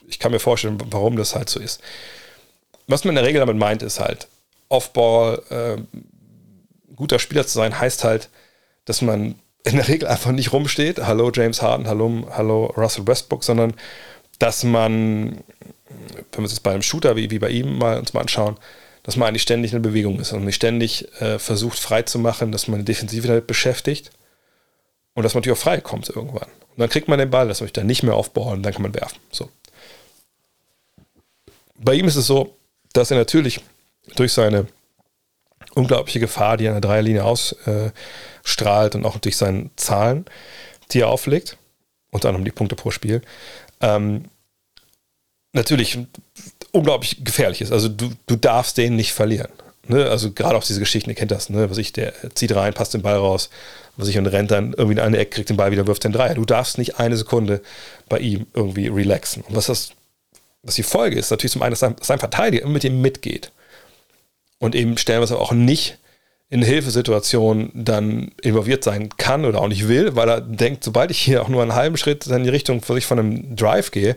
ich 0.07 0.19
kann 0.19 0.31
mir 0.31 0.39
vorstellen, 0.39 0.77
warum 0.89 1.15
das 1.15 1.35
halt 1.35 1.49
so 1.49 1.59
ist. 1.59 1.81
Was 2.87 3.03
man 3.03 3.11
in 3.11 3.15
der 3.15 3.25
Regel 3.25 3.39
damit 3.39 3.57
meint, 3.57 3.81
ist 3.81 3.99
halt, 3.99 4.27
Offball 4.69 5.41
äh, 5.49 5.81
guter 6.95 7.19
Spieler 7.19 7.45
zu 7.45 7.53
sein, 7.53 7.79
heißt 7.79 8.03
halt, 8.03 8.29
dass 8.85 9.01
man 9.01 9.35
in 9.63 9.75
der 9.75 9.87
Regel 9.87 10.07
einfach 10.07 10.31
nicht 10.31 10.53
rumsteht, 10.53 10.99
hallo 10.99 11.31
James 11.33 11.61
Harden, 11.61 11.87
hallo, 11.87 12.27
hallo 12.31 12.65
Russell 12.77 13.05
Westbrook, 13.07 13.43
sondern 13.43 13.73
dass 14.39 14.63
man, 14.63 15.43
wenn 15.87 16.43
wir 16.43 16.45
es 16.45 16.51
jetzt 16.51 16.63
bei 16.63 16.71
einem 16.71 16.81
Shooter 16.81 17.15
wie, 17.15 17.29
wie 17.29 17.39
bei 17.39 17.49
ihm 17.49 17.77
mal 17.77 17.99
uns 17.99 18.13
mal 18.13 18.21
anschauen, 18.21 18.57
dass 19.03 19.17
man 19.17 19.27
eigentlich 19.27 19.43
ständig 19.43 19.73
in 19.73 19.81
Bewegung 19.81 20.19
ist 20.19 20.31
und 20.33 20.45
nicht 20.45 20.55
ständig 20.55 21.07
äh, 21.21 21.39
versucht 21.39 21.79
frei 21.79 22.03
zu 22.03 22.19
machen, 22.19 22.51
dass 22.51 22.67
man 22.67 22.79
die 22.79 22.85
Defensive 22.85 23.27
damit 23.27 23.47
beschäftigt 23.47 24.11
und 25.13 25.23
dass 25.23 25.33
man 25.33 25.41
natürlich 25.41 25.57
auch 25.57 25.63
frei 25.63 25.81
kommt 25.81 26.09
irgendwann. 26.09 26.49
Und 26.69 26.79
dann 26.79 26.89
kriegt 26.89 27.07
man 27.07 27.19
den 27.19 27.29
Ball, 27.29 27.47
dass 27.47 27.59
man 27.59 27.67
sich 27.67 27.73
dann 27.73 27.87
nicht 27.87 28.03
mehr 28.03 28.15
aufbauen 28.15 28.57
und 28.57 28.63
dann 28.63 28.73
kann 28.73 28.83
man 28.83 28.93
werfen. 28.93 29.19
So. 29.31 29.49
Bei 31.75 31.93
ihm 31.95 32.07
ist 32.07 32.15
es 32.15 32.27
so, 32.27 32.55
dass 32.93 33.11
er 33.11 33.17
natürlich 33.17 33.61
durch 34.15 34.33
seine 34.33 34.67
unglaubliche 35.75 36.19
Gefahr, 36.19 36.57
die 36.57 36.65
er 36.65 36.75
an 36.75 36.81
der 36.81 36.89
Dreierlinie 36.89 37.23
ausstrahlt 37.23 38.95
und 38.95 39.05
auch 39.05 39.17
durch 39.17 39.37
seine 39.37 39.69
Zahlen, 39.75 40.25
die 40.91 41.01
er 41.01 41.09
auflegt, 41.09 41.57
unter 42.11 42.29
anderem 42.29 42.45
die 42.45 42.51
Punkte 42.51 42.75
pro 42.75 42.91
Spiel, 42.91 43.21
ähm, 43.79 44.25
natürlich 45.53 45.97
unglaublich 46.71 47.23
gefährlich 47.23 47.61
ist. 47.61 47.71
Also 47.71 47.89
du, 47.89 48.11
du 48.27 48.35
darfst 48.35 48.77
den 48.77 48.95
nicht 48.95 49.13
verlieren. 49.13 49.51
Ne? 49.87 50.09
Also 50.09 50.31
gerade 50.31 50.55
auch 50.55 50.63
diese 50.63 50.79
Geschichten, 50.79 51.09
ihr 51.09 51.15
kennt 51.15 51.31
das, 51.31 51.49
ne? 51.49 51.69
was 51.69 51.77
ich, 51.77 51.93
der 51.93 52.13
zieht 52.35 52.55
rein, 52.55 52.73
passt 52.73 52.93
den 52.93 53.01
Ball 53.01 53.17
raus, 53.17 53.49
was 53.97 54.07
ich 54.07 54.17
und 54.17 54.27
rennt 54.27 54.51
dann 54.51 54.73
irgendwie 54.73 54.93
in 54.93 54.99
eine 54.99 55.17
Ecke, 55.17 55.35
kriegt 55.35 55.49
den 55.49 55.57
Ball 55.57 55.71
wieder, 55.71 55.87
wirft 55.87 56.03
den 56.03 56.13
Dreier. 56.13 56.35
Du 56.35 56.45
darfst 56.45 56.77
nicht 56.77 56.99
eine 56.99 57.17
Sekunde 57.17 57.61
bei 58.07 58.19
ihm 58.19 58.47
irgendwie 58.53 58.87
relaxen. 58.87 59.43
Und 59.43 59.55
was 59.55 59.65
das, 59.65 59.91
was 60.63 60.75
die 60.75 60.83
Folge 60.83 61.17
ist, 61.17 61.31
natürlich 61.31 61.51
zum 61.51 61.61
einen, 61.61 61.71
dass 61.71 61.79
sein, 61.79 61.95
sein 62.01 62.19
Verteidiger 62.19 62.63
immer 62.63 62.73
mit 62.73 62.83
ihm 62.83 63.01
mitgeht 63.01 63.51
und 64.61 64.75
eben 64.75 64.97
stellenweise 64.97 65.39
auch 65.39 65.51
nicht 65.51 65.97
in 66.49 66.61
Hilfesituationen 66.61 67.71
dann 67.73 68.31
involviert 68.41 68.83
sein 68.83 69.09
kann 69.17 69.43
oder 69.45 69.59
auch 69.59 69.67
nicht 69.67 69.87
will, 69.87 70.15
weil 70.15 70.29
er 70.29 70.39
denkt, 70.39 70.83
sobald 70.83 71.09
ich 71.09 71.19
hier 71.19 71.41
auch 71.41 71.47
nur 71.49 71.63
einen 71.63 71.73
halben 71.73 71.97
Schritt 71.97 72.27
in 72.27 72.43
die 72.43 72.49
Richtung 72.49 72.81
für 72.81 72.93
sich 72.93 73.05
von 73.05 73.19
einem 73.19 73.55
Drive 73.55 73.91
gehe, 73.91 74.15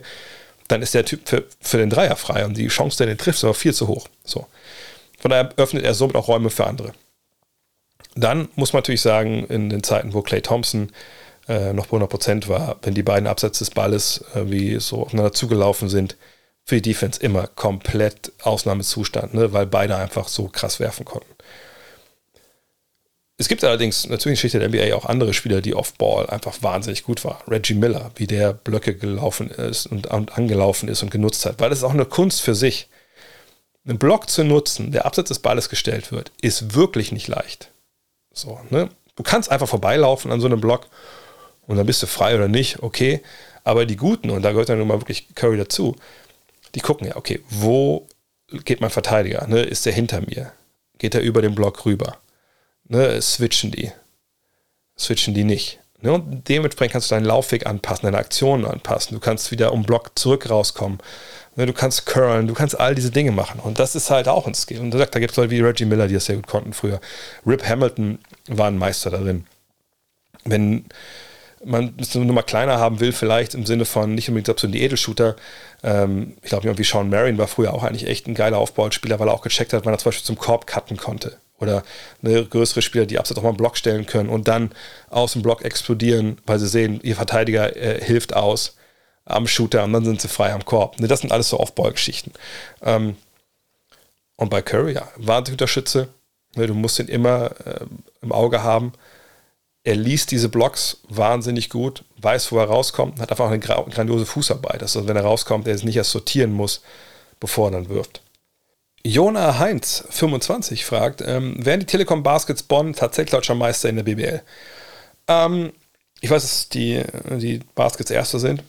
dann 0.67 0.81
ist 0.81 0.93
der 0.93 1.05
Typ 1.05 1.27
für, 1.27 1.45
für 1.61 1.77
den 1.77 1.89
Dreier 1.89 2.15
frei 2.15 2.45
und 2.45 2.57
die 2.57 2.67
Chance, 2.67 2.97
der 2.97 3.07
den 3.07 3.17
trifft, 3.17 3.39
ist 3.39 3.43
aber 3.43 3.53
viel 3.55 3.73
zu 3.73 3.87
hoch. 3.87 4.07
So. 4.23 4.45
Von 5.19 5.31
daher 5.31 5.49
öffnet 5.57 5.83
er 5.83 5.95
somit 5.95 6.15
auch 6.15 6.27
Räume 6.27 6.51
für 6.51 6.67
andere. 6.67 6.93
Dann 8.15 8.49
muss 8.55 8.71
man 8.71 8.79
natürlich 8.79 9.01
sagen, 9.01 9.45
in 9.47 9.69
den 9.69 9.81
Zeiten, 9.81 10.13
wo 10.13 10.21
Clay 10.21 10.41
Thompson 10.41 10.91
äh, 11.47 11.73
noch 11.73 11.87
bei 11.87 11.97
100% 11.97 12.47
war, 12.49 12.77
wenn 12.83 12.93
die 12.93 13.03
beiden 13.03 13.27
Absätze 13.27 13.59
des 13.59 13.71
Balles 13.71 14.23
äh, 14.35 14.43
wie 14.51 14.79
so 14.79 15.03
aufeinander 15.03 15.33
zugelaufen 15.33 15.89
sind, 15.89 16.15
für 16.65 16.75
die 16.75 16.89
Defense 16.89 17.21
immer 17.21 17.47
komplett 17.47 18.31
Ausnahmezustand, 18.41 19.35
ne, 19.35 19.53
weil 19.53 19.67
beide 19.67 19.95
einfach 19.95 20.27
so 20.27 20.47
krass 20.47 20.79
werfen 20.79 21.05
konnten. 21.05 21.35
Es 23.37 23.49
gibt 23.49 23.63
allerdings 23.63 24.07
natürlich 24.07 24.43
in 24.43 24.59
der 24.59 24.69
Geschichte 24.69 24.81
der 24.81 24.91
NBA 24.91 24.95
auch 24.95 25.05
andere 25.05 25.33
Spieler, 25.33 25.61
die 25.61 25.75
Off-Ball 25.75 26.29
einfach 26.29 26.55
wahnsinnig 26.61 27.03
gut 27.03 27.23
waren. 27.25 27.43
Reggie 27.49 27.73
Miller, 27.73 28.11
wie 28.15 28.27
der 28.27 28.53
Blöcke 28.53 28.95
gelaufen 28.95 29.51
ist 29.51 29.87
und, 29.87 30.09
angelaufen 30.09 30.87
ist 30.87 31.03
und 31.03 31.11
genutzt 31.11 31.45
hat, 31.45 31.59
weil 31.59 31.69
das 31.69 31.79
ist 31.79 31.83
auch 31.83 31.93
eine 31.93 32.05
Kunst 32.05 32.41
für 32.41 32.55
sich. 32.55 32.87
Einen 33.87 33.99
Block 33.99 34.29
zu 34.29 34.43
nutzen, 34.43 34.91
der 34.91 35.05
abseits 35.05 35.27
des 35.27 35.39
Balles 35.39 35.69
gestellt 35.69 36.11
wird, 36.11 36.31
ist 36.41 36.73
wirklich 36.73 37.11
nicht 37.11 37.27
leicht. 37.27 37.69
So, 38.33 38.59
ne? 38.71 38.89
Du 39.15 39.21
kannst 39.21 39.51
einfach 39.51 39.67
vorbeilaufen 39.67 40.31
an 40.31 40.41
so 40.41 40.47
einem 40.47 40.59
Block 40.59 40.87
und 41.67 41.77
dann 41.77 41.85
bist 41.85 42.01
du 42.01 42.07
frei 42.07 42.35
oder 42.35 42.47
nicht, 42.47 42.81
okay. 42.81 43.21
Aber 43.63 43.85
die 43.85 43.95
Guten, 43.95 44.29
und 44.29 44.41
da 44.41 44.51
gehört 44.51 44.69
dann 44.69 44.79
nun 44.79 44.87
mal 44.87 45.01
wirklich 45.01 45.35
Curry 45.35 45.57
dazu, 45.57 45.95
die 46.75 46.81
gucken 46.81 47.07
ja, 47.07 47.15
okay, 47.15 47.41
wo 47.49 48.07
geht 48.63 48.81
mein 48.81 48.89
Verteidiger? 48.89 49.47
Ne? 49.47 49.61
Ist 49.61 49.85
der 49.85 49.93
hinter 49.93 50.21
mir? 50.21 50.51
Geht 50.97 51.15
er 51.15 51.21
über 51.21 51.41
den 51.41 51.55
Block 51.55 51.85
rüber? 51.85 52.17
Ne? 52.87 53.21
Switchen 53.21 53.71
die? 53.71 53.91
Switchen 54.97 55.33
die 55.33 55.43
nicht? 55.43 55.79
Ne? 56.01 56.13
Und 56.13 56.47
dementsprechend 56.47 56.93
kannst 56.93 57.09
du 57.09 57.15
deinen 57.15 57.25
Laufweg 57.25 57.65
anpassen, 57.65 58.05
deine 58.05 58.17
Aktionen 58.17 58.65
anpassen. 58.65 59.15
Du 59.15 59.19
kannst 59.19 59.51
wieder 59.51 59.73
um 59.73 59.83
Block 59.83 60.11
zurück 60.17 60.49
rauskommen. 60.49 60.99
Ne? 61.55 61.65
Du 61.65 61.73
kannst 61.73 62.05
curlen, 62.05 62.47
du 62.47 62.53
kannst 62.53 62.79
all 62.79 62.93
diese 62.93 63.11
Dinge 63.11 63.31
machen. 63.31 63.59
Und 63.59 63.79
das 63.79 63.95
ist 63.95 64.09
halt 64.09 64.27
auch 64.27 64.45
ein 64.47 64.53
Skill. 64.53 64.81
Und 64.81 64.91
da 64.91 65.05
gibt 65.05 65.31
es 65.31 65.37
Leute 65.37 65.51
wie 65.51 65.61
Reggie 65.61 65.85
Miller, 65.85 66.07
die 66.07 66.13
das 66.13 66.25
sehr 66.25 66.35
gut 66.35 66.47
konnten 66.47 66.73
früher. 66.73 66.99
Rip 67.45 67.67
Hamilton 67.67 68.19
war 68.47 68.67
ein 68.67 68.77
Meister 68.77 69.09
darin. 69.09 69.45
Wenn 70.43 70.85
man 71.65 71.93
es 71.99 72.13
nur 72.13 72.25
mal 72.25 72.43
kleiner 72.43 72.79
haben 72.79 72.99
will, 72.99 73.11
vielleicht 73.11 73.55
im 73.55 73.65
Sinne 73.65 73.85
von 73.85 74.13
nicht 74.13 74.29
unbedingt 74.29 74.59
so 74.59 74.67
die 74.67 74.81
Edelshooter. 74.81 75.35
Ähm, 75.83 76.37
ich 76.41 76.49
glaube, 76.49 76.77
wie 76.77 76.83
Sean 76.83 77.09
Marion 77.09 77.37
war 77.37 77.47
früher 77.47 77.73
auch 77.73 77.83
eigentlich 77.83 78.07
echt 78.07 78.27
ein 78.27 78.35
geiler 78.35 78.57
Aufbauspieler, 78.57 79.19
weil 79.19 79.27
er 79.27 79.33
auch 79.33 79.41
gecheckt 79.41 79.73
hat, 79.73 79.85
wann 79.85 79.93
er 79.93 79.97
zum 79.97 80.09
Beispiel 80.09 80.25
zum 80.25 80.37
Korb 80.37 80.67
cutten 80.67 80.97
konnte. 80.97 81.37
Oder 81.59 81.83
eine 82.21 82.45
größere 82.45 82.81
Spieler, 82.81 83.05
die 83.05 83.17
abseits 83.17 83.39
auch 83.39 83.43
mal 83.43 83.49
einen 83.49 83.57
Block 83.57 83.77
stellen 83.77 84.05
können 84.05 84.29
und 84.29 84.47
dann 84.47 84.71
aus 85.09 85.33
dem 85.33 85.41
Block 85.41 85.63
explodieren, 85.63 86.37
weil 86.45 86.59
sie 86.59 86.67
sehen, 86.67 86.99
ihr 87.01 87.15
Verteidiger 87.15 87.75
äh, 87.75 88.03
hilft 88.03 88.35
aus 88.35 88.75
am 89.25 89.47
Shooter 89.47 89.83
und 89.85 89.93
dann 89.93 90.05
sind 90.05 90.21
sie 90.21 90.27
frei 90.27 90.53
am 90.53 90.65
Korb. 90.65 90.99
Ne, 90.99 91.07
das 91.07 91.21
sind 91.21 91.31
alles 91.31 91.49
so 91.49 91.57
Aufbaugeschichten. 91.57 92.33
Ähm, 92.83 93.15
und 94.35 94.49
bei 94.49 94.61
Curry, 94.61 94.93
ja, 94.93 95.07
wahnsinnig 95.15 95.57
guter 95.57 95.67
Schütze. 95.67 96.09
Ne, 96.55 96.67
du 96.67 96.73
musst 96.73 96.99
ihn 96.99 97.07
immer 97.07 97.51
äh, 97.65 97.85
im 98.21 98.31
Auge 98.31 98.61
haben 98.61 98.93
er 99.85 99.95
liest 99.95 100.31
diese 100.31 100.49
Blocks 100.49 100.97
wahnsinnig 101.07 101.69
gut, 101.69 102.03
weiß, 102.17 102.51
wo 102.51 102.57
er 102.57 102.65
rauskommt, 102.65 103.21
hat 103.21 103.29
einfach 103.29 103.49
eine 103.51 103.59
grandiose 103.59 104.25
Fußarbeit. 104.25 104.81
Also 104.81 105.07
wenn 105.07 105.15
er 105.15 105.23
rauskommt, 105.23 105.67
er 105.67 105.75
es 105.75 105.83
nicht 105.83 105.95
erst 105.95 106.09
sortieren 106.09 106.51
muss, 106.51 106.81
bevor 107.39 107.67
er 107.67 107.73
dann 107.73 107.89
wirft. 107.89 108.21
Jona 109.03 109.59
Heinz, 109.59 110.03
25, 110.09 110.83
fragt, 110.83 111.21
ähm, 111.21 111.63
werden 111.63 111.81
die 111.81 111.85
Telekom 111.85 112.23
Baskets 112.23 112.63
Bonn 112.63 112.93
tatsächlich 112.93 113.31
deutscher 113.31 113.53
Meister 113.53 113.87
in 113.87 113.97
der 113.97 114.03
BBL? 114.03 114.41
Ähm, 115.27 115.71
ich 116.19 116.31
weiß, 116.31 116.41
dass 116.41 116.69
die, 116.69 117.03
die 117.37 117.59
Baskets 117.75 118.09
Erste 118.09 118.39
sind, 118.39 118.63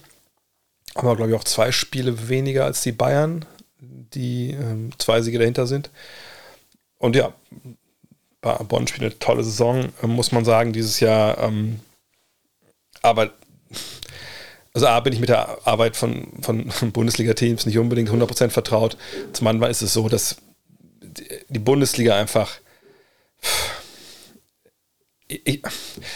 aber 0.95 1.17
glaube 1.17 1.31
ich 1.31 1.37
auch 1.37 1.45
zwei 1.45 1.73
Spiele 1.73 2.29
weniger 2.29 2.67
als 2.67 2.83
die 2.83 2.93
Bayern, 2.93 3.47
die 3.81 4.51
ähm, 4.51 4.91
zwei 4.99 5.23
Siege 5.23 5.39
dahinter 5.39 5.67
sind. 5.67 5.89
Und 6.99 7.17
ja, 7.17 7.33
Bonn 8.55 8.86
spielt 8.86 9.03
eine 9.03 9.18
tolle 9.18 9.44
Saison, 9.44 9.92
ähm, 10.03 10.11
muss 10.11 10.32
man 10.32 10.44
sagen, 10.44 10.72
dieses 10.72 11.01
Jahr. 11.01 11.38
Ähm, 11.38 11.80
aber 13.03 13.32
also 14.72 14.86
A, 14.88 15.01
bin 15.01 15.12
ich 15.12 15.20
mit 15.20 15.30
der 15.30 15.66
Arbeit 15.66 15.97
von, 15.97 16.28
von 16.42 16.92
Bundesliga-Teams 16.92 17.64
nicht 17.66 17.78
unbedingt 17.78 18.11
100% 18.11 18.51
vertraut. 18.51 18.97
Zum 19.32 19.47
anderen 19.47 19.70
ist 19.70 19.82
es 19.82 19.94
so, 19.94 20.09
dass 20.09 20.36
die 21.49 21.59
Bundesliga 21.59 22.14
einfach 22.14 22.59
ich, 25.28 25.62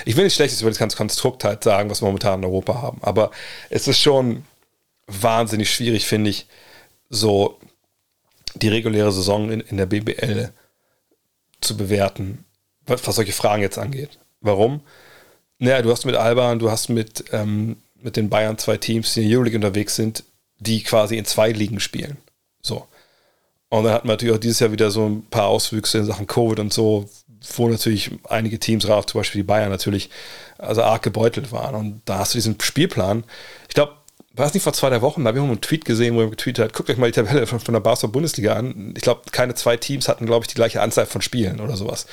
ich 0.04 0.16
will 0.16 0.24
nicht 0.24 0.34
Schlechtes 0.34 0.60
über 0.60 0.70
das 0.70 0.78
ganze 0.78 0.96
Konstrukt 0.96 1.44
halt 1.44 1.64
sagen, 1.64 1.90
was 1.90 2.02
wir 2.02 2.06
momentan 2.06 2.40
in 2.40 2.44
Europa 2.44 2.80
haben, 2.80 2.98
aber 3.02 3.30
es 3.68 3.88
ist 3.88 4.00
schon 4.00 4.44
wahnsinnig 5.06 5.72
schwierig, 5.72 6.06
finde 6.06 6.30
ich, 6.30 6.46
so 7.08 7.58
die 8.54 8.68
reguläre 8.68 9.12
Saison 9.12 9.50
in, 9.50 9.60
in 9.60 9.76
der 9.76 9.86
BBL 9.86 10.52
zu 11.60 11.76
bewerten, 11.76 12.44
was, 12.86 13.02
solche 13.02 13.32
Fragen 13.32 13.62
jetzt 13.62 13.78
angeht. 13.78 14.18
Warum? 14.40 14.80
Naja, 15.58 15.82
du 15.82 15.90
hast 15.90 16.06
mit 16.06 16.16
Alba 16.16 16.52
und 16.52 16.60
du 16.60 16.70
hast 16.70 16.88
mit, 16.88 17.24
ähm, 17.32 17.76
mit 18.00 18.16
den 18.16 18.30
Bayern 18.30 18.58
zwei 18.58 18.76
Teams, 18.76 19.12
die 19.14 19.22
in 19.22 19.28
der 19.28 19.36
Euroleague 19.36 19.58
unterwegs 19.58 19.96
sind, 19.96 20.24
die 20.58 20.82
quasi 20.82 21.16
in 21.16 21.24
zwei 21.24 21.52
Ligen 21.52 21.80
spielen. 21.80 22.16
So. 22.62 22.86
Und 23.68 23.84
dann 23.84 23.92
hatten 23.92 24.08
wir 24.08 24.12
natürlich 24.12 24.34
auch 24.34 24.40
dieses 24.40 24.60
Jahr 24.60 24.72
wieder 24.72 24.90
so 24.90 25.06
ein 25.06 25.22
paar 25.26 25.46
Auswüchse 25.46 25.98
in 25.98 26.04
Sachen 26.04 26.26
Covid 26.26 26.58
und 26.58 26.72
so, 26.72 27.08
wo 27.56 27.68
natürlich 27.68 28.10
einige 28.28 28.58
Teams 28.58 28.84
zum 28.84 29.20
Beispiel 29.20 29.40
die 29.42 29.46
Bayern 29.46 29.70
natürlich, 29.70 30.10
also 30.58 30.82
arg 30.82 31.02
gebeutelt 31.02 31.52
waren. 31.52 31.74
Und 31.74 32.02
da 32.04 32.18
hast 32.18 32.34
du 32.34 32.38
diesen 32.38 32.60
Spielplan. 32.60 33.24
Ich 33.68 33.74
glaube, 33.74 33.92
war 34.32 34.46
es 34.46 34.54
nicht 34.54 34.62
vor 34.62 34.72
zwei, 34.72 34.90
drei 34.90 35.02
Wochen, 35.02 35.24
da 35.24 35.28
habe 35.28 35.38
ich 35.38 35.44
einen 35.44 35.60
Tweet 35.60 35.84
gesehen, 35.84 36.14
wo 36.14 36.20
er 36.20 36.30
getweetet 36.30 36.64
hat, 36.64 36.72
guckt 36.72 36.88
euch 36.88 36.96
mal 36.96 37.10
die 37.10 37.20
Tabelle 37.20 37.46
von, 37.46 37.60
von 37.60 37.74
der 37.74 37.80
Basketball-Bundesliga 37.80 38.54
an. 38.54 38.94
Ich 38.96 39.02
glaube, 39.02 39.22
keine 39.32 39.54
zwei 39.54 39.76
Teams 39.76 40.08
hatten, 40.08 40.26
glaube 40.26 40.44
ich, 40.44 40.48
die 40.48 40.54
gleiche 40.54 40.80
Anzahl 40.80 41.06
von 41.06 41.20
Spielen 41.20 41.60
oder 41.60 41.76
sowas. 41.76 42.06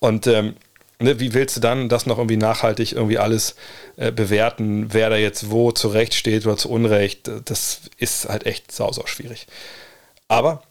Und 0.00 0.26
ähm, 0.26 0.56
ne, 0.98 1.20
wie 1.20 1.34
willst 1.34 1.56
du 1.56 1.60
dann 1.60 1.88
das 1.88 2.06
noch 2.06 2.18
irgendwie 2.18 2.36
nachhaltig 2.36 2.92
irgendwie 2.92 3.18
alles 3.18 3.54
äh, 3.96 4.10
bewerten, 4.10 4.92
wer 4.92 5.10
da 5.10 5.16
jetzt 5.16 5.50
wo 5.50 5.70
zurecht 5.70 6.14
steht 6.14 6.46
oder 6.46 6.56
zu 6.56 6.68
Unrecht? 6.68 7.30
Das 7.44 7.82
ist 7.96 8.28
halt 8.28 8.44
echt 8.46 8.72
sau, 8.72 8.90
sau 8.92 9.06
schwierig. 9.06 9.46
Aber 10.26 10.64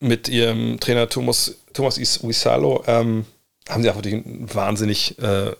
mit 0.00 0.28
ihrem 0.28 0.80
Trainer 0.80 1.08
Thomas, 1.08 1.54
Thomas 1.72 1.98
Uisalo 1.98 2.82
ähm, 2.86 3.24
haben 3.68 3.82
sie 3.82 3.88
einfach 3.88 4.02
den 4.02 4.52
wahnsinnig 4.52 5.18
äh, 5.18 5.52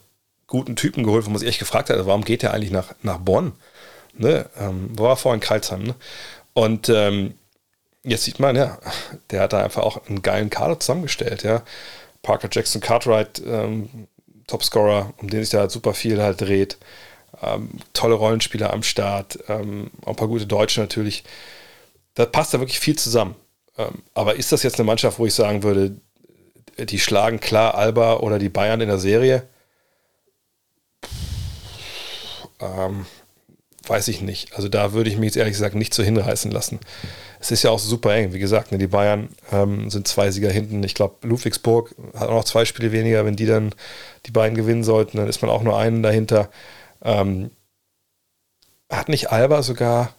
guten 0.48 0.76
Typen 0.76 1.04
geholt, 1.04 1.26
wo 1.26 1.30
man 1.30 1.38
sich 1.38 1.48
echt 1.48 1.58
gefragt 1.58 1.90
hat, 1.90 2.06
warum 2.06 2.24
geht 2.24 2.42
er 2.42 2.54
eigentlich 2.54 2.70
nach, 2.70 2.94
nach 3.02 3.18
Bonn? 3.18 3.52
Ne? 4.18 4.46
Ähm, 4.58 4.98
war 4.98 5.16
vorher 5.16 5.34
in 5.34 5.40
Karlsheim. 5.40 5.82
Ne? 5.84 5.94
Und 6.52 6.88
ähm, 6.88 7.34
jetzt 8.02 8.24
sieht 8.24 8.40
man, 8.40 8.56
ja, 8.56 8.78
der 9.30 9.42
hat 9.42 9.52
da 9.52 9.62
einfach 9.62 9.82
auch 9.82 10.06
einen 10.06 10.22
geilen 10.22 10.50
Kader 10.50 10.78
zusammengestellt. 10.78 11.42
Ja? 11.42 11.62
Parker 12.22 12.48
Jackson 12.50 12.80
Cartwright, 12.80 13.42
ähm, 13.46 14.08
Topscorer, 14.46 15.12
um 15.18 15.30
den 15.30 15.40
sich 15.40 15.50
da 15.50 15.60
halt 15.60 15.70
super 15.70 15.94
viel 15.94 16.20
halt 16.22 16.40
dreht. 16.40 16.78
Ähm, 17.42 17.70
tolle 17.92 18.14
Rollenspieler 18.14 18.72
am 18.72 18.82
Start, 18.82 19.38
ähm, 19.48 19.90
auch 20.02 20.08
ein 20.08 20.16
paar 20.16 20.28
gute 20.28 20.46
Deutsche 20.46 20.80
natürlich. 20.80 21.24
Da 22.14 22.26
passt 22.26 22.52
da 22.52 22.58
wirklich 22.58 22.80
viel 22.80 22.98
zusammen. 22.98 23.36
Ähm, 23.76 24.02
aber 24.14 24.36
ist 24.36 24.50
das 24.50 24.62
jetzt 24.62 24.78
eine 24.78 24.86
Mannschaft, 24.86 25.18
wo 25.18 25.26
ich 25.26 25.34
sagen 25.34 25.62
würde, 25.62 25.96
die 26.78 26.98
schlagen 26.98 27.40
klar 27.40 27.74
Alba 27.74 28.16
oder 28.16 28.38
die 28.38 28.48
Bayern 28.48 28.80
in 28.80 28.88
der 28.88 28.98
Serie? 28.98 29.46
Ähm, 32.60 33.06
weiß 33.88 34.08
ich 34.08 34.20
nicht. 34.20 34.54
Also 34.54 34.68
da 34.68 34.92
würde 34.92 35.10
ich 35.10 35.16
mich 35.16 35.26
jetzt 35.28 35.36
ehrlich 35.36 35.54
gesagt 35.54 35.74
nicht 35.74 35.94
so 35.94 36.02
hinreißen 36.02 36.50
lassen. 36.50 36.80
Es 37.40 37.50
ist 37.50 37.62
ja 37.62 37.70
auch 37.70 37.78
super 37.78 38.14
eng. 38.14 38.32
Wie 38.32 38.38
gesagt, 38.38 38.72
ne, 38.72 38.78
die 38.78 38.86
Bayern 38.86 39.28
ähm, 39.52 39.90
sind 39.90 40.08
zwei 40.08 40.30
Sieger 40.30 40.50
hinten. 40.50 40.82
Ich 40.82 40.94
glaube, 40.94 41.26
Ludwigsburg 41.26 41.94
hat 42.14 42.28
auch 42.28 42.34
noch 42.34 42.44
zwei 42.44 42.64
Spiele 42.64 42.92
weniger. 42.92 43.24
Wenn 43.24 43.36
die 43.36 43.46
dann 43.46 43.74
die 44.26 44.30
beiden 44.30 44.56
gewinnen 44.56 44.84
sollten, 44.84 45.18
dann 45.18 45.28
ist 45.28 45.42
man 45.42 45.50
auch 45.50 45.62
nur 45.62 45.78
einen 45.78 46.02
dahinter. 46.02 46.50
Ähm, 47.02 47.50
hat 48.90 49.08
nicht 49.08 49.30
Alba 49.30 49.62
sogar 49.62 50.14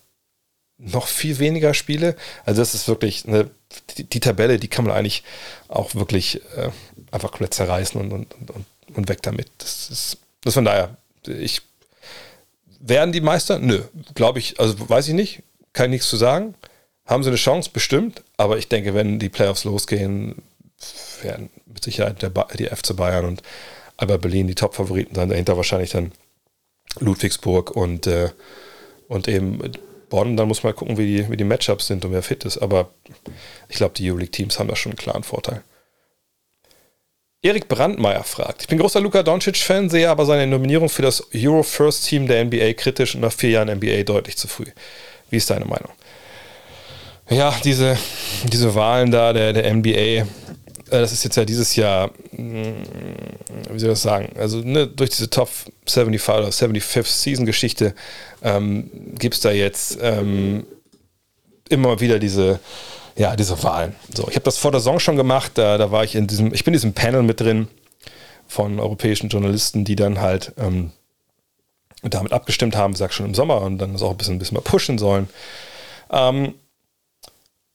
noch 0.77 1.07
viel 1.07 1.39
weniger 1.39 1.73
Spiele. 1.73 2.15
Also 2.45 2.61
das 2.61 2.73
ist 2.73 2.87
wirklich 2.87 3.27
eine, 3.27 3.49
die, 3.97 4.05
die, 4.05 4.19
Tabelle, 4.19 4.57
die 4.57 4.69
kann 4.69 4.85
man 4.85 4.95
eigentlich 4.95 5.23
auch 5.67 5.93
wirklich 5.93 6.41
äh, 6.55 6.69
einfach 7.11 7.31
komplett 7.31 7.53
zerreißen 7.53 7.99
und, 7.99 8.11
und, 8.11 8.33
und, 8.33 8.65
und, 8.95 9.09
weg 9.09 9.21
damit. 9.21 9.51
Das 9.57 9.89
ist, 9.89 10.17
das 10.41 10.53
von 10.53 10.65
daher, 10.65 10.97
ich 11.27 11.63
werden 12.79 13.11
die 13.11 13.21
Meister? 13.21 13.59
Nö, 13.59 13.81
glaube 14.15 14.39
ich, 14.39 14.59
also 14.59 14.89
weiß 14.89 15.07
ich 15.09 15.13
nicht, 15.13 15.43
kann 15.73 15.85
ich 15.85 15.91
nichts 15.91 16.09
zu 16.09 16.17
sagen. 16.17 16.55
Haben 17.05 17.23
sie 17.23 17.29
eine 17.29 17.37
Chance? 17.37 17.71
Bestimmt, 17.73 18.23
aber 18.37 18.57
ich 18.57 18.67
denke, 18.67 18.93
wenn 18.93 19.19
die 19.19 19.29
Playoffs 19.29 19.63
losgehen, 19.63 20.35
werden 21.21 21.49
mit 21.65 21.83
Sicherheit 21.83 22.21
der 22.21 22.29
ba 22.29 22.47
die 22.57 22.67
FC 22.67 22.95
Bayern 22.95 23.25
und 23.25 23.41
Alba 23.97 24.17
Berlin 24.17 24.47
die 24.47 24.55
Top-Favoriten 24.55 25.15
sein. 25.15 25.29
Dahinter 25.29 25.57
wahrscheinlich 25.57 25.91
dann 25.91 26.13
Ludwigsburg 26.99 27.71
und, 27.71 28.07
äh, 28.07 28.29
und 29.07 29.27
eben 29.27 29.59
Bonn, 30.09 30.37
dann 30.37 30.47
muss 30.47 30.63
man 30.63 30.75
gucken, 30.75 30.97
wie 30.97 31.17
die, 31.17 31.29
wie 31.29 31.37
die 31.37 31.43
Matchups 31.43 31.87
sind 31.87 32.05
und 32.05 32.11
wer 32.11 32.23
fit 32.23 32.45
ist. 32.45 32.57
Aber 32.57 32.91
ich 33.67 33.75
glaube, 33.75 33.93
die 33.95 34.09
Euroleague-Teams 34.09 34.57
haben 34.57 34.69
da 34.69 34.75
schon 34.75 34.93
einen 34.93 34.97
klaren 34.97 35.23
Vorteil. 35.23 35.63
Erik 37.41 37.69
Brandmeier 37.69 38.23
fragt: 38.23 38.63
Ich 38.63 38.67
bin 38.67 38.77
großer 38.79 38.99
Luka 38.99 39.23
Doncic-Fan, 39.23 39.89
sehe 39.89 40.09
aber 40.09 40.25
seine 40.25 40.45
Nominierung 40.45 40.89
für 40.89 41.01
das 41.01 41.23
Euro 41.33 41.63
First 41.63 42.05
Team 42.05 42.27
der 42.27 42.43
NBA 42.43 42.73
kritisch 42.73 43.15
und 43.15 43.21
nach 43.21 43.31
vier 43.31 43.51
Jahren 43.51 43.69
NBA 43.69 44.03
deutlich 44.03 44.35
zu 44.35 44.47
früh. 44.47 44.65
Wie 45.29 45.37
ist 45.37 45.49
deine 45.49 45.65
Meinung? 45.65 45.91
Ja, 47.29 47.55
diese, 47.63 47.97
diese 48.51 48.73
Wahlen 48.75 49.11
da 49.11 49.31
der, 49.31 49.53
der 49.53 49.73
NBA, 49.73 49.91
äh, 49.91 50.25
das 50.89 51.13
ist 51.13 51.23
jetzt 51.23 51.37
ja 51.37 51.45
dieses 51.45 51.75
Jahr, 51.75 52.11
hm, 52.35 52.75
wie 53.69 53.79
soll 53.79 53.89
ich 53.89 53.93
das 53.93 54.01
sagen, 54.01 54.33
also 54.37 54.57
ne, 54.57 54.87
durch 54.87 55.11
diese 55.11 55.29
Top 55.29 55.49
75 55.85 56.29
oder 56.29 56.49
75th 56.49 57.05
Season 57.05 57.45
Geschichte 57.45 57.93
ähm, 58.43 58.89
gibt 59.17 59.35
es 59.35 59.41
da 59.41 59.51
jetzt 59.51 59.99
ähm, 60.01 60.65
immer 61.69 61.99
wieder 61.99 62.17
diese, 62.17 62.59
ja, 63.15 63.35
diese 63.35 63.61
Wahlen. 63.63 63.95
So, 64.13 64.27
ich 64.29 64.35
habe 64.35 64.45
das 64.45 64.57
vor 64.57 64.71
der 64.71 64.79
Saison 64.79 64.99
schon 64.99 65.15
gemacht, 65.15 65.53
da, 65.55 65.77
da 65.77 65.91
war 65.91 66.03
ich 66.03 66.15
in 66.15 66.27
diesem, 66.27 66.53
ich 66.53 66.63
bin 66.63 66.73
in 66.73 66.77
diesem 66.77 66.93
Panel 66.93 67.23
mit 67.23 67.39
drin 67.41 67.67
von 68.47 68.79
europäischen 68.79 69.29
Journalisten, 69.29 69.85
die 69.85 69.95
dann 69.95 70.19
halt 70.19 70.53
ähm, 70.57 70.91
damit 72.01 72.31
abgestimmt 72.33 72.75
haben, 72.75 72.95
sag 72.95 73.13
schon 73.13 73.27
im 73.27 73.35
Sommer 73.35 73.61
und 73.61 73.77
dann 73.77 73.93
das 73.93 74.01
auch 74.01 74.11
ein 74.11 74.17
bisschen, 74.17 74.35
ein 74.35 74.39
bisschen 74.39 74.55
mal 74.55 74.61
pushen 74.61 74.97
sollen. 74.97 75.29
Ähm, 76.09 76.55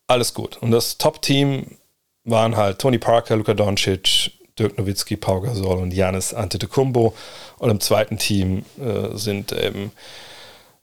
alles 0.07 0.35
gut. 0.35 0.57
Und 0.59 0.71
das 0.71 0.99
Top-Team 0.99 1.79
waren 2.25 2.57
halt 2.57 2.79
Tony 2.79 2.99
Parker, 2.99 3.37
Luka 3.37 3.55
Doncic, 3.55 4.33
Dirk 4.59 4.79
Nowitzki, 4.79 5.17
Pau 5.17 5.41
Gasol 5.41 5.79
und 5.79 5.93
Janis 5.93 6.33
Antetokounmpo. 6.33 7.15
Und 7.59 7.71
im 7.71 7.81
zweiten 7.81 8.19
Team 8.19 8.65
äh, 8.79 9.17
sind 9.17 9.53
eben 9.53 9.93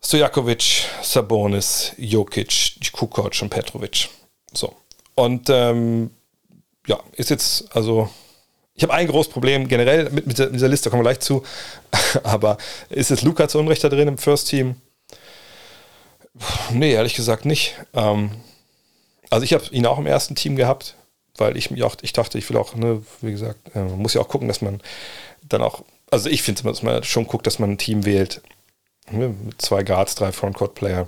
Stojakovic, 0.04 0.86
Sabonis, 1.02 1.94
Jokic, 1.98 2.92
Kukoc 2.92 3.42
und 3.42 3.50
Petrovic. 3.50 4.10
So. 4.54 4.76
Und 5.16 5.50
ähm, 5.50 6.12
ja, 6.88 7.00
ist 7.14 7.30
jetzt, 7.30 7.76
also, 7.76 8.10
ich 8.74 8.84
habe 8.84 8.94
ein 8.94 9.08
großes 9.08 9.32
Problem 9.32 9.68
generell 9.68 10.10
mit, 10.10 10.28
mit, 10.28 10.38
dieser, 10.38 10.68
Liste, 10.68 10.90
kommen 10.90 11.02
wir 11.02 11.10
gleich 11.10 11.20
zu. 11.20 11.44
Aber 12.24 12.58
ist 12.90 13.10
jetzt 13.10 13.24
Luca 13.24 13.48
zu 13.48 13.60
Unrecht 13.60 13.84
da 13.84 13.90
drin 13.90 14.08
im 14.08 14.18
First 14.18 14.50
Team? 14.50 14.76
Nee, 16.72 16.94
ehrlich 16.94 17.14
gesagt 17.14 17.46
nicht. 17.46 17.76
Ähm, 17.94 18.32
also 19.30 19.44
ich 19.44 19.54
habe 19.54 19.66
ihn 19.72 19.86
auch 19.86 20.00
im 20.00 20.08
ersten 20.08 20.36
Team 20.36 20.56
gehabt, 20.56 20.96
weil 21.38 21.58
ich 21.58 21.72
mich 21.72 21.84
auch, 21.84 21.96
ich 22.02 22.14
dachte, 22.14 22.38
ich 22.38 22.50
will 22.50 22.58
auch, 22.58 22.76
ne, 22.76 23.04
wie 23.22 23.32
gesagt, 23.32 23.76
äh, 23.76 23.80
man 23.80 24.00
muss 24.00 24.14
ja 24.14 24.22
auch 24.22 24.28
gucken, 24.28 24.48
dass 24.48 24.62
man 24.62 24.82
dann 25.44 25.62
auch, 25.62 25.84
also 26.10 26.30
ich 26.30 26.42
finde, 26.42 26.64
dass 26.64 26.84
man 26.84 27.04
schon 27.04 27.28
guckt, 27.28 27.48
dass 27.48 27.60
man 27.60 27.72
ein 27.72 27.78
Team 27.78 28.06
wählt, 28.06 28.42
ne, 29.10 29.30
mit 29.30 29.62
zwei 29.62 29.84
Guards, 29.84 30.16
drei 30.16 30.32
Frontcourt-Player. 30.32 31.08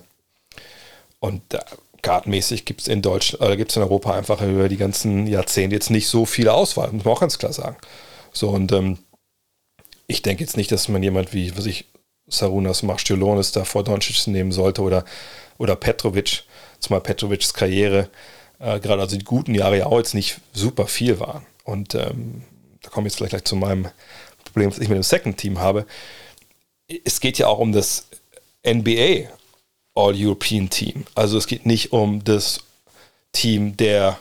Und 1.19 1.53
äh, 1.53 1.59
guardmäßig 2.03 2.65
gibt 2.65 2.81
es 2.81 2.87
in 2.87 3.01
Deutschland, 3.01 3.43
oder 3.43 3.57
gibt 3.57 3.71
es 3.71 3.77
in 3.77 3.83
Europa 3.83 4.13
einfach 4.13 4.41
über 4.41 4.69
die 4.69 4.77
ganzen 4.77 5.25
Jahrzehnte 5.25 5.75
jetzt 5.75 5.89
nicht 5.89 6.07
so 6.07 6.25
viele 6.25 6.53
Auswahl, 6.53 6.91
muss 6.91 7.05
man 7.05 7.13
auch 7.15 7.21
ganz 7.21 7.39
klar 7.39 7.53
sagen. 7.53 7.77
So, 8.31 8.49
und 8.49 8.71
ähm, 8.71 8.99
ich 10.07 10.21
denke 10.21 10.43
jetzt 10.43 10.57
nicht, 10.57 10.71
dass 10.71 10.89
man 10.89 11.01
jemand 11.01 11.33
wie, 11.33 11.57
was 11.57 11.65
ich, 11.65 11.85
Sarunas 12.27 12.83
Marstiolonis 12.83 13.51
da 13.51 13.65
vor 13.65 13.83
Doncic 13.83 14.27
nehmen 14.27 14.51
sollte 14.51 14.81
oder, 14.81 15.03
oder 15.57 15.75
Petrovic, 15.75 16.43
zumal 16.79 17.01
Petrovics 17.01 17.53
Karriere, 17.53 18.09
äh, 18.59 18.79
gerade 18.79 19.01
also 19.01 19.17
die 19.17 19.25
guten 19.25 19.55
Jahre 19.55 19.79
ja 19.79 19.85
auch 19.87 19.97
jetzt 19.97 20.13
nicht 20.13 20.39
super 20.53 20.87
viel 20.87 21.19
waren. 21.19 21.45
Und 21.63 21.95
ähm, 21.95 22.43
da 22.81 22.89
komme 22.89 23.07
ich 23.07 23.11
jetzt 23.11 23.17
vielleicht 23.17 23.31
gleich 23.31 23.43
zu 23.43 23.55
meinem 23.55 23.89
Problem, 24.45 24.69
was 24.69 24.79
ich 24.79 24.87
mit 24.87 24.95
dem 24.95 25.03
Second 25.03 25.37
Team 25.37 25.59
habe. 25.59 25.85
Es 27.03 27.19
geht 27.19 27.37
ja 27.37 27.47
auch 27.47 27.59
um 27.59 27.71
das 27.73 28.07
NBA 28.65 29.29
All-European 29.95 30.69
Team. 30.69 31.05
Also 31.15 31.37
es 31.37 31.47
geht 31.47 31.65
nicht 31.65 31.93
um 31.93 32.23
das 32.23 32.61
Team 33.31 33.77
der, 33.77 34.19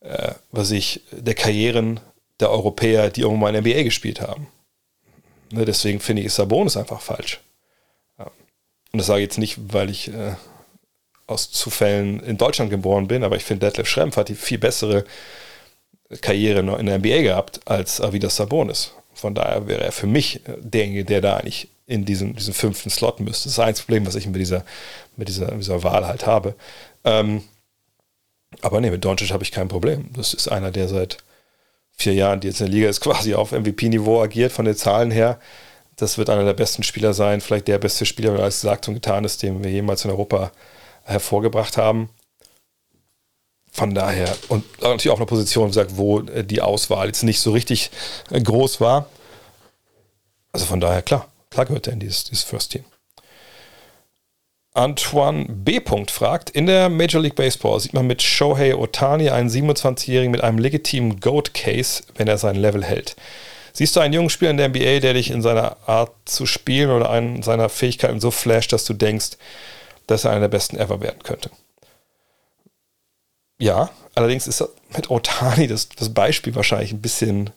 äh, 0.00 0.32
was 0.50 0.70
ich, 0.70 1.02
der 1.10 1.34
Karrieren 1.34 2.00
der 2.40 2.50
Europäer, 2.50 3.10
die 3.10 3.22
irgendwann 3.22 3.54
in 3.54 3.64
der 3.64 3.74
NBA 3.74 3.82
gespielt 3.84 4.20
haben. 4.20 4.46
Ne, 5.52 5.64
deswegen 5.64 6.00
finde 6.00 6.22
ich 6.22 6.32
Sabonis 6.32 6.76
einfach 6.76 7.00
falsch. 7.00 7.40
Und 8.92 8.98
das 8.98 9.06
sage 9.06 9.20
ich 9.20 9.26
jetzt 9.26 9.38
nicht, 9.38 9.58
weil 9.72 9.90
ich 9.90 10.08
äh, 10.08 10.34
aus 11.26 11.50
Zufällen 11.50 12.20
in 12.20 12.38
Deutschland 12.38 12.70
geboren 12.70 13.06
bin, 13.06 13.22
aber 13.22 13.36
ich 13.36 13.44
finde, 13.44 13.66
Detlef 13.66 13.88
Schrempf 13.88 14.16
hat 14.16 14.28
die 14.28 14.34
viel 14.34 14.58
bessere 14.58 15.04
Karriere 16.20 16.58
in 16.78 16.86
der 16.86 16.98
NBA 16.98 17.22
gehabt 17.22 17.60
als 17.66 18.00
Avidas 18.00 18.36
Sabonis. 18.36 18.92
Von 19.14 19.34
daher 19.34 19.68
wäre 19.68 19.84
er 19.84 19.92
für 19.92 20.06
mich 20.06 20.40
derjenige, 20.58 21.04
der 21.04 21.20
da 21.20 21.36
eigentlich 21.36 21.68
in 21.90 22.04
diesen, 22.04 22.36
diesen 22.36 22.54
fünften 22.54 22.88
Slot 22.88 23.18
müsste. 23.18 23.48
Das 23.48 23.54
ist 23.54 23.58
ein 23.58 23.74
Problem, 23.74 24.06
was 24.06 24.14
ich 24.14 24.26
mit 24.26 24.40
dieser, 24.40 24.64
mit 25.16 25.28
dieser, 25.28 25.50
dieser 25.52 25.82
Wahl 25.82 26.06
halt 26.06 26.24
habe. 26.24 26.54
Ähm, 27.04 27.42
aber 28.62 28.80
nee, 28.80 28.90
mit 28.90 29.04
Doncic 29.04 29.32
habe 29.32 29.42
ich 29.42 29.50
kein 29.50 29.68
Problem. 29.68 30.10
Das 30.14 30.32
ist 30.32 30.48
einer, 30.48 30.70
der 30.70 30.88
seit 30.88 31.18
vier 31.90 32.14
Jahren, 32.14 32.40
die 32.40 32.48
jetzt 32.48 32.60
in 32.60 32.66
der 32.66 32.74
Liga 32.74 32.88
ist, 32.88 33.00
quasi 33.02 33.34
auf 33.34 33.50
MVP-Niveau 33.50 34.22
agiert, 34.22 34.52
von 34.52 34.64
den 34.64 34.76
Zahlen 34.76 35.10
her. 35.10 35.40
Das 35.96 36.16
wird 36.16 36.30
einer 36.30 36.44
der 36.44 36.54
besten 36.54 36.84
Spieler 36.84 37.12
sein, 37.12 37.40
vielleicht 37.40 37.66
der 37.68 37.78
beste 37.78 38.06
Spieler, 38.06 38.32
wenn 38.32 38.40
alles 38.40 38.60
gesagt 38.60 38.86
und 38.86 38.94
getan 38.94 39.24
ist, 39.24 39.42
den 39.42 39.62
wir 39.62 39.70
jemals 39.70 40.04
in 40.04 40.12
Europa 40.12 40.52
hervorgebracht 41.04 41.76
haben. 41.76 42.08
Von 43.72 43.94
daher, 43.94 44.34
und 44.48 44.64
natürlich 44.80 45.10
auch 45.10 45.16
eine 45.16 45.26
Position, 45.26 45.74
wo 45.96 46.20
die 46.20 46.60
Auswahl 46.60 47.08
jetzt 47.08 47.24
nicht 47.24 47.40
so 47.40 47.50
richtig 47.52 47.90
groß 48.30 48.80
war. 48.80 49.06
Also 50.52 50.66
von 50.66 50.80
daher, 50.80 51.02
klar, 51.02 51.28
klar 51.50 51.66
gehört 51.66 51.86
er 51.86 51.92
in 51.92 52.00
dieses, 52.00 52.24
dieses 52.24 52.44
First 52.44 52.72
Team. 52.72 52.84
Antoine 54.72 55.46
B. 55.48 55.80
fragt, 56.08 56.50
in 56.50 56.66
der 56.66 56.88
Major 56.88 57.20
League 57.20 57.34
Baseball 57.34 57.80
sieht 57.80 57.92
man 57.92 58.06
mit 58.06 58.22
Shohei 58.22 58.76
Otani 58.76 59.30
einen 59.30 59.50
27-Jährigen 59.50 60.30
mit 60.30 60.42
einem 60.42 60.58
legitimen 60.58 61.18
Goat-Case, 61.18 62.04
wenn 62.14 62.28
er 62.28 62.38
sein 62.38 62.54
Level 62.54 62.84
hält. 62.84 63.16
Siehst 63.72 63.96
du 63.96 64.00
einen 64.00 64.14
jungen 64.14 64.30
Spieler 64.30 64.52
in 64.52 64.56
der 64.56 64.68
NBA, 64.68 65.00
der 65.00 65.14
dich 65.14 65.30
in 65.30 65.42
seiner 65.42 65.76
Art 65.86 66.12
zu 66.24 66.46
spielen 66.46 66.90
oder 66.90 67.10
einen 67.10 67.42
seiner 67.42 67.68
Fähigkeiten 67.68 68.20
so 68.20 68.30
flasht, 68.30 68.72
dass 68.72 68.84
du 68.84 68.94
denkst, 68.94 69.30
dass 70.06 70.24
er 70.24 70.30
einer 70.30 70.40
der 70.42 70.48
besten 70.48 70.76
ever 70.76 71.00
werden 71.00 71.22
könnte? 71.22 71.50
Ja, 73.58 73.90
allerdings 74.14 74.46
ist 74.46 74.64
mit 74.94 75.10
Otani 75.10 75.66
das, 75.66 75.88
das 75.88 76.14
Beispiel 76.14 76.54
wahrscheinlich 76.54 76.92
ein 76.92 77.02
bisschen 77.02 77.50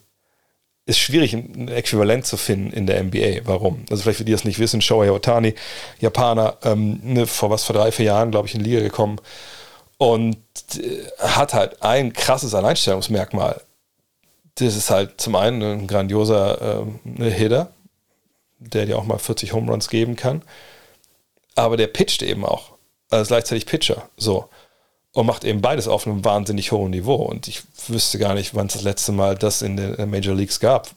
ist 0.86 1.00
schwierig, 1.00 1.34
ein 1.34 1.70
Äquivalent 1.70 2.26
zu 2.26 2.36
finden 2.36 2.72
in 2.72 2.88
der 2.88 3.02
NBA. 3.02 3.46
Warum? 3.46 3.86
Also 3.90 4.04
vielleicht 4.04 4.18
für 4.18 4.26
die 4.26 4.34
das 4.34 4.44
nicht 4.44 4.60
wissen, 4.60 4.82
Shohei 4.82 5.12
Otani, 5.12 5.56
Japaner, 6.00 6.58
ähm, 6.64 7.00
ne, 7.04 7.26
vor 7.26 7.50
was, 7.50 7.64
vor 7.64 7.76
drei, 7.76 7.92
vier 7.92 8.06
Jahren, 8.06 8.32
glaube 8.32 8.48
ich, 8.48 8.56
in 8.56 8.64
die 8.64 8.70
Liga 8.70 8.82
gekommen 8.82 9.20
und 9.98 10.38
äh, 10.76 11.06
hat 11.20 11.54
halt 11.54 11.82
ein 11.82 12.12
krasses 12.12 12.54
Alleinstellungsmerkmal. 12.54 13.62
Das 14.56 14.76
ist 14.76 14.90
halt 14.90 15.22
zum 15.22 15.36
einen 15.36 15.64
ein 15.64 15.88
grandioser 15.88 16.84
äh, 17.18 17.32
Hitter, 17.32 17.72
der 18.60 18.86
dir 18.86 18.98
auch 18.98 19.06
mal 19.06 19.18
40 19.18 19.54
Home 19.54 19.72
Runs 19.72 19.90
geben 19.90 20.16
kann, 20.16 20.42
aber 21.56 21.78
der 21.78 21.88
pitcht 21.88 22.22
eben 22.22 22.46
auch, 22.46 22.74
also 23.10 23.30
gleichzeitig 23.30 23.66
Pitcher, 23.66 24.10
so 24.18 24.50
und 25.14 25.28
macht 25.28 25.44
eben 25.44 25.62
beides 25.62 25.88
auf 25.88 26.08
einem 26.08 26.26
wahnsinnig 26.26 26.72
hohen 26.72 26.92
Niveau. 26.92 27.16
Und 27.16 27.48
ich 27.48 27.62
wüsste 27.88 28.18
gar 28.18 28.34
nicht, 28.34 28.56
wann 28.56 28.68
es 28.68 28.74
das 28.74 28.82
letzte 28.82 29.12
Mal 29.12 29.36
das 29.36 29.62
in 29.62 29.78
den 29.78 30.10
Major 30.10 30.36
Leagues 30.36 30.60
gab. 30.60 30.90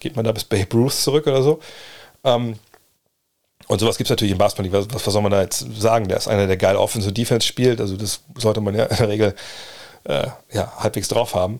Geht 0.00 0.16
man 0.16 0.24
da 0.24 0.32
bis 0.32 0.44
Babe 0.44 0.68
Ruth 0.74 0.94
zurück 0.94 1.26
oder 1.26 1.42
so? 1.42 1.60
Ähm, 2.24 2.56
und 3.66 3.80
sowas 3.80 3.96
gibt 3.96 4.06
es 4.06 4.10
natürlich 4.10 4.32
im 4.32 4.38
Basketball 4.38 4.70
nicht. 4.70 4.90
Was, 4.90 5.06
was, 5.06 5.12
soll 5.12 5.22
man 5.22 5.32
da 5.32 5.42
jetzt 5.42 5.66
sagen? 5.76 6.06
Der 6.06 6.18
ist 6.18 6.28
einer, 6.28 6.46
der 6.46 6.56
geil 6.56 6.76
Offense 6.76 7.08
und 7.08 7.18
Defense 7.18 7.46
spielt. 7.46 7.80
Also 7.80 7.96
das 7.96 8.20
sollte 8.36 8.60
man 8.60 8.76
ja 8.76 8.84
in 8.90 8.96
der 8.96 9.08
Regel 9.08 9.34
äh, 10.04 10.28
ja, 10.52 10.72
halbwegs 10.78 11.08
drauf 11.08 11.34
haben. 11.34 11.58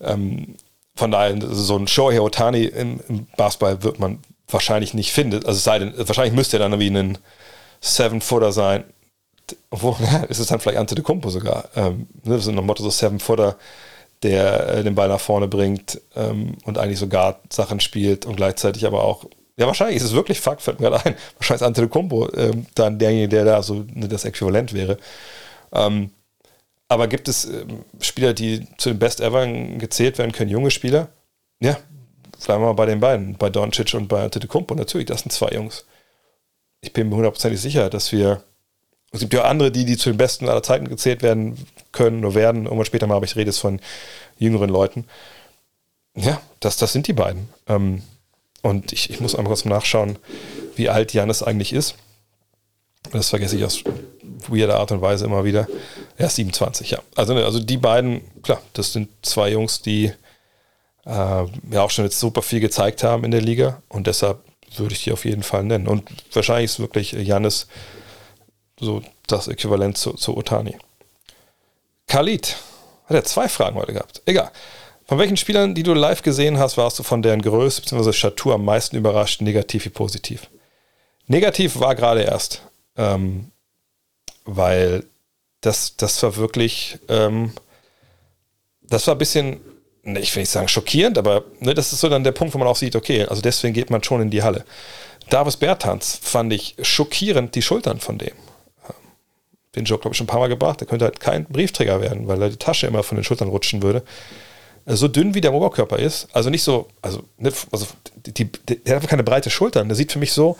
Ähm, 0.00 0.56
von 0.96 1.10
daher, 1.12 1.36
so 1.52 1.76
ein 1.76 1.86
Shohei 1.86 2.20
Otani 2.20 2.64
im, 2.64 3.00
im 3.08 3.26
Basketball 3.36 3.82
wird 3.82 3.98
man 4.00 4.18
wahrscheinlich 4.48 4.92
nicht 4.92 5.12
finden. 5.12 5.36
Also 5.46 5.52
es 5.52 5.64
sei 5.64 5.78
denn, 5.78 5.94
wahrscheinlich 5.96 6.34
müsste 6.34 6.58
er 6.58 6.68
dann 6.68 6.80
wie 6.80 6.90
ein 6.90 7.18
Seven-Footer 7.80 8.52
sein, 8.52 8.84
obwohl, 9.70 9.96
ja, 10.12 10.24
ist 10.24 10.38
es 10.38 10.46
dann 10.46 10.60
vielleicht 10.60 10.78
Ante 10.78 10.94
de 10.94 11.04
Kumpo 11.04 11.30
sogar. 11.30 11.68
Ähm, 11.76 12.06
ne, 12.24 12.36
das 12.36 12.46
ist 12.46 12.52
nach 12.52 12.62
Motto 12.62 12.82
so 12.82 12.90
Seven 12.90 13.20
Footer, 13.20 13.56
der 14.22 14.68
äh, 14.68 14.84
den 14.84 14.94
Ball 14.94 15.08
nach 15.08 15.20
vorne 15.20 15.48
bringt 15.48 16.00
ähm, 16.14 16.56
und 16.64 16.78
eigentlich 16.78 16.98
sogar 16.98 17.40
Sachen 17.50 17.80
spielt 17.80 18.26
und 18.26 18.36
gleichzeitig 18.36 18.86
aber 18.86 19.04
auch, 19.04 19.24
ja, 19.56 19.66
wahrscheinlich 19.66 19.96
ist 19.96 20.04
es 20.04 20.12
wirklich 20.12 20.40
Fakt, 20.40 20.62
fällt 20.62 20.80
mir 20.80 20.90
gerade 20.90 21.04
ein. 21.06 21.14
Wahrscheinlich 21.38 21.60
ist 21.60 21.66
Ante 21.66 21.80
de 21.82 21.90
Kumpo 21.90 22.28
ähm, 22.34 22.66
dann 22.74 22.98
derjenige, 22.98 23.28
der 23.28 23.44
da 23.44 23.62
so 23.62 23.84
ne, 23.92 24.08
das 24.08 24.24
Äquivalent 24.24 24.72
wäre. 24.72 24.96
Ähm, 25.72 26.10
aber 26.88 27.08
gibt 27.08 27.28
es 27.28 27.44
ähm, 27.46 27.84
Spieler, 28.00 28.34
die 28.34 28.66
zu 28.78 28.90
den 28.90 28.98
Best 28.98 29.20
Ever 29.20 29.46
gezählt 29.46 30.18
werden 30.18 30.32
können, 30.32 30.50
junge 30.50 30.70
Spieler? 30.70 31.08
Ja, 31.60 31.78
bleiben 32.44 32.62
wir 32.62 32.66
mal 32.68 32.72
bei 32.72 32.86
den 32.86 33.00
beiden, 33.00 33.36
bei 33.36 33.50
Doncic 33.50 33.94
und 33.94 34.08
bei 34.08 34.22
Ante 34.22 34.40
de 34.40 34.48
Kumpo. 34.48 34.74
Natürlich, 34.74 35.06
das 35.06 35.20
sind 35.20 35.32
zwei 35.32 35.50
Jungs. 35.50 35.86
Ich 36.80 36.92
bin 36.92 37.08
mir 37.08 37.16
hundertprozentig 37.16 37.60
sicher, 37.60 37.88
dass 37.90 38.12
wir 38.12 38.42
es 39.12 39.20
gibt 39.20 39.34
ja 39.34 39.44
andere, 39.44 39.70
die, 39.70 39.84
die 39.84 39.98
zu 39.98 40.10
den 40.10 40.16
Besten 40.16 40.48
aller 40.48 40.62
Zeiten 40.62 40.88
gezählt 40.88 41.22
werden 41.22 41.66
können 41.92 42.24
oder 42.24 42.34
werden. 42.34 42.64
Irgendwann 42.64 42.86
später 42.86 43.06
mal, 43.06 43.16
aber 43.16 43.26
ich 43.26 43.36
rede 43.36 43.50
jetzt 43.50 43.58
von 43.58 43.80
jüngeren 44.38 44.70
Leuten. 44.70 45.04
Ja, 46.14 46.40
das, 46.60 46.78
das 46.78 46.92
sind 46.92 47.06
die 47.06 47.12
beiden. 47.12 47.48
Ähm, 47.68 48.02
und 48.62 48.92
ich, 48.92 49.10
ich 49.10 49.20
muss 49.20 49.34
einmal 49.34 49.50
kurz 49.50 49.64
nachschauen, 49.66 50.18
wie 50.76 50.88
alt 50.88 51.12
Janis 51.12 51.42
eigentlich 51.42 51.72
ist. 51.72 51.96
Das 53.10 53.28
vergesse 53.30 53.56
ich 53.56 53.64
aus 53.64 53.84
weirder 54.48 54.78
Art 54.78 54.92
und 54.92 55.02
Weise 55.02 55.26
immer 55.26 55.44
wieder. 55.44 55.68
Er 56.16 56.26
ist 56.26 56.36
27, 56.36 56.92
ja. 56.92 57.02
Also, 57.14 57.34
also 57.34 57.60
die 57.60 57.76
beiden, 57.76 58.22
klar, 58.42 58.62
das 58.72 58.92
sind 58.92 59.08
zwei 59.22 59.50
Jungs, 59.50 59.82
die 59.82 60.12
äh, 61.04 61.10
ja 61.10 61.82
auch 61.82 61.90
schon 61.90 62.04
jetzt 62.04 62.18
super 62.18 62.42
viel 62.42 62.60
gezeigt 62.60 63.02
haben 63.02 63.24
in 63.24 63.30
der 63.30 63.42
Liga. 63.42 63.82
Und 63.88 64.06
deshalb 64.06 64.38
würde 64.76 64.94
ich 64.94 65.04
die 65.04 65.12
auf 65.12 65.24
jeden 65.26 65.42
Fall 65.42 65.64
nennen. 65.64 65.86
Und 65.86 66.08
wahrscheinlich 66.32 66.70
ist 66.70 66.80
wirklich 66.80 67.12
Janis 67.12 67.66
so 68.78 69.02
das 69.26 69.48
Äquivalent 69.48 69.96
zu, 69.96 70.12
zu 70.14 70.36
Otani. 70.36 70.76
Khalid 72.06 72.56
hat 73.06 73.16
er 73.16 73.24
zwei 73.24 73.48
Fragen 73.48 73.76
heute 73.76 73.92
gehabt. 73.92 74.22
Egal. 74.26 74.50
Von 75.06 75.18
welchen 75.18 75.36
Spielern, 75.36 75.74
die 75.74 75.82
du 75.82 75.94
live 75.94 76.22
gesehen 76.22 76.58
hast, 76.58 76.76
warst 76.76 76.98
du 76.98 77.02
von 77.02 77.22
deren 77.22 77.42
Größe 77.42 77.82
bzw. 77.82 78.12
Statur 78.12 78.54
am 78.54 78.64
meisten 78.64 78.96
überrascht, 78.96 79.40
negativ 79.40 79.84
wie 79.84 79.90
positiv? 79.90 80.48
Negativ 81.26 81.78
war 81.80 81.94
gerade 81.94 82.22
erst, 82.22 82.62
ähm, 82.96 83.50
weil 84.44 85.04
das, 85.60 85.96
das 85.96 86.22
war 86.22 86.36
wirklich, 86.36 86.98
ähm, 87.08 87.52
das 88.82 89.06
war 89.06 89.14
ein 89.14 89.18
bisschen, 89.18 89.60
ne, 90.02 90.20
ich 90.20 90.34
will 90.34 90.42
nicht 90.42 90.50
sagen 90.50 90.68
schockierend, 90.68 91.18
aber 91.18 91.44
ne, 91.60 91.74
das 91.74 91.92
ist 91.92 92.00
so 92.00 92.08
dann 92.08 92.24
der 92.24 92.32
Punkt, 92.32 92.54
wo 92.54 92.58
man 92.58 92.68
auch 92.68 92.76
sieht, 92.76 92.96
okay, 92.96 93.24
also 93.24 93.42
deswegen 93.42 93.74
geht 93.74 93.90
man 93.90 94.02
schon 94.02 94.22
in 94.22 94.30
die 94.30 94.42
Halle. 94.42 94.64
Davis 95.30 95.56
Bertans 95.56 96.18
fand 96.22 96.52
ich 96.52 96.74
schockierend 96.82 97.54
die 97.54 97.62
Schultern 97.62 98.00
von 98.00 98.18
dem 98.18 98.34
den 99.74 99.84
Joke, 99.84 100.02
glaube 100.02 100.14
ich, 100.14 100.18
schon 100.18 100.24
ein 100.24 100.28
paar 100.28 100.40
Mal 100.40 100.48
gebracht. 100.48 100.80
Der 100.80 100.86
könnte 100.86 101.04
halt 101.04 101.20
kein 101.20 101.44
Briefträger 101.44 102.00
werden, 102.00 102.28
weil 102.28 102.40
er 102.42 102.50
die 102.50 102.56
Tasche 102.56 102.86
immer 102.86 103.02
von 103.02 103.16
den 103.16 103.24
Schultern 103.24 103.48
rutschen 103.48 103.82
würde. 103.82 104.02
Äh, 104.86 104.96
so 104.96 105.08
dünn 105.08 105.34
wie 105.34 105.40
der 105.40 105.54
Oberkörper 105.54 105.98
ist, 105.98 106.28
also 106.32 106.50
nicht 106.50 106.62
so, 106.62 106.88
also, 107.00 107.24
also 107.70 107.86
die, 108.26 108.32
die, 108.32 108.50
der 108.76 108.96
hat 108.96 109.08
keine 109.08 109.24
breite 109.24 109.50
Schultern. 109.50 109.88
Der 109.88 109.96
sieht 109.96 110.12
für 110.12 110.18
mich 110.18 110.32
so, 110.32 110.56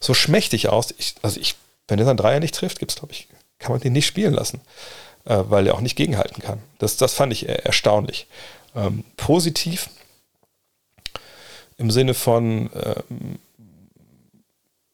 so 0.00 0.14
schmächtig 0.14 0.68
aus. 0.68 0.94
Ich, 0.98 1.14
also 1.22 1.40
ich, 1.40 1.54
wenn 1.86 1.98
er 1.98 2.04
seinen 2.04 2.16
Dreier 2.16 2.40
nicht 2.40 2.54
trifft, 2.54 2.78
gibt's, 2.78 2.96
glaube 2.96 3.12
ich, 3.12 3.28
kann 3.58 3.72
man 3.72 3.80
den 3.80 3.92
nicht 3.92 4.06
spielen 4.06 4.34
lassen, 4.34 4.60
äh, 5.24 5.38
weil 5.48 5.66
er 5.66 5.74
auch 5.74 5.80
nicht 5.80 5.96
gegenhalten 5.96 6.42
kann. 6.42 6.60
Das, 6.78 6.96
das 6.96 7.14
fand 7.14 7.32
ich 7.32 7.48
erstaunlich. 7.48 8.26
Ähm, 8.74 9.04
positiv 9.16 9.88
im 11.78 11.90
Sinne 11.90 12.14
von, 12.14 12.70
ähm, 12.74 13.38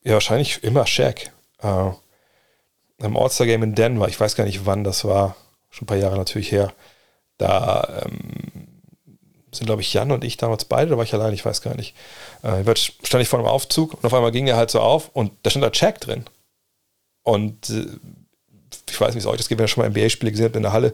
ja, 0.05 0.13
wahrscheinlich 0.13 0.63
immer 0.63 0.87
Shaq. 0.87 1.31
Äh, 1.63 1.91
im 2.99 3.17
All-Star-Game 3.17 3.63
in 3.63 3.75
Denver, 3.75 4.09
ich 4.09 4.19
weiß 4.19 4.37
gar 4.37 4.45
nicht 4.45 4.67
wann 4.67 4.85
das 4.85 5.05
war, 5.05 5.37
schon 5.71 5.85
ein 5.85 5.87
paar 5.87 5.97
Jahre 5.97 6.17
natürlich 6.17 6.53
her, 6.53 6.73
da 7.39 8.05
ähm, 8.05 8.69
sind, 9.53 9.67
glaube 9.67 9.83
ich, 9.83 9.93
Jan 9.93 10.13
und 10.13 10.25
ich 10.25 10.37
damals 10.37 10.65
beide, 10.65 10.91
da 10.91 10.97
war 10.97 11.05
ich 11.05 11.15
allein, 11.15 11.33
ich 11.33 11.45
weiß 11.45 11.63
gar 11.63 11.75
nicht. 11.75 11.95
Äh, 12.43 12.65
stand 12.77 13.23
ich 13.23 13.29
vor 13.29 13.39
einem 13.39 13.49
Aufzug 13.49 13.95
und 13.95 14.05
auf 14.05 14.15
einmal 14.15 14.33
ging 14.33 14.47
er 14.47 14.57
halt 14.57 14.71
so 14.71 14.81
auf 14.81 15.11
und 15.13 15.33
da 15.43 15.51
stand 15.51 15.65
da 15.65 15.71
Check 15.71 16.01
drin. 16.01 16.25
Und 17.23 17.71
äh, 17.71 17.87
ich 18.91 19.01
weiß 19.01 19.15
nicht, 19.15 19.25
wie 19.25 19.29
es 19.29 19.33
euch 19.33 19.39
das 19.39 19.49
geht, 19.49 19.59
wenn 19.59 19.65
ihr 19.65 19.69
schon 19.69 19.83
mal 19.83 19.91
NBA-Spiele 19.91 20.31
gesehen 20.31 20.47
habt 20.47 20.57
in 20.57 20.63
der 20.63 20.73
Halle. 20.73 20.93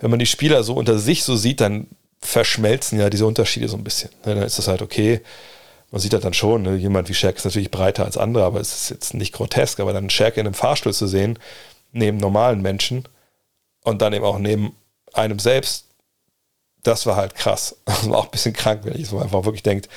Wenn 0.00 0.10
man 0.10 0.18
die 0.18 0.26
Spieler 0.26 0.62
so 0.62 0.74
unter 0.74 0.98
sich 0.98 1.22
so 1.22 1.36
sieht, 1.36 1.60
dann 1.60 1.86
verschmelzen 2.20 2.98
ja 2.98 3.10
diese 3.10 3.26
Unterschiede 3.26 3.68
so 3.68 3.76
ein 3.76 3.84
bisschen. 3.84 4.10
Ne, 4.24 4.34
dann 4.34 4.44
ist 4.44 4.58
das 4.58 4.68
halt 4.68 4.82
okay 4.82 5.20
man 5.90 6.00
sieht 6.00 6.12
das 6.12 6.22
dann 6.22 6.34
schon, 6.34 6.62
ne? 6.62 6.76
jemand 6.76 7.08
wie 7.08 7.14
Shaq 7.14 7.36
ist 7.36 7.44
natürlich 7.44 7.70
breiter 7.70 8.04
als 8.04 8.16
andere, 8.16 8.44
aber 8.44 8.60
es 8.60 8.74
ist 8.74 8.90
jetzt 8.90 9.14
nicht 9.14 9.32
grotesk, 9.32 9.80
aber 9.80 9.92
dann 9.92 10.10
Shaq 10.10 10.36
in 10.36 10.46
einem 10.46 10.54
Fahrstuhl 10.54 10.92
zu 10.92 11.06
sehen, 11.06 11.38
neben 11.92 12.18
normalen 12.18 12.60
Menschen 12.60 13.04
und 13.82 14.02
dann 14.02 14.12
eben 14.12 14.24
auch 14.24 14.38
neben 14.38 14.76
einem 15.14 15.38
selbst, 15.38 15.86
das 16.82 17.06
war 17.06 17.16
halt 17.16 17.34
krass. 17.34 17.76
Das 17.86 18.08
war 18.08 18.18
auch 18.18 18.24
ein 18.26 18.30
bisschen 18.30 18.52
krank, 18.52 18.80
wenn 18.84 19.00
ich 19.00 19.08
so 19.08 19.18
einfach 19.18 19.44
wirklich 19.44 19.62
denkt, 19.62 19.88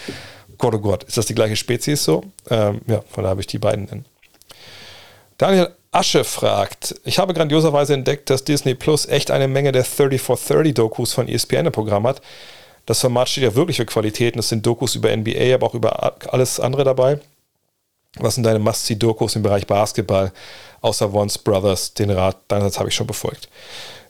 Gott, 0.58 0.76
oh 0.76 0.80
Gott, 0.80 1.04
ist 1.04 1.18
das 1.18 1.26
die 1.26 1.36
gleiche 1.36 1.56
Spezies 1.56 2.04
so? 2.04 2.24
Ähm, 2.50 2.82
ja, 2.88 3.02
von 3.10 3.24
da 3.24 3.32
habe 3.32 3.42
ich 3.42 3.48
die 3.48 3.58
beiden 3.58 3.86
nennen. 3.86 4.06
Daniel 5.38 5.76
Asche 5.92 6.24
fragt, 6.24 6.96
ich 7.04 7.20
habe 7.20 7.34
grandioserweise 7.34 7.96
entdeckt, 7.96 8.30
dass 8.30 8.44
Disney 8.44 8.76
Plus 8.76 9.08
echt 9.08 9.32
eine 9.32 9.48
Menge 9.48 9.72
der 9.72 9.84
30 9.84 10.22
for 10.22 10.38
30 10.38 10.74
Dokus 10.74 11.14
von 11.14 11.28
ESPN 11.28 11.66
im 11.66 11.72
Programm 11.72 12.08
hat. 12.08 12.22
Das 12.92 13.00
Format 13.00 13.30
steht 13.30 13.46
ja 13.46 13.56
wirklich 13.56 13.78
für 13.78 13.86
Qualitäten. 13.86 14.38
Es 14.38 14.50
sind 14.50 14.66
Dokus 14.66 14.96
über 14.96 15.16
NBA, 15.16 15.56
aber 15.56 15.66
auch 15.66 15.76
über 15.76 16.14
alles 16.34 16.60
andere 16.60 16.84
dabei. 16.84 17.22
Was 18.18 18.36
sind 18.36 18.44
deine 18.44 18.60
Must-See-Dokus 18.60 19.38
im 19.38 19.44
Bereich 19.44 19.66
Basketball, 19.66 20.34
außer 20.82 21.14
Once 21.14 21.38
Brothers? 21.38 21.94
Den 21.94 22.10
Rat 22.10 22.36
deinerseits 22.50 22.80
habe 22.80 22.90
ich 22.90 22.96
schon 22.96 23.08
befolgt. 23.08 23.48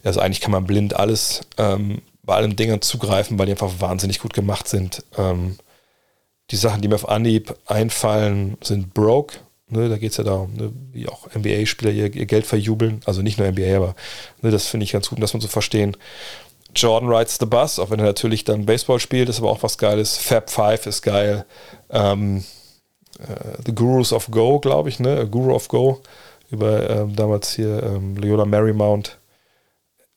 Also 0.03 0.19
eigentlich 0.19 0.41
kann 0.41 0.49
man 0.49 0.65
blind 0.65 0.95
alles 0.95 1.41
ähm, 1.59 2.01
bei 2.23 2.33
allen 2.33 2.55
Dingern 2.55 2.81
zugreifen, 2.81 3.37
weil 3.37 3.45
die 3.45 3.51
einfach 3.51 3.71
wahnsinnig 3.77 4.17
gut 4.17 4.33
gemacht 4.33 4.67
sind. 4.67 5.03
Ähm, 5.15 5.57
die 6.49 6.55
Sachen, 6.55 6.81
die 6.81 6.87
mir 6.87 6.95
auf 6.95 7.07
Anhieb 7.07 7.55
einfallen, 7.67 8.57
sind 8.63 8.95
Broke. 8.95 9.37
Ne, 9.69 9.89
da 9.89 9.97
geht 9.99 10.09
es 10.09 10.17
ja 10.17 10.23
darum, 10.23 10.55
ne, 10.55 10.73
wie 10.91 11.07
auch 11.07 11.27
NBA-Spieler 11.35 11.91
ihr, 11.91 12.11
ihr, 12.15 12.25
Geld 12.25 12.47
verjubeln. 12.47 13.01
Also 13.05 13.21
nicht 13.21 13.37
nur 13.37 13.47
NBA, 13.47 13.77
aber 13.77 13.93
ne, 14.41 14.49
das 14.49 14.65
finde 14.65 14.85
ich 14.85 14.91
ganz 14.91 15.07
gut, 15.07 15.21
das 15.21 15.33
man 15.33 15.41
so 15.41 15.47
verstehen. 15.47 15.95
Jordan 16.75 17.09
Rides 17.09 17.37
the 17.39 17.45
Bus, 17.45 17.79
auch 17.79 17.89
wenn 17.89 17.99
er 17.99 18.05
natürlich 18.05 18.43
dann 18.43 18.65
Baseball 18.65 18.99
spielt, 18.99 19.29
ist 19.29 19.39
aber 19.39 19.51
auch 19.51 19.63
was 19.63 19.77
Geiles. 19.77 20.17
Fab 20.17 20.49
Five 20.49 20.85
ist 20.85 21.01
geil. 21.01 21.45
Ähm, 21.89 22.43
äh, 23.19 23.61
The 23.65 23.75
Gurus 23.75 24.13
of 24.13 24.29
Go, 24.31 24.59
glaube 24.59 24.89
ich, 24.89 24.99
ne? 24.99 25.27
Guru 25.27 25.53
of 25.53 25.67
Go 25.67 26.01
über 26.49 26.89
ähm, 26.89 27.15
damals 27.15 27.53
hier 27.55 27.81
ähm, 27.83 28.15
Leona 28.17 28.45
Marymount. 28.45 29.17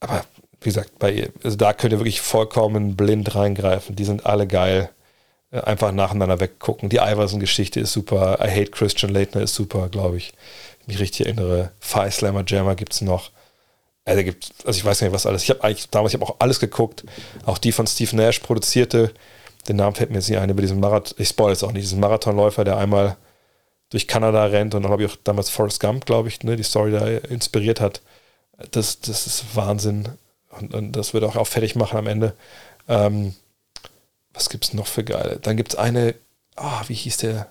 Aber 0.01 0.25
wie 0.61 0.69
gesagt, 0.69 0.99
bei, 0.99 1.29
also 1.43 1.57
da 1.57 1.73
könnt 1.73 1.93
ihr 1.93 1.99
wirklich 1.99 2.21
vollkommen 2.21 2.95
blind 2.95 3.35
reingreifen. 3.35 3.95
Die 3.95 4.05
sind 4.05 4.25
alle 4.25 4.47
geil. 4.47 4.89
Äh, 5.51 5.61
einfach 5.61 5.91
nacheinander 5.91 6.39
weggucken. 6.39 6.89
Die 6.89 6.97
Iverson-Geschichte 6.97 7.79
ist 7.79 7.93
super. 7.93 8.39
I 8.41 8.49
Hate 8.49 8.71
Christian 8.71 9.13
Leitner 9.13 9.41
ist 9.41 9.55
super, 9.55 9.89
glaube 9.89 10.17
ich. 10.17 10.33
mich 10.85 10.99
richtig 10.99 11.25
erinnere. 11.25 11.71
Fire 11.79 12.11
Slammer 12.11 12.43
Jammer 12.45 12.75
gibt 12.75 12.93
es 12.93 13.01
noch. 13.01 13.31
Also, 14.05 14.23
gibt, 14.23 14.53
also 14.65 14.77
ich 14.77 14.85
weiß 14.85 15.01
nicht, 15.01 15.11
was 15.11 15.25
alles. 15.25 15.43
Ich 15.43 15.49
habe 15.49 15.63
eigentlich 15.63 15.89
damals, 15.89 16.13
ich 16.13 16.21
habe 16.21 16.31
auch 16.31 16.35
alles 16.39 16.59
geguckt. 16.59 17.03
Auch 17.45 17.57
die 17.57 17.71
von 17.71 17.87
Steve 17.87 18.15
Nash 18.15 18.39
produzierte. 18.39 19.11
Den 19.67 19.77
Namen 19.77 19.95
fällt 19.95 20.11
mir 20.11 20.17
jetzt 20.17 20.29
nicht 20.29 20.37
ein, 20.37 20.49
über 20.49 20.61
diesen 20.61 20.79
Marathon, 20.79 21.15
ich 21.17 21.29
spoil 21.29 21.49
jetzt 21.49 21.63
auch 21.63 21.71
nicht, 21.71 21.83
diesen 21.83 21.99
Marathonläufer, 21.99 22.63
der 22.63 22.77
einmal 22.77 23.17
durch 23.89 24.07
Kanada 24.07 24.45
rennt 24.45 24.75
und 24.75 24.83
dann 24.83 24.91
habe 24.91 25.03
ich 25.03 25.11
auch 25.11 25.15
damals 25.23 25.49
Forrest 25.49 25.79
Gump, 25.79 26.05
glaube 26.05 26.27
ich, 26.27 26.43
ne, 26.43 26.55
die 26.55 26.63
Story 26.63 26.91
da 26.91 27.07
inspiriert 27.07 27.81
hat. 27.81 28.01
Das, 28.71 28.99
das 28.99 29.25
ist 29.25 29.55
Wahnsinn. 29.55 30.09
Und, 30.49 30.73
und 30.73 30.91
das 30.93 31.13
wird 31.13 31.23
auch, 31.23 31.35
auch 31.35 31.47
fertig 31.47 31.75
machen 31.75 31.97
am 31.97 32.07
Ende. 32.07 32.35
Ähm, 32.87 33.35
was 34.33 34.49
gibt 34.49 34.65
es 34.65 34.73
noch 34.73 34.87
für 34.87 35.03
geile? 35.03 35.39
Dann 35.41 35.57
gibt 35.57 35.73
es 35.73 35.79
eine, 35.79 36.15
ah, 36.55 36.83
wie 36.87 36.93
hieß 36.93 37.17
der? 37.17 37.47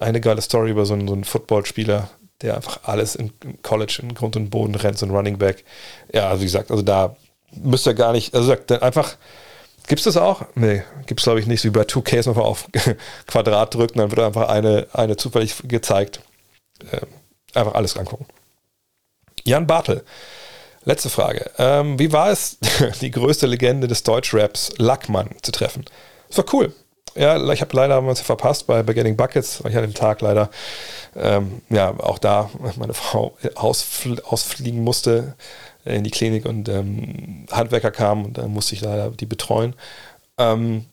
Eine 0.00 0.20
geile 0.20 0.40
Story 0.40 0.70
über 0.70 0.86
so 0.86 0.94
einen, 0.94 1.08
so 1.08 1.14
einen 1.14 1.24
Footballspieler, 1.24 2.08
der 2.42 2.56
einfach 2.56 2.80
alles 2.84 3.14
im 3.16 3.32
College 3.62 4.00
in 4.02 4.14
Grund 4.14 4.36
und 4.36 4.50
Boden 4.50 4.74
rennt, 4.74 4.98
so 4.98 5.06
ein 5.06 5.10
Running 5.10 5.38
Back. 5.38 5.64
Ja, 6.12 6.28
also 6.28 6.42
wie 6.42 6.46
gesagt, 6.46 6.70
also 6.70 6.82
da 6.82 7.16
müsst 7.52 7.86
ihr 7.86 7.94
gar 7.94 8.12
nicht, 8.12 8.34
also 8.34 8.54
einfach, 8.80 9.16
gibt 9.86 10.00
es 10.00 10.04
das 10.04 10.16
auch? 10.16 10.42
Nee, 10.54 10.82
gibt 11.06 11.20
es 11.20 11.24
glaube 11.24 11.40
ich 11.40 11.46
nicht, 11.46 11.64
wie 11.64 11.70
bei 11.70 11.82
2K 11.82 12.26
nochmal 12.26 12.44
auf 12.44 12.68
Quadrat 13.26 13.74
drücken, 13.74 13.98
dann 13.98 14.10
wird 14.10 14.20
einfach 14.20 14.48
eine, 14.48 14.86
eine 14.92 15.16
zufällig 15.16 15.54
gezeigt. 15.64 16.20
Äh, 16.92 17.06
einfach 17.54 17.74
alles 17.74 17.96
angucken. 17.96 18.26
Jan 19.44 19.66
Bartel, 19.66 20.04
letzte 20.84 21.08
Frage. 21.08 21.50
Ähm, 21.58 21.98
wie 21.98 22.12
war 22.12 22.30
es, 22.30 22.58
die 23.00 23.10
größte 23.10 23.46
Legende 23.46 23.88
des 23.88 24.02
Deutschraps, 24.02 24.72
Lackmann, 24.78 25.30
zu 25.42 25.50
treffen? 25.50 25.84
Das 26.28 26.38
war 26.38 26.44
cool. 26.52 26.72
Ja, 27.14 27.52
ich 27.52 27.60
habe 27.60 27.76
leider 27.76 28.06
was 28.06 28.20
verpasst 28.20 28.66
bei, 28.66 28.82
bei 28.82 29.12
Buckets, 29.12 29.62
weil 29.62 29.72
ich 29.72 29.76
an 29.76 29.82
dem 29.82 29.94
Tag 29.94 30.20
leider 30.20 30.50
ähm, 31.16 31.62
ja 31.68 31.90
auch 31.98 32.18
da 32.18 32.50
meine 32.76 32.94
Frau 32.94 33.36
ausfl 33.54 34.20
ausfliegen 34.22 34.84
musste 34.84 35.34
in 35.84 36.04
die 36.04 36.10
Klinik 36.10 36.44
und 36.44 36.68
ähm, 36.68 37.46
Handwerker 37.50 37.90
kamen 37.90 38.26
und 38.26 38.38
dann 38.38 38.52
musste 38.52 38.74
ich 38.74 38.82
leider 38.82 39.10
die 39.10 39.26
betreuen. 39.26 39.74
Ähm, 40.36 40.86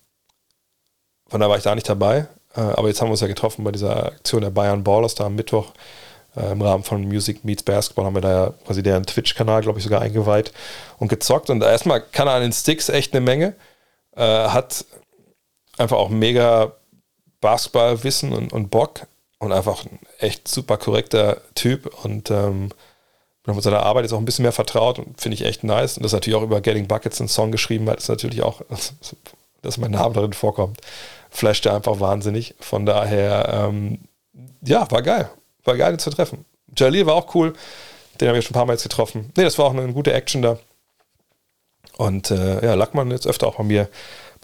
von 1.28 1.42
da 1.42 1.50
war 1.50 1.58
ich 1.58 1.64
da 1.64 1.76
nicht 1.76 1.90
dabei. 1.90 2.28
Äh, 2.56 2.62
aber 2.62 2.88
jetzt 2.88 3.02
haben 3.02 3.08
wir 3.08 3.12
uns 3.14 3.22
ja 3.22 3.28
getroffen 3.28 3.64
bei 3.64 3.72
dieser 3.72 4.08
Aktion 4.08 4.42
der 4.42 4.50
Bayern 4.50 4.84
Ballers 4.84 5.16
da 5.16 5.26
am 5.26 5.36
Mittwoch. 5.36 5.74
Äh, 6.36 6.52
Im 6.52 6.62
Rahmen 6.62 6.84
von 6.84 7.04
Music 7.04 7.44
Meets 7.44 7.64
Basketball 7.64 8.06
haben 8.06 8.16
wir 8.16 8.22
da 8.22 8.32
ja 8.32 8.54
quasi 8.66 8.84
deren 8.84 9.06
Twitch-Kanal, 9.06 9.62
glaube 9.62 9.80
ich, 9.80 9.84
sogar 9.84 10.02
eingeweiht 10.02 10.52
und 10.98 11.08
gezockt. 11.08 11.50
Und 11.50 11.64
erstmal 11.64 12.02
kann 12.02 12.28
er 12.28 12.36
an 12.36 12.42
den 12.42 12.54
Sticks 12.54 12.90
echt 12.90 13.14
eine 13.14 13.22
Menge. 13.22 13.56
Äh, 14.16 14.22
hat 14.22 14.86
einfach 15.78 15.98
auch 15.98 16.10
mega 16.10 16.74
Basketballwissen 17.42 18.34
und, 18.34 18.54
und 18.54 18.70
Bock 18.72 19.08
und 19.40 19.52
einfach 19.52 19.86
ein 19.86 20.00
echt 20.20 20.48
super 20.48 20.78
korrekter 20.78 21.42
Typ 21.54 22.04
und 22.04 22.32
ähm, 22.32 22.70
mit 23.46 23.64
seiner 23.64 23.84
Arbeit 23.84 24.06
jetzt 24.06 24.14
auch 24.14 24.18
ein 24.18 24.26
bisschen 24.26 24.44
mehr 24.44 24.52
vertraut 24.52 24.98
und 24.98 25.22
finde 25.22 25.36
ich 25.36 25.46
echt 25.46 25.64
nice. 25.64 25.98
Und 25.98 26.04
das 26.04 26.14
natürlich 26.14 26.38
auch 26.38 26.44
über 26.44 26.62
Getting 26.62 26.88
Buckets 26.88 27.22
einen 27.22 27.28
Song 27.30 27.52
geschrieben 27.52 27.88
hat, 27.90 28.00
ist 28.00 28.10
natürlich 28.10 28.42
auch, 28.42 28.62
dass 29.62 29.78
mein 29.78 29.92
Name 29.92 30.16
darin 30.16 30.34
vorkommt, 30.34 30.80
flasht 31.30 31.66
er 31.66 31.76
einfach 31.76 32.00
wahnsinnig. 32.00 32.56
Von 32.60 32.86
daher, 32.86 33.68
ähm, 33.70 34.00
ja, 34.62 34.90
war 34.90 35.02
geil. 35.04 35.30
War 35.64 35.78
geil, 35.78 35.94
ihn 35.94 36.00
zu 36.00 36.10
treffen. 36.10 36.46
Jalil 36.76 37.06
war 37.06 37.16
auch 37.16 37.36
cool. 37.36 37.54
Den 38.20 38.30
habe 38.30 38.40
ich 38.40 38.46
schon 38.46 38.54
ein 38.54 38.60
paar 38.60 38.66
Mal 38.66 38.74
jetzt 38.74 38.84
getroffen. 38.84 39.32
Nee, 39.36 39.44
das 39.44 39.58
war 39.58 39.66
auch 39.66 39.74
eine 39.74 39.92
gute 39.94 40.14
Action 40.14 40.42
da. 40.42 40.58
Und 41.98 42.32
äh, 42.32 42.66
ja, 42.66 42.74
Lackmann 42.74 43.12
jetzt 43.12 43.28
öfter 43.28 43.48
auch 43.48 43.56
bei 43.56 43.64
mir 43.64 43.90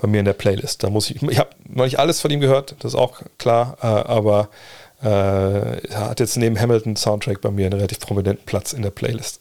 bei 0.02 0.08
mir 0.08 0.20
in 0.20 0.26
der 0.26 0.34
Playlist. 0.34 0.84
Da 0.84 0.90
muss 0.90 1.10
ich, 1.10 1.22
ich 1.22 1.40
habe 1.40 1.52
noch 1.68 1.86
nicht 1.86 2.00
alles 2.00 2.20
von 2.20 2.32
ihm 2.32 2.42
gehört, 2.42 2.76
das 2.80 2.94
ist 2.94 3.00
auch 3.00 3.22
klar, 3.38 3.78
äh, 3.82 3.86
aber 3.86 4.50
äh, 5.04 5.08
er 5.88 6.10
hat 6.10 6.20
jetzt 6.20 6.38
neben 6.38 6.60
Hamilton 6.60 6.96
Soundtrack 6.96 7.42
bei 7.42 7.52
mir 7.52 7.68
einen 7.68 7.74
relativ 7.74 8.00
prominenten 8.00 8.46
Platz 8.46 8.74
in 8.74 8.82
der 8.82 8.92
Playlist. 8.92 9.40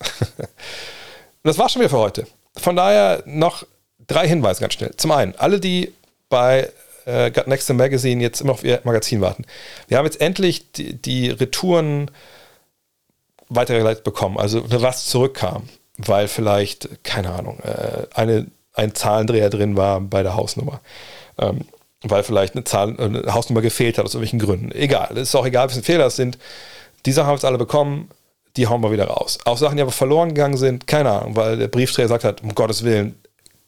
das 1.42 1.58
war 1.58 1.68
schon 1.68 1.80
wieder 1.80 1.90
für 1.90 1.98
heute. 1.98 2.26
Von 2.56 2.76
daher 2.76 3.22
noch 3.26 3.66
drei 4.06 4.28
Hinweise 4.28 4.60
ganz 4.60 4.74
schnell. 4.74 4.94
Zum 4.96 5.10
einen, 5.12 5.34
alle, 5.36 5.60
die 5.60 5.92
bei 6.28 6.70
äh, 7.06 7.30
Got 7.30 7.46
Next 7.46 7.72
Magazine 7.72 8.22
jetzt 8.22 8.40
immer 8.40 8.52
auf 8.52 8.64
ihr 8.64 8.80
Magazin 8.84 9.20
warten. 9.20 9.44
Wir 9.88 9.98
haben 9.98 10.04
jetzt 10.04 10.20
endlich 10.20 10.72
die, 10.72 10.94
die 10.94 11.30
Retouren 11.30 12.10
weitergeleitet 13.48 14.04
bekommen, 14.04 14.38
also 14.38 14.62
was 14.82 15.06
zurückkam, 15.06 15.68
weil 15.98 16.28
vielleicht, 16.28 17.02
keine 17.02 17.30
Ahnung, 17.32 17.58
äh, 17.60 18.06
eine 18.14 18.46
ein 18.74 18.94
Zahlendreher 18.94 19.50
drin 19.50 19.76
war 19.76 20.00
bei 20.00 20.22
der 20.22 20.34
Hausnummer. 20.34 20.80
Ähm, 21.38 21.64
weil 22.02 22.22
vielleicht 22.22 22.54
eine, 22.54 22.64
Zahl, 22.64 22.98
eine 22.98 23.34
Hausnummer 23.34 23.60
gefehlt 23.60 23.98
hat 23.98 24.04
aus 24.04 24.14
irgendwelchen 24.14 24.38
Gründen. 24.38 24.72
Egal, 24.72 25.10
es 25.12 25.28
ist 25.28 25.34
auch 25.34 25.44
egal, 25.44 25.68
was 25.68 25.78
Fehler 25.78 26.08
sind. 26.10 26.38
Die 27.04 27.12
Sachen 27.12 27.26
haben 27.26 27.32
wir 27.32 27.36
jetzt 27.36 27.44
alle 27.44 27.58
bekommen, 27.58 28.08
die 28.56 28.66
hauen 28.66 28.82
wir 28.82 28.90
wieder 28.90 29.06
raus. 29.06 29.38
Auch 29.44 29.58
Sachen, 29.58 29.76
die 29.76 29.82
aber 29.82 29.92
verloren 29.92 30.30
gegangen 30.30 30.56
sind, 30.56 30.86
keine 30.86 31.10
Ahnung, 31.10 31.36
weil 31.36 31.58
der 31.58 31.68
Briefträger 31.68 32.06
gesagt 32.06 32.24
hat, 32.24 32.42
um 32.42 32.54
Gottes 32.54 32.84
Willen, 32.84 33.16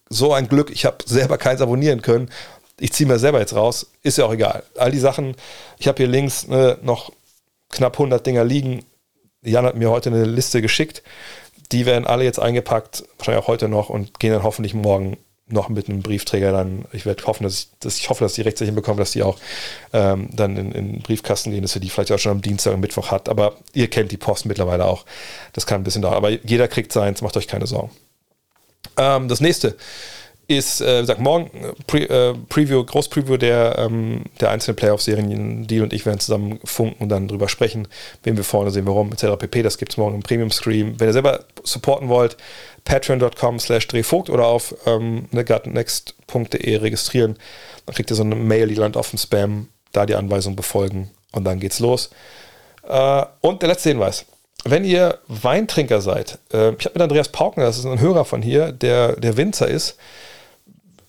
so 0.08 0.32
ein 0.32 0.48
Glück, 0.48 0.70
ich 0.70 0.84
habe 0.84 0.98
selber 1.04 1.38
keins 1.38 1.60
abonnieren 1.60 2.02
können. 2.02 2.30
Ich 2.78 2.92
ziehe 2.92 3.06
mir 3.06 3.18
selber 3.18 3.38
jetzt 3.38 3.54
raus, 3.54 3.86
ist 4.02 4.18
ja 4.18 4.24
auch 4.24 4.32
egal. 4.32 4.62
All 4.76 4.90
die 4.90 4.98
Sachen, 4.98 5.36
ich 5.78 5.88
habe 5.88 5.98
hier 5.98 6.08
links 6.08 6.48
ne, 6.48 6.78
noch 6.82 7.12
knapp 7.70 7.94
100 7.94 8.26
Dinger 8.26 8.44
liegen. 8.44 8.84
Jan 9.42 9.64
hat 9.64 9.76
mir 9.76 9.90
heute 9.90 10.10
eine 10.10 10.24
Liste 10.24 10.62
geschickt 10.62 11.02
die 11.72 11.86
werden 11.86 12.06
alle 12.06 12.24
jetzt 12.24 12.38
eingepackt, 12.38 13.04
wahrscheinlich 13.18 13.42
auch 13.42 13.48
heute 13.48 13.68
noch 13.68 13.88
und 13.88 14.20
gehen 14.20 14.32
dann 14.32 14.42
hoffentlich 14.42 14.74
morgen 14.74 15.16
noch 15.48 15.68
mit 15.68 15.88
einem 15.88 16.02
Briefträger 16.02 16.52
dann. 16.52 16.86
Ich 16.92 17.04
werde 17.04 17.24
hoffen, 17.24 17.44
dass 17.44 17.54
ich, 17.54 17.68
dass 17.80 17.98
ich 17.98 18.08
hoffe, 18.08 18.24
dass 18.24 18.34
die 18.34 18.42
rechtzeitig 18.42 18.68
hinbekommen, 18.68 18.98
dass 18.98 19.12
die 19.12 19.22
auch 19.22 19.38
ähm, 19.92 20.28
dann 20.32 20.56
in, 20.56 20.72
in, 20.72 20.92
den 20.92 21.02
Briefkasten 21.02 21.50
gehen, 21.50 21.62
dass 21.62 21.74
ihr 21.74 21.80
die 21.80 21.90
vielleicht 21.90 22.12
auch 22.12 22.18
schon 22.18 22.32
am 22.32 22.42
Dienstag 22.42 22.74
und 22.74 22.80
Mittwoch 22.80 23.10
hat. 23.10 23.28
Aber 23.28 23.56
ihr 23.72 23.88
kennt 23.88 24.12
die 24.12 24.16
Post 24.16 24.46
mittlerweile 24.46 24.86
auch. 24.86 25.04
Das 25.52 25.66
kann 25.66 25.80
ein 25.80 25.84
bisschen 25.84 26.02
dauern. 26.02 26.14
Aber 26.14 26.30
jeder 26.30 26.68
kriegt 26.68 26.92
seins, 26.92 27.22
macht 27.22 27.36
euch 27.36 27.48
keine 27.48 27.66
Sorgen. 27.66 27.90
Ähm, 28.96 29.28
das 29.28 29.40
nächste 29.40 29.76
ist, 30.48 30.80
äh, 30.80 31.04
sag 31.04 31.18
morgen 31.20 31.50
äh, 31.54 31.72
Pre, 31.86 31.98
äh, 32.08 32.34
Preview, 32.48 32.84
Großpreview 32.84 33.36
der, 33.36 33.78
ähm, 33.78 34.24
der 34.40 34.50
einzelnen 34.50 34.76
Playoff-Serien. 34.76 35.66
Deal 35.66 35.82
und 35.82 35.92
ich 35.92 36.04
werden 36.04 36.20
zusammen 36.20 36.58
funken 36.64 37.04
und 37.04 37.08
dann 37.08 37.28
drüber 37.28 37.48
sprechen, 37.48 37.88
wen 38.22 38.36
wir 38.36 38.44
vorne 38.44 38.70
sehen, 38.70 38.86
warum, 38.86 39.12
etc. 39.12 39.36
pp. 39.38 39.62
Das 39.62 39.78
gibt 39.78 39.92
es 39.92 39.96
morgen 39.96 40.16
im 40.16 40.22
Premium-Stream. 40.22 40.98
Wenn 40.98 41.08
ihr 41.08 41.12
selber 41.12 41.44
supporten 41.62 42.08
wollt, 42.08 42.36
patreon.com 42.84 43.60
slash 43.60 43.86
drehvogt 43.88 44.30
oder 44.30 44.46
auf 44.46 44.74
ähm, 44.86 45.28
next.de 45.32 46.76
registrieren. 46.76 47.36
Dann 47.86 47.94
kriegt 47.94 48.10
ihr 48.10 48.16
so 48.16 48.22
eine 48.22 48.34
Mail, 48.34 48.68
die 48.68 48.74
landet 48.74 48.96
auf 48.96 49.10
dem 49.10 49.18
Spam, 49.18 49.68
da 49.92 50.06
die 50.06 50.14
Anweisung 50.14 50.56
befolgen 50.56 51.10
und 51.32 51.44
dann 51.44 51.60
geht's 51.60 51.78
los. 51.78 52.10
Äh, 52.88 53.24
und 53.40 53.62
der 53.62 53.68
letzte 53.68 53.90
Hinweis. 53.90 54.26
Wenn 54.64 54.84
ihr 54.84 55.18
Weintrinker 55.26 56.00
seid, 56.00 56.38
äh, 56.52 56.72
ich 56.74 56.84
habe 56.84 56.94
mit 56.94 57.02
Andreas 57.02 57.28
Paukner, 57.28 57.64
das 57.64 57.78
ist 57.78 57.86
ein 57.86 58.00
Hörer 58.00 58.24
von 58.24 58.42
hier, 58.42 58.70
der, 58.70 59.16
der 59.16 59.36
Winzer 59.36 59.66
ist, 59.66 59.96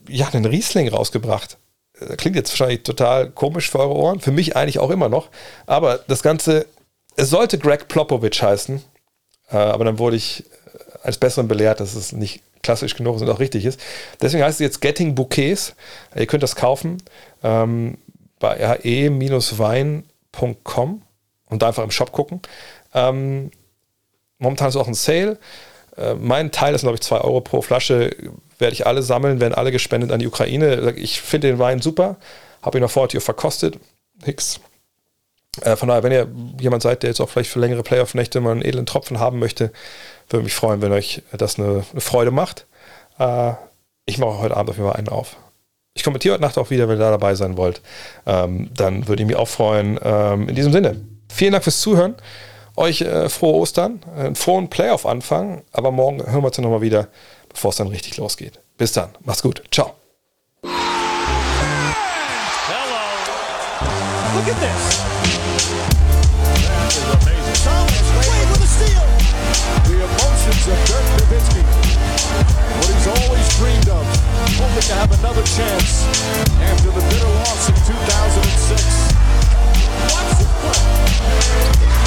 ja, 0.07 0.27
einen 0.29 0.45
Riesling 0.45 0.87
rausgebracht. 0.89 1.57
Äh, 1.99 2.15
klingt 2.15 2.35
jetzt 2.35 2.51
wahrscheinlich 2.51 2.83
total 2.83 3.29
komisch 3.31 3.69
für 3.69 3.79
eure 3.79 3.95
Ohren, 3.95 4.19
für 4.19 4.31
mich 4.31 4.55
eigentlich 4.55 4.79
auch 4.79 4.89
immer 4.89 5.09
noch. 5.09 5.29
Aber 5.65 5.99
das 6.07 6.23
Ganze, 6.23 6.65
es 7.15 7.29
sollte 7.29 7.57
Greg 7.57 7.87
Plopowitsch 7.87 8.41
heißen, 8.41 8.81
äh, 9.51 9.55
aber 9.55 9.85
dann 9.85 9.99
wurde 9.99 10.15
ich 10.15 10.43
äh, 10.45 10.47
als 11.03 11.17
Besseren 11.17 11.47
belehrt, 11.47 11.79
dass 11.79 11.95
es 11.95 12.11
nicht 12.11 12.41
klassisch 12.61 12.95
genug 12.95 13.17
ist 13.17 13.21
und 13.21 13.29
auch 13.29 13.39
richtig 13.39 13.65
ist. 13.65 13.79
Deswegen 14.21 14.43
heißt 14.43 14.59
es 14.61 14.63
jetzt 14.63 14.81
Getting 14.81 15.15
Bouquets. 15.15 15.75
Ihr 16.15 16.25
könnt 16.27 16.43
das 16.43 16.55
kaufen 16.55 17.03
ähm, 17.43 17.97
bei 18.39 18.53
re-wein.com 18.77 20.01
und 21.49 21.61
da 21.61 21.67
einfach 21.67 21.83
im 21.83 21.91
Shop 21.91 22.11
gucken. 22.13 22.41
Ähm, 22.93 23.51
momentan 24.39 24.69
ist 24.69 24.77
auch 24.77 24.87
ein 24.87 24.93
Sale. 24.93 25.37
Äh, 25.97 26.15
mein 26.15 26.51
Teil 26.51 26.73
ist, 26.75 26.81
glaube 26.81 26.95
ich, 26.95 27.01
2 27.01 27.21
Euro 27.21 27.41
pro 27.41 27.61
Flasche. 27.61 28.15
Werde 28.59 28.73
ich 28.73 28.85
alle 28.87 29.01
sammeln, 29.01 29.41
werden 29.41 29.53
alle 29.53 29.71
gespendet 29.71 30.11
an 30.11 30.19
die 30.19 30.27
Ukraine. 30.27 30.93
Ich 30.95 31.21
finde 31.21 31.47
den 31.47 31.59
Wein 31.59 31.81
super. 31.81 32.17
Habe 32.61 32.77
ihn 32.77 32.81
noch 32.81 32.91
vorher 32.91 33.21
verkostet. 33.21 33.79
Hicks. 34.23 34.59
Äh, 35.61 35.75
von 35.75 35.89
daher, 35.89 36.03
wenn 36.03 36.11
ihr 36.11 36.27
jemand 36.59 36.83
seid, 36.83 37.03
der 37.03 37.09
jetzt 37.09 37.19
auch 37.19 37.29
vielleicht 37.29 37.51
für 37.51 37.59
längere 37.59 37.83
Playoff-Nächte 37.83 38.41
mal 38.41 38.51
einen 38.51 38.61
edlen 38.63 38.85
Tropfen 38.85 39.19
haben 39.19 39.39
möchte, 39.39 39.71
würde 40.29 40.43
mich 40.43 40.55
freuen, 40.55 40.81
wenn 40.81 40.91
euch 40.91 41.21
das 41.31 41.59
eine, 41.59 41.83
eine 41.91 42.01
Freude 42.01 42.31
macht. 42.31 42.65
Äh, 43.19 43.53
ich 44.05 44.17
mache 44.17 44.39
heute 44.39 44.57
Abend 44.57 44.71
auf 44.71 44.77
jeden 44.77 44.89
Fall 44.89 44.97
einen 44.97 45.09
auf. 45.09 45.37
Ich 45.93 46.03
kommentiere 46.03 46.33
heute 46.33 46.41
Nacht 46.43 46.57
auch 46.57 46.71
wieder, 46.71 46.87
wenn 46.87 46.95
ihr 46.95 47.03
da 47.03 47.11
dabei 47.11 47.35
sein 47.35 47.55
wollt. 47.55 47.81
Ähm, 48.25 48.71
dann 48.75 49.07
würde 49.07 49.21
ich 49.21 49.27
mich 49.27 49.35
auch 49.35 49.47
freuen. 49.47 49.99
Ähm, 50.03 50.49
in 50.49 50.55
diesem 50.55 50.73
Sinne, 50.73 50.99
vielen 51.31 51.51
Dank 51.51 51.63
fürs 51.63 51.81
Zuhören. 51.81 52.15
Euch 52.75 53.01
äh, 53.01 53.29
frohe 53.29 53.53
Ostern, 53.61 53.99
einen 54.15 54.35
frohen 54.35 54.67
Playoff-Anfang, 54.67 55.61
aber 55.73 55.91
morgen 55.91 56.25
hören 56.25 56.41
wir 56.41 56.47
uns 56.47 56.57
nochmal 56.57 56.81
wieder, 56.81 57.07
bevor 57.49 57.69
es 57.69 57.75
dann 57.75 57.87
richtig 57.87 58.17
losgeht. 58.17 58.59
Bis 58.77 58.93
dann, 58.93 59.09
macht's 59.23 59.43
gut, 59.43 59.61
ciao. 59.69 59.93
Hello. 60.63 60.71
Look 64.33 64.47
at 64.49 64.57
this. 64.59 65.03
That 66.65 66.89
is 66.89 66.97
amazing. 67.13 67.61
Thomas 67.61 68.09
Wade 68.17 68.49
with 68.49 68.65
a 68.65 68.67
steal. 68.67 69.05
The 69.85 70.01
emotions 70.01 70.65
of 70.65 70.77
Dirk 70.89 71.05
Nowitzki. 71.21 71.61
What 72.81 72.89
he's 72.89 73.05
always 73.05 73.47
dreamed 73.59 73.89
of. 73.89 74.01
Hoping 74.57 74.81
to 74.81 74.93
have 74.95 75.11
another 75.19 75.43
chance 75.43 76.09
after 76.59 76.89
the 76.89 77.01
bitter 77.05 77.29
loss 77.37 77.69
in 77.69 77.75
2006. 77.85 79.13
Watch 80.09 80.41
play. 80.41 82.02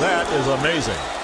That 0.00 0.26
is 0.32 0.46
amazing. 0.48 1.23